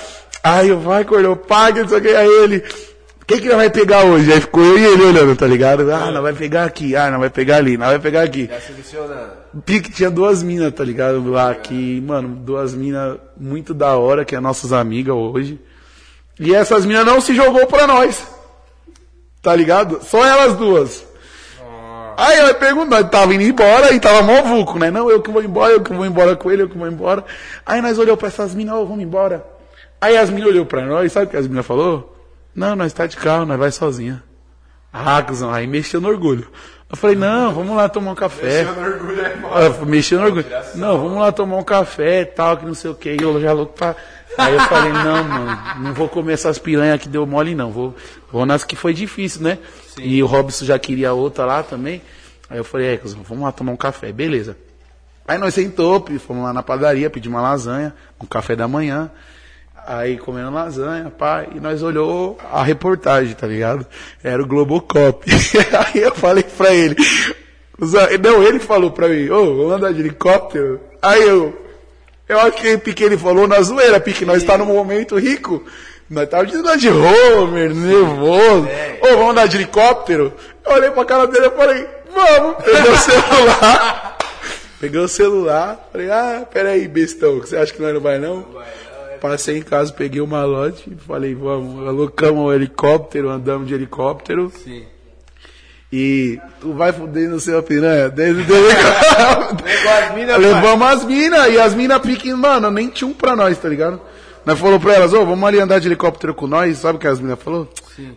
Aí 0.43 0.69
eu 0.69 0.79
vai, 0.79 1.05
cordão, 1.05 1.37
paga, 1.37 1.81
não 1.81 1.89
sei 1.89 1.97
o 1.97 2.01
que. 2.01 2.09
Aí 2.09 2.27
ele, 2.27 2.63
quem 3.25 3.39
que 3.39 3.47
nós 3.47 3.55
vai 3.55 3.69
pegar 3.69 4.03
hoje? 4.03 4.31
Aí 4.31 4.41
ficou 4.41 4.61
eu 4.61 4.77
e 4.77 4.83
ele 4.83 5.03
olhando, 5.03 5.35
tá 5.35 5.47
ligado? 5.47 5.89
Ah, 5.89 6.11
não 6.11 6.21
vai 6.21 6.33
pegar 6.33 6.65
aqui, 6.65 6.95
ah, 6.95 7.09
não 7.09 7.19
vai 7.19 7.29
pegar 7.29 7.57
ali, 7.57 7.77
não 7.77 7.87
vai 7.87 7.99
pegar 7.99 8.23
aqui. 8.23 8.49
Já. 9.07 9.29
Pique 9.65 9.89
tinha 9.89 10.11
duas 10.11 10.43
minas, 10.43 10.73
tá 10.73 10.83
ligado? 10.83 11.31
Lá 11.31 11.55
que, 11.55 12.01
mano, 12.01 12.35
duas 12.35 12.73
minas 12.73 13.17
muito 13.37 13.73
da 13.73 13.95
hora, 13.95 14.25
que 14.25 14.35
é 14.35 14.39
nossas 14.41 14.73
amigas 14.73 15.15
hoje. 15.15 15.59
E 16.37 16.53
essas 16.53 16.85
minas 16.85 17.05
não 17.05 17.21
se 17.21 17.33
jogou 17.33 17.65
pra 17.65 17.87
nós. 17.87 18.27
Tá 19.41 19.55
ligado? 19.55 19.99
Só 20.03 20.25
elas 20.25 20.57
duas. 20.57 21.05
Aí 22.17 22.37
ela 22.37 22.53
perguntou, 22.53 23.03
tava 23.05 23.33
indo 23.33 23.43
embora 23.43 23.93
e 23.93 23.99
tava 23.99 24.21
mó 24.21 24.41
vulco, 24.41 24.77
né? 24.77 24.91
Não, 24.91 25.09
eu 25.09 25.21
que 25.21 25.31
vou 25.31 25.43
embora, 25.43 25.73
eu 25.73 25.81
que 25.81 25.93
vou 25.93 26.05
embora 26.05 26.35
com 26.35 26.51
ele, 26.51 26.63
eu 26.63 26.69
que 26.69 26.77
vou 26.77 26.87
embora. 26.87 27.23
Aí 27.65 27.81
nós 27.81 27.97
olhou 27.97 28.17
pra 28.17 28.27
essas 28.27 28.53
minas, 28.53 28.75
ó, 28.75 28.83
vamos 28.83 29.03
embora. 29.03 29.53
Aí 30.03 30.17
as 30.17 30.29
minas 30.29 30.49
olhou 30.49 30.65
pra 30.65 30.81
nós, 30.85 31.13
sabe 31.13 31.27
o 31.27 31.29
que 31.29 31.37
as 31.37 31.47
minas 31.47 31.65
falou? 31.65 32.13
Não, 32.53 32.75
nós 32.75 32.91
tá 32.91 33.07
de 33.07 33.15
carro, 33.15 33.45
nós 33.45 33.57
vai 33.57 33.71
sozinha. 33.71 34.21
Ah, 34.91 35.23
cuzão, 35.23 35.49
aí 35.49 35.65
mexeu 35.65 36.01
no 36.01 36.09
orgulho. 36.09 36.45
Eu 36.89 36.97
falei, 36.97 37.15
não, 37.15 37.53
vamos 37.53 37.73
lá 37.77 37.87
tomar 37.87 38.11
um 38.11 38.15
café. 38.15 38.65
Ah, 38.65 39.85
Mexeu 39.85 40.19
no 40.19 40.25
orgulho. 40.25 40.45
Não, 40.75 40.97
vamos 40.97 41.19
lá 41.19 41.31
tomar 41.31 41.55
um 41.55 41.63
café 41.63 42.19
e 42.19 42.25
tal, 42.25 42.57
que 42.57 42.65
não 42.65 42.73
sei 42.73 42.91
o 42.91 42.95
que. 42.95 43.13
E 43.13 43.23
eu 43.23 43.39
já 43.39 43.53
louco 43.53 43.71
pra. 43.77 43.95
Aí 44.37 44.53
eu 44.53 44.59
falei, 44.63 44.91
não, 44.91 45.23
mano, 45.23 45.59
não 45.79 45.93
vou 45.93 46.09
comer 46.09 46.33
essas 46.33 46.59
piranhas 46.59 46.99
que 46.99 47.07
deu 47.07 47.25
mole, 47.25 47.55
não. 47.55 47.71
Vou, 47.71 47.95
vou 48.29 48.45
nas 48.45 48.65
que 48.65 48.75
foi 48.75 48.93
difícil, 48.93 49.41
né? 49.41 49.57
E 49.97 50.21
o 50.21 50.25
Robson 50.25 50.65
já 50.65 50.77
queria 50.77 51.13
outra 51.13 51.45
lá 51.45 51.63
também. 51.63 52.01
Aí 52.49 52.57
eu 52.57 52.65
falei, 52.65 52.93
é, 52.93 52.97
cuzão, 52.97 53.23
vamos 53.23 53.45
lá 53.45 53.53
tomar 53.53 53.71
um 53.71 53.77
café, 53.77 54.11
beleza. 54.11 54.57
Aí 55.25 55.37
nós 55.37 55.53
sentou, 55.53 56.05
fomos 56.19 56.43
lá 56.43 56.51
na 56.51 56.61
padaria, 56.61 57.09
pedimos 57.09 57.39
uma 57.39 57.41
lasanha, 57.41 57.95
um 58.21 58.25
café 58.25 58.53
da 58.53 58.67
manhã. 58.67 59.09
Aí 59.85 60.17
comendo 60.17 60.51
lasanha, 60.51 61.09
pá, 61.09 61.45
e 61.53 61.59
nós 61.59 61.83
olhou 61.83 62.37
a 62.51 62.63
reportagem, 62.63 63.35
tá 63.35 63.45
ligado? 63.45 63.85
Era 64.23 64.41
o 64.41 64.45
Globocop. 64.45 65.25
Aí 65.93 66.01
eu 66.01 66.15
falei 66.15 66.43
pra 66.43 66.73
ele, 66.73 66.95
não, 68.21 68.43
ele 68.43 68.59
falou 68.59 68.91
pra 68.91 69.09
mim, 69.09 69.29
ô, 69.29 69.57
vamos 69.57 69.73
andar 69.73 69.93
de 69.93 69.99
helicóptero? 69.99 70.79
Aí 71.01 71.21
eu, 71.21 71.53
eu 72.29 72.39
acho 72.39 72.53
que 72.53 72.77
Pique 72.77 73.03
ele 73.03 73.17
falou 73.17 73.47
na 73.47 73.61
zoeira, 73.61 73.99
Pique, 73.99 74.25
nós 74.25 74.43
tá 74.43 74.57
num 74.57 74.65
momento 74.65 75.17
rico. 75.17 75.63
Nós 76.09 76.29
tava 76.29 76.45
de 76.45 76.55
andar 76.55 76.77
de 76.77 76.89
Homer, 76.89 77.73
nervoso. 77.73 78.67
Ô, 79.01 79.07
vamos 79.07 79.31
andar 79.31 79.47
de 79.47 79.57
helicóptero? 79.57 80.33
Eu 80.65 80.73
olhei 80.73 80.91
pra 80.91 81.05
cara 81.05 81.27
dele 81.27 81.47
e 81.47 81.51
falei, 81.51 81.87
vamos. 82.13 82.63
Peguei 82.63 82.91
o 82.91 82.97
celular. 82.97 84.17
Peguei 84.79 84.99
o 84.99 85.07
celular, 85.07 85.89
falei, 85.91 86.11
ah, 86.11 86.45
peraí, 86.51 86.89
bestão, 86.89 87.39
você 87.39 87.55
acha 87.55 87.73
que 87.73 87.81
nós 87.81 87.93
não 87.93 88.01
vai 88.01 88.19
não? 88.19 88.45
Passei 89.23 89.59
em 89.59 89.61
casa, 89.61 89.93
peguei 89.93 90.19
o 90.19 90.27
malote 90.27 90.83
e 90.91 90.95
falei, 91.07 91.33
vamos, 91.33 91.87
alocamos 91.87 92.43
o 92.43 92.51
helicóptero, 92.51 93.29
andamos 93.29 93.69
de 93.69 93.73
helicóptero. 93.73 94.51
Sim. 94.61 94.83
E 95.89 96.37
tu 96.59 96.73
vai 96.73 96.91
fuder 96.91 97.29
no 97.29 97.39
seu 97.39 97.63
piranha 97.63 98.09
desde 98.09 98.41
o 98.41 98.53
helicóptero. 98.53 99.69
as 100.29 100.41
Levamos 100.41 100.87
as 100.89 101.05
minas 101.05 101.53
e 101.53 101.57
as 101.57 101.73
minas 101.73 101.99
piquem, 101.99 102.33
mano, 102.33 102.69
nem 102.69 102.89
tinha 102.89 103.07
um 103.07 103.13
pra 103.13 103.33
nós, 103.33 103.57
tá 103.57 103.69
ligado? 103.69 104.01
Nós 104.45 104.59
falou 104.59 104.77
pra 104.77 104.95
elas, 104.95 105.13
ô, 105.13 105.25
vamos 105.25 105.47
ali 105.47 105.57
andar 105.57 105.79
de 105.79 105.87
helicóptero 105.87 106.33
com 106.33 106.45
nós, 106.45 106.79
sabe 106.79 106.97
o 106.97 106.99
que 106.99 107.07
as 107.07 107.21
minas 107.21 107.41
falou? 107.41 107.69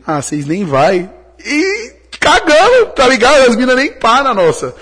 Ah, 0.05 0.21
vocês 0.21 0.45
nem 0.45 0.65
vai. 0.65 1.09
E 1.39 1.93
cagando, 2.19 2.87
tá 2.97 3.07
ligado? 3.07 3.49
As 3.49 3.55
minas 3.55 3.77
nem 3.77 3.93
pá 3.93 4.25
na 4.25 4.35
nossa. 4.35 4.75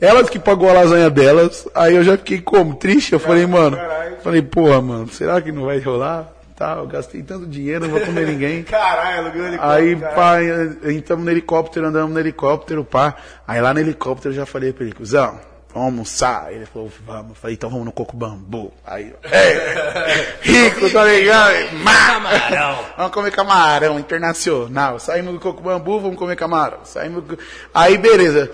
Elas 0.00 0.30
que 0.30 0.38
pagou 0.38 0.70
a 0.70 0.72
lasanha 0.72 1.10
delas, 1.10 1.68
aí 1.74 1.94
eu 1.94 2.02
já 2.02 2.16
fiquei 2.16 2.40
como? 2.40 2.74
Triste, 2.74 3.12
eu 3.12 3.20
falei, 3.20 3.46
mano, 3.46 3.76
falei, 4.22 4.40
porra, 4.40 4.80
mano, 4.80 5.08
será 5.08 5.40
que 5.42 5.52
não 5.52 5.66
vai 5.66 5.78
rolar? 5.78 6.32
Tá, 6.56 6.76
eu 6.76 6.86
gastei 6.86 7.22
tanto 7.22 7.46
dinheiro, 7.46 7.86
não 7.86 7.90
vou 7.90 8.00
comer 8.02 8.26
ninguém. 8.26 8.62
Caralho, 8.64 9.20
alugando 9.20 9.46
helicóptero. 9.46 9.72
Aí, 9.72 9.96
caralho. 9.96 10.76
pá, 10.84 10.90
entramos 10.90 11.24
no 11.24 11.30
helicóptero, 11.30 11.86
andamos 11.86 12.12
no 12.12 12.20
helicóptero, 12.20 12.84
pá. 12.84 13.16
Aí 13.48 13.60
lá 13.62 13.72
no 13.72 13.80
helicóptero 13.80 14.34
eu 14.34 14.36
já 14.36 14.44
falei 14.44 14.70
pra 14.70 14.84
ele, 14.84 14.92
cuzão, 14.92 15.40
vamos 15.72 15.88
almoçar. 15.88 16.52
Ele 16.52 16.66
falou, 16.66 16.92
vamos. 17.06 17.30
Eu 17.30 17.34
falei, 17.34 17.56
então 17.56 17.70
vamos 17.70 17.86
no 17.86 17.92
coco 17.92 18.14
bambu. 18.14 18.74
Aí, 18.86 19.10
é, 19.24 20.34
rico, 20.42 20.90
tá 20.90 21.04
ligado? 21.04 21.54
Camarão. 21.82 22.78
Vamos 22.96 23.12
comer 23.12 23.30
camarão 23.30 23.98
internacional. 23.98 24.98
Saímos 24.98 25.32
do 25.32 25.40
coco 25.40 25.62
bambu, 25.62 25.98
vamos 25.98 26.18
comer 26.18 26.36
camarão. 26.36 26.80
Saímos 26.84 27.24
do... 27.24 27.38
Aí, 27.72 27.96
beleza. 27.96 28.50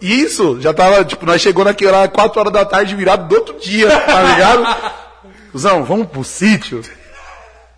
Isso, 0.00 0.60
já 0.60 0.72
tava, 0.72 1.04
tipo, 1.04 1.26
nós 1.26 1.40
chegou 1.40 1.64
naquela 1.64 2.08
4 2.08 2.40
horas 2.40 2.52
da 2.52 2.64
tarde 2.64 2.94
virado 2.94 3.28
do 3.28 3.34
outro 3.34 3.58
dia, 3.60 3.88
tá 3.88 4.22
ligado? 4.22 4.92
Cusão, 5.52 5.84
vamos 5.84 6.06
pro 6.08 6.24
sítio? 6.24 6.82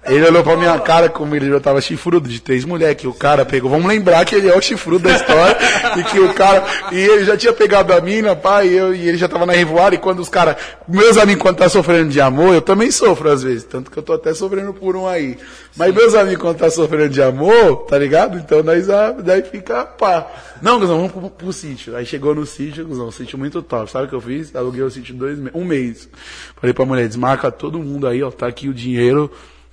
Ele 0.04 0.26
olhou 0.26 0.42
pra 0.42 0.56
minha 0.56 0.76
cara 0.80 1.08
como 1.08 1.36
ele 1.36 1.48
já 1.48 1.60
tava 1.60 1.80
chifrudo 1.80 2.28
de 2.28 2.40
três 2.40 2.64
mulheres, 2.64 2.96
que 2.96 3.06
o 3.06 3.14
cara 3.14 3.44
pegou. 3.44 3.70
Vamos 3.70 3.86
lembrar 3.86 4.24
que 4.24 4.34
ele 4.34 4.48
é 4.48 4.56
o 4.56 4.60
chifrudo 4.60 5.08
da 5.08 5.14
história. 5.14 5.56
e 5.96 6.02
que 6.02 6.18
o 6.18 6.34
cara. 6.34 6.64
E 6.90 6.98
ele 6.98 7.24
já 7.24 7.36
tinha 7.36 7.52
pegado 7.52 7.92
a 7.92 8.00
mina, 8.00 8.34
pai, 8.34 8.68
e, 8.68 8.76
eu, 8.76 8.92
e 8.92 9.08
ele 9.08 9.16
já 9.16 9.28
tava 9.28 9.46
na 9.46 9.52
revoada. 9.52 9.94
E 9.94 9.98
quando 9.98 10.18
os 10.18 10.28
caras. 10.28 10.56
Meus 10.88 11.16
amigos, 11.16 11.40
quando 11.40 11.58
tá 11.58 11.68
sofrendo 11.68 12.10
de 12.10 12.20
amor, 12.20 12.52
eu 12.52 12.60
também 12.60 12.90
sofro 12.90 13.30
às 13.30 13.44
vezes. 13.44 13.62
Tanto 13.62 13.92
que 13.92 13.96
eu 13.96 14.02
tô 14.02 14.12
até 14.12 14.34
sofrendo 14.34 14.74
por 14.74 14.96
um 14.96 15.06
aí. 15.06 15.38
Mas 15.76 15.94
meus 15.94 16.16
amigos, 16.16 16.42
quando 16.42 16.58
tá 16.58 16.68
sofrendo 16.68 17.10
de 17.10 17.22
amor, 17.22 17.84
tá 17.88 17.96
ligado? 17.96 18.38
Então 18.38 18.60
nós, 18.60 18.90
ah, 18.90 19.12
daí 19.12 19.42
fica 19.42 19.84
pá. 19.84 20.26
Não, 20.60 20.80
Guzão, 20.80 20.96
vamos 20.96 21.12
pro, 21.12 21.30
pro, 21.30 21.52
sítio. 21.52 21.94
Aí 21.94 22.04
chegou 22.04 22.34
no 22.34 22.44
sítio, 22.44 22.84
Guzão, 22.84 23.06
um 23.06 23.12
sítio 23.12 23.38
muito 23.38 23.62
top. 23.62 23.88
Sabe 23.88 24.06
o 24.06 24.08
que 24.08 24.14
eu 24.16 24.20
fiz? 24.20 24.54
Aluguei 24.56 24.82
o 24.82 24.90
sítio 24.90 25.14
dois, 25.14 25.38
um 25.54 25.64
mês. 25.64 26.08
Falei 26.60 26.74
pra 26.74 26.84
mulher, 26.84 27.06
desmarca 27.06 27.52
todo 27.52 27.78
mundo 27.78 28.08
aí, 28.08 28.20
ó, 28.20 28.32
tá 28.32 28.48
aqui 28.48 28.68
o 28.68 28.74
dinheiro 28.74 29.30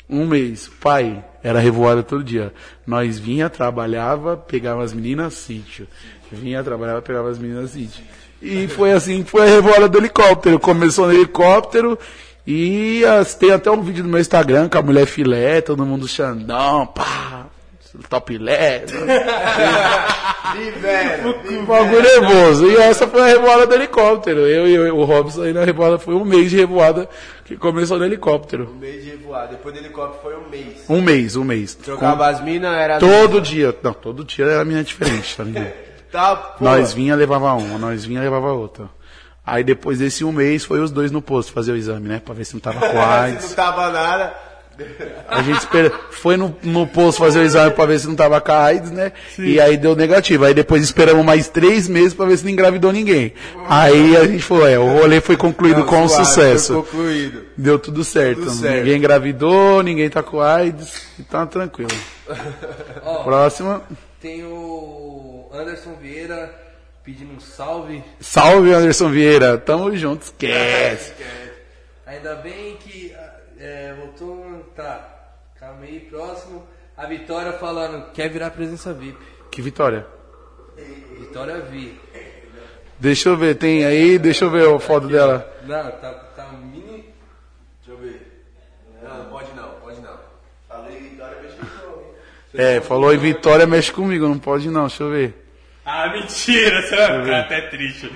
um 0.09 0.25
mês, 0.25 0.69
pai, 0.79 1.23
era 1.43 1.59
revoada 1.59 2.01
todo 2.01 2.23
dia. 2.23 2.53
Nós 2.85 3.19
vinha, 3.19 3.49
trabalhava, 3.49 4.35
pegava 4.35 4.83
as 4.83 4.91
meninas, 4.91 5.33
sítio. 5.35 5.87
Vinha, 6.31 6.63
trabalhava, 6.63 7.01
pegava 7.01 7.29
as 7.29 7.37
meninas, 7.37 7.71
sítio. 7.71 8.03
E 8.41 8.67
foi 8.67 8.93
assim 8.93 9.23
foi 9.23 9.43
a 9.43 9.45
revoada 9.45 9.87
do 9.87 9.97
helicóptero. 9.97 10.59
Começou 10.59 11.07
no 11.07 11.13
helicóptero 11.13 11.97
e 12.47 13.05
as, 13.05 13.35
tem 13.35 13.51
até 13.51 13.69
um 13.69 13.81
vídeo 13.81 14.03
no 14.03 14.09
meu 14.09 14.19
Instagram 14.19 14.69
com 14.69 14.77
a 14.77 14.81
mulher 14.81 15.05
filé, 15.05 15.61
todo 15.61 15.85
mundo 15.85 16.07
xandão, 16.07 16.87
pá, 16.87 17.38
topilé. 18.09 18.85
um 21.51 21.65
bagulho 21.65 22.01
nervoso. 22.01 22.69
E 22.69 22.77
essa 22.77 23.07
foi 23.07 23.21
a 23.21 23.25
revoada 23.25 23.65
do 23.65 23.73
helicóptero. 23.75 24.41
Eu 24.41 24.67
e 24.67 24.91
o 24.91 25.03
Robson 25.03 25.43
aí 25.43 25.53
na 25.53 25.63
revoada 25.63 25.97
foi 25.97 26.13
um 26.13 26.23
mês 26.23 26.49
de 26.51 26.57
revoada 26.57 27.09
que 27.45 27.55
começou 27.57 27.97
no 27.97 28.05
helicóptero. 28.05 28.71
Um 28.75 28.79
mês 28.79 29.03
de 29.03 29.11
revoada. 29.11 29.47
Depois 29.47 29.73
do 29.73 29.79
helicóptero 29.79 30.21
foi 30.21 30.35
um 30.37 30.49
mês. 30.49 30.85
Um 30.87 31.01
mês, 31.01 31.35
um 31.35 31.43
mês. 31.43 31.75
Trocava 31.75 32.17
Com... 32.17 32.23
as 32.23 32.41
minas, 32.43 32.73
era. 32.77 32.99
Todo 32.99 33.41
dia. 33.41 33.75
Não, 33.81 33.93
todo 33.93 34.23
dia 34.23 34.45
era 34.45 34.63
mina 34.65 34.83
diferente, 34.83 35.35
tá 35.35 35.43
ligado? 35.43 35.71
tá, 36.11 36.55
nós 36.59 36.93
vinha, 36.93 37.15
levava 37.15 37.53
uma, 37.53 37.77
nós 37.77 38.05
vinha, 38.05 38.21
levava 38.21 38.51
outra. 38.51 38.89
Aí 39.45 39.63
depois 39.63 39.97
desse 39.97 40.23
um 40.23 40.31
mês 40.31 40.63
foi 40.63 40.79
os 40.79 40.91
dois 40.91 41.11
no 41.11 41.23
posto 41.23 41.51
fazer 41.51 41.71
o 41.71 41.75
exame, 41.75 42.07
né? 42.07 42.21
Pra 42.23 42.35
ver 42.35 42.45
se 42.45 42.53
não 42.53 42.59
tava 42.59 42.79
com 42.79 43.01
AIDS. 43.01 43.45
se 43.49 43.49
não 43.49 43.55
tava 43.55 43.89
nada. 43.89 44.48
A 45.27 45.41
gente 45.41 45.59
espera, 45.59 45.91
foi 46.11 46.37
no, 46.37 46.55
no 46.63 46.87
posto 46.87 47.19
fazer 47.19 47.39
o 47.39 47.43
exame 47.43 47.71
pra 47.71 47.85
ver 47.85 47.99
se 47.99 48.07
não 48.07 48.15
tava 48.15 48.39
com 48.41 48.51
a 48.51 48.63
AIDS, 48.63 48.91
né? 48.91 49.11
Sim. 49.35 49.45
E 49.45 49.59
aí 49.59 49.77
deu 49.77 49.95
negativo. 49.95 50.45
Aí 50.45 50.53
depois 50.53 50.83
esperamos 50.83 51.23
mais 51.25 51.47
três 51.47 51.87
meses 51.87 52.13
pra 52.13 52.25
ver 52.25 52.37
se 52.37 52.43
não 52.43 52.51
engravidou 52.51 52.91
ninguém. 52.91 53.33
Aí 53.67 54.17
a 54.17 54.25
gente 54.25 54.43
falou, 54.43 54.67
é, 54.67 54.79
o 54.79 54.87
rolê 54.87 55.21
foi 55.21 55.37
concluído 55.37 55.79
não, 55.81 55.85
com 55.85 56.07
suave, 56.07 56.25
sucesso. 56.25 56.73
Foi 56.73 56.83
concluído. 56.83 57.45
Deu 57.57 57.77
tudo 57.77 58.03
certo. 58.03 58.41
Tudo 58.41 58.51
certo. 58.51 58.77
Ninguém 58.77 58.97
engravidou, 58.97 59.83
ninguém 59.83 60.09
tá 60.09 60.23
com 60.23 60.39
AIDS, 60.41 61.07
e 61.19 61.23
tá 61.23 61.45
tranquilo. 61.45 61.91
Ó, 63.03 63.23
Próxima. 63.23 63.83
Tem 64.21 64.43
o 64.43 65.49
Anderson 65.53 65.95
Vieira 66.01 66.53
pedindo 67.03 67.33
um 67.33 67.39
salve. 67.39 68.03
Salve, 68.19 68.73
Anderson 68.73 69.09
Vieira. 69.09 69.57
Tamo 69.57 69.95
junto, 69.95 70.23
esquece. 70.23 71.13
Ainda 72.05 72.35
bem 72.35 72.75
que 72.77 73.13
é, 73.59 73.93
voltou. 73.97 74.38
Tá. 74.79 75.05
Calma 75.59 75.81
aí, 75.83 75.99
próximo. 76.09 76.65
A 76.95 77.05
Vitória 77.05 77.51
falando, 77.51 78.13
quer 78.13 78.29
virar 78.29 78.49
presença 78.51 78.93
VIP. 78.93 79.17
Que 79.51 79.61
Vitória? 79.61 80.07
Vitória 81.19 81.59
Vi. 81.63 81.99
Deixa 82.97 83.27
eu 83.27 83.35
ver, 83.35 83.55
tem 83.55 83.83
aí, 83.83 84.17
deixa 84.17 84.45
eu 84.45 84.49
ver 84.49 84.73
a 84.73 84.79
foto 84.79 85.03
Aqui, 85.03 85.13
dela. 85.13 85.53
Não, 85.63 85.91
tá, 85.91 86.13
tá 86.33 86.47
mini. 86.53 87.13
Deixa 87.85 87.91
eu 87.91 87.97
ver. 87.97 88.45
Não, 89.03 89.25
pode 89.25 89.51
não, 89.53 89.69
pode 89.81 89.99
não. 89.99 90.17
Falei 90.69 90.97
Vitória, 90.97 91.41
mexe 91.41 91.57
comigo. 91.57 92.15
É, 92.53 92.79
falou 92.79 93.13
em 93.13 93.17
Vitória, 93.17 93.67
mexe 93.67 93.91
comigo, 93.91 94.29
não 94.29 94.39
pode 94.39 94.69
não, 94.69 94.87
deixa 94.87 95.03
eu 95.03 95.09
ver. 95.09 95.45
Ah, 95.83 96.07
mentira, 96.07 96.81
você 96.83 96.95
vai 96.95 97.21
ficar 97.21 97.39
até 97.41 97.61
triste. 97.67 98.15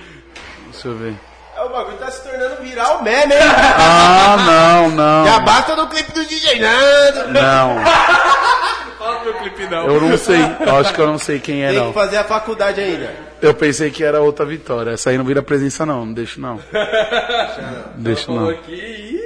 Deixa 0.70 0.88
eu 0.88 0.96
ver. 0.96 1.14
É, 1.56 1.62
o 1.62 1.68
bagulho 1.68 1.96
tá 1.98 2.10
se 2.10 2.22
tornando 2.22 2.62
viral 2.62 3.02
meme, 3.02 3.34
hein? 3.34 3.40
Ah, 3.78 4.36
não, 4.46 4.90
não. 4.90 5.24
Já 5.26 5.38
basta 5.40 5.76
no 5.76 5.86
clipe 5.88 6.12
do 6.12 6.24
DJ 6.24 6.58
Nando. 6.60 7.28
Não. 7.32 7.76
Fala 8.98 9.20
pro 9.20 9.34
clipe 9.34 9.66
não. 9.66 9.86
Eu 9.86 10.00
não 10.00 10.16
sei, 10.16 10.40
eu 10.66 10.76
acho 10.76 10.94
que 10.94 11.00
eu 11.00 11.06
não 11.06 11.18
sei 11.18 11.38
quem 11.38 11.62
é 11.62 11.68
Tem 11.68 11.78
não. 11.78 11.88
que 11.88 11.94
fazer 11.94 12.16
a 12.16 12.24
faculdade 12.24 12.80
ainda. 12.80 13.14
Eu 13.42 13.52
pensei 13.52 13.90
que 13.90 14.02
era 14.02 14.20
outra 14.20 14.46
Vitória. 14.46 14.92
Essa 14.92 15.10
aí 15.10 15.18
não 15.18 15.24
vira 15.24 15.42
presença 15.42 15.84
não, 15.84 16.06
não 16.06 16.12
deixo 16.14 16.40
não. 16.40 16.58
Deixa 17.96 18.32
não. 18.32 18.48
aqui. 18.48 18.72
ih. 18.72 19.24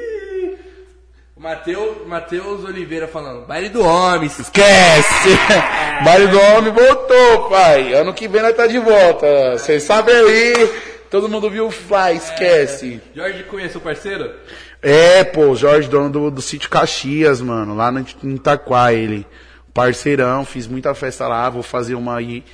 O 1.37 1.41
Mateus, 1.41 2.07
Mateus 2.09 2.65
Oliveira 2.65 3.07
falando, 3.07 3.47
baile 3.47 3.69
do 3.69 3.85
homem. 3.85 4.27
Esquece! 4.27 5.29
Baile 6.05 6.27
do 6.29 6.41
Homem 6.41 6.73
voltou, 6.73 7.49
pai. 7.49 7.93
Ano 7.95 8.13
que 8.13 8.29
vem 8.29 8.43
nós 8.43 8.57
tá 8.57 8.67
de 8.67 8.79
volta. 8.79 9.53
Vocês 9.53 9.83
sabem 9.85 10.15
aí. 10.15 10.71
Todo 11.11 11.29
mundo 11.29 11.51
viu 11.51 11.67
o 11.67 11.71
Fly, 11.71 12.17
esquece. 12.17 13.01
Jorge 13.15 13.43
Cunha, 13.45 13.69
seu 13.69 13.81
parceiro? 13.81 14.35
É, 14.83 15.25
pô, 15.25 15.55
Jorge, 15.55 15.89
dono 15.89 16.11
do, 16.11 16.31
do 16.31 16.43
sítio 16.43 16.69
Caxias, 16.69 17.41
mano, 17.41 17.75
lá 17.75 17.91
no, 17.91 18.05
em 18.23 18.35
Itaquá, 18.35 18.93
ele. 18.93 19.27
Parceirão, 19.73 20.45
fiz 20.45 20.67
muita 20.67 20.95
festa 20.95 21.27
lá, 21.29 21.49
vou 21.49 21.63
fazer 21.63 21.95
uma 21.95 22.17
aí 22.17 22.45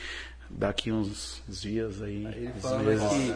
daqui 0.49 0.93
uns, 0.93 1.43
uns 1.49 1.63
dias 1.63 2.03
aí. 2.03 2.27
Ele 2.37 2.53
uns 2.57 2.63
falando 2.63 2.85
meses. 2.85 3.09
que 3.09 3.35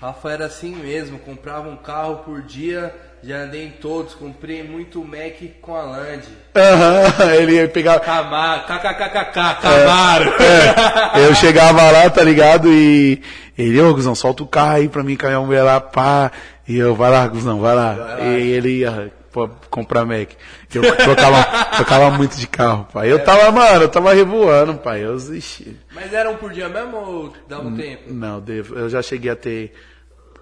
Rafa 0.00 0.30
era 0.32 0.46
assim 0.46 0.74
mesmo, 0.74 1.18
comprava 1.18 1.68
um 1.68 1.76
carro 1.76 2.18
por 2.24 2.42
dia, 2.42 2.94
já 3.26 3.38
andei 3.38 3.66
em 3.66 3.70
todos, 3.70 4.14
comprei 4.14 4.62
muito 4.62 5.02
Mac 5.02 5.40
com 5.60 5.74
a 5.74 5.82
Land. 5.82 6.28
Aham, 6.54 7.32
ele 7.34 7.54
ia 7.54 7.68
pegar. 7.68 7.98
Camaro, 8.00 8.64
kkkk, 8.64 9.60
Camaro. 9.60 10.34
É, 10.42 11.24
eu 11.26 11.34
chegava 11.34 11.90
lá, 11.90 12.10
tá 12.10 12.22
ligado? 12.22 12.70
E 12.70 13.22
ele, 13.56 13.80
ô 13.80 13.94
Guzão, 13.94 14.14
solta 14.14 14.42
o 14.42 14.46
carro 14.46 14.76
aí 14.76 14.88
pra 14.88 15.02
mim, 15.02 15.16
cair 15.16 15.36
uma 15.36 15.46
mulher 15.46 15.62
lá, 15.62 15.80
pá. 15.80 16.30
E 16.68 16.76
eu, 16.76 16.94
vai 16.94 17.10
lá, 17.10 17.26
Guzão, 17.26 17.60
vai 17.60 17.74
lá. 17.74 18.18
E 18.20 18.50
ele 18.50 18.80
ia 18.80 19.10
pô, 19.32 19.48
comprar 19.70 20.04
Mac. 20.04 20.30
Eu 20.72 20.82
trocava, 20.96 21.44
trocava 21.76 22.10
muito 22.10 22.36
de 22.36 22.46
carro, 22.46 22.86
pai. 22.92 23.10
Eu 23.10 23.24
tava, 23.24 23.50
mano, 23.50 23.82
eu 23.82 23.88
tava 23.88 24.12
revoando, 24.12 24.74
pai. 24.74 25.04
Eu, 25.04 25.16
ixi. 25.34 25.76
Mas 25.94 26.12
era 26.12 26.30
um 26.30 26.36
por 26.36 26.52
dia 26.52 26.68
mesmo 26.68 26.96
ou 26.96 27.32
dava 27.48 27.66
um 27.66 27.76
tempo? 27.76 28.12
Não, 28.12 28.42
eu 28.46 28.88
já 28.88 29.02
cheguei 29.02 29.30
a 29.30 29.36
ter 29.36 29.72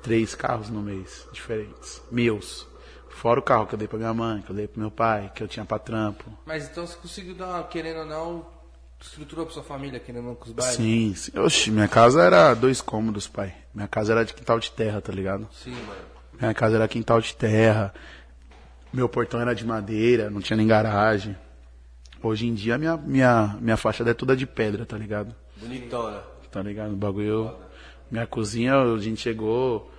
três 0.03 0.35
carros 0.35 0.69
no 0.69 0.83
mês, 0.83 1.27
diferentes. 1.33 2.03
Meus. 2.11 2.72
Fora 3.23 3.39
o 3.39 3.43
carro 3.45 3.69
que 3.69 3.75
eu 3.77 3.79
dei 3.79 3.87
pra 3.87 3.97
minha 3.97 4.13
mãe, 4.13 4.43
que 4.43 4.51
eu 4.51 4.57
dei 4.57 4.67
pro 4.67 4.81
meu 4.81 4.91
pai, 4.91 5.31
que 5.33 5.45
eu 5.45 5.47
tinha 5.47 5.65
pra 5.65 5.79
trampo. 5.79 6.25
Mas 6.45 6.69
então 6.69 6.85
você 6.85 6.97
conseguiu 6.97 7.37
dar, 7.37 7.47
uma, 7.47 7.63
querendo 7.63 8.01
ou 8.01 8.05
não, 8.05 8.45
estruturou 9.01 9.47
pra 9.47 9.55
sua 9.55 9.63
família, 9.63 10.01
querendo 10.01 10.25
ou 10.25 10.31
não, 10.31 10.35
com 10.35 10.47
os 10.47 10.51
bailes? 10.51 10.75
Sim, 10.75 11.15
sim. 11.15 11.39
Oxi, 11.39 11.71
minha 11.71 11.87
casa 11.87 12.21
era 12.21 12.53
dois 12.53 12.81
cômodos, 12.81 13.29
pai. 13.29 13.55
Minha 13.73 13.87
casa 13.87 14.13
era 14.13 14.25
de 14.25 14.35
quintal 14.35 14.59
de 14.59 14.73
terra, 14.73 15.01
tá 15.01 15.13
ligado? 15.13 15.49
Sim, 15.53 15.71
mano. 15.71 16.01
Minha 16.37 16.53
casa 16.53 16.75
era 16.75 16.89
quintal 16.89 17.21
de 17.21 17.33
terra. 17.37 17.95
Meu 18.93 19.09
portão 19.09 19.41
era 19.41 19.55
de 19.55 19.65
madeira, 19.65 20.29
não 20.29 20.41
tinha 20.41 20.57
nem 20.57 20.67
garagem. 20.67 21.37
Hoje 22.21 22.49
em 22.49 22.55
dia 22.55 22.77
minha, 22.77 22.97
minha, 22.97 23.57
minha 23.61 23.77
fachada 23.77 24.11
é 24.11 24.15
toda 24.15 24.35
de 24.35 24.49
pedra, 24.49 24.85
tá 24.85 24.99
ligado? 24.99 25.33
Bonitona. 25.59 26.25
Tá 26.51 26.61
ligado? 26.61 26.93
O 26.95 26.97
bagulho. 26.97 27.55
Minha 28.11 28.27
cozinha, 28.27 28.75
a 28.75 28.99
gente 28.99 29.21
chegou, 29.21 29.92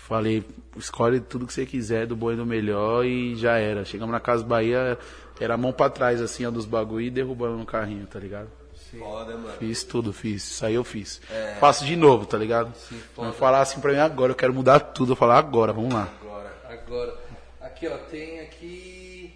falei, 0.00 0.44
escolhe 0.76 1.20
tudo 1.20 1.46
que 1.46 1.52
você 1.52 1.66
quiser, 1.66 2.06
do 2.06 2.16
bom 2.16 2.32
e 2.32 2.36
do 2.36 2.46
melhor, 2.46 3.04
e 3.04 3.36
já 3.36 3.58
era. 3.58 3.84
Chegamos 3.84 4.12
na 4.12 4.20
Casa 4.20 4.44
Bahia, 4.44 4.98
era 5.40 5.54
a 5.54 5.56
mão 5.58 5.72
pra 5.72 5.90
trás, 5.90 6.20
assim, 6.20 6.46
ó, 6.46 6.50
dos 6.50 6.64
bagulho 6.64 7.06
e 7.06 7.10
derrubando 7.10 7.56
no 7.56 7.66
carrinho, 7.66 8.06
tá 8.06 8.18
ligado? 8.18 8.48
Foda, 8.96 9.36
mano. 9.36 9.52
Fiz 9.58 9.84
tudo, 9.84 10.12
fiz. 10.12 10.44
Isso 10.44 10.64
aí 10.64 10.74
eu 10.74 10.84
fiz. 10.84 11.20
Faço 11.60 11.84
de 11.84 11.94
novo, 11.94 12.24
tá 12.24 12.38
ligado? 12.38 12.72
foda. 13.14 13.28
Não 13.28 13.34
falar 13.34 13.60
assim 13.60 13.80
pra 13.80 13.92
mim 13.92 13.98
agora, 13.98 14.32
eu 14.32 14.36
quero 14.36 14.54
mudar 14.54 14.80
tudo. 14.80 15.12
Eu 15.12 15.16
falar 15.16 15.38
agora, 15.38 15.72
vamos 15.72 15.92
lá. 15.92 16.08
Agora, 16.22 16.56
agora. 16.68 17.14
Aqui, 17.60 17.86
ó, 17.86 17.98
tem 18.10 18.40
aqui. 18.40 19.34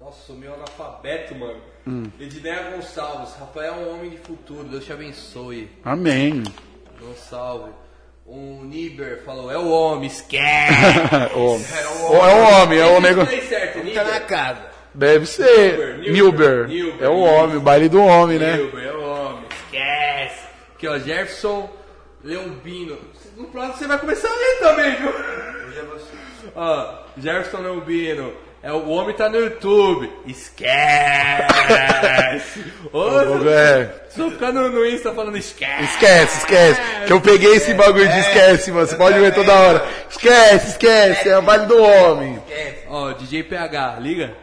Nossa, 0.00 0.26
sou 0.26 0.36
meio 0.36 0.54
analfabeto, 0.54 1.34
mano. 1.34 1.60
Hum. 1.86 2.04
Edneia 2.18 2.72
Gonçalves. 2.72 3.34
Rafael 3.34 3.74
é 3.74 3.76
um 3.76 3.94
homem 3.94 4.10
de 4.10 4.18
futuro. 4.18 4.64
Deus 4.64 4.84
te 4.84 4.92
abençoe. 4.92 5.70
Amém. 5.84 6.42
Gonçalves. 7.00 7.74
O 8.30 8.62
Niber 8.62 9.22
falou, 9.24 9.50
é 9.50 9.56
o 9.56 9.70
homem, 9.70 10.06
esquece. 10.06 10.74
Homem. 11.34 11.64
É 11.74 11.86
o 11.88 12.12
Ou 12.12 12.26
é 12.28 12.34
um 12.34 12.62
homem, 12.62 12.78
é 12.78 12.84
o 12.84 13.00
nego. 13.00 13.24
Falei 13.24 13.40
certo, 13.40 13.78
Tá 13.78 13.82
Niber. 13.84 14.04
na 14.06 14.20
casa. 14.20 14.66
Deve 14.94 15.24
ser. 15.26 15.98
Nilber, 15.98 16.12
Nilber. 16.12 16.68
Nilber, 16.68 16.96
É 17.04 17.08
o 17.08 17.14
Nilber. 17.14 17.32
homem, 17.32 17.56
o 17.56 17.60
baile 17.60 17.88
do 17.88 18.02
homem, 18.02 18.38
né? 18.38 18.56
Niber, 18.58 18.84
é 18.86 18.92
o 18.92 19.00
homem, 19.02 19.44
esquece. 19.50 20.40
Aqui, 20.74 20.86
ó, 20.88 20.98
Jefferson 20.98 21.70
Leombino. 22.22 22.98
No 23.36 23.44
próximo 23.46 23.78
você 23.78 23.86
vai 23.86 23.98
começar 23.98 24.28
a 24.28 24.36
ler 24.36 24.58
também, 24.60 24.96
viu? 24.96 25.14
Ó, 26.54 26.94
Jefferson 27.16 27.58
Leombino. 27.62 28.32
É, 28.60 28.72
o 28.72 28.88
homem 28.88 29.14
tá 29.14 29.28
no 29.28 29.38
YouTube. 29.38 30.10
Esquece! 30.26 30.64
Ô, 32.92 33.48
É. 33.48 33.94
Só 34.10 34.28
ficar 34.30 34.52
no, 34.52 34.68
no 34.68 34.84
Insta 34.84 35.12
falando 35.12 35.36
esquece. 35.36 35.84
Esquece, 35.84 36.38
esquece. 36.38 36.80
Que 37.06 37.12
eu 37.12 37.20
peguei 37.20 37.54
esse 37.54 37.72
bagulho 37.74 38.08
de 38.08 38.18
esquece, 38.18 38.72
mano. 38.72 38.86
Você 38.86 38.96
pode 38.96 39.18
ver 39.20 39.32
toda 39.32 39.54
hora. 39.54 39.86
Esquece, 40.10 40.70
esquece. 40.70 41.28
É 41.28 41.38
o 41.38 41.42
baile 41.42 41.66
do 41.66 41.80
homem. 41.80 42.42
Ó, 42.88 43.12
DJ 43.12 43.44
PH, 43.44 43.98
liga. 44.00 44.34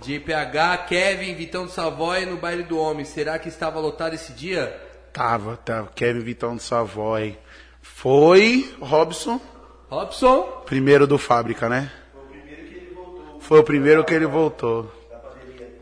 DJ 0.00 0.20
PH, 0.20 0.78
Kevin, 0.88 1.34
Vitão 1.34 1.64
do 1.64 1.72
Savoy 1.72 2.24
no 2.24 2.36
baile 2.36 2.62
do 2.62 2.78
homem. 2.78 3.04
Será 3.04 3.36
que 3.38 3.48
estava 3.48 3.80
lotado 3.80 4.14
esse 4.14 4.32
dia? 4.32 4.80
Tava, 5.12 5.56
tava. 5.56 5.90
Kevin 5.92 6.20
Vitão 6.20 6.54
do 6.54 6.62
Savoy. 6.62 7.36
Foi 7.82 8.72
Robson, 8.80 9.40
Robson, 9.88 10.62
primeiro 10.66 11.04
do 11.04 11.18
Fábrica, 11.18 11.68
né? 11.68 11.90
Foi 13.48 13.60
o 13.60 13.64
primeiro 13.64 14.04
que 14.04 14.12
ele 14.12 14.26
voltou. 14.26 14.92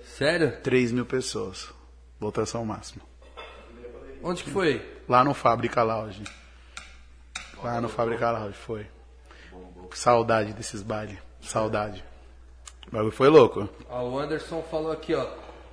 sério? 0.05 0.57
3 0.63 0.93
mil 0.93 1.05
pessoas. 1.05 1.69
Votação 2.21 2.65
máxima. 2.65 3.03
Onde 4.23 4.45
que 4.45 4.51
foi? 4.51 4.81
Lá 5.09 5.25
no 5.25 5.35
Fábrica 5.35 5.83
Lounge. 5.83 6.23
Lá 7.61 7.81
no 7.81 7.89
Fábrica 7.89 8.31
Lounge, 8.31 8.57
foi. 8.57 8.87
Saudade 9.93 10.53
desses 10.53 10.81
bailes. 10.81 11.19
Saudade. 11.41 12.05
O 12.87 12.93
bagulho 12.93 13.11
foi 13.11 13.29
louco. 13.29 13.69
Ó, 13.91 14.11
o 14.11 14.17
Anderson 14.17 14.63
falou 14.71 14.93
aqui, 14.93 15.13
ó. 15.17 15.27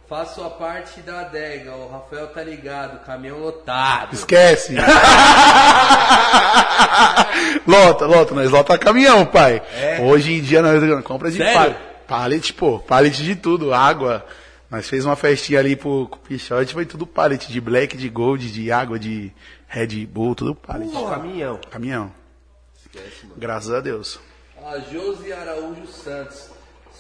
Faço 0.08 0.44
a 0.44 0.50
parte 0.50 1.00
da 1.02 1.22
adega, 1.22 1.74
o 1.76 1.90
Rafael 1.90 2.28
tá 2.28 2.44
ligado, 2.44 3.06
caminhão 3.06 3.40
lotado. 3.40 4.14
Esquece. 4.14 4.76
lota, 7.66 8.06
lota, 8.06 8.36
nós 8.36 8.52
lota 8.52 8.78
caminhão, 8.78 9.26
pai. 9.26 9.62
Hoje 10.02 10.34
em 10.34 10.42
dia 10.42 10.62
nós 10.62 11.04
compra 11.04 11.32
de 11.32 11.40
pallet, 11.40 11.78
pallet, 12.06 12.54
pô, 12.54 12.80
pallet 12.80 13.24
de 13.24 13.36
tudo, 13.36 13.74
água. 13.74 14.26
Nós 14.70 14.90
fez 14.90 15.06
uma 15.06 15.16
festinha 15.16 15.60
ali 15.60 15.76
pro, 15.76 16.08
pro 16.08 16.20
Pichote, 16.20 16.74
foi 16.74 16.86
tudo 16.86 17.08
pallet 17.08 17.48
de 17.50 17.62
black, 17.62 17.96
de 17.96 18.10
gold, 18.10 18.52
de 18.52 18.72
água, 18.72 19.00
de 19.00 19.32
Red 19.68 20.06
Bull, 20.06 20.36
tudo 20.36 20.54
pallet. 20.54 20.92
Caminhão. 20.92 21.60
Caminhão. 21.72 22.12
Graças 23.38 23.72
a 23.72 23.80
Deus. 23.80 24.20
A 24.66 24.80
Josi 24.80 25.32
Araújo 25.32 25.88
Santos. 25.88 26.53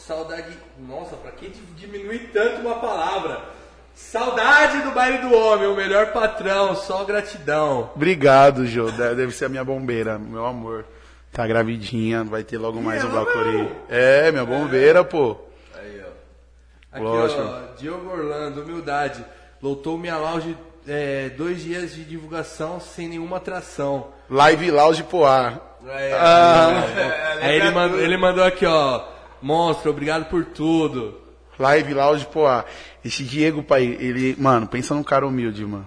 Saudade. 0.05 0.57
Nossa, 0.79 1.15
pra 1.15 1.31
que 1.31 1.49
diminuir 1.75 2.29
tanto 2.33 2.61
uma 2.61 2.75
palavra? 2.75 3.41
Saudade 3.95 4.81
do 4.81 4.91
baile 4.91 5.19
do 5.19 5.33
homem, 5.33 5.67
o 5.67 5.75
melhor 5.75 6.07
patrão, 6.11 6.75
só 6.75 7.03
gratidão. 7.03 7.91
Obrigado, 7.95 8.65
Jô. 8.65 8.89
De- 8.89 9.15
Deve 9.15 9.31
ser 9.31 9.45
a 9.45 9.49
minha 9.49 9.63
bombeira, 9.63 10.17
meu 10.17 10.45
amor. 10.45 10.83
Tá 11.31 11.45
gravidinha, 11.47 12.23
vai 12.23 12.43
ter 12.43 12.57
logo 12.57 12.81
mais 12.81 13.03
um 13.03 13.09
Bacuri. 13.09 13.71
É, 13.89 14.31
minha 14.31 14.45
bombeira, 14.45 15.03
pô. 15.03 15.37
Aqui, 16.91 17.03
Lógico. 17.03 17.41
ó, 17.41 17.75
Diogo 17.75 18.11
Orlando, 18.11 18.61
humildade. 18.61 19.23
Lotou 19.61 19.97
minha 19.97 20.15
lounge 20.17 20.55
é, 20.87 21.29
dois 21.29 21.63
dias 21.63 21.93
de 21.95 22.03
divulgação 22.03 22.79
sem 22.79 23.07
nenhuma 23.07 23.37
atração. 23.37 24.09
Live 24.29 24.69
Lounge 24.69 25.01
Poá. 25.03 25.53
Aí 27.41 27.55
ele 27.55 27.71
mandou, 27.71 27.99
ele 27.99 28.17
mandou 28.17 28.43
aqui, 28.43 28.65
ó. 28.65 29.12
Monstro, 29.43 29.91
obrigado 29.91 30.29
por 30.29 30.45
tudo. 30.45 31.19
Live 31.59 31.93
Lounge 31.93 32.25
Poá. 32.27 32.63
Esse 33.03 33.23
Diego, 33.25 33.61
pai, 33.61 33.83
ele, 33.99 34.35
mano, 34.39 34.65
pensa 34.67 34.95
num 34.95 35.03
cara 35.03 35.27
humilde, 35.27 35.65
mano. 35.65 35.85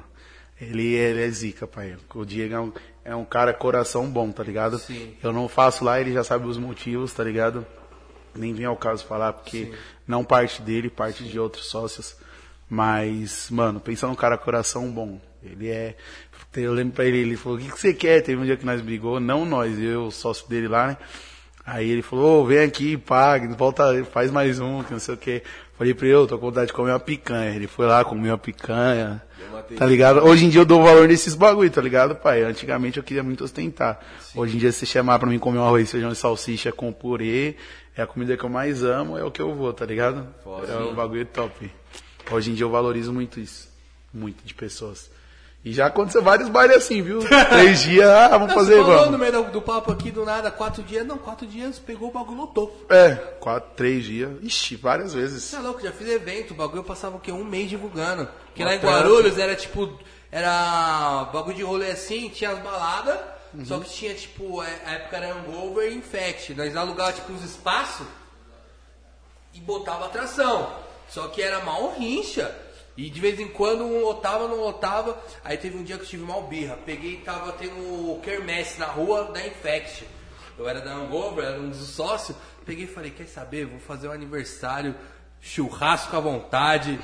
Ele, 0.60 0.94
ele 0.94 1.22
é 1.22 1.30
zica, 1.30 1.66
pai. 1.66 1.96
O 2.14 2.24
Diego 2.24 2.54
é 2.54 2.60
um, 2.60 2.72
é 3.02 3.16
um 3.16 3.24
cara 3.24 3.54
coração 3.54 4.10
bom, 4.10 4.30
tá 4.30 4.42
ligado? 4.42 4.78
Sim. 4.78 5.14
Eu 5.22 5.32
não 5.32 5.48
faço 5.48 5.84
lá, 5.84 5.98
ele 5.98 6.12
já 6.12 6.22
sabe 6.22 6.46
os 6.46 6.58
motivos, 6.58 7.14
tá 7.14 7.24
ligado? 7.24 7.66
Nem 8.34 8.52
vem 8.52 8.66
ao 8.66 8.76
caso 8.76 9.06
falar, 9.06 9.32
porque 9.32 9.72
não 10.06 10.22
parte 10.22 10.60
dele, 10.60 10.90
parte 10.90 11.24
de 11.24 11.40
outros 11.40 11.66
sócios. 11.66 12.14
Mas, 12.68 13.48
mano, 13.50 13.80
pensa 13.80 14.06
num 14.06 14.14
cara 14.14 14.36
coração 14.36 14.90
bom. 14.90 15.18
Ele 15.42 15.70
é. 15.70 15.96
Eu 16.54 16.74
lembro 16.74 16.94
pra 16.94 17.06
ele, 17.06 17.18
ele 17.18 17.36
falou, 17.36 17.56
o 17.56 17.60
que, 17.60 17.70
que 17.70 17.80
você 17.80 17.94
quer? 17.94 18.20
Teve 18.22 18.40
um 18.40 18.44
dia 18.44 18.56
que 18.56 18.66
nós 18.66 18.82
brigou, 18.82 19.18
não 19.18 19.46
nós, 19.46 19.78
eu, 19.78 20.06
o 20.06 20.10
sócio 20.10 20.46
dele 20.46 20.68
lá, 20.68 20.88
né? 20.88 20.96
Aí 21.66 21.90
ele 21.90 22.02
falou, 22.02 22.42
ô, 22.42 22.46
vem 22.46 22.60
aqui, 22.60 22.96
pague, 22.96 23.48
volta, 23.48 24.04
faz 24.12 24.30
mais 24.30 24.60
um, 24.60 24.84
que 24.84 24.92
não 24.92 25.00
sei 25.00 25.14
o 25.14 25.18
que. 25.18 25.42
Falei 25.76 25.92
pra 25.92 26.06
ele, 26.06 26.14
eu 26.14 26.26
tô 26.26 26.38
com 26.38 26.46
vontade 26.46 26.68
de 26.68 26.72
comer 26.72 26.92
uma 26.92 27.00
picanha. 27.00 27.54
Ele 27.54 27.66
foi 27.66 27.86
lá, 27.86 28.04
comeu 28.04 28.30
uma 28.30 28.38
picanha. 28.38 29.20
Tá 29.76 29.84
ligado? 29.84 30.20
Hoje 30.24 30.46
em 30.46 30.48
dia 30.48 30.60
eu 30.60 30.64
dou 30.64 30.82
valor 30.82 31.08
nesses 31.08 31.34
bagulho, 31.34 31.68
tá 31.68 31.82
ligado, 31.82 32.14
pai? 32.14 32.44
Antigamente 32.44 32.98
eu 32.98 33.02
queria 33.02 33.22
muito 33.22 33.42
ostentar. 33.42 34.00
Hoje 34.34 34.56
em 34.56 34.60
dia, 34.60 34.70
se 34.70 34.86
chamar 34.86 35.18
pra 35.18 35.28
mim 35.28 35.40
comer 35.40 35.58
um 35.58 35.64
arroz, 35.64 35.90
feijão 35.90 36.12
e 36.12 36.14
salsicha 36.14 36.70
com 36.70 36.92
purê, 36.92 37.56
é 37.96 38.02
a 38.02 38.06
comida 38.06 38.36
que 38.36 38.44
eu 38.44 38.48
mais 38.48 38.84
amo, 38.84 39.18
é 39.18 39.24
o 39.24 39.30
que 39.30 39.42
eu 39.42 39.52
vou, 39.52 39.72
tá 39.72 39.84
ligado? 39.84 40.26
É 40.68 40.76
o 40.76 40.94
bagulho 40.94 41.26
top. 41.26 41.70
Hoje 42.30 42.52
em 42.52 42.54
dia 42.54 42.64
eu 42.64 42.70
valorizo 42.70 43.12
muito 43.12 43.40
isso. 43.40 43.68
Muito 44.14 44.44
de 44.44 44.54
pessoas. 44.54 45.10
E 45.66 45.72
já 45.72 45.86
aconteceu 45.86 46.22
vários 46.22 46.48
bailes 46.48 46.76
assim, 46.76 47.02
viu? 47.02 47.18
Três 47.48 47.80
dias, 47.82 48.08
ah, 48.08 48.28
vamos 48.28 48.46
Não, 48.48 48.54
fazer, 48.54 48.76
falou 48.76 48.94
vamos. 48.98 49.10
no 49.10 49.18
meio 49.18 49.32
do, 49.32 49.42
do 49.50 49.60
papo 49.60 49.90
aqui 49.90 50.12
do 50.12 50.24
nada, 50.24 50.48
quatro 50.48 50.80
dias. 50.80 51.04
Não, 51.04 51.18
quatro 51.18 51.44
dias 51.44 51.76
pegou 51.80 52.08
o 52.10 52.12
bagulho 52.12 52.38
lotou. 52.42 52.86
É, 52.88 53.16
quatro, 53.40 53.70
três 53.74 54.04
dias. 54.04 54.30
Ixi, 54.42 54.76
várias 54.76 55.12
vezes. 55.12 55.42
Você 55.42 55.56
é 55.56 55.58
louco, 55.58 55.80
já 55.82 55.90
fiz 55.90 56.08
evento, 56.08 56.52
o 56.52 56.54
bagulho 56.54 56.78
eu 56.78 56.84
passava 56.84 57.16
o 57.16 57.18
quê? 57.20 57.32
Um 57.32 57.42
mês 57.42 57.68
divulgando. 57.68 58.28
Porque 58.46 58.62
lá 58.62 58.76
em 58.76 58.78
Guarulhos 58.78 59.36
era 59.38 59.56
tipo. 59.56 59.92
Era 60.30 61.24
bagulho 61.32 61.56
de 61.56 61.62
rolê 61.64 61.90
assim, 61.90 62.28
tinha 62.28 62.50
as 62.50 62.58
baladas, 62.60 63.18
Uhum. 63.52 63.64
só 63.64 63.80
que 63.80 63.90
tinha 63.90 64.14
tipo. 64.14 64.62
é, 64.62 64.68
A 64.86 64.92
época 64.92 65.16
era 65.16 65.32
Hangover 65.34 65.90
e 65.90 65.96
Infect. 65.96 66.54
Nós 66.54 66.76
alugávamos 66.76 67.16
tipo 67.18 67.32
os 67.32 67.42
espaços 67.42 68.06
e 69.52 69.58
botava 69.60 70.04
atração. 70.06 70.70
Só 71.08 71.26
que 71.26 71.42
era 71.42 71.58
mal 71.64 71.92
rincha. 71.98 72.54
E 72.96 73.10
de 73.10 73.20
vez 73.20 73.38
em 73.38 73.48
quando 73.48 73.84
um 73.84 74.00
lotava, 74.00 74.48
não 74.48 74.60
lotava. 74.60 75.18
Aí 75.44 75.56
teve 75.58 75.76
um 75.76 75.82
dia 75.82 75.96
que 75.96 76.04
eu 76.04 76.08
tive 76.08 76.24
mal 76.24 76.42
birra. 76.44 76.78
Peguei 76.84 77.14
e 77.14 77.18
tava 77.18 77.52
tendo 77.52 77.78
o 77.78 78.20
Kermesse 78.22 78.80
na 78.80 78.86
rua 78.86 79.24
da 79.24 79.46
Infect. 79.46 80.06
Eu 80.58 80.66
era 80.66 80.80
da 80.80 80.94
Hangover, 80.94 81.44
era 81.44 81.60
um 81.60 81.68
dos 81.68 81.88
sócios. 81.88 82.36
Peguei 82.64 82.84
e 82.84 82.88
falei, 82.88 83.10
quer 83.10 83.26
saber? 83.26 83.66
Vou 83.66 83.78
fazer 83.78 84.08
um 84.08 84.12
aniversário, 84.12 84.94
churrasco 85.40 86.16
à 86.16 86.20
vontade, 86.20 86.98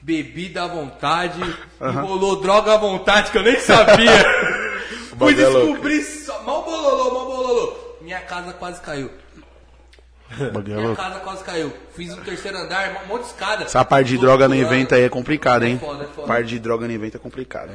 bebida 0.00 0.62
à 0.62 0.68
vontade, 0.68 1.40
e 1.80 1.84
rolou 2.00 2.40
droga 2.40 2.74
à 2.74 2.76
vontade 2.76 3.32
que 3.32 3.38
eu 3.38 3.42
nem 3.42 3.58
sabia. 3.58 4.24
Fui 5.18 5.32
é 5.32 5.36
descobrir 5.36 6.02
só, 6.02 6.42
mal 6.42 6.64
bololô, 6.64 7.14
mal 7.14 7.26
bololô. 7.26 7.76
Minha 8.00 8.20
casa 8.20 8.52
quase 8.52 8.80
caiu. 8.80 9.10
Bagulho 10.30 10.72
é 10.72 10.76
Minha 10.76 10.86
louco. 10.88 10.96
casa 11.02 11.20
quase 11.20 11.44
caiu. 11.44 11.72
Fiz 11.94 12.12
um 12.12 12.22
terceiro 12.22 12.58
andar, 12.58 13.02
um 13.04 13.08
monte 13.08 13.22
de 13.22 13.28
escada. 13.28 13.64
Essa 13.64 13.84
parte 13.84 14.08
de 14.08 14.18
droga 14.18 14.48
no 14.48 14.54
evento 14.54 14.94
aí 14.94 15.02
é 15.02 15.08
complicado, 15.08 15.64
hein? 15.64 15.76
É 15.76 15.78
foda, 15.78 16.04
é 16.04 16.06
foda. 16.08 16.26
Parte 16.26 16.48
de 16.48 16.58
droga 16.58 16.86
no 16.86 16.92
evento 16.92 17.16
é 17.16 17.20
complicado. 17.20 17.70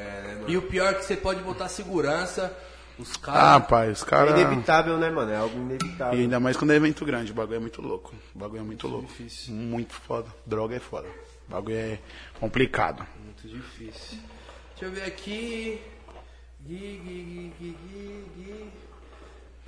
E 0.47 0.57
o 0.57 0.61
pior 0.63 0.91
é 0.91 0.93
que 0.95 1.05
você 1.05 1.15
pode 1.15 1.41
botar 1.41 1.69
segurança. 1.69 2.51
Os 2.97 3.13
Ah, 3.15 3.19
caras. 3.21 3.67
pai, 3.67 3.91
os 3.91 4.01
É 4.01 4.05
caras. 4.05 4.31
inevitável, 4.41 4.97
né, 4.97 5.09
mano? 5.09 5.31
É 5.31 5.37
algo 5.37 5.55
E 5.57 5.61
inevitável. 5.61 6.19
ainda 6.19 6.37
mais 6.39 6.57
quando 6.57 6.71
é 6.71 6.75
evento 6.75 7.05
grande, 7.05 7.31
o 7.31 7.35
bagulho 7.35 7.55
é 7.55 7.59
muito 7.59 7.81
louco. 7.81 8.13
O 8.35 8.39
bagulho 8.39 8.59
é 8.59 8.63
muito 8.63 8.87
louco. 8.89 9.07
Muito 9.47 9.93
foda. 9.93 10.27
Droga 10.45 10.75
é 10.75 10.79
foda. 10.79 11.07
O 11.47 11.51
bagulho 11.51 11.77
é 11.77 11.99
complicado. 12.41 13.05
Muito 13.23 13.47
difícil. 13.47 14.17
Deixa 14.71 14.85
eu 14.85 14.91
ver 14.91 15.03
aqui. 15.07 15.81
Gui, 16.61 16.75
gui, 17.05 17.23
gui, 17.23 17.53
gui, 17.57 17.77
gui, 18.35 18.71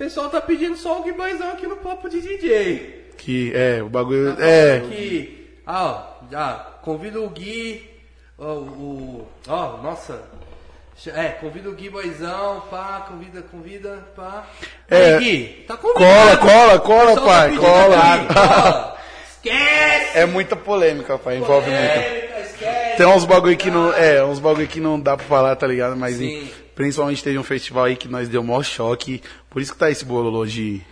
pessoal 0.02 0.28
tá 0.28 0.40
pedindo 0.40 0.76
só 0.76 0.98
o 0.98 1.04
Guiboizão 1.04 1.52
aqui 1.52 1.64
no 1.64 1.76
papo 1.76 2.08
de 2.08 2.20
DJ. 2.20 3.12
Que 3.16 3.52
é, 3.54 3.80
o 3.80 3.88
bagulho. 3.88 4.36
É. 4.40 4.78
Aqui. 4.78 5.60
Ah, 5.64 5.84
ó, 5.84 6.26
já. 6.28 6.54
Convida 6.82 7.20
o 7.20 7.28
Gui. 7.28 7.88
Ó, 8.36 8.54
o. 8.54 9.28
Ó, 9.46 9.76
nossa. 9.76 10.20
É, 11.06 11.28
convida 11.28 11.68
o 11.68 11.72
Gui 11.72 11.88
Boizão, 11.88 12.62
pá, 12.70 13.06
convida, 13.08 13.42
convida, 13.42 14.06
pá. 14.14 14.44
É. 14.90 15.18
Gui, 15.18 15.64
tá 15.66 15.76
convidado. 15.76 16.38
Cola, 16.38 16.38
cola, 16.38 16.80
cola, 16.80 17.06
pessoal 17.06 17.26
pai, 17.26 17.48
pedindo 17.48 17.62
cola. 17.62 17.96
aqui, 17.96 18.34
cola. 18.34 18.98
Esquece! 19.32 20.18
É 20.18 20.26
muita 20.26 20.56
polêmica, 20.56 21.18
pai. 21.18 21.38
Envolve 21.38 21.70
muito. 21.70 21.92
Polêmica, 21.92 22.40
esquece. 22.40 22.96
Tem 22.96 23.06
uns 23.06 23.24
bagulho 23.24 23.56
que 23.56 23.70
não. 23.70 23.92
É, 23.94 24.24
uns 24.24 24.40
bagulho 24.40 24.66
que 24.66 24.80
não 24.80 24.98
dá 24.98 25.16
pra 25.16 25.26
falar, 25.26 25.54
tá 25.56 25.66
ligado? 25.66 25.96
Mas 25.96 26.16
Sim. 26.16 26.50
Principalmente 26.74 27.22
teve 27.22 27.38
um 27.38 27.42
festival 27.42 27.84
aí 27.84 27.96
que 27.96 28.08
nós 28.08 28.28
deu 28.28 28.42
maior 28.42 28.62
choque. 28.62 29.22
Por 29.50 29.60
isso 29.60 29.72
que 29.72 29.78
tá 29.78 29.90
esse 29.90 30.04
bololô 30.04 30.46
de 30.46 30.82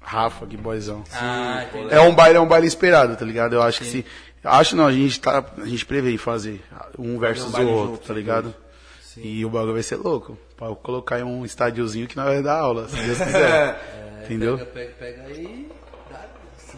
Rafa, 0.00 0.46
que 0.46 0.56
boizão. 0.56 1.02
Ah. 1.12 1.64
É 1.90 2.00
um 2.00 2.14
baile, 2.14 2.36
é 2.36 2.40
um 2.40 2.46
baile 2.46 2.66
esperado, 2.66 3.16
tá 3.16 3.24
ligado? 3.24 3.54
Eu 3.54 3.62
acho 3.62 3.80
que 3.80 3.86
se. 3.86 4.06
Acho 4.42 4.76
não, 4.76 4.86
a 4.86 4.92
gente 4.92 5.20
tá. 5.20 5.44
A 5.58 5.66
gente 5.66 5.86
prevê 5.86 6.16
fazer 6.18 6.62
um 6.98 7.18
versus 7.18 7.48
o 7.48 7.50
baile 7.50 7.70
outro, 7.70 7.90
junto, 7.92 8.06
tá 8.06 8.14
ligado? 8.14 8.54
E 9.16 9.44
o 9.44 9.50
bagulho 9.50 9.74
vai 9.74 9.82
ser 9.82 9.96
louco. 9.96 10.36
Pra 10.56 10.68
colocar 10.74 11.18
em 11.20 11.22
um 11.22 11.44
estádiozinho 11.44 12.06
que 12.06 12.16
nós 12.16 12.26
vai 12.26 12.42
dar 12.42 12.58
aula, 12.58 12.88
se 12.88 12.96
Deus 12.96 13.18
quiser. 13.18 14.20
Entendeu? 14.24 14.58
Pega, 14.58 14.70
pega, 14.70 14.92
pega 14.98 15.22
aí. 15.28 15.68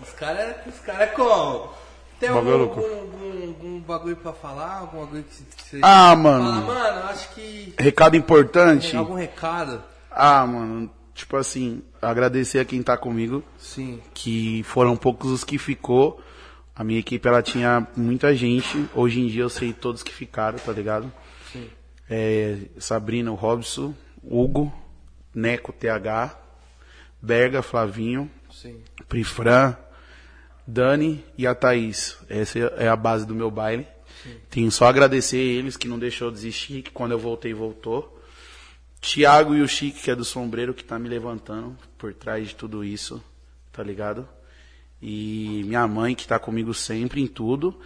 Os 0.03 0.13
caras 0.13 0.57
os 0.67 0.79
cara 0.81 1.05
é 1.05 1.07
como? 1.07 1.71
Tem 2.19 2.29
algum, 2.29 2.51
algum, 2.53 2.81
algum, 2.81 3.43
algum 3.49 3.81
bagulho 3.81 4.17
pra 4.17 4.33
falar? 4.33 4.79
Algum 4.81 5.01
bagulho 5.01 5.25
que 5.25 5.63
você 5.63 5.81
Ah, 5.83 6.15
mano. 6.17 6.67
mano, 6.67 7.05
acho 7.09 7.29
que. 7.35 7.75
Recado 7.79 8.17
importante. 8.17 8.97
Algum 8.97 9.15
recado? 9.15 9.83
Ah, 10.11 10.47
mano. 10.47 10.91
tipo 11.15 11.37
assim, 11.37 11.83
agradecer 12.01 12.59
a 12.59 12.65
quem 12.65 12.83
tá 12.83 12.97
comigo, 12.97 13.43
Sim. 13.59 14.01
que 14.13 14.63
foram 14.65 14.97
poucos 14.97 15.31
os 15.31 15.45
que 15.45 15.57
ficou. 15.59 16.21
A 16.75 16.85
minha 16.85 17.01
equipe, 17.01 17.27
ela 17.27 17.43
tinha 17.43 17.87
muita 17.97 18.35
gente. 18.37 18.87
Hoje 18.95 19.21
em 19.21 19.27
dia 19.29 19.43
eu 19.43 19.49
sei 19.49 19.73
todos 19.73 20.03
que 20.03 20.13
ficaram, 20.13 20.59
tá 20.59 20.73
ligado? 20.73 21.11
Sim. 21.51 21.71
É, 22.09 22.59
Sabrina, 22.79 23.33
o 23.33 23.35
Robson, 23.35 23.95
Hugo, 24.23 24.71
Neco, 25.35 25.73
TH, 25.73 26.37
Berga, 27.21 27.63
Flavinho, 27.63 28.31
Sim. 28.53 28.83
Prifran, 29.09 29.75
Dani 30.67 31.25
e 31.39 31.47
a 31.47 31.55
Thaís. 31.55 32.17
Essa 32.29 32.59
é 32.59 32.89
a 32.89 32.97
base 32.97 33.27
do 33.27 33.35
meu 33.35 33.51
baile. 33.51 33.87
Tenho 34.51 34.71
só 34.71 34.87
a 34.87 34.89
agradecer 34.89 35.39
eles 35.39 35.77
que 35.77 35.87
não 35.87 35.99
deixou 35.99 36.31
desistir, 36.31 36.83
que 36.83 36.91
quando 36.91 37.13
eu 37.13 37.19
voltei, 37.19 37.55
voltou. 37.55 38.21
Tiago 39.01 39.55
e 39.55 39.63
o 39.63 39.69
Chique, 39.69 40.03
que 40.03 40.11
é 40.11 40.17
do 40.17 40.25
Sombreiro, 40.25 40.75
que 40.75 40.83
tá 40.83 40.99
me 40.99 41.09
levantando 41.09 41.77
por 41.97 42.13
trás 42.13 42.49
de 42.49 42.55
tudo 42.55 42.83
isso, 42.83 43.23
tá 43.73 43.83
ligado? 43.83 44.29
E 45.01 45.63
minha 45.67 45.87
mãe, 45.87 46.15
que 46.15 46.27
tá 46.27 46.39
comigo 46.39 46.75
sempre 46.75 47.23
em 47.23 47.27
tudo. 47.27 47.79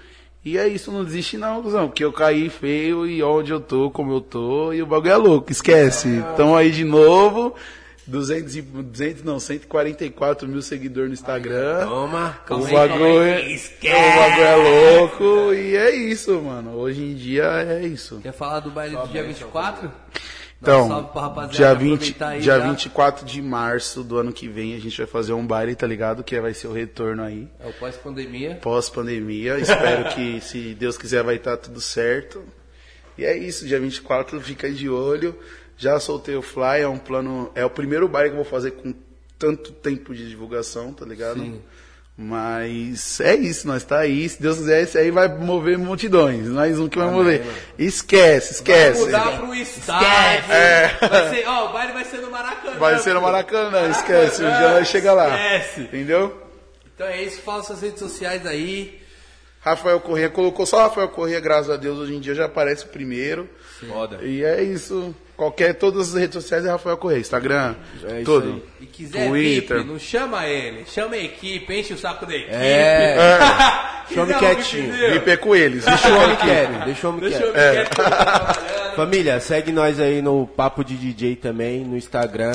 E 0.43 0.57
é 0.57 0.67
isso, 0.67 0.91
não 0.91 1.05
desiste 1.05 1.37
não, 1.37 1.63
cuzão, 1.63 1.89
porque 1.89 2.03
eu 2.03 2.13
caí 2.13 2.49
feio 2.49 3.07
e 3.07 3.23
onde 3.23 3.53
eu 3.53 3.61
tô, 3.61 3.91
como 3.91 4.13
eu 4.13 4.21
tô, 4.23 4.73
e 4.73 4.81
o 4.81 4.87
bagulho 4.87 5.13
é 5.13 5.17
louco, 5.17 5.53
esquece. 5.53 6.25
Tamo 6.35 6.57
aí 6.57 6.71
de 6.71 6.85
novo, 6.85 7.55
200, 8.07 8.57
e, 8.57 8.63
200 8.63 9.23
não, 9.23 9.39
144 9.39 10.49
mil 10.49 10.63
seguidores 10.63 11.09
no 11.09 11.15
Instagram. 11.15 11.87
Toma. 11.87 12.39
O 12.43 12.45
Calma 12.47 12.67
aí, 12.67 12.73
bagulho, 12.75 12.99
calma 12.99 13.15
aí. 13.37 13.61
é- 13.83 14.13
o 14.13 14.17
bagulho 14.19 14.45
é 14.45 14.57
louco 14.99 15.55
e 15.55 15.77
é 15.77 15.95
isso, 15.95 16.41
mano. 16.41 16.75
Hoje 16.77 17.03
em 17.03 17.15
dia 17.15 17.45
é 17.63 17.87
isso. 17.87 18.19
Quer 18.23 18.33
falar 18.33 18.61
do 18.61 18.71
baile 18.71 18.97
do 18.97 19.07
dia 19.09 19.23
24? 19.23 19.91
Dá 20.63 20.77
um 20.77 20.85
Então, 20.85 20.89
salve 20.89 21.13
pra 21.13 21.23
rapaziada, 21.23 21.57
dia, 21.57 21.75
20, 21.75 21.93
aproveitar 21.95 22.29
aí 22.29 22.41
dia 22.43 22.59
já. 22.59 22.69
24 22.71 23.25
de 23.25 23.41
março 23.41 24.03
do 24.05 24.19
ano 24.19 24.31
que 24.31 24.47
vem 24.47 24.75
a 24.75 24.79
gente 24.79 24.99
vai 24.99 25.07
fazer 25.07 25.33
um 25.33 25.47
baile, 25.47 25.75
tá 25.75 25.87
ligado? 25.87 26.23
Que 26.23 26.39
vai 26.39 26.53
ser 26.53 26.67
o 26.67 26.73
retorno 26.73 27.23
aí, 27.23 27.49
É 27.61 27.67
o 27.69 27.73
pós-pandemia. 27.73 28.59
pós-pandemia. 28.61 29.59
Espero 29.59 30.15
que, 30.15 30.39
se 30.45 30.75
Deus 30.75 30.99
quiser, 30.99 31.23
vai 31.23 31.37
estar 31.37 31.57
tudo 31.57 31.81
certo. 31.81 32.43
E 33.17 33.25
é 33.25 33.37
isso, 33.37 33.67
dia 33.67 33.81
24, 33.81 34.39
fica 34.41 34.71
de 34.71 34.89
olho. 34.89 35.35
Já 35.81 35.99
soltei 35.99 36.37
o 36.37 36.43
fly, 36.43 36.83
é 36.83 36.89
um 36.89 36.99
plano. 36.99 37.51
É 37.55 37.65
o 37.65 37.71
primeiro 37.71 38.07
baile 38.07 38.29
que 38.29 38.35
eu 38.35 38.43
vou 38.43 38.51
fazer 38.51 38.73
com 38.73 38.95
tanto 39.39 39.73
tempo 39.73 40.15
de 40.15 40.29
divulgação, 40.29 40.93
tá 40.93 41.07
ligado? 41.07 41.41
Sim. 41.41 41.63
Mas 42.15 43.19
é 43.19 43.35
isso, 43.35 43.67
nós 43.67 43.83
tá 43.83 44.01
aí. 44.01 44.29
Se 44.29 44.43
Deus 44.43 44.59
quiser, 44.59 44.83
esse 44.83 44.99
aí 44.99 45.11
vai 45.11 45.27
mover 45.27 45.79
multidões. 45.79 46.49
Mais 46.49 46.79
um 46.79 46.87
que 46.87 46.99
vai 46.99 47.11
mover. 47.11 47.47
Esquece, 47.79 48.53
esquece. 48.53 49.11
Vai 49.11 49.21
mudar 49.23 49.39
pro 49.39 49.55
estádio. 49.55 50.49
Vai 51.09 51.31
ser, 51.31 51.49
ó, 51.49 51.71
o 51.71 51.73
baile 51.73 51.93
vai 51.95 52.05
ser 52.05 52.19
no 52.19 52.31
Maracanã. 52.31 52.75
É. 52.75 52.79
Vai 52.79 52.99
ser 52.99 53.15
no 53.15 53.21
pô. 53.21 53.27
Maracanã, 53.27 53.89
esquece. 53.89 54.43
Já 54.43 54.75
vai 54.75 54.85
chegar 54.85 55.15
lá. 55.15 55.29
Esquece. 55.35 55.81
Entendeu? 55.81 56.43
Então 56.95 57.07
é 57.07 57.23
isso, 57.23 57.41
fala 57.41 57.63
suas 57.63 57.81
redes 57.81 58.01
sociais 58.01 58.45
aí. 58.45 59.00
Rafael 59.63 60.01
Corrêa 60.01 60.31
colocou 60.31 60.65
só 60.65 60.85
Rafael 60.85 61.09
Corrêa, 61.09 61.39
graças 61.39 61.71
a 61.71 61.77
Deus, 61.77 61.99
hoje 61.99 62.15
em 62.15 62.21
dia 62.21 62.35
já 62.35 62.47
aparece 62.47 62.85
o 62.85 62.89
primeiro. 62.89 63.49
Foda. 63.87 64.19
E 64.23 64.43
é 64.43 64.63
isso. 64.63 65.15
Qualquer, 65.37 65.75
todas 65.75 66.09
as 66.09 66.21
redes 66.21 66.35
sociais 66.43 66.65
é 66.67 66.71
Rafael 66.71 66.97
Corrêa. 66.97 67.19
Instagram, 67.19 67.75
É 68.09 68.17
isso 68.23 68.25
tudo. 68.25 68.63
E 68.81 68.87
quiser 68.87 69.29
Twitter. 69.29 69.77
VIP, 69.79 69.89
não 69.91 69.99
chama 69.99 70.47
ele. 70.47 70.85
Chama 70.87 71.15
a 71.15 71.19
equipe, 71.19 71.75
enche 71.75 71.93
o 71.95 71.99
saco 71.99 72.27
da 72.27 72.35
equipe. 72.35 72.53
É. 72.55 73.17
Quiser 74.11 74.27
Chama 74.27 74.39
quietinho. 74.41 74.93
VIP 74.93 75.31
é 75.31 75.37
com 75.37 75.55
eles. 75.55 75.85
Deixa 75.85 76.09
o 76.09 76.19
homem 76.21 76.37
quieto, 76.37 76.73
deixa 76.85 77.07
o 77.07 77.11
homem 77.11 77.31
Deixa 77.31 77.53
quieto. 77.53 77.89
tô 77.91 78.03
trabalhando. 78.03 78.97
Família, 78.97 79.39
segue 79.41 79.71
nós 79.71 80.01
aí 80.01 80.21
no 80.21 80.47
Papo 80.49 80.83
de 80.85 80.97
DJ 80.97 81.37
também, 81.37 81.85
no 81.85 81.97
Instagram, 81.97 82.53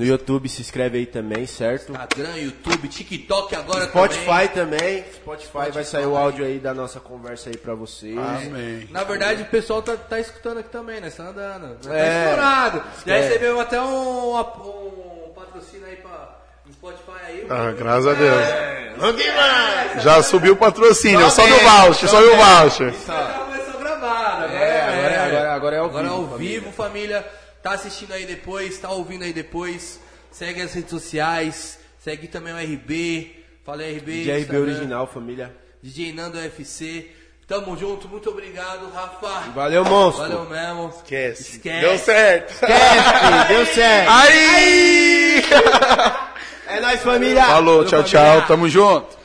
no 0.00 0.06
YouTube, 0.06 0.48
se 0.48 0.62
inscreve 0.62 0.98
aí 0.98 1.06
também, 1.06 1.44
certo? 1.46 1.92
Instagram, 1.92 2.36
YouTube, 2.36 2.88
TikTok 2.88 3.54
agora 3.54 3.84
Spotify 3.86 4.48
também. 4.54 5.04
Spotify, 5.14 5.70
vai 5.72 5.84
sair 5.84 6.06
o 6.06 6.16
áudio 6.16 6.44
aí 6.44 6.58
da 6.58 6.72
nossa 6.72 6.98
conversa 6.98 7.50
aí 7.50 7.56
pra 7.58 7.74
vocês. 7.74 8.16
Amém. 8.16 8.88
Na 8.90 9.04
verdade, 9.04 9.42
o 9.42 9.46
pessoal 9.46 9.82
tá, 9.82 9.96
tá 9.96 10.18
escutando 10.18 10.58
aqui 10.58 10.70
também, 10.70 11.00
né? 11.02 11.10
Você 11.10 11.18
tá 11.18 11.28
andando. 11.28 11.76
Tá 11.86 11.94
É. 11.98 12.24
estourado. 12.24 12.82
Já 13.06 13.14
É. 13.14 13.20
recebeu 13.20 13.60
até 13.60 13.80
um, 13.80 14.38
um 14.38 15.32
patrocínio 15.34 15.86
aí 15.86 15.96
pra 15.96 16.38
no 16.64 16.72
Spotify 16.72 17.10
aí. 17.26 17.46
Ah, 17.50 17.72
graças 17.76 18.06
a 18.06 18.12
Deus. 18.14 20.02
Já 20.02 20.22
subiu 20.22 20.54
o 20.54 20.56
patrocínio, 20.56 21.30
sobe 21.30 21.52
o 21.52 21.58
voucher, 21.58 22.08
sobe 22.08 22.26
o 22.28 22.36
voucher. 22.36 22.94
Já 23.06 23.44
começou 23.44 23.80
gravado. 23.80 24.44
Agora 24.44 24.54
É, 24.54 24.80
agora 24.82 25.14
é- 25.14 25.18
agora- 25.18 25.54
agora 25.54 25.76
é 25.76 25.78
ao 25.78 25.84
Agora 25.86 26.04
vivo, 26.08 26.14
ao 26.16 26.28
família. 26.28 26.60
vivo, 26.60 26.72
família. 26.72 27.26
Tá 27.62 27.72
assistindo 27.72 28.12
aí 28.12 28.24
depois, 28.24 28.78
tá 28.78 28.90
ouvindo 28.90 29.24
aí 29.24 29.32
depois. 29.32 30.00
Segue 30.30 30.62
as 30.62 30.72
redes 30.72 30.90
sociais. 30.90 31.78
Segue 31.98 32.26
também 32.28 32.52
o 32.54 32.56
RB. 32.56 33.44
Fala 33.64 33.82
aí, 33.82 33.98
RB. 33.98 34.12
DJ 34.12 34.32
RB 34.32 34.40
Instagram. 34.40 34.60
original, 34.60 35.06
família. 35.06 35.54
DJ 35.82 36.12
Nando 36.12 36.38
UFC. 36.38 37.10
Tamo 37.46 37.76
junto, 37.76 38.08
muito 38.08 38.30
obrigado, 38.30 38.88
Rafa. 38.92 39.50
Valeu, 39.50 39.84
monstro. 39.84 40.22
Valeu 40.22 40.48
mesmo. 40.48 40.88
Esquece. 40.96 41.56
Esquece. 41.56 41.80
Deu 41.80 41.98
certo. 41.98 42.50
Esquece, 42.52 43.48
deu 43.48 43.66
certo. 43.66 44.10
Aí! 44.10 45.42
É 46.70 46.78
nóis, 46.78 47.00
família. 47.02 47.44
Falou, 47.46 47.84
tchau, 47.84 48.04
tchau. 48.04 48.46
Tamo 48.46 48.68
junto. 48.68 49.18